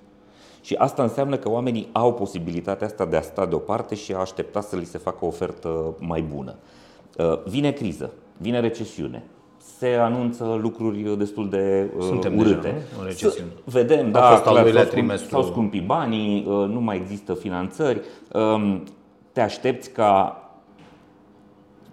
Și 0.61 0.75
asta 0.75 1.03
înseamnă 1.03 1.37
că 1.37 1.51
oamenii 1.51 1.89
au 1.93 2.15
posibilitatea 2.15 2.87
asta 2.87 3.05
de 3.05 3.17
a 3.17 3.21
sta 3.21 3.47
deoparte 3.47 3.95
și 3.95 4.13
a 4.13 4.19
aștepta 4.19 4.61
să 4.61 4.77
li 4.77 4.85
se 4.85 4.99
facă 4.99 5.19
o 5.21 5.27
ofertă 5.27 5.97
mai 6.01 6.23
bună. 6.23 6.55
Uh, 7.19 7.43
Vine 7.45 7.71
criză, 7.71 8.13
vine 8.37 8.61
recesiune, 8.61 9.25
se 9.79 9.87
anunță 9.95 10.59
lucruri 10.63 11.15
destul 11.19 11.49
de 11.49 11.91
uh, 11.97 12.05
Suntem 12.05 12.39
urâte. 12.39 12.61
deja, 12.61 12.75
nu? 12.95 13.01
În 13.01 13.07
recesiune. 13.07 13.49
Să 13.65 13.79
vedem, 13.79 14.07
A 14.07 14.11
da, 14.11 14.21
fost 14.21 14.47
al 14.47 14.53
clar, 14.53 14.63
doilea 14.63 14.83
s-au, 14.83 14.91
scump, 14.91 15.07
trimestru. 15.07 15.29
s-au 15.29 15.43
scumpit 15.43 15.87
banii, 15.87 16.45
uh, 16.49 16.69
nu 16.69 16.81
mai 16.81 16.97
există 16.97 17.35
finanțări. 17.35 18.01
Um, 18.33 18.83
Te 19.33 19.41
aștepți 19.41 19.91
ca 19.91 20.43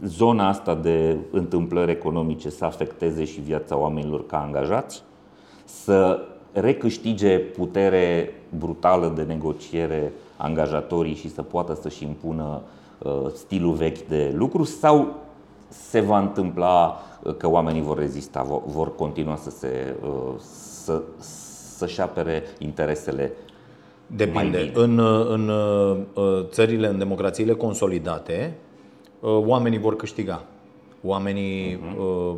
zona 0.05 0.47
asta 0.47 0.75
de 0.75 1.17
întâmplări 1.31 1.91
economice 1.91 2.49
să 2.49 2.65
afecteze 2.65 3.23
și 3.23 3.39
viața 3.41 3.77
oamenilor 3.77 4.25
ca 4.25 4.41
angajați? 4.41 5.03
Să 5.65 6.19
recâștige 6.51 7.38
putere 7.39 8.33
brutală 8.57 9.11
de 9.15 9.21
negociere 9.23 10.13
angajatorii 10.38 11.15
și 11.15 11.29
să 11.29 11.41
poată 11.41 11.77
să-și 11.81 12.03
impună 12.03 12.61
uh, 12.97 13.11
stilul 13.33 13.73
vechi 13.73 14.07
de 14.07 14.33
lucru 14.36 14.63
sau 14.63 15.15
se 15.89 15.99
va 15.99 16.19
întâmpla 16.19 17.01
uh, 17.23 17.36
că 17.38 17.49
oamenii 17.49 17.82
vor 17.82 17.97
rezista, 17.97 18.43
vor, 18.43 18.61
vor 18.65 18.95
continua 18.95 19.36
să 19.36 19.49
se 19.49 19.95
uh, 20.03 20.34
să, 20.84 21.01
să-și 21.78 22.01
apere 22.01 22.43
interesele 22.57 23.32
Mai 24.07 24.17
Depinde. 24.17 24.57
bine. 24.57 24.71
În, 24.84 24.99
în 25.30 25.49
uh, 25.49 26.45
țările, 26.49 26.88
în 26.88 26.97
democrațiile 26.97 27.53
consolidate, 27.53 28.55
uh, 29.19 29.30
oamenii 29.45 29.80
vor 29.80 29.95
câștiga. 29.95 30.43
Oamenii 31.03 31.80
uh, 31.99 32.36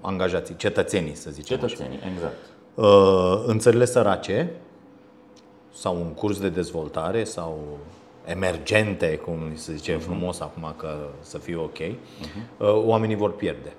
angajații, 0.00 0.56
cetățenii, 0.56 1.14
să 1.14 1.30
zicem 1.30 1.56
așa. 1.56 1.66
cetățenii. 1.66 1.98
Exact. 2.14 2.34
Uh, 2.74 3.42
În 3.46 3.58
țările 3.58 3.84
sărace 3.84 4.50
sau 5.74 5.94
în 5.96 6.12
curs 6.14 6.40
de 6.40 6.48
dezvoltare 6.48 7.24
sau 7.24 7.58
emergente, 8.28 9.16
cum 9.16 9.38
se 9.54 9.74
zice 9.74 9.96
frumos 9.96 10.40
acum 10.40 10.74
că 10.76 11.08
să 11.20 11.38
fie 11.38 11.56
ok, 11.56 11.78
uh, 11.78 11.96
oamenii 12.58 13.16
vor 13.16 13.32
pierde. 13.32 13.72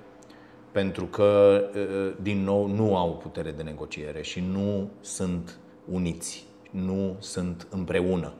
Pentru 0.72 1.04
că, 1.04 1.60
uh, 1.74 2.12
din 2.22 2.44
nou, 2.44 2.66
nu 2.66 2.96
au 2.96 3.16
putere 3.22 3.50
de 3.50 3.62
negociere 3.62 4.22
și 4.22 4.44
nu 4.52 4.90
sunt 5.00 5.58
uniți, 5.92 6.44
nu 6.70 7.16
sunt 7.18 7.66
împreună 7.70 8.32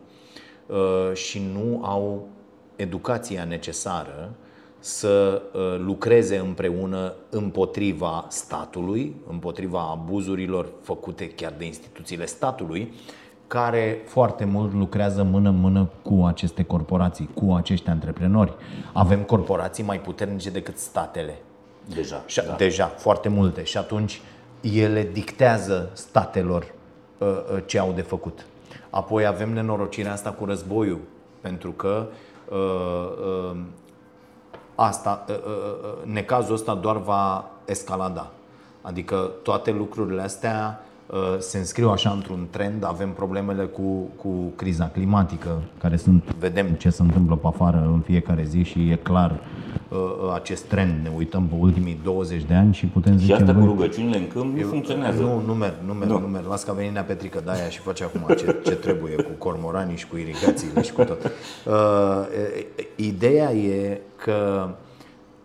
uh, 0.67 1.15
și 1.15 1.43
nu 1.53 1.85
au 1.85 2.29
educația 2.77 3.45
necesară 3.45 4.35
să 4.79 5.43
uh, 5.53 5.61
lucreze 5.79 6.37
împreună 6.37 7.15
împotriva 7.31 8.27
statului, 8.29 9.17
împotriva 9.29 9.91
abuzurilor 9.91 10.73
făcute 10.83 11.31
chiar 11.31 11.55
de 11.59 11.65
instituțiile 11.65 12.27
statului, 12.27 12.93
care 13.51 14.03
foarte 14.07 14.45
mult 14.45 14.73
lucrează 14.73 15.23
mână-mână 15.23 15.89
cu 16.03 16.25
aceste 16.27 16.63
corporații, 16.63 17.29
cu 17.35 17.53
acești 17.55 17.89
antreprenori. 17.89 18.55
Avem 18.93 19.23
corporații 19.23 19.85
mai 19.85 20.01
puternice 20.01 20.51
decât 20.51 20.79
statele. 20.79 21.39
Deja. 21.95 22.23
Și, 22.27 22.43
da. 22.47 22.55
Deja, 22.55 22.87
foarte 22.87 23.29
multe. 23.29 23.65
Și 23.65 23.77
atunci 23.77 24.21
ele 24.61 25.09
dictează 25.13 25.91
statelor 25.93 26.75
uh, 27.19 27.29
uh, 27.29 27.63
ce 27.67 27.79
au 27.79 27.93
de 27.93 28.01
făcut. 28.01 28.47
Apoi 28.91 29.27
avem 29.27 29.53
nenorocirea 29.53 30.13
asta 30.13 30.31
cu 30.31 30.45
războiul, 30.45 31.01
pentru 31.41 31.71
că 31.71 32.07
uh, 32.49 32.59
uh, 33.51 33.57
asta, 34.75 35.25
uh, 35.29 35.35
uh, 35.35 35.43
uh, 35.45 36.13
necazul 36.13 36.55
ăsta 36.55 36.75
doar 36.75 36.97
va 36.97 37.51
escalada. 37.65 38.31
Adică 38.83 39.31
toate 39.43 39.71
lucrurile 39.71 40.23
astea 40.23 40.81
uh, 40.83 40.89
se 41.39 41.59
înscriu 41.59 41.89
așa 41.91 42.11
într-un 42.11 42.47
trend, 42.51 42.85
avem 42.85 43.11
problemele 43.11 43.65
cu, 43.65 44.09
cu 44.17 44.29
criza 44.57 44.89
climatică, 44.89 45.63
care 45.79 45.97
sunt, 45.97 46.35
vedem 46.39 46.67
ce 46.67 46.91
se 46.91 47.03
întâmplă 47.03 47.37
pe 47.37 47.47
afară 47.47 47.91
în 47.93 48.01
fiecare 48.01 48.45
zi 48.45 48.63
și 48.63 48.91
e 48.91 48.95
clar 49.03 49.31
uh, 49.89 49.97
uh, 49.99 50.33
acest 50.35 50.65
trend. 50.65 50.93
Ne 51.03 51.11
uităm 51.17 51.47
pe 51.47 51.55
ultimii 51.59 51.99
20 52.05 52.43
de 52.45 52.55
ani 52.55 52.75
și 52.75 52.87
putem 52.87 53.13
Și 53.13 53.19
zice... 53.19 53.33
asta 53.33 53.53
cu 53.53 53.59
"Băi, 53.59 53.67
rugăciunile 53.69 54.19
în 54.19 54.29
câmp 54.29 54.57
nu 54.57 54.67
funcționează. 54.67 55.23
nu, 55.23 55.43
nu 55.47 55.55
merg, 55.55 55.75
nu 55.87 55.93
merg, 55.93 56.11
Nu. 56.11 56.19
nu, 56.21 56.27
merg. 56.27 56.47
Las 56.49 56.65
că 56.65 56.71
a 56.71 56.75
venit 56.75 56.93
Nea 56.93 57.03
Petrică 57.03 57.41
de 57.45 57.51
aia 57.51 57.69
și 57.69 57.79
face 57.79 58.05
acum 58.05 58.35
ce, 58.37 58.57
ce 58.65 58.75
trebuie 58.75 59.15
cu 59.15 59.31
cormoranii 59.39 59.97
și 59.97 60.07
cu 60.07 60.17
irigațiile 60.17 60.83
și 60.83 60.93
cu 60.93 61.05
tot. 61.05 61.25
Uh, 61.25 61.73
e- 62.77 62.85
ideea 62.97 63.53
e 63.53 64.01
că 64.17 64.69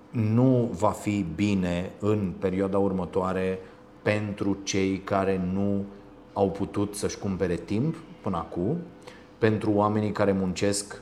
nu 0.09 0.69
va 0.79 0.89
fi 0.89 1.25
bine 1.35 1.89
în 1.99 2.31
perioada 2.39 2.77
următoare 2.77 3.59
pentru 4.11 4.57
cei 4.63 5.01
care 5.03 5.41
nu 5.53 5.85
au 6.33 6.49
putut 6.51 6.95
să-și 6.95 7.17
cumpere 7.17 7.55
timp 7.55 7.95
până 8.21 8.37
acum 8.37 8.77
pentru 9.37 9.71
oamenii 9.71 10.11
care 10.11 10.31
muncesc 10.31 11.01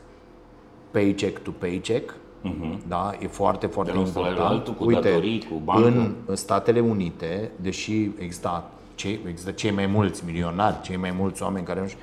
paycheck 0.91 1.39
to 1.43 1.51
paycheck. 1.51 2.13
Uh-huh. 2.13 2.77
Da, 2.87 3.11
e 3.21 3.27
foarte, 3.27 3.67
foarte 3.67 3.91
De 3.91 3.97
la 3.97 4.03
un 4.03 4.09
salariu 4.11 4.37
important. 4.37 4.67
la 4.67 4.73
altul, 4.73 4.85
cu 4.85 4.91
datorii, 4.91 5.45
cu 5.49 5.61
bancă. 5.63 5.87
în 6.25 6.35
Statele 6.35 6.79
Unite, 6.79 7.51
deși 7.61 8.09
există 8.17 8.63
cei, 8.95 9.19
există 9.27 9.51
cei 9.51 9.71
mai 9.71 9.85
mulți 9.85 10.25
milionari, 10.25 10.81
cei 10.81 10.97
mai 10.97 11.11
mulți 11.17 11.43
oameni 11.43 11.65
care 11.65 11.81
nu 11.81 11.87
știu, 11.87 11.99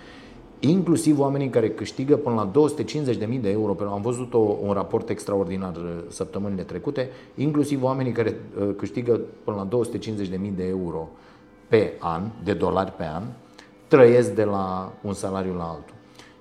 inclusiv 0.60 1.18
oamenii 1.18 1.48
care 1.48 1.70
câștigă 1.70 2.16
până 2.16 2.34
la 2.34 2.50
250.000 3.34 3.40
de 3.40 3.50
euro, 3.50 3.74
pentru 3.74 3.94
am 3.94 4.02
văzut 4.02 4.34
o, 4.34 4.38
un 4.38 4.72
raport 4.72 5.08
extraordinar 5.08 5.76
uh, 5.76 5.82
săptămânile 6.08 6.62
trecute, 6.62 7.08
inclusiv 7.34 7.82
oamenii 7.82 8.12
care 8.12 8.40
uh, 8.58 8.74
câștigă 8.76 9.20
până 9.44 9.56
la 9.70 9.78
250.000 9.78 10.54
de 10.56 10.64
euro 10.64 11.08
pe 11.68 11.92
an, 11.98 12.22
de 12.44 12.52
dolari 12.52 12.92
pe 12.96 13.04
an, 13.04 13.22
trăiesc 13.88 14.30
de 14.34 14.44
la 14.44 14.92
un 15.02 15.12
salariu 15.12 15.54
la 15.54 15.64
altul. 15.64 15.94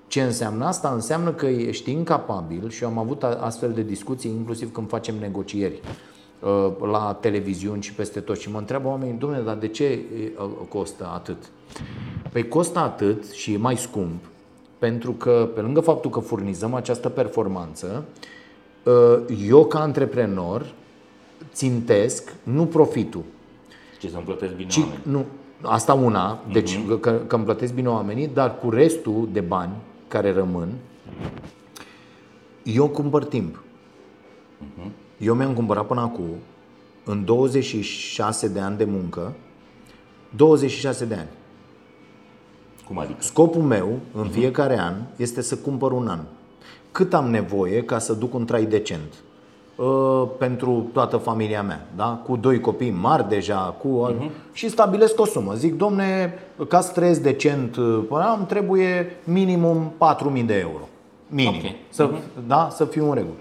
Ce 0.06 0.22
înseamnă 0.22 0.64
asta? 0.64 0.90
Înseamnă 0.94 1.32
că 1.32 1.46
ești 1.46 1.90
incapabil 1.90 2.68
și 2.68 2.82
eu 2.82 2.88
am 2.88 2.98
avut 2.98 3.22
a- 3.22 3.38
astfel 3.40 3.72
de 3.72 3.82
discuții 3.82 4.30
inclusiv 4.30 4.72
când 4.72 4.88
facem 4.88 5.14
negocieri 5.20 5.80
uh, 5.82 5.88
la 6.90 7.18
televiziuni 7.20 7.82
și 7.82 7.94
peste 7.94 8.20
tot 8.20 8.38
și 8.38 8.50
mă 8.50 8.58
întreabă 8.58 8.88
oamenii, 8.88 9.18
domnule, 9.18 9.42
dar 9.42 9.56
de 9.56 9.68
ce 9.68 9.84
e, 9.84 10.02
uh, 10.38 10.50
costă 10.68 11.10
atât? 11.14 11.36
Păi 12.32 12.48
costă 12.48 12.78
atât 12.78 13.30
și 13.30 13.52
e 13.52 13.56
mai 13.56 13.76
scump 13.76 14.24
pentru 14.80 15.12
că 15.12 15.50
pe 15.54 15.60
lângă 15.60 15.80
faptul 15.80 16.10
că 16.10 16.20
furnizăm 16.20 16.74
această 16.74 17.08
performanță, 17.08 18.04
uh, 18.82 19.18
eu 19.48 19.66
ca 19.66 19.80
antreprenor 19.80 20.66
țintesc 21.52 22.34
nu 22.42 22.66
profitul, 22.66 23.22
Ce 24.00 24.08
să-mi 24.08 24.22
plătesc 24.22 24.54
bine 24.54 24.68
ci, 24.68 24.78
oamenii. 24.78 25.00
nu, 25.02 25.24
asta 25.62 25.94
una, 25.94 26.40
deci 26.52 26.78
că, 27.00 27.12
că 27.26 27.34
îmi 27.34 27.44
plătesc 27.44 27.74
bine 27.74 27.88
oamenii, 27.88 28.26
dar 28.26 28.58
cu 28.58 28.70
restul 28.70 29.28
de 29.32 29.40
bani 29.40 29.72
care 30.08 30.32
rămân, 30.32 30.68
eu 32.62 32.88
cumpăr 32.88 33.24
timp. 33.24 33.62
Eu 35.20 35.34
mi-am 35.34 35.54
cumpărat 35.54 35.86
până 35.86 36.00
acum, 36.00 36.28
în 37.04 37.24
26 37.24 38.48
de 38.48 38.60
ani 38.60 38.76
de 38.76 38.84
muncă, 38.84 39.32
26 40.36 41.04
de 41.04 41.14
ani. 41.14 41.28
Cum 42.86 42.98
adică? 42.98 43.18
Scopul 43.22 43.62
meu 43.62 43.98
în 44.12 44.28
fiecare 44.28 44.78
an 44.78 44.94
este 45.16 45.42
să 45.42 45.56
cumpăr 45.56 45.92
un 45.92 46.08
an. 46.08 46.20
Cât 46.92 47.14
am 47.14 47.30
nevoie 47.30 47.82
ca 47.82 47.98
să 47.98 48.12
duc 48.12 48.34
un 48.34 48.44
trai 48.44 48.64
decent 48.64 49.14
uh, 49.76 50.28
pentru 50.38 50.86
toată 50.92 51.16
familia 51.16 51.62
mea, 51.62 51.86
da? 51.96 52.22
cu 52.26 52.36
doi 52.36 52.60
copii 52.60 52.90
mari 52.90 53.28
deja, 53.28 53.56
cu 53.56 54.14
și 54.52 54.68
stabilesc 54.68 55.20
o 55.20 55.24
sumă. 55.24 55.54
Zic, 55.54 55.76
domne, 55.76 56.34
ca 56.68 56.80
să 56.80 56.92
trăiesc 56.92 57.20
decent 57.20 57.76
uh, 57.76 58.04
până 58.08 58.28
am 58.28 58.46
trebuie 58.46 59.16
minimum 59.24 59.92
4.000 60.38 60.44
de 60.46 60.58
euro. 60.58 60.88
Minim. 61.26 61.54
Ok. 61.54 61.74
Să, 61.88 62.10
da? 62.46 62.68
să 62.70 62.84
fiu 62.84 63.08
în 63.08 63.14
regulă. 63.14 63.34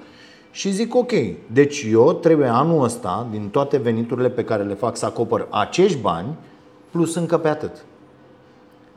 Și 0.60 0.72
zic, 0.72 0.96
ok, 0.96 1.12
deci 1.52 1.86
eu 1.92 2.14
trebuie 2.14 2.48
anul 2.48 2.84
ăsta, 2.84 3.28
din 3.32 3.50
toate 3.50 3.78
veniturile 3.78 4.30
pe 4.30 4.44
care 4.44 4.64
le 4.64 4.74
fac, 4.74 4.98
să 4.98 5.06
acopăr 5.06 5.48
acești 5.50 5.98
bani, 5.98 6.28
plus 6.92 7.16
încă 7.16 7.38
pe 7.38 7.48
atât. 7.48 7.86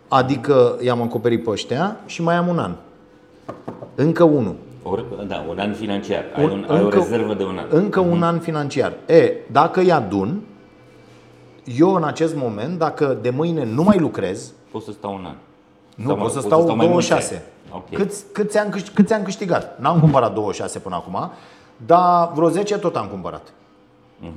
Adică 0.09 0.79
i-am 0.81 1.03
acoperit 1.03 1.45
pe 1.45 1.51
ăștia 1.51 1.97
și 2.07 2.23
mai 2.23 2.35
am 2.35 2.49
un 2.49 2.59
an. 2.59 2.75
Încă 3.95 4.25
unul. 4.25 4.55
O, 4.83 4.97
da, 5.29 5.45
un 5.49 5.59
an 5.59 5.73
financiar. 5.73 6.25
Ai, 6.37 6.45
un, 6.45 6.67
ai 6.69 6.81
o 6.81 6.85
încă- 6.85 6.97
rezervă 6.99 7.35
de 7.35 7.45
un 7.45 7.59
an. 7.59 7.67
Încă 7.71 8.01
un 8.01 8.23
an 8.23 8.39
financiar. 8.39 8.93
E, 9.07 9.33
dacă 9.53 9.81
îi 9.81 9.93
adun, 9.93 10.41
eu 11.79 11.95
în 11.95 12.05
acest 12.05 12.35
moment, 12.37 12.79
dacă 12.79 13.19
de 13.23 13.31
mâine 13.31 13.65
nu 13.65 13.83
mai 13.83 13.99
lucrez, 13.99 14.53
Pot 14.71 14.83
să 14.83 14.91
stau 14.93 15.15
un 15.15 15.25
an. 15.25 15.35
nu 15.95 16.05
Sau 16.07 16.15
pot 16.17 16.19
mai- 16.25 16.33
să 16.33 16.41
pot 16.41 16.47
stau 16.47 16.77
mai 16.77 16.87
mulți 16.87 17.09
26. 17.09 17.45
Ani. 17.73 17.83
Ok. 17.91 17.97
Câți, 17.99 18.25
câți, 18.33 18.59
am, 18.59 18.69
câș- 18.71 18.93
câți 18.95 19.13
am 19.13 19.23
câștigat? 19.23 19.79
N-am 19.81 20.01
cumpărat 20.01 20.33
26 20.35 20.79
până 20.79 20.95
acum, 20.95 21.31
dar 21.87 22.31
vreo 22.35 22.49
10 22.49 22.79
tot 22.79 22.97
am 22.97 23.07
cumpărat. 23.07 23.53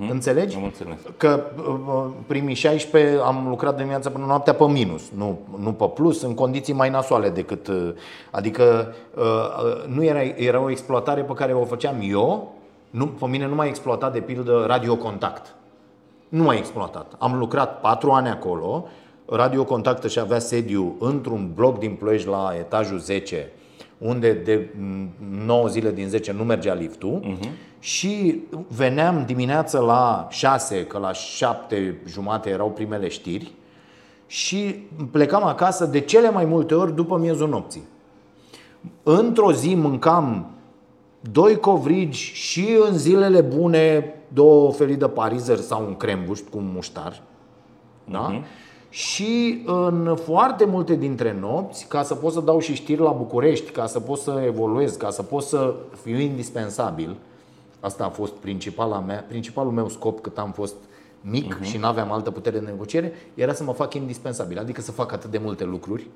Înțelegi? 0.10 0.56
Am 0.56 0.64
înțeles. 0.64 0.98
Că 1.18 1.44
uh, 1.58 2.06
primii 2.28 2.56
16 2.56 3.20
am 3.26 3.46
lucrat 3.48 3.76
dimineața 3.76 4.10
până 4.10 4.26
noaptea 4.26 4.54
pe 4.54 4.64
minus, 4.68 5.02
nu, 5.16 5.40
nu 5.60 5.74
pe 5.74 5.86
plus, 5.88 6.22
în 6.22 6.34
condiții 6.34 6.74
mai 6.74 6.90
nasoale 6.90 7.30
decât. 7.30 7.68
uh, 7.68 7.90
Adică 8.32 8.94
uh, 9.18 9.24
uh, 9.24 9.86
nu 9.88 10.04
era, 10.04 10.22
era 10.22 10.60
o 10.60 10.70
exploatare 10.70 11.22
pe 11.22 11.34
care 11.34 11.54
o 11.54 11.66
făceam 11.66 11.96
eu, 12.02 12.54
nu, 12.90 13.08
pe 13.08 13.26
mine 13.26 13.48
nu 13.48 13.56
m-a 13.56 13.66
exploatat 13.66 14.14
de 14.14 14.20
pildă 14.20 14.64
radiocontact. 14.68 15.56
Nu 16.30 16.44
m-a 16.44 16.54
exploatat. 16.56 17.12
Am 17.18 17.38
lucrat 17.38 17.80
patru 17.82 18.12
ani 18.12 18.30
acolo. 18.30 18.88
Radio 19.26 19.64
Contact 19.64 20.10
și 20.10 20.20
avea 20.20 20.40
sediu 20.40 20.96
într-un 21.00 21.52
bloc 21.56 21.80
din 21.80 21.96
Ploiești 21.96 22.28
la 22.28 22.54
etajul 22.58 23.00
10, 23.00 23.52
unde 23.98 24.34
de 24.34 24.70
9 25.46 25.68
zile 25.68 25.92
din 25.92 26.08
10 26.08 26.32
nu 26.32 26.44
mergea 26.44 26.74
liftul 26.74 27.38
și 27.80 28.42
veneam 28.68 29.24
dimineața 29.26 29.80
la 29.80 30.28
6, 30.30 30.86
că 30.86 30.98
la 30.98 31.14
7 31.14 32.02
jumate 32.08 32.50
erau 32.50 32.72
primele 32.72 33.08
știri 33.08 33.52
și 34.28 34.88
plecam 35.12 35.44
acasă 35.44 35.86
de 35.86 36.00
cele 36.00 36.30
mai 36.30 36.46
multe 36.46 36.76
ori 36.76 36.96
după 36.96 37.18
miezul 37.18 37.50
nopții. 37.50 37.84
Într-o 39.04 39.52
zi 39.52 39.76
mâncam 39.76 40.50
doi 41.32 41.60
covrigi 41.60 42.32
și 42.34 42.78
în 42.90 42.98
zilele 42.98 43.42
bune 43.42 44.14
două 44.34 44.72
felii 44.72 44.96
de 44.96 45.08
parizer 45.08 45.58
sau 45.58 45.86
un 45.86 45.96
crembușt 45.96 46.48
cu 46.48 46.58
un 46.58 46.72
muștar. 46.74 47.22
Da? 48.04 48.42
Și 48.96 49.62
în 49.66 50.18
foarte 50.24 50.66
multe 50.66 50.96
dintre 50.96 51.38
nopți, 51.40 51.88
ca 51.88 52.04
să 52.04 52.16
pot 52.16 52.34
să 52.34 52.40
dau 52.40 52.60
și 52.60 52.74
știri 52.74 53.02
la 53.02 53.12
București, 53.12 53.72
ca 53.72 53.86
să 53.86 54.00
pot 54.00 54.20
să 54.20 54.42
evoluez, 54.46 54.96
ca 54.96 55.10
să 55.10 55.24
pot 55.24 55.44
să 55.44 55.76
fiu 56.04 56.20
indispensabil, 56.20 57.16
asta 57.80 58.06
a 58.06 58.10
fost 58.10 58.34
principala 58.34 59.00
mea, 59.00 59.26
principalul 59.28 59.72
meu 59.72 59.90
scop 59.90 60.22
cât 60.22 60.38
am 60.38 60.52
fost 60.52 60.76
mic 61.22 61.62
și 61.62 61.78
nu 61.78 61.88
aveam 61.88 62.12
altă 62.12 62.32
putere 62.32 62.60
de 62.60 62.66
negociere, 62.66 63.14
era 63.34 63.54
să 63.54 63.64
mă 63.64 63.74
fac 63.74 63.94
indispensabil, 63.94 64.60
adică 64.60 64.82
să 64.82 64.92
fac 64.92 65.12
atât 65.12 65.32
de 65.32 65.38
multe 65.38 65.64
lucruri 65.64 66.08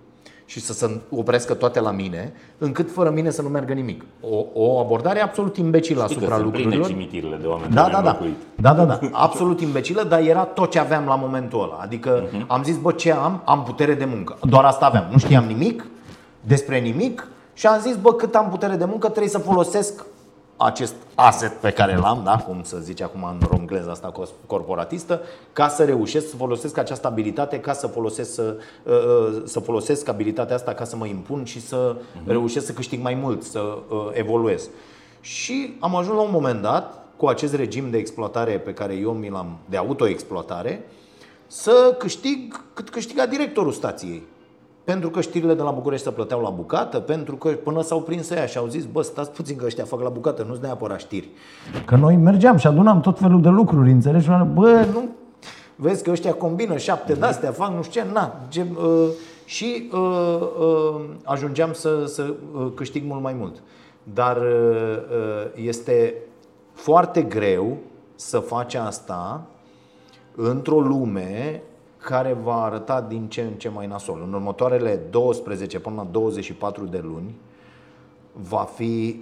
și 0.50 0.60
să 0.60 0.74
se 0.74 1.00
oprească 1.10 1.54
toate 1.54 1.80
la 1.80 1.92
mine, 1.92 2.34
încât 2.58 2.92
fără 2.92 3.10
mine 3.10 3.30
să 3.30 3.42
nu 3.42 3.48
meargă 3.50 3.74
nimic. 3.74 4.04
O, 4.30 4.46
o 4.54 4.80
abordare 4.80 5.22
absolut 5.22 5.58
imbecilă 5.58 6.04
Știi 6.04 6.16
că 6.16 6.22
asupra 6.22 6.36
sunt 6.38 6.52
pline 6.52 6.64
lucrurilor. 6.66 6.88
cimitirele 6.90 7.38
de 7.42 7.48
oameni 7.48 7.74
Da, 7.74 7.82
care 7.82 7.92
da, 7.92 7.98
am 7.98 8.04
da. 8.04 8.12
locuit. 8.12 8.36
Da, 8.56 8.74
da, 8.74 8.86
da. 8.86 9.00
Absolut 9.12 9.62
imbecilă, 9.62 10.04
dar 10.04 10.20
era 10.22 10.44
tot 10.44 10.72
ce 10.72 10.80
aveam 10.80 11.06
la 11.06 11.16
momentul 11.16 11.62
ăla. 11.64 11.78
Adică 11.82 12.28
Mhm. 12.32 12.46
am 12.48 12.64
zis, 12.64 12.78
bă, 12.78 12.92
ce 12.92 13.12
am? 13.14 13.42
Am 13.46 13.64
putere 13.64 13.94
de 13.94 14.06
muncă. 14.06 14.38
Doar 14.42 14.64
asta 14.64 14.86
aveam. 14.86 15.06
Nu 15.12 15.18
știam 15.18 15.44
nimic 15.44 15.86
despre 16.42 16.80
nimic 16.80 17.28
și 17.54 17.68
am 17.68 17.80
zis, 17.80 17.96
bă, 17.96 18.14
cât 18.14 18.36
am 18.36 18.50
putere 18.50 18.76
de 18.76 18.86
muncă, 18.86 19.08
trebuie 19.08 19.30
să 19.32 19.38
folosesc 19.38 20.06
acest 20.62 20.96
asset 21.16 21.52
pe 21.52 21.72
care 21.72 21.96
l-am, 21.96 22.22
da, 22.24 22.38
cum 22.38 22.64
să 22.64 22.78
zice 22.78 23.04
acum 23.04 23.24
în 23.24 23.48
romgleză 23.50 23.90
asta 23.90 24.08
cos- 24.08 24.34
corporatistă, 24.46 25.22
ca 25.54 25.68
să 25.68 25.86
reușesc 25.86 26.30
să 26.30 26.36
folosesc 26.36 26.78
această 26.78 27.08
abilitate, 27.08 27.60
ca 27.60 27.74
să 27.74 27.88
folosesc, 27.88 28.34
să, 28.34 28.58
uh, 28.84 28.94
uh, 28.94 29.42
să 29.46 29.60
folosesc 29.60 30.08
abilitatea 30.08 30.56
asta 30.56 30.74
ca 30.74 30.84
să 30.84 30.96
mă 30.96 31.06
impun 31.06 31.44
și 31.44 31.62
să 31.62 31.96
reușesc 32.26 32.66
să 32.66 32.74
câștig 32.74 33.02
mai 33.02 33.14
mult, 33.14 33.44
să 33.44 33.60
uh, 33.60 34.10
evoluez. 34.12 34.70
Și 35.22 35.78
am 35.80 35.96
ajuns 35.96 36.16
la 36.18 36.24
un 36.24 36.32
moment 36.32 36.62
dat, 36.62 37.08
cu 37.18 37.28
acest 37.28 37.56
regim 37.56 37.90
de 37.90 37.98
exploatare 37.98 38.58
pe 38.58 38.74
care 38.74 38.94
eu 38.94 39.12
mi 39.12 39.30
l-am, 39.30 39.58
de 39.66 39.78
autoexploatare, 39.78 40.86
să 41.48 41.96
câștig 41.98 42.64
cât 42.74 42.90
câștiga 42.90 43.26
directorul 43.26 43.72
stației. 43.72 44.24
Pentru 44.90 45.10
că 45.10 45.22
știrile 45.22 45.54
de 45.54 45.62
la 45.62 45.72
București 45.72 46.06
se 46.06 46.12
plăteau 46.12 46.42
la 46.42 46.50
bucată, 46.50 47.00
pentru 47.00 47.36
că 47.36 47.50
până 47.50 47.82
s-au 47.82 48.02
prins 48.02 48.30
ăia 48.30 48.46
și 48.46 48.58
au 48.58 48.68
zis, 48.68 48.86
bă, 48.86 49.02
stați 49.02 49.32
puțin 49.32 49.56
că 49.56 49.66
ăștia 49.66 49.84
fac 49.84 50.02
la 50.02 50.10
bucată, 50.10 50.44
nu-ți 50.48 50.62
neapărat 50.62 51.00
știri. 51.00 51.30
Că 51.86 51.96
noi 51.96 52.16
mergeam 52.16 52.58
și 52.58 52.68
adunam 52.68 53.00
tot 53.00 53.20
felul 53.20 53.42
de 53.42 53.50
lucruri, 53.50 53.92
înțelegi? 53.92 54.24
Și 54.24 54.30
am 54.30 54.46
zis, 54.46 54.54
Bă, 54.54 54.86
nu, 54.94 55.10
vezi 55.76 56.04
că 56.04 56.12
ăștia 56.12 56.34
combină 56.34 56.78
șapte 56.78 57.14
de-astea, 57.14 57.52
fac 57.52 57.76
nu 57.76 57.84
știu 57.84 58.02
ce, 58.02 58.08
na. 58.14 58.36
Ce, 58.48 58.66
uh, 58.78 59.10
și 59.46 59.90
uh, 59.92 60.40
uh, 60.60 61.02
ajungeam 61.24 61.74
să, 61.74 62.06
să 62.06 62.34
uh, 62.54 62.68
câștig 62.76 63.04
mult 63.06 63.22
mai 63.22 63.34
mult. 63.34 63.62
Dar 64.14 64.38
uh, 64.38 64.44
uh, 64.44 65.66
este 65.66 66.14
foarte 66.74 67.22
greu 67.22 67.78
să 68.16 68.40
faci 68.40 68.76
asta 68.76 69.42
într-o 70.36 70.80
lume 70.80 71.64
care 72.02 72.34
va 72.34 72.64
arăta 72.64 73.02
din 73.02 73.28
ce 73.28 73.42
în 73.42 73.54
ce 73.54 73.70
mai 73.70 73.88
nasol. 73.88 74.22
În 74.26 74.34
următoarele 74.34 74.96
12 75.10 75.80
până 75.80 75.96
la 75.96 76.08
24 76.12 76.86
de 76.86 77.00
luni 77.04 77.36
va 78.34 78.64
fi 78.76 79.22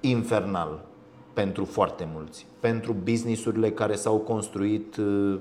infernal 0.00 0.84
pentru 1.32 1.64
foarte 1.64 2.08
mulți. 2.14 2.46
Pentru 2.60 2.96
businessurile 3.02 3.70
care 3.70 3.94
s-au 3.94 4.16
construit 4.16 4.96
uh, 4.96 5.38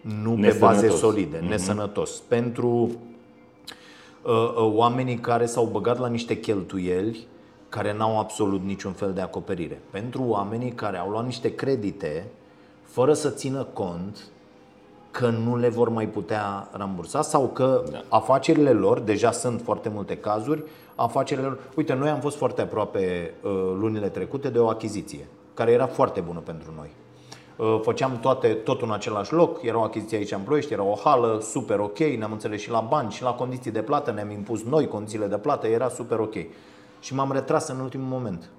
nu 0.00 0.30
pe 0.30 0.40
Nesănătos. 0.40 0.58
baze 0.58 0.88
solide, 0.88 1.38
nesănătos. 1.38 2.22
Pentru 2.28 2.68
uh, 2.68 4.32
uh, 4.32 4.72
oamenii 4.74 5.16
care 5.16 5.46
s-au 5.46 5.64
băgat 5.64 5.98
la 5.98 6.08
niște 6.08 6.40
cheltuieli 6.40 7.26
care 7.68 7.94
n-au 7.96 8.18
absolut 8.18 8.62
niciun 8.62 8.92
fel 8.92 9.12
de 9.12 9.20
acoperire. 9.20 9.80
Pentru 9.90 10.22
oamenii 10.22 10.70
care 10.70 10.98
au 10.98 11.10
luat 11.10 11.24
niște 11.24 11.54
credite 11.54 12.26
fără 12.82 13.12
să 13.12 13.30
țină 13.30 13.64
cont 13.72 14.18
că 15.18 15.28
nu 15.28 15.56
le 15.56 15.68
vor 15.68 15.88
mai 15.88 16.06
putea 16.06 16.68
rambursa 16.72 17.22
sau 17.22 17.48
că 17.48 17.84
da. 17.90 18.02
afacerile 18.08 18.70
lor, 18.70 19.00
deja 19.00 19.30
sunt 19.30 19.60
foarte 19.60 19.88
multe 19.88 20.16
cazuri, 20.16 20.64
afacerile 20.94 21.46
lor. 21.46 21.58
Uite, 21.76 21.94
noi 21.94 22.08
am 22.08 22.20
fost 22.20 22.36
foarte 22.36 22.60
aproape 22.60 23.34
uh, 23.42 23.50
lunile 23.78 24.08
trecute 24.08 24.48
de 24.48 24.58
o 24.58 24.68
achiziție 24.68 25.28
care 25.54 25.70
era 25.70 25.86
foarte 25.86 26.20
bună 26.20 26.38
pentru 26.38 26.72
noi. 26.76 26.90
Uh, 27.56 27.80
făceam 27.82 28.18
toate, 28.20 28.48
tot 28.48 28.82
în 28.82 28.92
același 28.92 29.32
loc, 29.32 29.62
era 29.62 29.78
o 29.78 29.82
achiziție 29.82 30.16
aici 30.16 30.32
în 30.32 30.40
Ploiești, 30.40 30.72
era 30.72 30.82
o 30.82 30.96
hală 31.04 31.38
super 31.42 31.78
ok, 31.78 31.98
ne-am 31.98 32.32
înțeles 32.32 32.60
și 32.60 32.70
la 32.70 32.80
bani 32.80 33.10
și 33.10 33.22
la 33.22 33.30
condiții 33.30 33.70
de 33.70 33.82
plată, 33.82 34.10
ne-am 34.10 34.30
impus 34.30 34.62
noi 34.62 34.88
condițiile 34.88 35.26
de 35.26 35.38
plată, 35.38 35.66
era 35.66 35.88
super 35.88 36.18
ok. 36.18 36.34
Și 37.00 37.14
m-am 37.14 37.32
retras 37.32 37.68
în 37.68 37.80
ultimul 37.80 38.08
moment. 38.08 38.50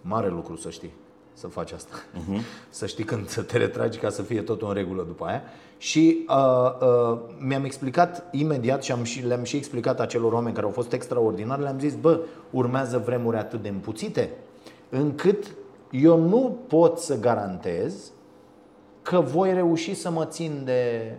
Mare 0.00 0.28
lucru 0.28 0.56
să 0.56 0.70
știi 0.70 0.92
să 1.38 1.46
faci 1.46 1.72
asta. 1.72 1.94
Uh-huh. 1.94 2.40
Să 2.78 2.86
știi 2.86 3.04
când 3.04 3.28
să 3.28 3.42
te 3.42 3.56
retragi 3.56 3.98
ca 3.98 4.10
să 4.10 4.22
fie 4.22 4.42
totul 4.42 4.68
în 4.68 4.74
regulă 4.74 5.02
după 5.02 5.24
aia. 5.24 5.42
Și 5.78 6.26
uh, 6.28 6.36
uh, 6.80 7.18
mi-am 7.38 7.64
explicat 7.64 8.24
imediat 8.30 8.82
și, 8.82 8.92
am 8.92 9.02
și 9.02 9.26
le-am 9.26 9.42
și 9.42 9.56
explicat 9.56 10.00
acelor 10.00 10.32
oameni 10.32 10.54
care 10.54 10.66
au 10.66 10.72
fost 10.72 10.92
extraordinari, 10.92 11.62
le-am 11.62 11.78
zis, 11.78 11.94
bă, 11.94 12.20
urmează 12.50 13.02
vremuri 13.04 13.36
atât 13.36 13.62
de 13.62 13.68
împuțite, 13.68 14.30
încât 14.88 15.54
eu 15.90 16.18
nu 16.18 16.58
pot 16.68 16.98
să 16.98 17.20
garantez 17.20 18.10
că 19.02 19.20
voi 19.20 19.52
reuși 19.52 19.94
să 19.94 20.10
mă 20.10 20.24
țin 20.24 20.62
de 20.64 21.12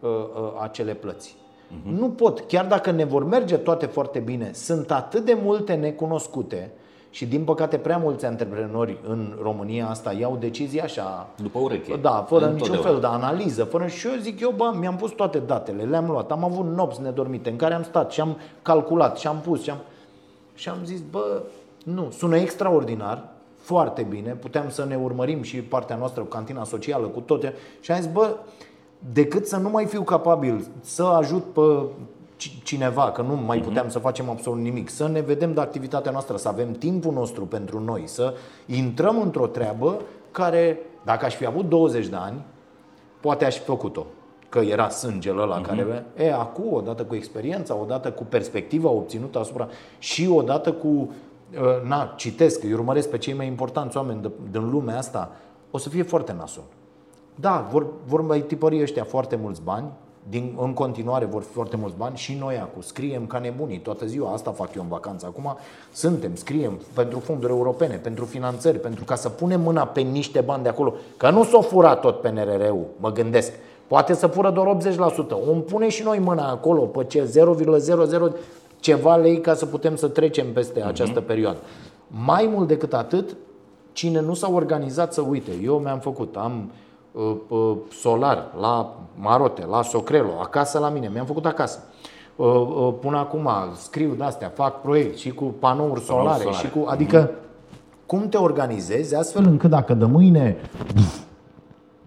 uh, 0.00 0.10
uh, 0.10 0.52
acele 0.62 0.94
plăți. 0.94 1.36
Uh-huh. 1.36 1.98
Nu 1.98 2.10
pot, 2.10 2.40
chiar 2.40 2.66
dacă 2.66 2.90
ne 2.90 3.04
vor 3.04 3.24
merge 3.24 3.56
toate 3.56 3.86
foarte 3.86 4.18
bine, 4.18 4.50
sunt 4.52 4.90
atât 4.90 5.24
de 5.24 5.38
multe 5.42 5.74
necunoscute 5.74 6.72
și 7.10 7.26
din 7.26 7.44
păcate 7.44 7.76
prea 7.76 7.96
mulți 7.96 8.24
antreprenori 8.24 8.98
în 9.08 9.32
România 9.42 9.88
asta 9.88 10.12
iau 10.12 10.36
decizii 10.40 10.80
așa. 10.80 11.28
După 11.42 11.58
ureche. 11.58 11.96
Da, 11.96 12.24
fără 12.28 12.46
niciun 12.46 12.76
fel 12.76 13.00
de 13.00 13.06
analiză 13.06 13.64
fără 13.64 13.86
Și 13.86 14.06
eu 14.06 14.12
zic, 14.20 14.40
eu 14.40 14.54
bă, 14.56 14.72
mi-am 14.78 14.96
pus 14.96 15.10
toate 15.10 15.38
datele 15.38 15.82
Le-am 15.82 16.06
luat, 16.06 16.30
am 16.30 16.44
avut 16.44 16.64
nopți 16.64 17.02
nedormite 17.02 17.50
În 17.50 17.56
care 17.56 17.74
am 17.74 17.82
stat 17.82 18.12
și 18.12 18.20
am 18.20 18.36
calculat 18.62 19.18
și 19.18 19.26
am 19.26 19.40
pus 19.40 19.62
și 19.62 19.70
am, 19.70 19.78
și 20.54 20.68
am 20.68 20.78
zis, 20.84 21.00
bă, 21.10 21.42
nu, 21.84 22.10
sună 22.10 22.36
extraordinar 22.36 23.24
foarte 23.56 24.02
bine, 24.02 24.30
puteam 24.30 24.70
să 24.70 24.84
ne 24.84 24.96
urmărim 24.96 25.42
și 25.42 25.56
partea 25.56 25.96
noastră 25.96 26.22
cu 26.22 26.28
cantina 26.28 26.64
socială, 26.64 27.06
cu 27.06 27.20
toate. 27.20 27.54
Și 27.80 27.90
am 27.90 28.00
zis, 28.00 28.12
bă, 28.12 28.36
decât 29.12 29.46
să 29.46 29.56
nu 29.56 29.70
mai 29.70 29.86
fiu 29.86 30.02
capabil 30.02 30.66
să 30.80 31.02
ajut 31.02 31.44
pe 31.44 31.82
cineva, 32.62 33.10
că 33.10 33.22
nu 33.22 33.34
mai 33.34 33.56
mhm. 33.56 33.66
puteam 33.66 33.88
să 33.88 33.98
facem 33.98 34.30
absolut 34.30 34.60
nimic, 34.60 34.88
să 34.88 35.08
ne 35.08 35.20
vedem 35.20 35.52
de 35.52 35.60
activitatea 35.60 36.10
noastră, 36.10 36.36
să 36.36 36.48
avem 36.48 36.72
timpul 36.72 37.12
nostru 37.12 37.46
pentru 37.46 37.80
noi, 37.80 38.02
să 38.06 38.34
intrăm 38.66 39.20
într-o 39.20 39.46
treabă 39.46 40.00
care, 40.30 40.78
dacă 41.04 41.24
aș 41.24 41.34
fi 41.34 41.46
avut 41.46 41.68
20 41.68 42.06
de 42.06 42.16
ani, 42.16 42.44
poate 43.20 43.44
aș 43.44 43.56
fi 43.56 43.64
făcut-o. 43.64 44.06
Că 44.48 44.58
era 44.58 44.88
sângele 44.88 45.40
ăla 45.40 45.60
uh-huh. 45.60 45.66
care... 45.66 46.06
E, 46.16 46.32
acum, 46.32 46.72
odată 46.72 47.04
cu 47.04 47.14
experiența, 47.14 47.76
odată 47.76 48.10
cu 48.10 48.24
perspectiva 48.24 48.88
obținută 48.88 49.38
asupra 49.38 49.68
și 49.98 50.28
odată 50.32 50.72
cu 50.72 51.10
Uh, 51.58 51.88
na, 51.88 52.12
citesc, 52.16 52.62
îi 52.62 52.72
urmăresc 52.72 53.10
pe 53.10 53.18
cei 53.18 53.32
mai 53.32 53.46
importanți 53.46 53.96
oameni 53.96 54.32
din 54.50 54.70
lumea 54.70 54.98
asta, 54.98 55.30
o 55.70 55.78
să 55.78 55.88
fie 55.88 56.02
foarte 56.02 56.32
nasol. 56.32 56.62
Da, 57.34 57.68
vor, 57.70 57.86
vor 58.06 58.20
mai 58.20 58.40
tipări 58.40 58.82
ăștia 58.82 59.04
foarte 59.04 59.36
mulți 59.36 59.62
bani, 59.62 59.86
din, 60.28 60.56
în 60.60 60.72
continuare 60.72 61.24
vor 61.24 61.42
fi 61.42 61.52
foarte 61.52 61.76
mulți 61.76 61.96
bani 61.96 62.16
și 62.16 62.36
noi 62.40 62.58
acum. 62.58 62.82
Scriem 62.82 63.26
ca 63.26 63.38
nebunii. 63.38 63.78
Toată 63.78 64.06
ziua, 64.06 64.32
asta 64.32 64.50
fac 64.50 64.74
eu 64.74 64.82
în 64.82 64.88
vacanță. 64.88 65.26
Acum, 65.26 65.56
suntem, 65.92 66.30
scriem 66.34 66.80
pentru 66.94 67.18
fonduri 67.18 67.52
europene, 67.52 67.94
pentru 67.94 68.24
finanțări, 68.24 68.78
pentru 68.78 69.04
ca 69.04 69.14
să 69.14 69.28
punem 69.28 69.60
mâna 69.60 69.84
pe 69.86 70.00
niște 70.00 70.40
bani 70.40 70.62
de 70.62 70.68
acolo, 70.68 70.94
că 71.16 71.30
nu 71.30 71.44
s-o 71.44 71.60
fura 71.60 71.94
tot 71.94 72.20
PNRR-ul, 72.20 72.86
mă 72.96 73.12
gândesc, 73.12 73.52
poate 73.86 74.14
să 74.14 74.26
fură 74.26 74.50
doar 74.50 74.76
80%, 74.76 74.88
o 75.48 75.52
pune 75.52 75.88
și 75.88 76.02
noi 76.02 76.18
mâna 76.18 76.50
acolo 76.50 76.80
pe 76.80 77.04
ce 77.04 77.30
0,00 78.32 78.36
ceva 78.80 79.16
lei 79.16 79.40
ca 79.40 79.54
să 79.54 79.66
putem 79.66 79.96
să 79.96 80.08
trecem 80.08 80.52
peste 80.52 80.80
uh-huh. 80.80 80.86
această 80.86 81.20
perioadă. 81.20 81.58
Mai 82.06 82.50
mult 82.54 82.68
decât 82.68 82.94
atât, 82.94 83.36
cine 83.92 84.20
nu 84.20 84.34
s-a 84.34 84.50
organizat 84.50 85.12
să 85.12 85.20
uite, 85.20 85.50
eu 85.62 85.78
mi-am 85.78 85.98
făcut, 85.98 86.36
am 86.36 86.52
uh, 86.52 86.72
uh, 86.72 86.88
solar 87.90 88.46
la 88.60 88.96
Marote, 89.14 89.64
la 89.64 89.82
Socrelo, 89.82 90.40
acasă 90.40 90.78
la 90.78 90.88
mine, 90.88 91.08
mi-am 91.08 91.26
făcut 91.26 91.46
acasă. 91.46 91.78
Uh, 92.36 92.46
uh, 92.46 92.94
până 93.00 93.18
acum 93.18 93.48
scriu 93.76 94.14
de 94.14 94.24
astea, 94.24 94.48
fac 94.48 94.80
proiect 94.80 95.16
și 95.16 95.30
cu 95.30 95.44
panouri 95.44 96.00
solare, 96.00 96.42
solare. 96.42 96.66
și 96.66 96.70
cu, 96.70 96.84
adică 96.88 97.30
uh-huh. 97.30 98.06
cum 98.06 98.28
te 98.28 98.36
organizezi 98.36 99.14
astfel 99.14 99.44
încât 99.44 99.70
dacă 99.70 99.94
de 99.94 100.04
mâine 100.04 100.56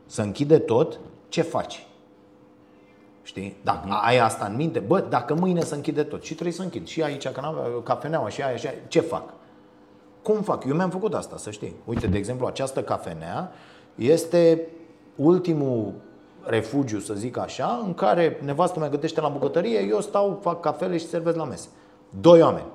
să 0.06 0.22
închide 0.22 0.58
tot, 0.58 1.00
ce 1.30 1.42
faci? 1.42 1.88
Știi? 3.22 3.58
Dacă 3.64 3.88
uh-huh. 3.88 4.06
ai 4.06 4.20
asta 4.20 4.46
în 4.46 4.56
minte, 4.56 4.80
bă, 4.80 5.00
dacă 5.10 5.36
mâine 5.36 5.60
se 5.60 5.76
închide 5.76 6.04
tot 6.04 6.24
și 6.24 6.34
trebuie 6.34 6.56
să 6.56 6.62
închid 6.62 6.88
și 6.88 7.02
aici 7.02 7.28
cafeneaua 7.84 8.30
și 8.30 8.42
aia 8.42 8.56
și 8.56 8.68
aia, 8.68 8.76
ce 8.88 9.00
fac? 9.00 9.24
Cum 10.22 10.42
fac? 10.42 10.66
Eu 10.66 10.76
mi-am 10.76 10.90
făcut 10.90 11.14
asta, 11.14 11.38
să 11.38 11.52
știi. 11.52 11.76
Uite, 11.86 12.08
de 12.08 12.18
exemplu, 12.18 12.46
această 12.46 12.84
cafenea 12.84 13.52
este 13.96 14.68
ultimul 15.16 15.94
refugiu, 16.44 17.00
să 17.00 17.14
zic 17.14 17.38
așa, 17.38 17.82
în 17.86 17.94
care 17.94 18.40
nevastă 18.44 18.80
mea 18.80 18.90
gătește 18.90 19.22
la 19.22 19.28
bucătărie, 19.28 19.80
eu 19.80 20.02
stau, 20.02 20.40
fac 20.42 20.60
cafele 20.60 20.98
și 20.98 21.08
servez 21.08 21.36
la 21.36 21.44
mese. 21.44 21.68
Doi 22.22 22.42
oameni. 22.42 22.66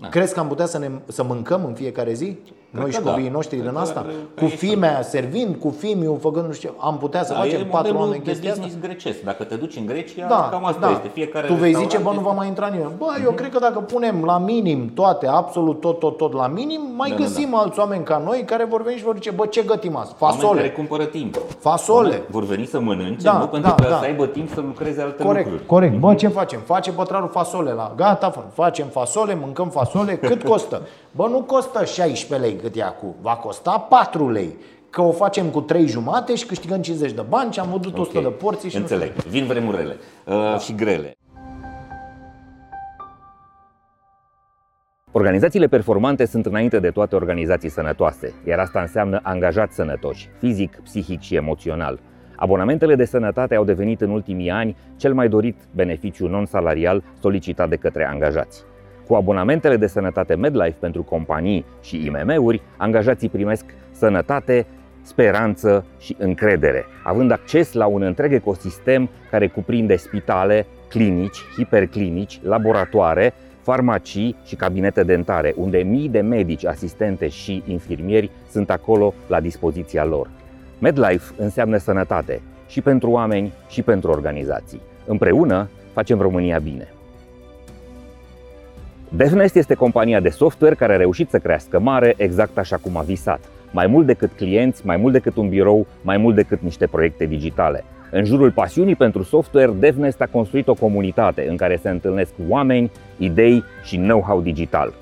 Da. 0.00 0.08
Crezi 0.08 0.34
că 0.34 0.40
am 0.40 0.48
putea 0.48 0.66
să, 0.66 0.78
ne, 0.78 0.90
să 1.06 1.22
mâncăm 1.22 1.64
în 1.64 1.74
fiecare 1.74 2.12
zi? 2.12 2.38
Noi 2.70 2.90
și 2.90 3.00
copiii 3.00 3.26
da. 3.26 3.32
noștri 3.32 3.56
Cred 3.56 3.68
din 3.68 3.78
asta? 3.78 4.06
Cu 4.40 4.46
fimea 4.46 5.02
servind, 5.02 5.56
cu 5.56 5.74
fimiu 5.78 6.18
făcând 6.20 6.46
nu 6.46 6.52
știu 6.52 6.74
Am 6.78 6.98
putea 6.98 7.24
să 7.24 7.32
da, 7.32 7.38
facem 7.38 7.66
patru 7.66 7.96
oameni 7.96 8.22
chestia 8.22 8.52
asta? 8.52 8.66
grecesc. 8.80 9.22
Dacă 9.22 9.44
te 9.44 9.54
duci 9.54 9.76
în 9.76 9.86
Grecia, 9.86 10.26
da, 10.28 10.48
cam 10.50 10.64
asta 10.64 10.80
da. 10.80 10.90
este. 10.90 11.10
Fiecare 11.12 11.46
tu 11.46 11.54
vei 11.54 11.74
zice, 11.74 11.98
bă, 11.98 12.10
nu 12.14 12.20
va 12.20 12.30
mai 12.30 12.46
intra 12.46 12.66
nimeni. 12.66 12.90
Bă, 12.98 13.04
uh-huh. 13.04 13.22
eu 13.22 13.30
mhm. 13.30 13.36
cred 13.36 13.50
că 13.50 13.58
dacă 13.58 13.78
punem 13.78 14.24
la 14.24 14.38
minim 14.38 14.90
toate, 14.94 15.26
absolut 15.26 15.80
tot, 15.80 15.98
tot, 15.98 16.16
tot 16.16 16.32
la 16.32 16.46
minim, 16.46 16.80
mai 16.96 17.10
da, 17.10 17.16
găsim 17.16 17.50
da, 17.50 17.56
da. 17.56 17.62
alți 17.62 17.78
oameni 17.78 18.04
ca 18.04 18.22
noi 18.24 18.42
care 18.46 18.64
vor 18.64 18.82
veni 18.82 18.96
și 18.96 19.04
vor 19.04 19.14
zice, 19.14 19.30
bă, 19.30 19.46
ce 19.46 19.62
gătim 19.62 19.96
azi? 19.96 20.14
Fasole. 20.16 20.46
Oameni 20.46 20.66
care 20.66 20.78
cumpără 20.78 21.04
timp. 21.04 21.38
Fasole. 21.58 22.22
Vor 22.30 22.44
veni 22.44 22.66
să 22.66 22.80
mănânce, 22.80 23.22
da, 23.22 23.38
nu 23.38 23.46
pentru 23.46 23.70
da, 23.70 23.74
că 23.74 23.88
da. 23.88 23.98
să 23.98 24.04
aibă 24.04 24.26
timp 24.26 24.48
să 24.54 24.60
lucreze 24.60 25.02
alte 25.02 25.22
corect, 25.22 25.44
lucruri. 25.44 25.66
Corect, 25.66 25.98
Bă, 25.98 26.14
ce 26.14 26.28
facem? 26.28 26.60
Face 26.64 26.92
pătrarul 26.92 27.28
fasole 27.28 27.72
la 27.72 27.92
gata, 27.96 28.44
facem 28.52 28.86
fasole, 28.86 29.38
mâncăm 29.40 29.68
fasole, 29.68 30.16
cât 30.16 30.42
costă? 30.50 30.82
Bă, 31.10 31.26
nu 31.26 31.42
costă 31.42 31.84
16 31.84 32.48
lei 32.48 32.55
cât 32.56 32.76
e 32.76 32.82
acum, 32.82 33.14
va 33.20 33.36
costa 33.36 33.78
4 33.78 34.30
lei. 34.30 34.56
Că 34.90 35.02
o 35.02 35.12
facem 35.12 35.46
cu 35.46 35.60
3 35.60 35.86
jumate 35.86 36.34
și 36.34 36.46
câștigăm 36.46 36.82
50 36.82 37.12
de 37.12 37.24
bani 37.28 37.52
și 37.52 37.60
am 37.60 37.66
văzut 37.66 37.98
okay. 37.98 38.00
100 38.00 38.20
de 38.20 38.28
porții 38.28 38.70
și 38.70 38.76
Înțeleg. 38.76 39.12
Nu 39.14 39.30
Vin 39.30 39.46
vremurile 39.46 39.96
uh, 40.24 40.34
da. 40.34 40.58
și 40.58 40.74
grele. 40.74 41.16
Organizațiile 45.12 45.66
performante 45.66 46.24
sunt 46.24 46.46
înainte 46.46 46.78
de 46.78 46.90
toate 46.90 47.14
organizații 47.14 47.68
sănătoase, 47.68 48.34
iar 48.46 48.58
asta 48.58 48.80
înseamnă 48.80 49.20
angajați 49.22 49.74
sănătoși, 49.74 50.28
fizic, 50.38 50.80
psihic 50.82 51.20
și 51.20 51.34
emoțional. 51.34 51.98
Abonamentele 52.36 52.94
de 52.94 53.04
sănătate 53.04 53.54
au 53.54 53.64
devenit 53.64 54.00
în 54.00 54.10
ultimii 54.10 54.50
ani 54.50 54.76
cel 54.96 55.14
mai 55.14 55.28
dorit 55.28 55.56
beneficiu 55.74 56.26
non-salarial 56.26 57.02
solicitat 57.20 57.68
de 57.68 57.76
către 57.76 58.06
angajați. 58.06 58.64
Cu 59.06 59.14
abonamentele 59.14 59.76
de 59.76 59.86
sănătate 59.86 60.34
MedLife 60.34 60.76
pentru 60.80 61.02
companii 61.02 61.64
și 61.82 62.04
IMM-uri, 62.06 62.62
angajații 62.76 63.28
primesc 63.28 63.64
sănătate, 63.90 64.66
speranță 65.02 65.84
și 65.98 66.16
încredere, 66.18 66.84
având 67.04 67.30
acces 67.30 67.72
la 67.72 67.86
un 67.86 68.02
întreg 68.02 68.32
ecosistem 68.32 69.08
care 69.30 69.46
cuprinde 69.46 69.96
spitale, 69.96 70.66
clinici, 70.88 71.44
hiperclinici, 71.56 72.40
laboratoare, 72.42 73.34
farmacii 73.62 74.36
și 74.44 74.56
cabinete 74.56 75.02
dentare, 75.02 75.54
unde 75.56 75.78
mii 75.78 76.08
de 76.08 76.20
medici, 76.20 76.66
asistente 76.66 77.28
și 77.28 77.62
infirmieri 77.66 78.30
sunt 78.50 78.70
acolo 78.70 79.14
la 79.26 79.40
dispoziția 79.40 80.04
lor. 80.04 80.30
MedLife 80.78 81.32
înseamnă 81.36 81.76
sănătate 81.76 82.40
și 82.66 82.80
pentru 82.80 83.10
oameni 83.10 83.52
și 83.68 83.82
pentru 83.82 84.10
organizații. 84.10 84.80
Împreună 85.04 85.68
facem 85.92 86.20
România 86.20 86.58
bine. 86.58 86.95
DevNest 89.08 89.56
este 89.56 89.74
compania 89.74 90.20
de 90.20 90.28
software 90.28 90.74
care 90.74 90.92
a 90.92 90.96
reușit 90.96 91.30
să 91.30 91.38
crească 91.38 91.80
mare 91.80 92.14
exact 92.16 92.58
așa 92.58 92.76
cum 92.76 92.96
a 92.96 93.00
visat. 93.00 93.40
Mai 93.70 93.86
mult 93.86 94.06
decât 94.06 94.30
clienți, 94.36 94.86
mai 94.86 94.96
mult 94.96 95.12
decât 95.12 95.36
un 95.36 95.48
birou, 95.48 95.86
mai 96.02 96.16
mult 96.16 96.34
decât 96.34 96.60
niște 96.60 96.86
proiecte 96.86 97.26
digitale. 97.26 97.84
În 98.10 98.24
jurul 98.24 98.50
pasiunii 98.50 98.94
pentru 98.94 99.22
software, 99.22 99.72
DevNest 99.78 100.20
a 100.20 100.28
construit 100.30 100.68
o 100.68 100.74
comunitate 100.74 101.46
în 101.48 101.56
care 101.56 101.76
se 101.82 101.88
întâlnesc 101.88 102.32
oameni, 102.48 102.90
idei 103.18 103.64
și 103.82 103.96
know-how 103.96 104.40
digital. 104.40 104.92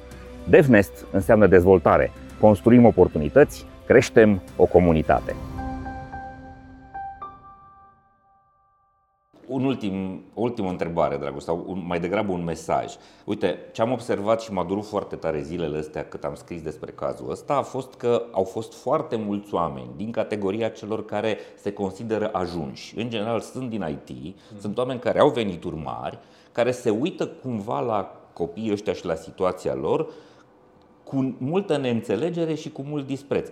DevNest 0.49 1.07
înseamnă 1.11 1.47
dezvoltare. 1.47 2.11
Construim 2.41 2.85
oportunități, 2.85 3.65
creștem 3.87 4.43
o 4.57 4.65
comunitate. 4.65 5.35
Un 9.47 9.65
ultim, 9.65 10.23
o 10.35 10.41
ultimă 10.41 10.69
întrebare, 10.69 11.17
Dragoș, 11.17 11.43
sau 11.43 11.65
un, 11.67 11.85
mai 11.87 12.01
degrabă 12.01 12.33
un 12.33 12.45
mesaj. 12.45 12.95
Uite, 13.25 13.59
ce 13.73 13.83
am 13.83 13.93
observat 13.93 14.41
și 14.41 14.53
m-a 14.53 14.65
durut 14.65 14.85
foarte 14.85 15.17
tare 15.17 15.43
zilele 15.43 15.79
astea 15.79 16.05
cât 16.05 16.25
am 16.25 16.35
scris 16.35 16.63
despre 16.63 16.91
cazul 16.91 17.31
ăsta 17.31 17.55
a 17.55 17.63
fost 17.63 17.95
că 17.95 18.23
au 18.33 18.45
fost 18.45 18.75
foarte 18.75 19.17
mulți 19.17 19.55
oameni 19.55 19.91
din 19.97 20.11
categoria 20.11 20.69
celor 20.69 21.05
care 21.05 21.39
se 21.57 21.73
consideră 21.73 22.31
ajunși. 22.33 22.99
În 22.99 23.09
general 23.11 23.41
sunt 23.41 23.71
din 23.71 23.87
IT, 23.89 24.17
mm. 24.17 24.59
sunt 24.59 24.79
oameni 24.79 25.01
care 25.01 25.19
au 25.19 25.29
venituri 25.29 25.77
mari, 25.77 26.19
care 26.53 26.71
se 26.71 26.91
uită 26.91 27.27
cumva 27.27 27.81
la 27.81 28.21
copiii 28.33 28.73
ăștia 28.73 28.93
și 28.93 29.07
la 29.07 29.15
situația 29.15 29.75
lor 29.75 30.07
cu 31.05 31.35
multă 31.39 31.77
neînțelegere 31.77 32.55
și 32.55 32.71
cu 32.71 32.83
mult 32.83 33.07
dispreț. 33.07 33.49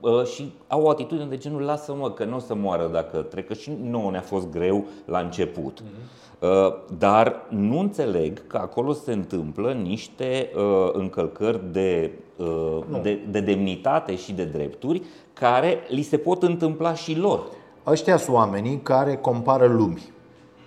Uh, 0.00 0.24
și 0.24 0.52
au 0.68 0.82
o 0.82 0.88
atitudine 0.88 1.26
de 1.26 1.36
genul 1.36 1.60
lasă-mă 1.60 2.10
că 2.10 2.24
nu 2.24 2.36
o 2.36 2.38
să 2.38 2.54
moară 2.54 2.88
dacă 2.92 3.16
trecă 3.16 3.54
și 3.54 3.72
nouă 3.82 4.10
ne-a 4.10 4.20
fost 4.20 4.50
greu 4.50 4.84
la 5.04 5.18
început. 5.18 5.82
Uh-huh. 5.82 6.22
Dar 6.98 7.46
nu 7.48 7.78
înțeleg 7.78 8.46
că 8.46 8.56
acolo 8.56 8.92
se 8.92 9.12
întâmplă 9.12 9.72
niște 9.72 10.50
uh, 10.56 10.90
încălcări 10.92 11.60
de, 11.72 12.12
de, 13.02 13.20
de 13.30 13.40
demnitate 13.40 14.16
și 14.16 14.32
de 14.32 14.44
drepturi 14.44 15.02
care 15.32 15.78
li 15.88 16.02
se 16.02 16.16
pot 16.16 16.42
întâmpla 16.42 16.94
și 16.94 17.16
lor. 17.16 17.40
Ăștia 17.86 18.16
sunt 18.16 18.36
oamenii 18.36 18.80
care 18.82 19.16
compară 19.16 19.66
lumi. 19.66 20.02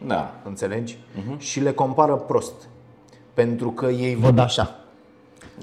Da. 0.08 0.42
Înțelegi? 0.44 0.98
Uh-huh. 0.98 1.38
Și 1.38 1.60
le 1.60 1.72
compară 1.72 2.16
prost. 2.16 2.70
Pentru 3.34 3.72
că 3.72 3.86
ei 3.86 4.16
văd 4.16 4.40
așa. 4.40 4.85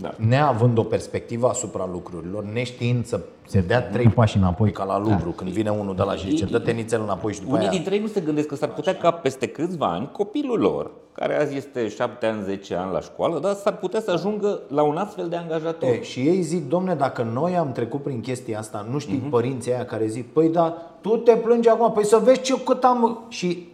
Da. 0.00 0.14
Neavând 0.16 0.78
o 0.78 0.82
perspectivă 0.82 1.48
asupra 1.48 1.88
lucrurilor, 1.92 2.44
neștiind 2.44 3.06
să 3.06 3.20
se 3.46 3.60
dea 3.60 3.82
trei 3.82 4.08
pași 4.08 4.36
înapoi 4.36 4.70
ca 4.70 4.84
la 4.84 4.98
lucru, 4.98 5.28
da. 5.28 5.34
când 5.36 5.50
vine 5.50 5.70
unul 5.70 5.96
de 5.96 6.02
la 6.02 6.14
și 6.14 6.28
zice, 6.28 6.44
dă-te 6.44 6.70
nițel 6.70 7.02
înapoi 7.02 7.32
și 7.32 7.40
după 7.40 7.52
Unii 7.52 7.66
aia... 7.66 7.74
dintre 7.74 7.94
ei 7.94 8.00
nu 8.00 8.06
se 8.06 8.20
gândesc 8.20 8.48
că 8.48 8.54
s-ar 8.54 8.68
putea 8.68 8.94
ca 8.94 9.10
peste 9.10 9.46
câțiva 9.46 9.86
ani 9.86 10.10
copilul 10.12 10.60
lor, 10.60 10.90
care 11.12 11.40
azi 11.40 11.56
este 11.56 11.88
7 11.88 12.26
ani, 12.26 12.42
10 12.42 12.74
ani 12.74 12.92
la 12.92 13.00
școală, 13.00 13.38
dar 13.38 13.54
s-ar 13.54 13.76
putea 13.76 14.00
să 14.00 14.10
ajungă 14.10 14.60
la 14.68 14.82
un 14.82 14.96
astfel 14.96 15.28
de 15.28 15.36
angajator. 15.36 15.88
E, 15.88 16.02
și 16.02 16.20
ei 16.20 16.42
zic, 16.42 16.68
domne, 16.68 16.94
dacă 16.94 17.22
noi 17.32 17.56
am 17.56 17.72
trecut 17.72 18.02
prin 18.02 18.20
chestia 18.20 18.58
asta, 18.58 18.86
nu 18.90 18.98
știi 18.98 19.22
uh-huh. 19.26 19.30
părinții 19.30 19.72
aia 19.72 19.84
care 19.84 20.06
zic, 20.06 20.32
păi 20.32 20.48
da, 20.48 20.76
tu 21.00 21.16
te 21.16 21.36
plângi 21.36 21.68
acum, 21.68 21.92
păi 21.92 22.04
să 22.04 22.20
vezi 22.24 22.40
ce 22.40 22.62
cât 22.62 22.84
am... 22.84 23.26
Și 23.28 23.71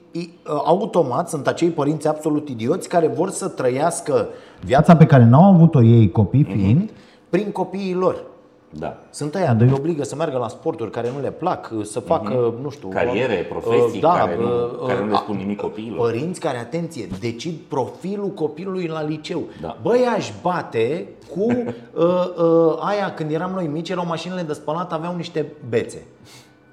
automat 0.64 1.28
sunt 1.28 1.46
acei 1.46 1.68
părinți 1.68 2.08
absolut 2.08 2.48
idioți 2.48 2.88
care 2.88 3.06
vor 3.06 3.30
să 3.30 3.48
trăiască 3.48 4.28
viața 4.64 4.96
pe 4.96 5.06
care 5.06 5.24
n-au 5.24 5.54
avut-o 5.54 5.82
ei 5.82 6.10
copii 6.10 6.46
mhm. 6.48 6.58
fiind 6.58 6.90
uh-huh. 6.90 7.28
prin 7.28 7.50
copiii 7.50 7.94
lor. 7.94 8.24
Da. 8.70 8.96
Sunt 9.10 9.34
aia 9.34 9.54
de 9.54 9.64
îi 9.64 9.72
obligă 9.72 10.04
să 10.04 10.16
meargă 10.16 10.38
la 10.38 10.48
sporturi 10.48 10.90
care 10.90 11.10
nu 11.14 11.20
le 11.20 11.30
plac, 11.30 11.72
să 11.82 12.00
facă, 12.00 12.52
uh-huh. 12.52 12.62
nu 12.62 12.70
știu, 12.70 12.88
cariere, 12.88 13.34
profesii 13.34 14.00
da, 14.00 14.12
care, 14.12 14.36
nu, 14.36 14.86
care 14.86 15.00
nu 15.00 15.10
le 15.10 15.16
spun 15.16 15.36
nimic 15.36 15.60
copiilor. 15.60 15.98
Părinți 15.98 16.40
care, 16.40 16.58
atenție, 16.58 17.08
decid 17.20 17.54
profilul 17.68 18.28
copilului 18.28 18.86
la 18.86 19.02
liceu. 19.02 19.42
Da. 19.60 19.76
Băi, 19.82 20.06
aș 20.16 20.32
bate 20.42 21.08
cu 21.30 21.44
uh, 21.44 21.54
uh, 21.96 22.76
aia 22.80 23.14
când 23.14 23.30
eram 23.30 23.50
noi 23.50 23.66
mici, 23.66 23.88
erau 23.88 24.06
mașinile 24.06 24.42
de 24.42 24.52
spălat, 24.52 24.92
aveau 24.92 25.16
niște 25.16 25.52
bețe. 25.68 26.06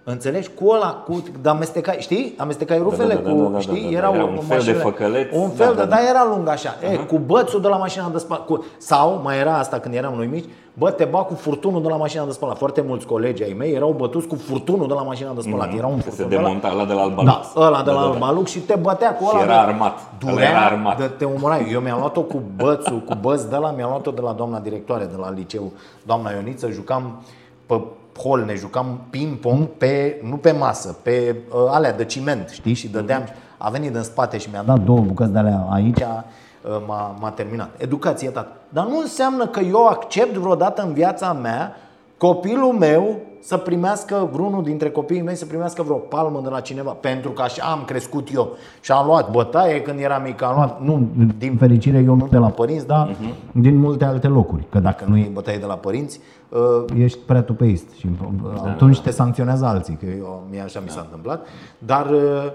Înțelegi? 0.08 0.50
Cu 0.60 0.68
ăla, 0.70 1.04
cu, 1.08 1.24
de 1.42 1.50
amestecai, 1.50 1.98
știi? 2.00 2.36
Amestecai 2.38 2.78
rufele 2.78 3.14
da, 3.14 3.22
da, 3.22 3.30
da, 3.30 3.44
cu, 3.44 3.50
da, 3.54 3.60
știi? 3.60 3.84
Da, 3.84 3.90
da, 3.90 3.98
era, 3.98 4.12
era 4.14 4.24
un 4.24 4.40
fel 4.48 4.62
de 4.62 4.72
făcăleț. 4.72 5.34
Un 5.34 5.50
fel 5.50 5.74
da, 5.76 5.82
de, 5.82 5.90
da, 5.90 5.96
da, 5.96 6.10
era 6.10 6.26
lung 6.30 6.48
așa. 6.48 6.76
Uh-huh. 6.76 6.92
E, 6.92 6.96
cu 6.96 7.18
bățul 7.18 7.62
de 7.62 7.68
la 7.68 7.76
mașina 7.76 8.10
de 8.12 8.18
spălat. 8.18 8.46
Cu, 8.46 8.66
sau, 8.78 9.22
mai 9.24 9.40
era 9.40 9.58
asta 9.58 9.80
când 9.80 9.94
eram 9.94 10.14
noi 10.14 10.26
mici, 10.26 10.46
bă, 10.74 10.92
te 10.92 11.06
bat 11.06 11.28
cu 11.28 11.34
furtunul 11.34 11.82
de 11.82 11.88
la 11.88 11.96
mașina 11.96 12.26
de 12.26 12.32
spălat. 12.32 12.58
Foarte 12.58 12.84
mulți 12.88 13.06
colegi 13.06 13.44
ai 13.44 13.56
mei 13.58 13.74
erau 13.74 13.96
bătuți 13.98 14.28
cu 14.28 14.36
furtunul 14.36 14.88
de 14.88 14.94
la 14.94 15.02
mașina 15.02 15.32
de 15.36 15.42
spălat. 15.42 15.70
Mm-hmm. 15.70 15.78
Era 15.78 15.88
un 15.88 15.98
furtun 15.98 16.30
se 16.30 16.36
demonta 16.36 16.70
ăla 16.74 16.86
de 16.86 16.94
la 16.94 17.02
Albalux. 17.02 17.54
Da, 17.54 17.62
ăla 17.62 17.82
de 17.82 17.92
la 17.92 18.02
da, 18.02 18.08
Albalux 18.08 18.52
și 18.52 18.60
te 18.60 18.76
bătea 18.76 19.16
cu 19.16 19.30
ăla. 19.30 19.38
Și 19.38 19.44
era 19.44 19.62
armat. 19.62 20.00
Durea, 20.20 20.50
era 20.50 20.60
armat. 20.60 20.98
De, 20.98 21.12
te 21.18 21.26
umorai. 21.26 21.70
Eu 21.72 21.80
mi-am 21.80 22.00
luat-o 22.00 22.22
cu 22.22 22.42
bățul, 22.56 23.00
cu 23.00 23.16
băț 23.22 23.42
de 23.42 23.56
la, 23.56 23.72
mi-am 23.72 23.90
luat-o 23.90 24.12
de 24.12 24.22
la 24.22 24.32
doamna 24.32 24.60
directoare 24.60 25.06
de 25.06 25.16
la 25.20 25.32
liceu, 25.32 25.72
doamna 26.04 26.32
Ioniță, 26.32 26.70
jucam 26.70 27.24
pe 27.66 27.82
hol, 28.20 28.44
ne 28.46 28.56
jucam 28.56 29.00
ping-pong 29.10 29.68
pe, 29.68 30.22
nu 30.24 30.36
pe 30.36 30.52
masă, 30.52 30.98
pe 31.02 31.36
uh, 31.50 31.56
alea 31.70 31.94
de 31.94 32.06
ciment, 32.06 32.50
știi? 32.50 32.74
Și 32.74 32.88
dădeam, 32.88 33.24
a 33.58 33.70
venit 33.70 33.92
din 33.92 34.02
spate 34.02 34.38
și 34.38 34.48
mi-a 34.52 34.64
dat 34.64 34.80
două 34.80 35.00
bucăți 35.00 35.32
de 35.32 35.38
alea 35.38 35.68
aici, 35.70 36.00
uh, 36.00 36.84
m-a, 36.88 37.16
m-a 37.20 37.30
terminat. 37.30 37.70
Educație, 37.78 38.30
tată. 38.30 38.52
Dar 38.70 38.86
nu 38.86 38.98
înseamnă 38.98 39.48
că 39.48 39.60
eu 39.60 39.88
accept 39.88 40.34
vreodată 40.36 40.82
în 40.82 40.94
viața 40.94 41.34
mea 41.34 41.76
copilul 42.18 42.74
meu 42.74 43.20
să 43.46 43.58
primească, 43.58 44.30
vreunul 44.32 44.64
dintre 44.64 44.90
copiii 44.90 45.22
mei 45.22 45.36
să 45.36 45.46
primească 45.46 45.84
vreo 45.84 45.96
palmă 45.96 46.40
de 46.44 46.50
la 46.50 46.60
cineva, 46.60 46.92
pentru 46.92 47.32
că 47.32 47.42
așa 47.42 47.64
am 47.66 47.84
crescut 47.86 48.34
eu. 48.34 48.56
Și 48.82 48.92
am 48.92 49.06
luat 49.06 49.32
bătaie 49.32 49.82
când 49.82 50.00
eram 50.00 50.24
mic, 50.24 50.42
am 50.42 50.56
luat, 50.56 50.82
nu, 50.82 51.08
din 51.38 51.58
fericire 51.58 51.98
eu 51.98 52.16
nu 52.16 52.28
de 52.28 52.38
la 52.38 52.50
părinți, 52.50 52.88
dar 52.88 53.10
uh-huh. 53.10 53.52
din 53.52 53.78
multe 53.78 54.06
alte 54.06 54.28
locuri. 54.28 54.66
Că 54.70 54.80
dacă 54.80 55.06
nu 55.08 55.18
iei 55.18 55.30
bătaie 55.34 55.58
de 55.58 55.66
la 55.66 55.74
părinți, 55.74 56.20
uh, 56.50 56.86
ești 56.98 57.18
prea 57.26 57.42
tupeist 57.42 57.92
și 57.98 58.08
uh, 58.22 58.28
da. 58.64 58.70
atunci 58.70 59.02
te 59.02 59.12
sancționează 59.12 59.66
alții, 59.66 59.98
că 60.00 60.06
eu, 60.18 60.44
mie 60.50 60.62
așa 60.62 60.80
mi 60.84 60.90
s-a 60.90 61.02
întâmplat. 61.02 61.46
Dar 61.78 62.10
uh, 62.10 62.52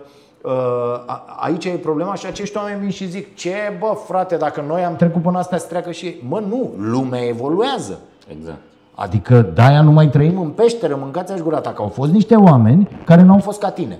aici 1.41 1.65
e 1.65 1.71
problema 1.71 2.15
și 2.15 2.27
acești 2.27 2.57
oameni 2.57 2.81
vin 2.81 2.91
și 2.91 3.09
zic 3.09 3.35
ce 3.35 3.77
bă 3.79 3.97
frate, 4.07 4.37
dacă 4.37 4.65
noi 4.67 4.85
am 4.85 4.97
trecut 4.97 5.23
până 5.23 5.39
asta 5.39 5.57
să 5.57 5.67
treacă 5.67 5.91
și 5.91 6.07
ei. 6.07 6.25
Mă 6.29 6.43
nu, 6.49 6.71
lumea 6.79 7.27
evoluează. 7.27 7.99
Exact. 8.29 8.59
Adică 8.95 9.51
de-aia 9.55 9.83
nu 9.83 9.91
mai 9.91 10.09
trăim 10.09 10.41
în 10.41 10.49
peșteră, 10.49 10.99
mâncați-aș 11.01 11.41
gura 11.41 11.59
ta, 11.59 11.71
că 11.71 11.83
au 11.83 11.89
fost 11.89 12.13
niște 12.13 12.35
oameni 12.35 12.89
care 13.05 13.23
nu 13.23 13.33
au 13.33 13.39
fost 13.39 13.61
ca 13.61 13.71
tine. 13.71 13.99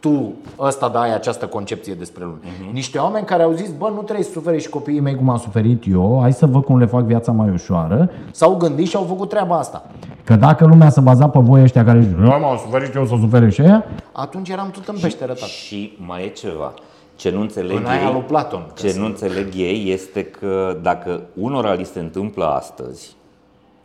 Tu 0.00 0.32
ăsta 0.58 0.88
da 0.88 1.00
ai 1.00 1.14
această 1.14 1.46
concepție 1.46 1.94
despre 1.94 2.24
lume. 2.24 2.38
Uh-huh. 2.42 2.72
Niște 2.72 2.98
oameni 2.98 3.26
care 3.26 3.42
au 3.42 3.52
zis, 3.52 3.70
bă, 3.78 3.90
nu 3.94 4.02
trebuie 4.02 4.24
să 4.24 4.30
suferi 4.30 4.60
și 4.60 4.68
copiii 4.68 5.00
mei 5.00 5.14
cum 5.14 5.28
am 5.28 5.38
suferit 5.38 5.84
eu, 5.90 6.18
hai 6.20 6.32
să 6.32 6.46
văd 6.46 6.64
cum 6.64 6.78
le 6.78 6.86
fac 6.86 7.02
viața 7.02 7.32
mai 7.32 7.50
ușoară, 7.50 8.10
s-au 8.30 8.56
gândit 8.56 8.88
și 8.88 8.96
au 8.96 9.02
făcut 9.02 9.28
treaba 9.28 9.58
asta. 9.58 9.84
Că 10.24 10.36
dacă 10.36 10.66
lumea 10.66 10.88
se 10.88 11.00
baza 11.00 11.28
pe 11.28 11.38
voi 11.38 11.62
ăștia 11.62 11.84
care 11.84 12.00
zic, 12.00 12.16
nu 12.16 12.28
m-am 12.28 12.60
suferit 12.64 12.94
eu 12.94 13.06
să 13.06 13.14
sufere 13.20 13.50
și 13.50 13.60
aia, 13.60 13.84
atunci 14.12 14.48
eram 14.48 14.70
tot 14.70 14.88
în 14.88 14.96
peșteră, 15.00 15.32
tata. 15.32 15.46
Și 15.46 15.98
mai 16.06 16.24
e 16.24 16.28
ceva. 16.28 16.74
Ce 17.16 17.30
nu 17.30 17.40
înțeleg 17.40 17.76
în 17.76 17.84
ei, 17.84 18.12
lui 18.12 18.20
Platon, 18.20 18.66
ce 18.78 18.94
nu 18.98 19.04
înțeleg 19.04 19.48
ei 19.54 19.92
este 19.92 20.24
că 20.24 20.78
dacă 20.82 21.20
unora 21.34 21.72
li 21.72 21.84
se 21.84 21.98
întâmplă 21.98 22.44
astăzi, 22.44 23.16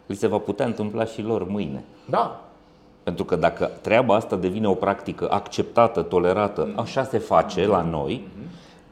li 0.05 0.15
se 0.15 0.27
va 0.27 0.37
putea 0.37 0.65
întâmpla 0.65 1.05
și 1.05 1.21
lor 1.21 1.47
mâine. 1.47 1.83
Da. 2.09 2.43
Pentru 3.03 3.23
că 3.23 3.35
dacă 3.35 3.71
treaba 3.81 4.15
asta 4.15 4.35
devine 4.35 4.67
o 4.67 4.73
practică 4.73 5.27
acceptată, 5.31 6.01
tolerată, 6.01 6.73
așa 6.75 7.03
se 7.03 7.17
face 7.17 7.67
la 7.67 7.81
noi, 7.81 8.27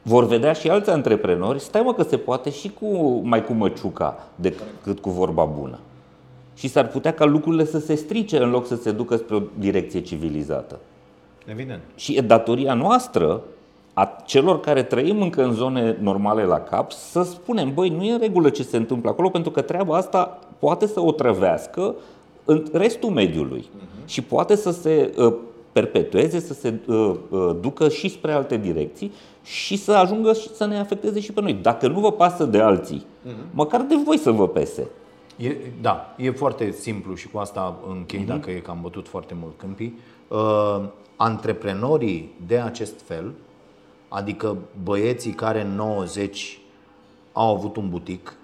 vor 0.02 0.26
vedea 0.26 0.52
și 0.52 0.70
alți 0.70 0.90
antreprenori, 0.90 1.60
stai 1.60 1.82
mă 1.82 1.94
că 1.94 2.02
se 2.02 2.16
poate 2.16 2.50
și 2.50 2.70
cu 2.80 3.20
mai 3.22 3.44
cu 3.44 3.52
măciuca 3.52 4.24
decât 4.34 4.98
cu 5.00 5.10
vorba 5.10 5.44
bună. 5.44 5.78
Și 6.54 6.68
s-ar 6.68 6.88
putea 6.88 7.12
ca 7.12 7.24
lucrurile 7.24 7.64
să 7.64 7.78
se 7.78 7.94
strice 7.94 8.38
în 8.38 8.50
loc 8.50 8.66
să 8.66 8.76
se 8.76 8.92
ducă 8.92 9.16
spre 9.16 9.34
o 9.34 9.40
direcție 9.58 10.00
civilizată. 10.00 10.78
Evident. 11.46 11.80
Și 11.94 12.16
e 12.16 12.20
datoria 12.20 12.74
noastră 12.74 13.40
a 13.94 14.16
celor 14.24 14.60
care 14.60 14.82
trăim 14.82 15.20
încă 15.20 15.44
în 15.44 15.52
zone 15.52 15.96
normale 16.00 16.44
la 16.44 16.60
cap 16.60 16.92
să 16.92 17.22
spunem, 17.22 17.74
băi, 17.74 17.88
nu 17.88 18.04
e 18.04 18.12
în 18.12 18.18
regulă 18.18 18.48
ce 18.48 18.62
se 18.62 18.76
întâmplă 18.76 19.10
acolo, 19.10 19.28
pentru 19.28 19.50
că 19.50 19.60
treaba 19.60 19.96
asta 19.96 20.38
poate 20.64 20.86
să 20.86 21.00
o 21.00 21.12
trăvească 21.12 21.94
în 22.44 22.66
restul 22.72 23.10
mediului 23.10 23.60
uh-huh. 23.60 24.06
și 24.06 24.22
poate 24.22 24.54
să 24.54 24.70
se 24.70 25.14
uh, 25.16 25.34
perpetueze, 25.72 26.40
să 26.40 26.54
se 26.54 26.74
uh, 26.86 27.14
uh, 27.28 27.56
ducă 27.60 27.88
și 27.88 28.08
spre 28.08 28.32
alte 28.32 28.56
direcții 28.56 29.12
și 29.42 29.76
să 29.76 29.92
ajungă 29.92 30.32
și 30.32 30.54
să 30.54 30.66
ne 30.66 30.78
afecteze 30.78 31.20
și 31.20 31.32
pe 31.32 31.40
noi. 31.40 31.52
Dacă 31.52 31.88
nu 31.88 32.00
vă 32.00 32.12
pasă 32.12 32.44
de 32.44 32.60
alții, 32.60 33.04
uh-huh. 33.04 33.50
măcar 33.50 33.80
de 33.80 33.94
voi 34.04 34.18
să 34.18 34.30
vă 34.30 34.48
pese. 34.48 34.86
E, 35.36 35.56
da, 35.80 36.14
e 36.16 36.30
foarte 36.30 36.70
simplu 36.70 37.14
și 37.14 37.28
cu 37.28 37.38
asta 37.38 37.78
închei, 37.88 38.22
uh-huh. 38.22 38.26
dacă 38.26 38.50
e 38.50 38.58
că 38.58 38.70
am 38.70 38.78
bătut 38.82 39.08
foarte 39.08 39.34
mult 39.40 39.52
câmpii. 39.56 39.98
Uh, 40.28 40.84
antreprenorii 41.16 42.34
de 42.46 42.58
acest 42.58 43.00
fel, 43.00 43.32
adică 44.08 44.56
băieții 44.82 45.32
care 45.32 45.60
în 45.60 45.74
90 45.74 46.58
au 47.32 47.54
avut 47.54 47.76
un 47.76 47.88
butic, 47.88 48.36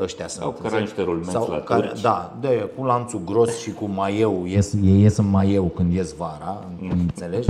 ăștia 0.00 0.28
sunt. 0.28 0.42
Sau 0.42 0.50
care 0.62 0.80
niște 0.80 1.02
rulmenți 1.02 1.48
la 1.48 1.60
care, 1.60 1.92
Da, 2.02 2.36
de, 2.40 2.70
cu 2.76 2.84
lanțul 2.84 3.20
gros 3.24 3.58
și 3.58 3.72
cu 3.72 3.84
maieu, 3.84 4.46
ies, 4.46 4.74
ei 4.84 5.02
ies 5.02 5.16
în 5.16 5.30
maieu 5.30 5.64
când 5.64 5.92
ies 5.92 6.14
vara, 6.14 6.64
mm. 6.78 6.90
înțelegi? 6.90 7.48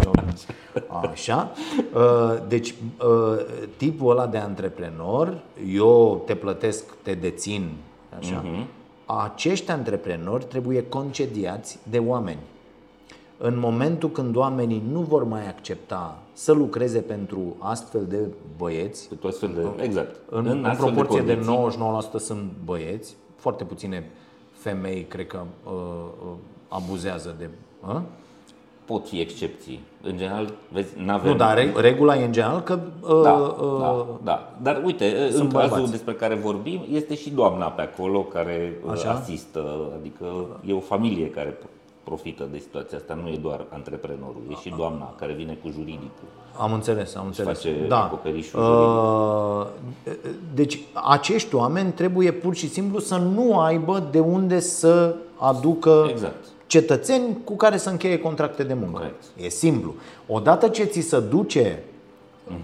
Așa. 1.10 1.50
Uh, 1.94 2.38
deci, 2.48 2.74
uh, 3.04 3.44
tipul 3.76 4.10
ăla 4.10 4.26
de 4.26 4.38
antreprenor, 4.38 5.42
eu 5.72 6.22
te 6.26 6.34
plătesc, 6.34 6.84
te 7.02 7.14
dețin, 7.14 7.70
așa. 8.18 8.44
Uh-huh. 8.44 8.64
Acești 9.06 9.70
antreprenori 9.70 10.44
trebuie 10.44 10.84
concediați 10.88 11.78
de 11.90 11.98
oameni. 11.98 12.38
În 13.42 13.58
momentul 13.58 14.10
când 14.10 14.36
oamenii 14.36 14.82
nu 14.92 15.00
vor 15.00 15.24
mai 15.24 15.48
accepta 15.48 16.18
să 16.32 16.52
lucreze 16.52 17.00
pentru 17.00 17.56
astfel 17.58 18.06
de 18.08 18.18
băieți, 18.56 19.08
pentru 19.08 19.28
astfel 19.28 19.50
de, 19.54 19.84
exact. 19.84 20.16
în, 20.30 20.46
în, 20.46 20.64
în 20.64 20.76
proporție 20.76 21.20
de, 21.20 21.34
de 21.34 21.46
99% 22.16 22.16
sunt 22.18 22.50
băieți, 22.64 23.16
foarte 23.36 23.64
puține 23.64 24.10
femei 24.52 25.02
cred 25.08 25.26
că 25.26 25.40
uh, 25.64 25.72
uh, 25.72 26.32
abuzează 26.68 27.34
de... 27.38 27.48
Uh? 27.86 28.00
pot 28.84 29.08
fi 29.08 29.20
excepții. 29.20 29.80
În 30.02 30.16
general, 30.16 30.52
vezi, 30.72 30.92
n-avem... 31.04 31.30
Nu, 31.30 31.36
dar 31.36 31.54
re- 31.56 31.72
regula 31.76 32.16
e 32.16 32.24
în 32.24 32.32
general 32.32 32.60
că 32.60 32.78
uh, 33.00 33.22
Da, 33.22 33.32
uh, 33.32 33.78
da, 33.80 34.06
da. 34.22 34.52
Dar 34.62 34.82
uite, 34.84 35.28
în 35.32 35.48
bărbați. 35.48 35.72
cazul 35.72 35.90
despre 35.90 36.12
care 36.12 36.34
vorbim, 36.34 36.80
este 36.92 37.14
și 37.14 37.30
doamna 37.30 37.66
pe 37.66 37.82
acolo 37.82 38.22
care 38.22 38.72
uh, 38.84 38.90
Așa? 38.90 39.10
asistă. 39.10 39.90
Adică 39.98 40.24
e 40.66 40.72
o 40.72 40.80
familie 40.80 41.30
care 41.30 41.58
profită 42.04 42.48
de 42.52 42.58
situația 42.58 42.98
asta, 42.98 43.18
nu 43.22 43.28
e 43.28 43.36
doar 43.36 43.64
antreprenorul, 43.72 44.42
e 44.50 44.54
și 44.54 44.74
doamna 44.76 45.14
care 45.18 45.32
vine 45.32 45.58
cu 45.62 45.70
juridicul. 45.70 46.28
Am 46.58 46.72
înțeles, 46.72 47.14
am 47.14 47.26
înțeles. 47.26 47.56
face 47.56 47.86
da. 47.88 48.04
acoperișul 48.04 48.60
Uh, 48.60 49.66
deci 50.54 50.80
acești 51.08 51.54
oameni 51.54 51.92
trebuie 51.92 52.32
pur 52.32 52.54
și 52.54 52.68
simplu 52.68 52.98
să 52.98 53.16
nu 53.16 53.58
aibă 53.58 54.08
de 54.10 54.18
unde 54.18 54.60
să 54.60 55.14
aducă 55.36 56.06
Exact. 56.10 56.44
cetățeni 56.66 57.36
cu 57.44 57.56
care 57.56 57.76
să 57.76 57.90
încheie 57.90 58.18
contracte 58.18 58.62
de 58.62 58.74
muncă. 58.74 58.98
Corect. 58.98 59.22
E 59.36 59.48
simplu. 59.48 59.94
Odată 60.26 60.68
ce 60.68 60.84
ți 60.84 61.00
se 61.00 61.20
duce 61.20 61.82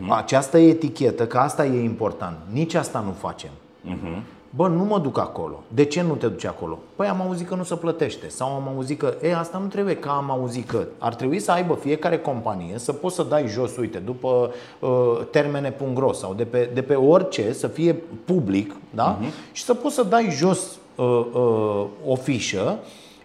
Mhm. 0.00 0.10
această 0.10 0.58
etichetă, 0.58 1.26
că 1.26 1.38
asta 1.38 1.66
e 1.66 1.82
important, 1.82 2.36
nici 2.52 2.74
asta 2.74 3.00
nu 3.06 3.10
facem. 3.12 3.50
Mhm. 3.80 4.22
Bă, 4.56 4.68
nu 4.68 4.84
mă 4.84 4.98
duc 4.98 5.18
acolo. 5.18 5.62
De 5.68 5.84
ce 5.84 6.02
nu 6.02 6.14
te 6.14 6.26
duci 6.26 6.44
acolo? 6.44 6.78
Păi 6.96 7.06
am 7.06 7.20
auzit 7.20 7.48
că 7.48 7.54
nu 7.54 7.62
se 7.62 7.74
plătește 7.74 8.28
sau 8.28 8.48
am 8.48 8.68
auzit 8.74 8.98
că, 8.98 9.14
e, 9.22 9.36
asta 9.36 9.58
nu 9.58 9.66
trebuie, 9.66 9.96
că 9.96 10.08
am 10.08 10.30
auzit 10.30 10.68
că. 10.68 10.86
Ar 10.98 11.14
trebui 11.14 11.38
să 11.38 11.50
aibă 11.50 11.74
fiecare 11.74 12.18
companie 12.18 12.78
să 12.78 12.92
poți 12.92 13.14
să 13.14 13.22
dai 13.22 13.46
jos, 13.48 13.76
uite, 13.76 13.98
după 13.98 14.50
uh, 14.78 14.90
termene.ro 15.30 16.12
sau 16.12 16.34
de 16.34 16.44
pe, 16.44 16.70
de 16.74 16.82
pe 16.82 16.94
orice, 16.94 17.52
să 17.52 17.66
fie 17.66 17.96
public, 18.24 18.74
da? 18.90 19.18
Și 19.52 19.64
să 19.64 19.74
poți 19.74 19.94
să 19.94 20.02
dai 20.02 20.28
jos 20.30 20.60
uh, 20.94 21.26
uh, 21.32 21.86
o 22.06 22.14
fișă 22.14 22.78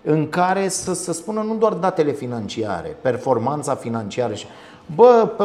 în 0.03 0.30
care 0.30 0.68
să, 0.68 0.94
să 0.94 1.14
spună 1.14 1.41
nu 1.41 1.56
doar 1.56 1.74
datele 1.74 2.12
financiare, 2.12 2.98
performanța 3.02 3.76
financiară 3.76 4.34
și 4.34 4.45
Bă, 4.95 5.30
pe 5.38 5.44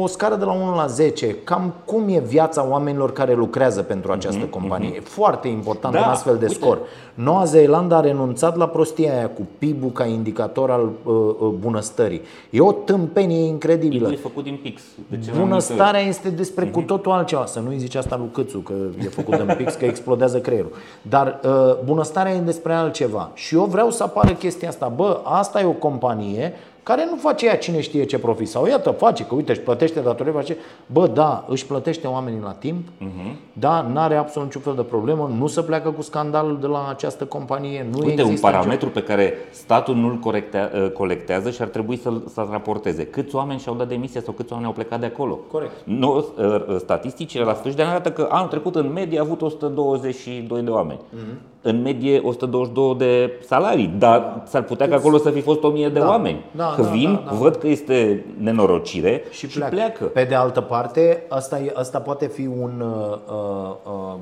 o 0.00 0.06
scară 0.06 0.34
de 0.34 0.44
la 0.44 0.52
1 0.52 0.74
la 0.74 0.86
10, 0.86 1.36
cam 1.44 1.72
cum 1.84 2.08
e 2.08 2.18
viața 2.18 2.66
oamenilor 2.68 3.12
care 3.12 3.34
lucrează 3.34 3.82
pentru 3.82 4.12
această 4.12 4.44
companie? 4.44 4.92
E 4.96 5.00
foarte 5.00 5.48
important 5.48 5.94
Da, 5.94 6.00
un 6.00 6.06
astfel 6.06 6.36
de 6.36 6.44
uite. 6.44 6.54
scor. 6.54 6.78
Noua 7.14 7.44
Zeelandă 7.44 7.94
a 7.94 8.00
renunțat 8.00 8.56
la 8.56 8.68
prostia 8.68 9.12
aia 9.12 9.28
cu 9.28 9.46
PIB-ul 9.58 9.90
ca 9.90 10.04
indicator 10.04 10.70
al 10.70 10.90
uh, 11.04 11.14
uh, 11.14 11.48
bunăstării. 11.58 12.20
E 12.50 12.60
o 12.60 12.72
tâmpenie 12.72 13.46
incredibilă. 13.46 14.10
E 14.12 14.16
făcut 14.16 14.44
din 14.44 14.58
pix. 14.62 14.82
De 15.08 15.18
ce 15.18 15.30
mai 15.30 15.40
Bunăstarea 15.40 16.00
este 16.00 16.28
despre 16.28 16.66
cu 16.66 16.80
totul 16.80 17.12
altceva. 17.12 17.46
Să 17.46 17.60
nu-i 17.60 17.78
zici 17.78 17.94
asta 17.94 18.16
lui 18.16 18.28
Câțu, 18.32 18.58
că 18.58 18.72
e 19.04 19.08
făcut 19.08 19.34
în 19.34 19.54
pix, 19.56 19.74
că 19.74 19.84
explodează 19.84 20.38
creierul. 20.38 20.72
Dar 21.02 21.40
uh, 21.44 21.50
bunăstarea 21.84 22.32
e 22.32 22.38
despre 22.38 22.72
altceva. 22.72 23.30
Și 23.34 23.54
eu 23.54 23.64
vreau 23.64 23.90
să 23.90 24.02
apară 24.02 24.32
chestia 24.32 24.68
asta. 24.68 24.92
Bă, 24.96 25.20
asta 25.24 25.60
e 25.60 25.64
o 25.64 25.70
companie 25.70 26.52
care 26.88 27.06
nu 27.10 27.16
face 27.16 27.46
ea 27.46 27.56
cine 27.58 27.80
știe 27.80 28.04
ce 28.04 28.18
profit. 28.18 28.48
Sau 28.48 28.66
iată, 28.66 28.90
face, 28.90 29.24
că 29.24 29.34
uite, 29.34 29.52
își 29.52 29.60
plătește 29.60 30.00
datorii, 30.00 30.32
face. 30.32 30.56
Bă, 30.86 31.06
da, 31.06 31.44
își 31.48 31.66
plătește 31.66 32.06
oamenii 32.06 32.40
la 32.44 32.50
timp, 32.52 32.86
Mhm. 32.98 33.36
da, 33.52 33.86
n-are 33.92 34.14
absolut 34.16 34.46
niciun 34.48 34.62
fel 34.62 34.74
de 34.74 34.82
problemă, 34.82 35.30
nu 35.38 35.46
se 35.46 35.62
pleacă 35.62 35.90
cu 35.90 36.02
scandalul 36.02 36.58
de 36.60 36.66
la 36.66 36.86
această 36.88 37.24
companie, 37.24 37.86
nu 37.90 37.98
Uite, 37.98 38.04
există 38.04 38.22
un 38.24 38.30
nicio- 38.30 38.46
parametru 38.46 38.88
pe 38.88 39.02
care 39.02 39.32
statul 39.50 39.94
nu-l 39.94 40.14
corectea, 40.16 40.70
uh, 40.74 40.90
colectează 40.90 41.50
și 41.50 41.62
ar 41.62 41.68
trebui 41.68 41.96
să-l, 41.96 42.22
să 42.32 42.46
raporteze. 42.50 43.04
Câți 43.06 43.34
oameni 43.34 43.58
și-au 43.60 43.74
dat 43.74 43.88
demisia 43.88 44.20
sau 44.20 44.32
câți 44.32 44.50
oameni 44.52 44.68
au 44.68 44.74
plecat 44.74 45.00
de 45.00 45.06
acolo? 45.06 45.38
Corect. 45.52 45.72
Nu, 45.84 46.16
uh, 46.16 46.76
statisticile 46.78 47.44
la 47.44 47.54
sfârșit 47.54 47.76
de 47.76 47.82
an 47.82 47.88
arată 47.88 48.10
că 48.10 48.28
anul 48.30 48.48
trecut 48.48 48.74
în 48.76 48.90
medie 48.92 49.18
a 49.18 49.22
avut 49.22 49.42
122 49.42 50.62
de 50.62 50.70
oameni. 50.70 51.00
Mhm. 51.10 51.38
În 51.62 51.82
medie 51.82 52.20
122 52.24 52.94
de 52.98 53.32
salarii, 53.46 53.94
dar 53.98 54.42
s-ar 54.46 54.62
putea 54.62 54.88
ca 54.88 54.94
acolo 54.94 55.16
să 55.16 55.30
fi 55.30 55.40
fost 55.40 55.62
1000 55.62 55.88
de 55.88 55.98
Da. 55.98 56.08
oameni. 56.08 56.44
Da, 56.56 56.74
că 56.78 56.84
da, 56.84 56.90
vin, 56.90 57.14
da, 57.14 57.30
da. 57.30 57.36
văd 57.36 57.56
că 57.56 57.66
este 57.66 58.24
nenorocire 58.40 59.22
și, 59.30 59.48
și 59.48 59.56
pleacă. 59.56 59.74
pleacă. 59.74 60.04
Pe 60.04 60.24
de 60.24 60.34
altă 60.34 60.60
parte, 60.60 61.22
asta, 61.28 61.58
e, 61.58 61.72
asta 61.74 62.00
poate 62.00 62.26
fi 62.26 62.46
un 62.46 62.80
uh, 62.80 63.18
uh, 63.34 63.74
um, 63.92 64.20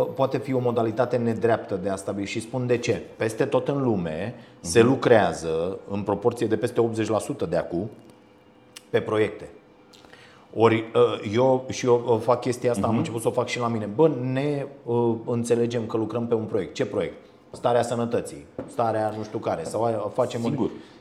uh, 0.00 0.06
poate 0.14 0.38
fi 0.38 0.54
o 0.54 0.58
modalitate 0.58 1.16
nedreaptă 1.16 1.78
de 1.82 1.88
a 1.88 1.96
stabili 1.96 2.26
și 2.26 2.40
spun 2.40 2.66
de 2.66 2.78
ce. 2.78 3.02
Peste 3.16 3.44
tot 3.44 3.68
în 3.68 3.82
lume 3.82 4.34
se 4.60 4.82
lucrează 4.82 5.78
în 5.90 6.00
proporție 6.00 6.46
de 6.46 6.56
peste 6.56 6.90
80% 7.46 7.48
de 7.48 7.56
acum 7.56 7.90
pe 8.90 9.00
proiecte. 9.00 9.48
Ori 10.54 10.74
uh, 10.94 11.32
eu 11.34 11.64
și 11.70 11.86
eu 11.86 12.04
uh, 12.08 12.18
fac 12.20 12.40
chestia 12.40 12.70
asta, 12.70 12.86
am 12.86 12.96
început 12.96 13.20
să 13.20 13.28
o 13.28 13.30
fac 13.30 13.46
și 13.46 13.58
la 13.58 13.68
mine. 13.68 13.88
Bă, 13.94 14.10
ne 14.32 14.66
uh, 14.84 15.14
înțelegem 15.26 15.86
că 15.86 15.96
lucrăm 15.96 16.26
pe 16.26 16.34
un 16.34 16.44
proiect. 16.44 16.74
Ce 16.74 16.86
proiect? 16.86 17.14
Starea 17.50 17.82
sănătății, 17.82 18.44
starea 18.66 19.14
nu 19.16 19.22
știu 19.24 19.38
care, 19.38 19.64
sau 19.64 19.84
aia, 19.84 19.98
facem 20.14 20.44
un- 20.44 20.50
Sigur. 20.50 20.66
Av- 20.66 20.95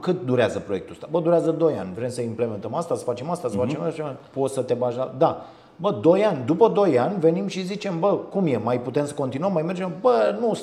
Cât 0.00 0.24
durează 0.24 0.58
proiectul 0.58 0.92
ăsta? 0.92 1.08
Bă, 1.10 1.20
durează 1.20 1.50
2 1.50 1.74
ani. 1.78 1.90
Vrem 1.94 2.08
să 2.08 2.20
implementăm 2.20 2.74
asta, 2.74 2.94
să 2.94 3.04
facem 3.04 3.30
asta, 3.30 3.48
să 3.48 3.56
facem 3.56 3.82
asta. 3.82 4.16
Poți 4.32 4.54
să 4.54 4.62
te 4.62 4.74
bagi 4.74 4.96
la... 4.96 5.14
Da. 5.18 5.44
Bă, 5.76 5.90
2 5.90 6.24
ani. 6.24 6.42
După 6.46 6.68
2 6.68 6.98
ani 6.98 7.18
venim 7.18 7.46
și 7.46 7.64
zicem, 7.64 7.98
bă, 7.98 8.08
cum 8.08 8.46
e? 8.46 8.56
Mai 8.56 8.80
putem 8.80 9.06
să 9.06 9.14
continuăm? 9.14 9.52
Mai 9.52 9.62
mergem? 9.62 9.92
Bă, 10.00 10.36
nu, 10.40 10.58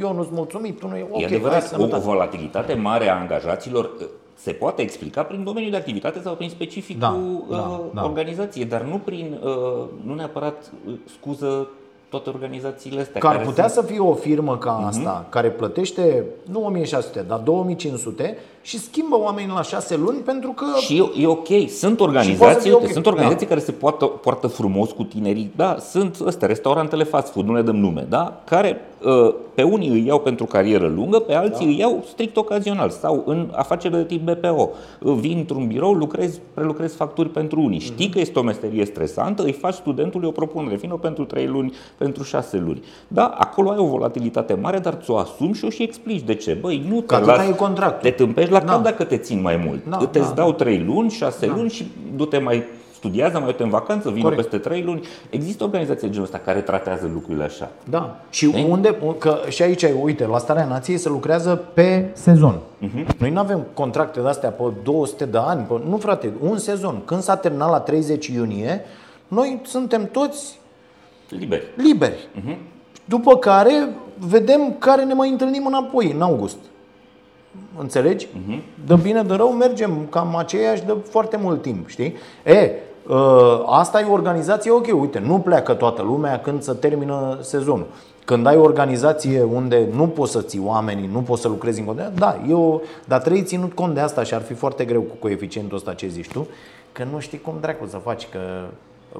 eu 0.00 0.12
nu-s 0.12 0.28
mulțumit, 0.30 0.78
tu 0.78 0.88
nu 0.88 0.96
e... 0.96 1.06
Ok, 1.10 1.20
e 1.20 1.24
hai, 1.24 1.24
adevărat, 1.24 1.62
o, 1.62 1.64
o 1.64 1.68
sănătate. 1.68 2.02
volatilitate 2.02 2.74
mare 2.74 3.08
a 3.08 3.18
angajaților 3.18 3.84
uh, 3.84 4.06
se 4.34 4.52
poate 4.52 4.82
explica 4.82 5.22
prin 5.22 5.44
domeniul 5.44 5.70
de 5.70 5.76
activitate 5.76 6.20
sau 6.20 6.34
prin 6.34 6.48
specificul 6.48 7.00
Da, 7.00 7.08
uh, 7.08 7.56
da, 7.56 7.80
da. 7.94 8.04
organizației, 8.04 8.64
dar 8.64 8.82
nu 8.82 8.98
prin, 9.04 9.38
uh, 9.42 9.84
nu 10.04 10.14
neapărat 10.14 10.70
uh, 10.86 10.94
scuză 11.18 11.68
toate 12.10 12.28
organizațiile 12.28 13.00
astea. 13.00 13.20
Că 13.20 13.26
ar 13.26 13.32
care 13.32 13.46
putea 13.46 13.68
sunt- 13.68 13.84
să 13.86 13.92
fie 13.92 14.00
o 14.00 14.14
firmă 14.14 14.58
ca 14.58 14.72
Mhm. 14.72 14.86
asta, 14.86 15.26
care 15.28 15.50
plătește 15.50 16.24
nu 16.50 16.64
1600, 16.64 17.24
dar 17.28 17.38
2500 17.38 18.36
și 18.62 18.78
schimbă 18.78 19.18
oamenii 19.18 19.52
la 19.54 19.62
6 19.62 19.96
luni 19.96 20.18
pentru 20.18 20.50
că... 20.50 20.64
Și 20.80 20.96
e, 20.96 21.22
e 21.22 21.26
ok, 21.26 21.46
sunt 21.46 21.68
Și 21.68 21.76
poate 21.76 21.90
să 21.90 22.02
organizații, 22.02 22.60
fie 22.60 22.72
uite, 22.72 22.84
ok. 22.84 22.92
sunt 22.92 23.06
organizații 23.06 23.46
Da. 23.46 23.52
care 23.54 23.60
se 23.60 23.72
poartă, 23.72 24.04
poartă 24.04 24.46
frumos 24.46 24.90
cu 24.90 25.02
tinerii, 25.02 25.50
da, 25.56 25.76
sunt 25.90 26.18
astea, 26.26 26.48
restaurantele 26.48 27.04
fast 27.04 27.32
food, 27.32 27.46
nu 27.46 27.54
le 27.54 27.62
dăm 27.62 27.76
nume, 27.76 28.06
da, 28.08 28.40
care 28.44 28.80
uh, 29.04 29.34
pe 29.54 29.62
unii 29.62 29.88
îi 29.88 30.06
iau 30.06 30.18
pentru 30.20 30.44
carieră 30.44 30.92
lungă, 30.94 31.18
pe 31.18 31.34
alții 31.34 31.66
îi 31.66 31.78
iau 31.78 32.04
strict 32.08 32.36
ocazional 32.36 32.90
sau 32.90 33.22
în 33.26 33.48
afaceri 33.52 33.94
de 33.94 34.04
tip 34.04 34.30
BPO. 34.30 34.70
Uh, 35.00 35.14
Vin 35.20 35.36
într-un 35.38 35.66
birou, 35.66 35.92
lucrezi, 35.92 36.40
prelucrezi 36.54 36.96
facturi 36.96 37.28
pentru 37.28 37.60
unii. 37.60 37.78
Știi 37.78 38.08
că 38.08 38.18
este 38.18 38.38
o 38.38 38.42
meserie 38.42 38.84
stresantă, 38.84 39.42
îi 39.42 39.52
faci 39.52 39.74
studentului 39.74 40.28
o 40.28 40.30
propunere, 40.30 40.76
vină 40.76 40.94
pentru 40.94 41.24
3 41.24 41.46
luni, 41.46 41.74
pentru 41.96 42.22
6 42.22 42.58
luni. 42.58 42.82
Da, 43.08 43.26
acolo 43.38 43.70
ai 43.70 43.78
o 43.78 43.84
volatilitate 43.84 44.54
mare, 44.54 44.78
dar 44.78 44.94
ți-o 45.02 45.16
asumi 45.16 45.54
și 45.54 45.64
o 45.64 45.68
și 45.68 45.82
explici 45.82 46.22
de 46.22 46.34
ce. 46.34 46.52
Băi, 46.60 46.86
nu 46.88 47.00
te 47.00 47.14
atâta 47.14 47.34
las, 47.34 47.48
e 47.48 47.52
contractul. 47.54 48.10
te 48.10 48.16
tâmpești 48.16 48.49
la 48.50 48.60
Da. 48.60 48.72
cap 48.72 48.82
dacă 48.82 49.04
te 49.04 49.16
țin 49.16 49.40
mai 49.40 49.56
mult. 49.66 49.80
Da, 49.88 49.96
Îți 50.00 50.28
da, 50.28 50.32
dau 50.34 50.52
3 50.52 50.82
luni, 50.86 51.10
6 51.10 51.46
luni 51.46 51.70
și 51.70 51.90
du-te 52.16 52.38
mai 52.38 52.64
studiază, 52.94 53.38
mai 53.38 53.46
du-te 53.46 53.62
în 53.62 53.68
vacanță, 53.68 54.10
vină 54.10 54.22
Corect. 54.22 54.40
peste 54.42 54.58
3 54.68 54.82
luni. 54.82 55.00
Există 55.30 55.64
organizații 55.64 56.00
de 56.06 56.08
genul 56.12 56.24
ăsta 56.26 56.38
care 56.44 56.60
tratează 56.60 57.10
lucrurile 57.12 57.44
așa. 57.44 57.70
Da. 57.90 58.20
Și 58.30 58.64
unde, 58.68 58.96
că 59.18 59.38
și 59.48 59.62
aici, 59.62 59.84
uite, 60.02 60.26
la 60.26 60.38
Starea 60.38 60.64
Nației 60.64 60.96
se 60.98 61.08
lucrează 61.08 61.54
pe 61.74 62.08
sezon. 62.12 62.58
Noi 63.18 63.30
nu 63.30 63.38
avem 63.38 63.66
contracte 63.74 64.20
de 64.20 64.28
astea 64.28 64.50
pe 64.50 64.62
200 64.82 65.24
de 65.24 65.38
ani. 65.38 65.64
Pe, 65.68 65.74
nu, 65.88 65.96
frate, 65.96 66.32
un 66.40 66.58
sezon. 66.58 67.02
Când 67.04 67.20
s-a 67.22 67.36
terminat 67.36 67.70
la 67.70 67.80
30 67.80 68.26
iunie, 68.26 68.80
noi 69.28 69.60
suntem 69.66 70.08
toți 70.12 70.58
Liber. 71.28 71.60
liberi. 71.76 72.28
După 73.04 73.36
care 73.36 73.88
vedem 74.18 74.74
care 74.78 75.04
ne 75.04 75.14
mai 75.14 75.28
întâlnim 75.30 75.66
înapoi, 75.66 76.12
în 76.14 76.22
august. 76.22 76.56
Înțelegi? 77.78 78.28
De 78.86 78.94
bine, 79.02 79.22
de 79.22 79.34
rău, 79.34 79.48
mergem 79.48 80.06
cam 80.10 80.36
aceiași 80.36 80.84
de 80.84 80.96
foarte 81.08 81.36
mult 81.36 81.62
timp, 81.62 81.88
știi? 81.88 82.14
E, 82.44 82.70
ă, 83.08 83.64
asta 83.66 84.00
e 84.00 84.04
o 84.04 84.12
organizație, 84.12 84.70
ok, 84.70 84.86
uite, 85.00 85.18
nu 85.18 85.38
pleacă 85.38 85.74
toată 85.74 86.02
lumea 86.02 86.40
când 86.40 86.62
se 86.62 86.72
termină 86.72 87.38
sezonul. 87.40 87.86
Când 88.24 88.46
ai 88.46 88.56
o 88.56 88.62
organizație 88.62 89.42
unde 89.42 89.88
nu 89.94 90.08
poți 90.08 90.32
să 90.32 90.40
ții 90.42 90.62
oamenii, 90.64 91.08
nu 91.12 91.20
poți 91.20 91.40
să 91.40 91.48
lucrezi 91.48 91.78
în 91.80 91.84
continuare, 91.84 92.14
da, 92.18 92.40
eu, 92.48 92.82
dar 93.04 93.20
trebuie 93.20 93.42
ținut 93.42 93.72
cont 93.72 93.94
de 93.94 94.00
asta 94.00 94.22
și 94.22 94.34
ar 94.34 94.42
fi 94.42 94.54
foarte 94.54 94.84
greu 94.84 95.00
cu 95.00 95.14
coeficientul 95.18 95.76
ăsta 95.76 95.94
ce 95.94 96.06
zici 96.06 96.28
tu, 96.28 96.46
că 96.92 97.04
nu 97.12 97.18
știi 97.18 97.40
cum 97.40 97.54
dracu 97.60 97.86
să 97.86 97.96
faci, 97.96 98.28
că 98.32 98.38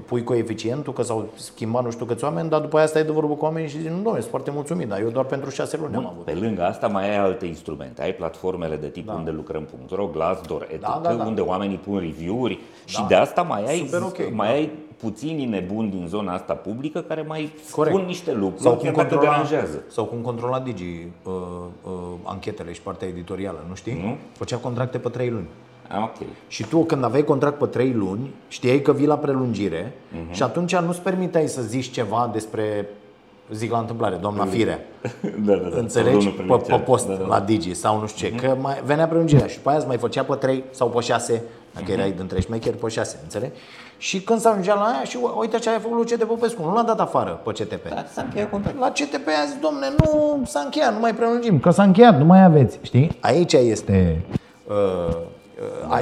pui 0.07 0.25
coeficientul, 0.25 0.93
că 0.93 1.03
s-au 1.03 1.29
schimbat 1.35 1.85
nu 1.85 1.91
știu 1.91 2.05
câți 2.05 2.25
oameni, 2.25 2.49
dar 2.49 2.61
după 2.61 2.77
aia 2.77 2.87
stai 2.87 3.05
de 3.05 3.13
vorbă 3.13 3.35
cu 3.35 3.45
oamenii 3.45 3.69
și 3.69 3.77
zici, 3.79 3.87
nu, 3.89 3.95
domnule, 3.95 4.19
sunt 4.19 4.31
foarte 4.31 4.51
mulțumit, 4.51 4.89
dar 4.89 5.01
eu 5.01 5.09
doar 5.09 5.25
pentru 5.25 5.51
șase 5.51 5.77
luni 5.77 5.95
am 5.97 6.07
avut. 6.07 6.25
Pe 6.25 6.35
lângă 6.35 6.65
asta 6.65 6.87
mai 6.87 7.11
ai 7.11 7.17
alte 7.17 7.47
instrumente. 7.47 8.03
Ai 8.03 8.13
platformele 8.13 8.77
de 8.77 8.87
tip 8.89 9.09
unde 9.09 9.31
lucrăm.ro, 9.31 10.07
Glassdoor, 10.07 10.63
etc., 10.71 10.81
Da, 10.81 11.01
da, 11.03 11.13
da. 11.13 11.25
unde 11.25 11.41
oamenii 11.41 11.77
pun 11.77 11.99
review-uri 11.99 12.59
și 12.85 13.05
de 13.09 13.15
asta 13.15 13.43
mai 13.43 13.65
ai, 13.67 13.79
Super 13.79 14.01
ok, 14.03 14.33
mai 14.33 14.47
da. 14.49 14.53
ai 14.55 14.71
puțini 14.97 15.45
nebuni 15.45 15.91
din 15.91 16.07
zona 16.09 16.33
asta 16.33 16.53
publică 16.55 17.01
care 17.01 17.23
mai 17.23 17.53
Corect. 17.71 17.95
spun 17.97 18.07
niște 18.07 18.33
lucruri 18.33 18.63
Sau 18.63 18.73
chiar 18.77 18.93
cum, 18.93 19.03
dacă 19.03 19.15
controla, 19.15 19.31
deranjează. 19.31 19.83
sau 19.89 20.05
cum 20.05 20.19
controla 20.19 20.61
Digi 20.61 20.85
uh, 21.25 21.33
uh, 21.85 21.91
anchetele 22.23 22.73
și 22.73 22.81
partea 22.81 23.09
editorială, 23.09 23.65
nu 23.69 23.75
știi? 23.75 24.01
Nu. 24.05 24.17
Făcea 24.33 24.57
contracte 24.57 24.99
pe 24.99 25.09
trei 25.09 25.31
luni. 25.31 25.47
Ah, 25.93 26.03
ok. 26.03 26.27
Și 26.49 26.65
tu 26.65 26.79
când 26.85 27.05
aveai 27.05 27.25
contract 27.25 27.59
pe 27.59 27.67
trei 27.67 27.93
luni, 27.93 28.35
știai 28.49 28.81
că 28.81 28.93
vii 28.93 29.07
la 29.07 29.17
prelungire 29.19 29.93
Mhm. 30.13 30.33
și 30.33 30.43
atunci 30.43 30.77
nu-ți 30.77 31.01
permiteai 31.01 31.47
să 31.49 31.63
zici 31.63 31.91
ceva 31.91 32.31
despre 32.33 32.89
zic 33.53 33.71
la 33.71 33.79
întâmplare, 33.79 34.17
doamna 34.17 34.45
Firea. 34.45 34.79
Da, 35.47 35.55
da, 35.55 35.69
da. 35.69 35.79
Înțelegi? 35.79 36.23
Sau 36.25 36.33
Pe, 36.33 36.37
domnul 36.39 36.59
pe 36.67 36.75
post, 36.77 37.07
Da, 37.07 37.13
da, 37.15 37.19
da. 37.21 37.27
la 37.27 37.41
Digi 37.41 37.75
sau 37.75 38.01
nu 38.01 38.07
știu 38.07 38.29
ce. 38.29 38.35
Că 38.35 38.57
mai 38.61 38.81
venea 38.85 39.07
prelungirea 39.09 39.47
și 39.47 39.59
pe 39.59 39.69
aia 39.69 39.79
îți 39.79 39.87
mai 39.87 39.97
făcea 39.97 40.23
pe 40.23 40.35
3 40.35 40.65
sau 40.71 40.89
pe 40.89 41.01
6, 41.01 41.43
dacă 41.75 41.93
erai 41.93 42.11
dintre 42.13 42.41
șmecheri, 42.41 42.77
pe 42.77 42.89
6, 42.89 43.19
înțelegi? 43.23 43.53
Și 43.99 44.21
când 44.21 44.41
s-a 44.41 44.51
ajungea 44.51 44.75
la 44.75 44.81
aia 44.83 45.03
și 45.05 45.17
u- 45.23 45.37
uite 45.41 45.59
ce 45.59 45.71
a 45.71 45.79
făcut 45.79 45.97
Luce 45.97 46.17
de 46.17 46.25
Popescu, 46.25 46.63
nu 46.63 46.75
l-a 46.75 46.83
dat 46.83 47.01
afară 47.01 47.41
pe 47.45 47.51
CTP. 47.53 47.89
Da, 47.89 48.05
s-a 48.13 48.23
încheiat 48.23 48.51
contractul. 48.51 48.83
La 48.83 48.91
CTP 48.91 49.27
a 49.43 49.47
zis, 49.47 49.57
domne, 49.61 49.87
nu 49.99 50.43
s-a 50.47 50.61
încheiat, 50.61 50.93
nu 50.93 50.99
mai 51.01 51.15
prelungim, 51.15 51.59
că 51.61 51.71
s-a 51.71 51.83
încheiat, 51.83 52.19
nu 52.19 52.25
mai 52.25 52.45
aveți, 52.45 52.79
știi? 52.83 53.17
Aici 53.21 53.53
este, 53.53 54.21
uh, 54.69 54.75
uh, 54.77 55.15
a- 55.15 55.17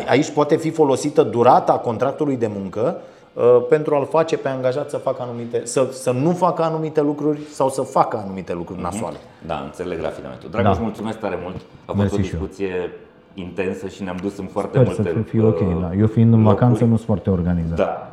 aici 0.08 0.30
poate 0.30 0.56
fi 0.56 0.70
folosită 0.70 1.22
durata 1.22 1.72
contractului 1.72 2.36
de 2.36 2.50
muncă 2.58 2.96
uh, 3.32 3.42
pentru 3.68 3.94
a-l 3.94 4.06
face 4.06 4.36
pe 4.36 4.48
angajat 4.48 4.90
să 4.90 4.96
facă 4.96 5.22
anumite, 5.22 5.60
să, 5.64 5.88
să 5.92 6.10
nu 6.10 6.30
facă 6.32 6.62
anumite 6.62 7.00
lucruri 7.02 7.40
sau 7.52 7.68
să 7.68 7.82
facă 7.82 8.16
anumite 8.24 8.52
lucruri 8.54 8.80
nasoale. 8.80 9.16
Da, 9.46 9.60
înțeleg 9.64 10.00
rafinamentul. 10.02 10.50
Dragoș, 10.50 10.76
Da. 10.76 10.82
mulțumesc 10.82 11.18
tare 11.18 11.38
mult. 11.42 11.56
A 11.56 11.60
fost 11.92 11.98
Mersi 11.98 12.14
o 12.14 12.22
și 12.22 12.34
eu. 12.34 12.40
discuție 12.40 12.90
intensă 13.34 13.88
și 13.88 14.02
ne-am 14.02 14.16
dus 14.22 14.38
în 14.38 14.46
foarte 14.46 14.78
Sper 14.84 14.92
să 14.94 15.02
multe 15.04 15.30
fie 15.30 15.42
ok, 15.42 15.60
uh, 15.60 15.66
da. 15.80 15.90
Eu 15.98 16.06
fiind 16.06 16.32
în 16.32 16.42
locuri. 16.42 16.58
vacanță 16.60 16.84
nu 16.84 16.94
sunt 16.94 17.06
foarte 17.06 17.30
organizat. 17.30 17.76
Da. 17.76 18.12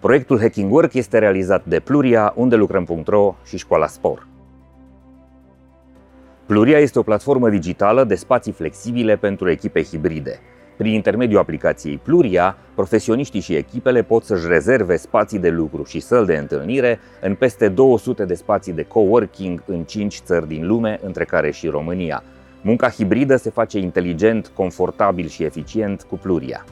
Proiectul 0.00 0.40
Hacking 0.40 0.72
Work 0.72 0.92
este 0.94 1.18
realizat 1.18 1.64
de 1.64 1.80
Pluria, 1.80 2.32
unde 2.36 2.56
lucrăm.ro 2.56 3.34
și 3.44 3.58
Școala 3.58 3.86
Spor. 3.86 4.26
Pluria 6.50 6.78
este 6.78 6.98
o 6.98 7.02
platformă 7.02 7.48
digitală 7.48 8.04
de 8.04 8.14
spații 8.14 8.52
flexibile 8.52 9.16
pentru 9.16 9.50
echipe 9.50 9.82
hibride. 9.82 10.40
Prin 10.76 10.92
intermediul 10.92 11.40
aplicației 11.40 12.00
Pluria, 12.02 12.56
profesioniștii 12.74 13.40
și 13.40 13.54
echipele 13.54 14.02
pot 14.02 14.24
să-și 14.24 14.46
rezerve 14.46 14.96
spații 14.96 15.38
de 15.38 15.48
lucru 15.48 15.84
și 15.84 16.00
săli 16.00 16.26
de 16.26 16.36
întâlnire 16.36 17.00
în 17.20 17.34
peste 17.34 17.68
200 17.68 18.24
de 18.24 18.34
spații 18.34 18.72
de 18.72 18.82
coworking 18.82 19.62
în 19.66 19.82
5 19.82 20.20
țări 20.24 20.48
din 20.48 20.66
lume, 20.66 21.00
între 21.02 21.24
care 21.24 21.50
și 21.50 21.66
România. 21.66 22.22
Munca 22.60 22.88
hibridă 22.88 23.36
se 23.36 23.50
face 23.50 23.78
inteligent, 23.78 24.50
confortabil 24.54 25.28
și 25.28 25.42
eficient 25.42 26.02
cu 26.02 26.18
Pluria. 26.18 26.64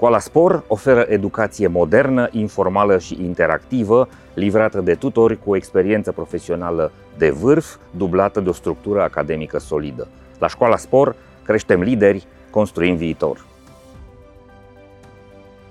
Școala 0.00 0.18
Spor 0.18 0.64
oferă 0.66 1.06
educație 1.08 1.66
modernă, 1.66 2.28
informală 2.30 2.98
și 2.98 3.18
interactivă, 3.22 4.08
livrată 4.40 4.80
de 4.80 4.94
tutori 4.94 5.38
cu 5.44 5.50
o 5.50 5.56
experiență 5.56 6.12
profesională 6.12 6.92
de 7.18 7.30
vârf, 7.30 7.76
dublată 7.90 8.40
de 8.40 8.48
o 8.48 8.52
structură 8.52 9.02
academică 9.02 9.58
solidă. 9.58 10.08
La 10.38 10.48
Școala 10.48 10.76
Spor 10.76 11.14
creștem 11.42 11.80
lideri, 11.80 12.26
construim 12.50 12.96
viitor. 12.96 13.44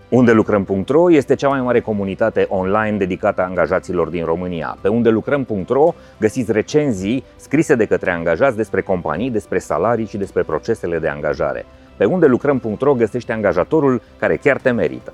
Unde 0.10 0.32
lucrăm.ro 0.32 1.12
este 1.12 1.36
cea 1.36 1.48
mai 1.48 1.62
mare 1.62 1.80
comunitate 1.80 2.46
online 2.50 2.98
dedicată 2.98 3.42
angajaților 3.42 4.08
din 4.08 4.26
România. 4.26 4.78
Pe 4.82 4.88
unde 4.88 5.10
lucrăm.ro 5.10 5.94
găsiți 6.20 6.52
recenzii 6.52 7.24
scrise 7.36 7.76
de 7.76 7.86
către 7.86 8.12
angajați 8.12 8.56
despre 8.56 8.82
companii, 8.82 9.32
despre 9.32 9.60
salarii 9.60 10.06
și 10.06 10.18
despre 10.18 10.44
procesele 10.44 11.00
de 11.00 11.08
angajare. 11.08 11.66
Pe 11.98 12.06
unde 12.06 12.26
lucrăm.ro 12.26 12.94
găsește 12.94 13.32
angajatorul 13.32 14.02
care 14.18 14.36
chiar 14.36 14.58
te 14.58 14.72
merită. 14.72 15.14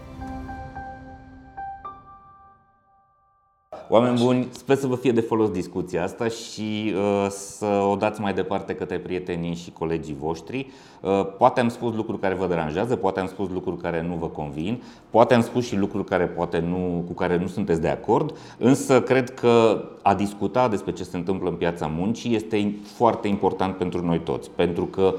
Oameni 3.89 4.19
buni, 4.23 4.47
sper 4.51 4.75
să 4.75 4.87
vă 4.87 4.95
fie 4.95 5.11
de 5.11 5.21
folos 5.21 5.49
discuția 5.49 6.03
asta 6.03 6.27
și 6.27 6.93
uh, 6.95 7.27
să 7.29 7.65
o 7.65 7.95
dați 7.95 8.21
mai 8.21 8.33
departe 8.33 8.75
către 8.75 8.97
prietenii 8.97 9.55
și 9.55 9.71
colegii 9.71 10.15
voștri. 10.19 10.67
Uh, 11.01 11.27
poate 11.37 11.59
am 11.59 11.69
spus 11.69 11.95
lucruri 11.95 12.19
care 12.19 12.33
vă 12.33 12.47
deranjează, 12.47 12.95
poate 12.95 13.19
am 13.19 13.27
spus 13.27 13.49
lucruri 13.49 13.81
care 13.81 14.01
nu 14.01 14.15
vă 14.15 14.27
convin, 14.27 14.83
poate 15.09 15.33
am 15.33 15.41
spus 15.41 15.65
și 15.65 15.77
lucruri 15.77 16.05
care 16.05 16.25
poate 16.25 16.59
nu, 16.59 17.03
cu 17.07 17.13
care 17.13 17.37
nu 17.37 17.47
sunteți 17.47 17.81
de 17.81 17.87
acord, 17.87 18.37
însă 18.57 19.01
cred 19.01 19.33
că 19.33 19.83
a 20.01 20.13
discuta 20.13 20.67
despre 20.67 20.91
ce 20.91 21.03
se 21.03 21.17
întâmplă 21.17 21.49
în 21.49 21.55
piața 21.55 21.87
muncii 21.87 22.35
este 22.35 22.75
foarte 22.95 23.27
important 23.27 23.75
pentru 23.75 24.05
noi 24.05 24.19
toți, 24.19 24.49
pentru 24.49 24.85
că 24.85 25.15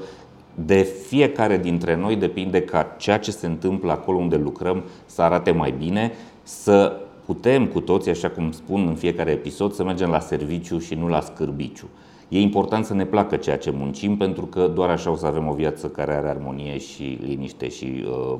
de 0.55 0.81
fiecare 1.07 1.57
dintre 1.57 1.95
noi 1.95 2.15
depinde 2.15 2.61
ca 2.61 2.95
ceea 2.97 3.19
ce 3.19 3.31
se 3.31 3.45
întâmplă 3.45 3.91
acolo 3.91 4.17
unde 4.17 4.35
lucrăm 4.35 4.83
să 5.05 5.21
arate 5.21 5.51
mai 5.51 5.73
bine, 5.77 6.11
să 6.43 7.01
putem 7.27 7.67
cu 7.67 7.79
toții, 7.79 8.11
așa 8.11 8.29
cum 8.29 8.51
spun 8.51 8.87
în 8.87 8.95
fiecare 8.95 9.31
episod, 9.31 9.73
să 9.73 9.83
mergem 9.83 10.09
la 10.09 10.19
serviciu 10.19 10.79
și 10.79 10.95
nu 10.95 11.07
la 11.07 11.21
scârbiciu. 11.21 11.87
E 12.29 12.39
important 12.39 12.85
să 12.85 12.93
ne 12.93 13.05
placă 13.05 13.35
ceea 13.35 13.57
ce 13.57 13.71
muncim, 13.71 14.17
pentru 14.17 14.45
că 14.45 14.67
doar 14.67 14.89
așa 14.89 15.11
o 15.11 15.15
să 15.15 15.25
avem 15.25 15.47
o 15.47 15.53
viață 15.53 15.87
care 15.87 16.13
are 16.13 16.27
armonie 16.27 16.77
și 16.77 17.19
liniște 17.21 17.69
și 17.69 17.85
uh, 17.85 18.37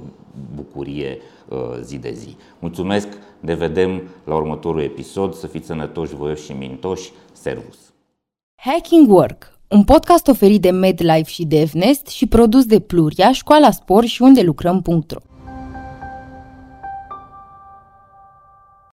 bucurie 0.55 1.17
uh, 1.47 1.57
zi 1.81 1.97
de 1.97 2.11
zi. 2.13 2.35
Mulțumesc, 2.59 3.07
ne 3.39 3.55
vedem 3.55 4.01
la 4.23 4.35
următorul 4.35 4.81
episod, 4.81 5.33
să 5.33 5.47
fiți 5.47 5.65
sănătoși, 5.65 6.15
voioși 6.15 6.45
și 6.45 6.51
mintoși. 6.51 7.11
Servus! 7.31 7.77
Hacking 8.55 9.11
Work, 9.11 9.59
un 9.67 9.83
podcast 9.83 10.27
oferit 10.27 10.61
de 10.61 10.69
MedLife 10.69 11.29
și 11.29 11.45
DevNest 11.45 12.07
și 12.07 12.25
produs 12.25 12.65
de 12.65 12.79
Pluria, 12.79 13.31
Școala 13.31 13.71
Spor 13.71 14.05
și 14.05 14.21
unde 14.21 14.41
lucrăm.ro. 14.41 15.36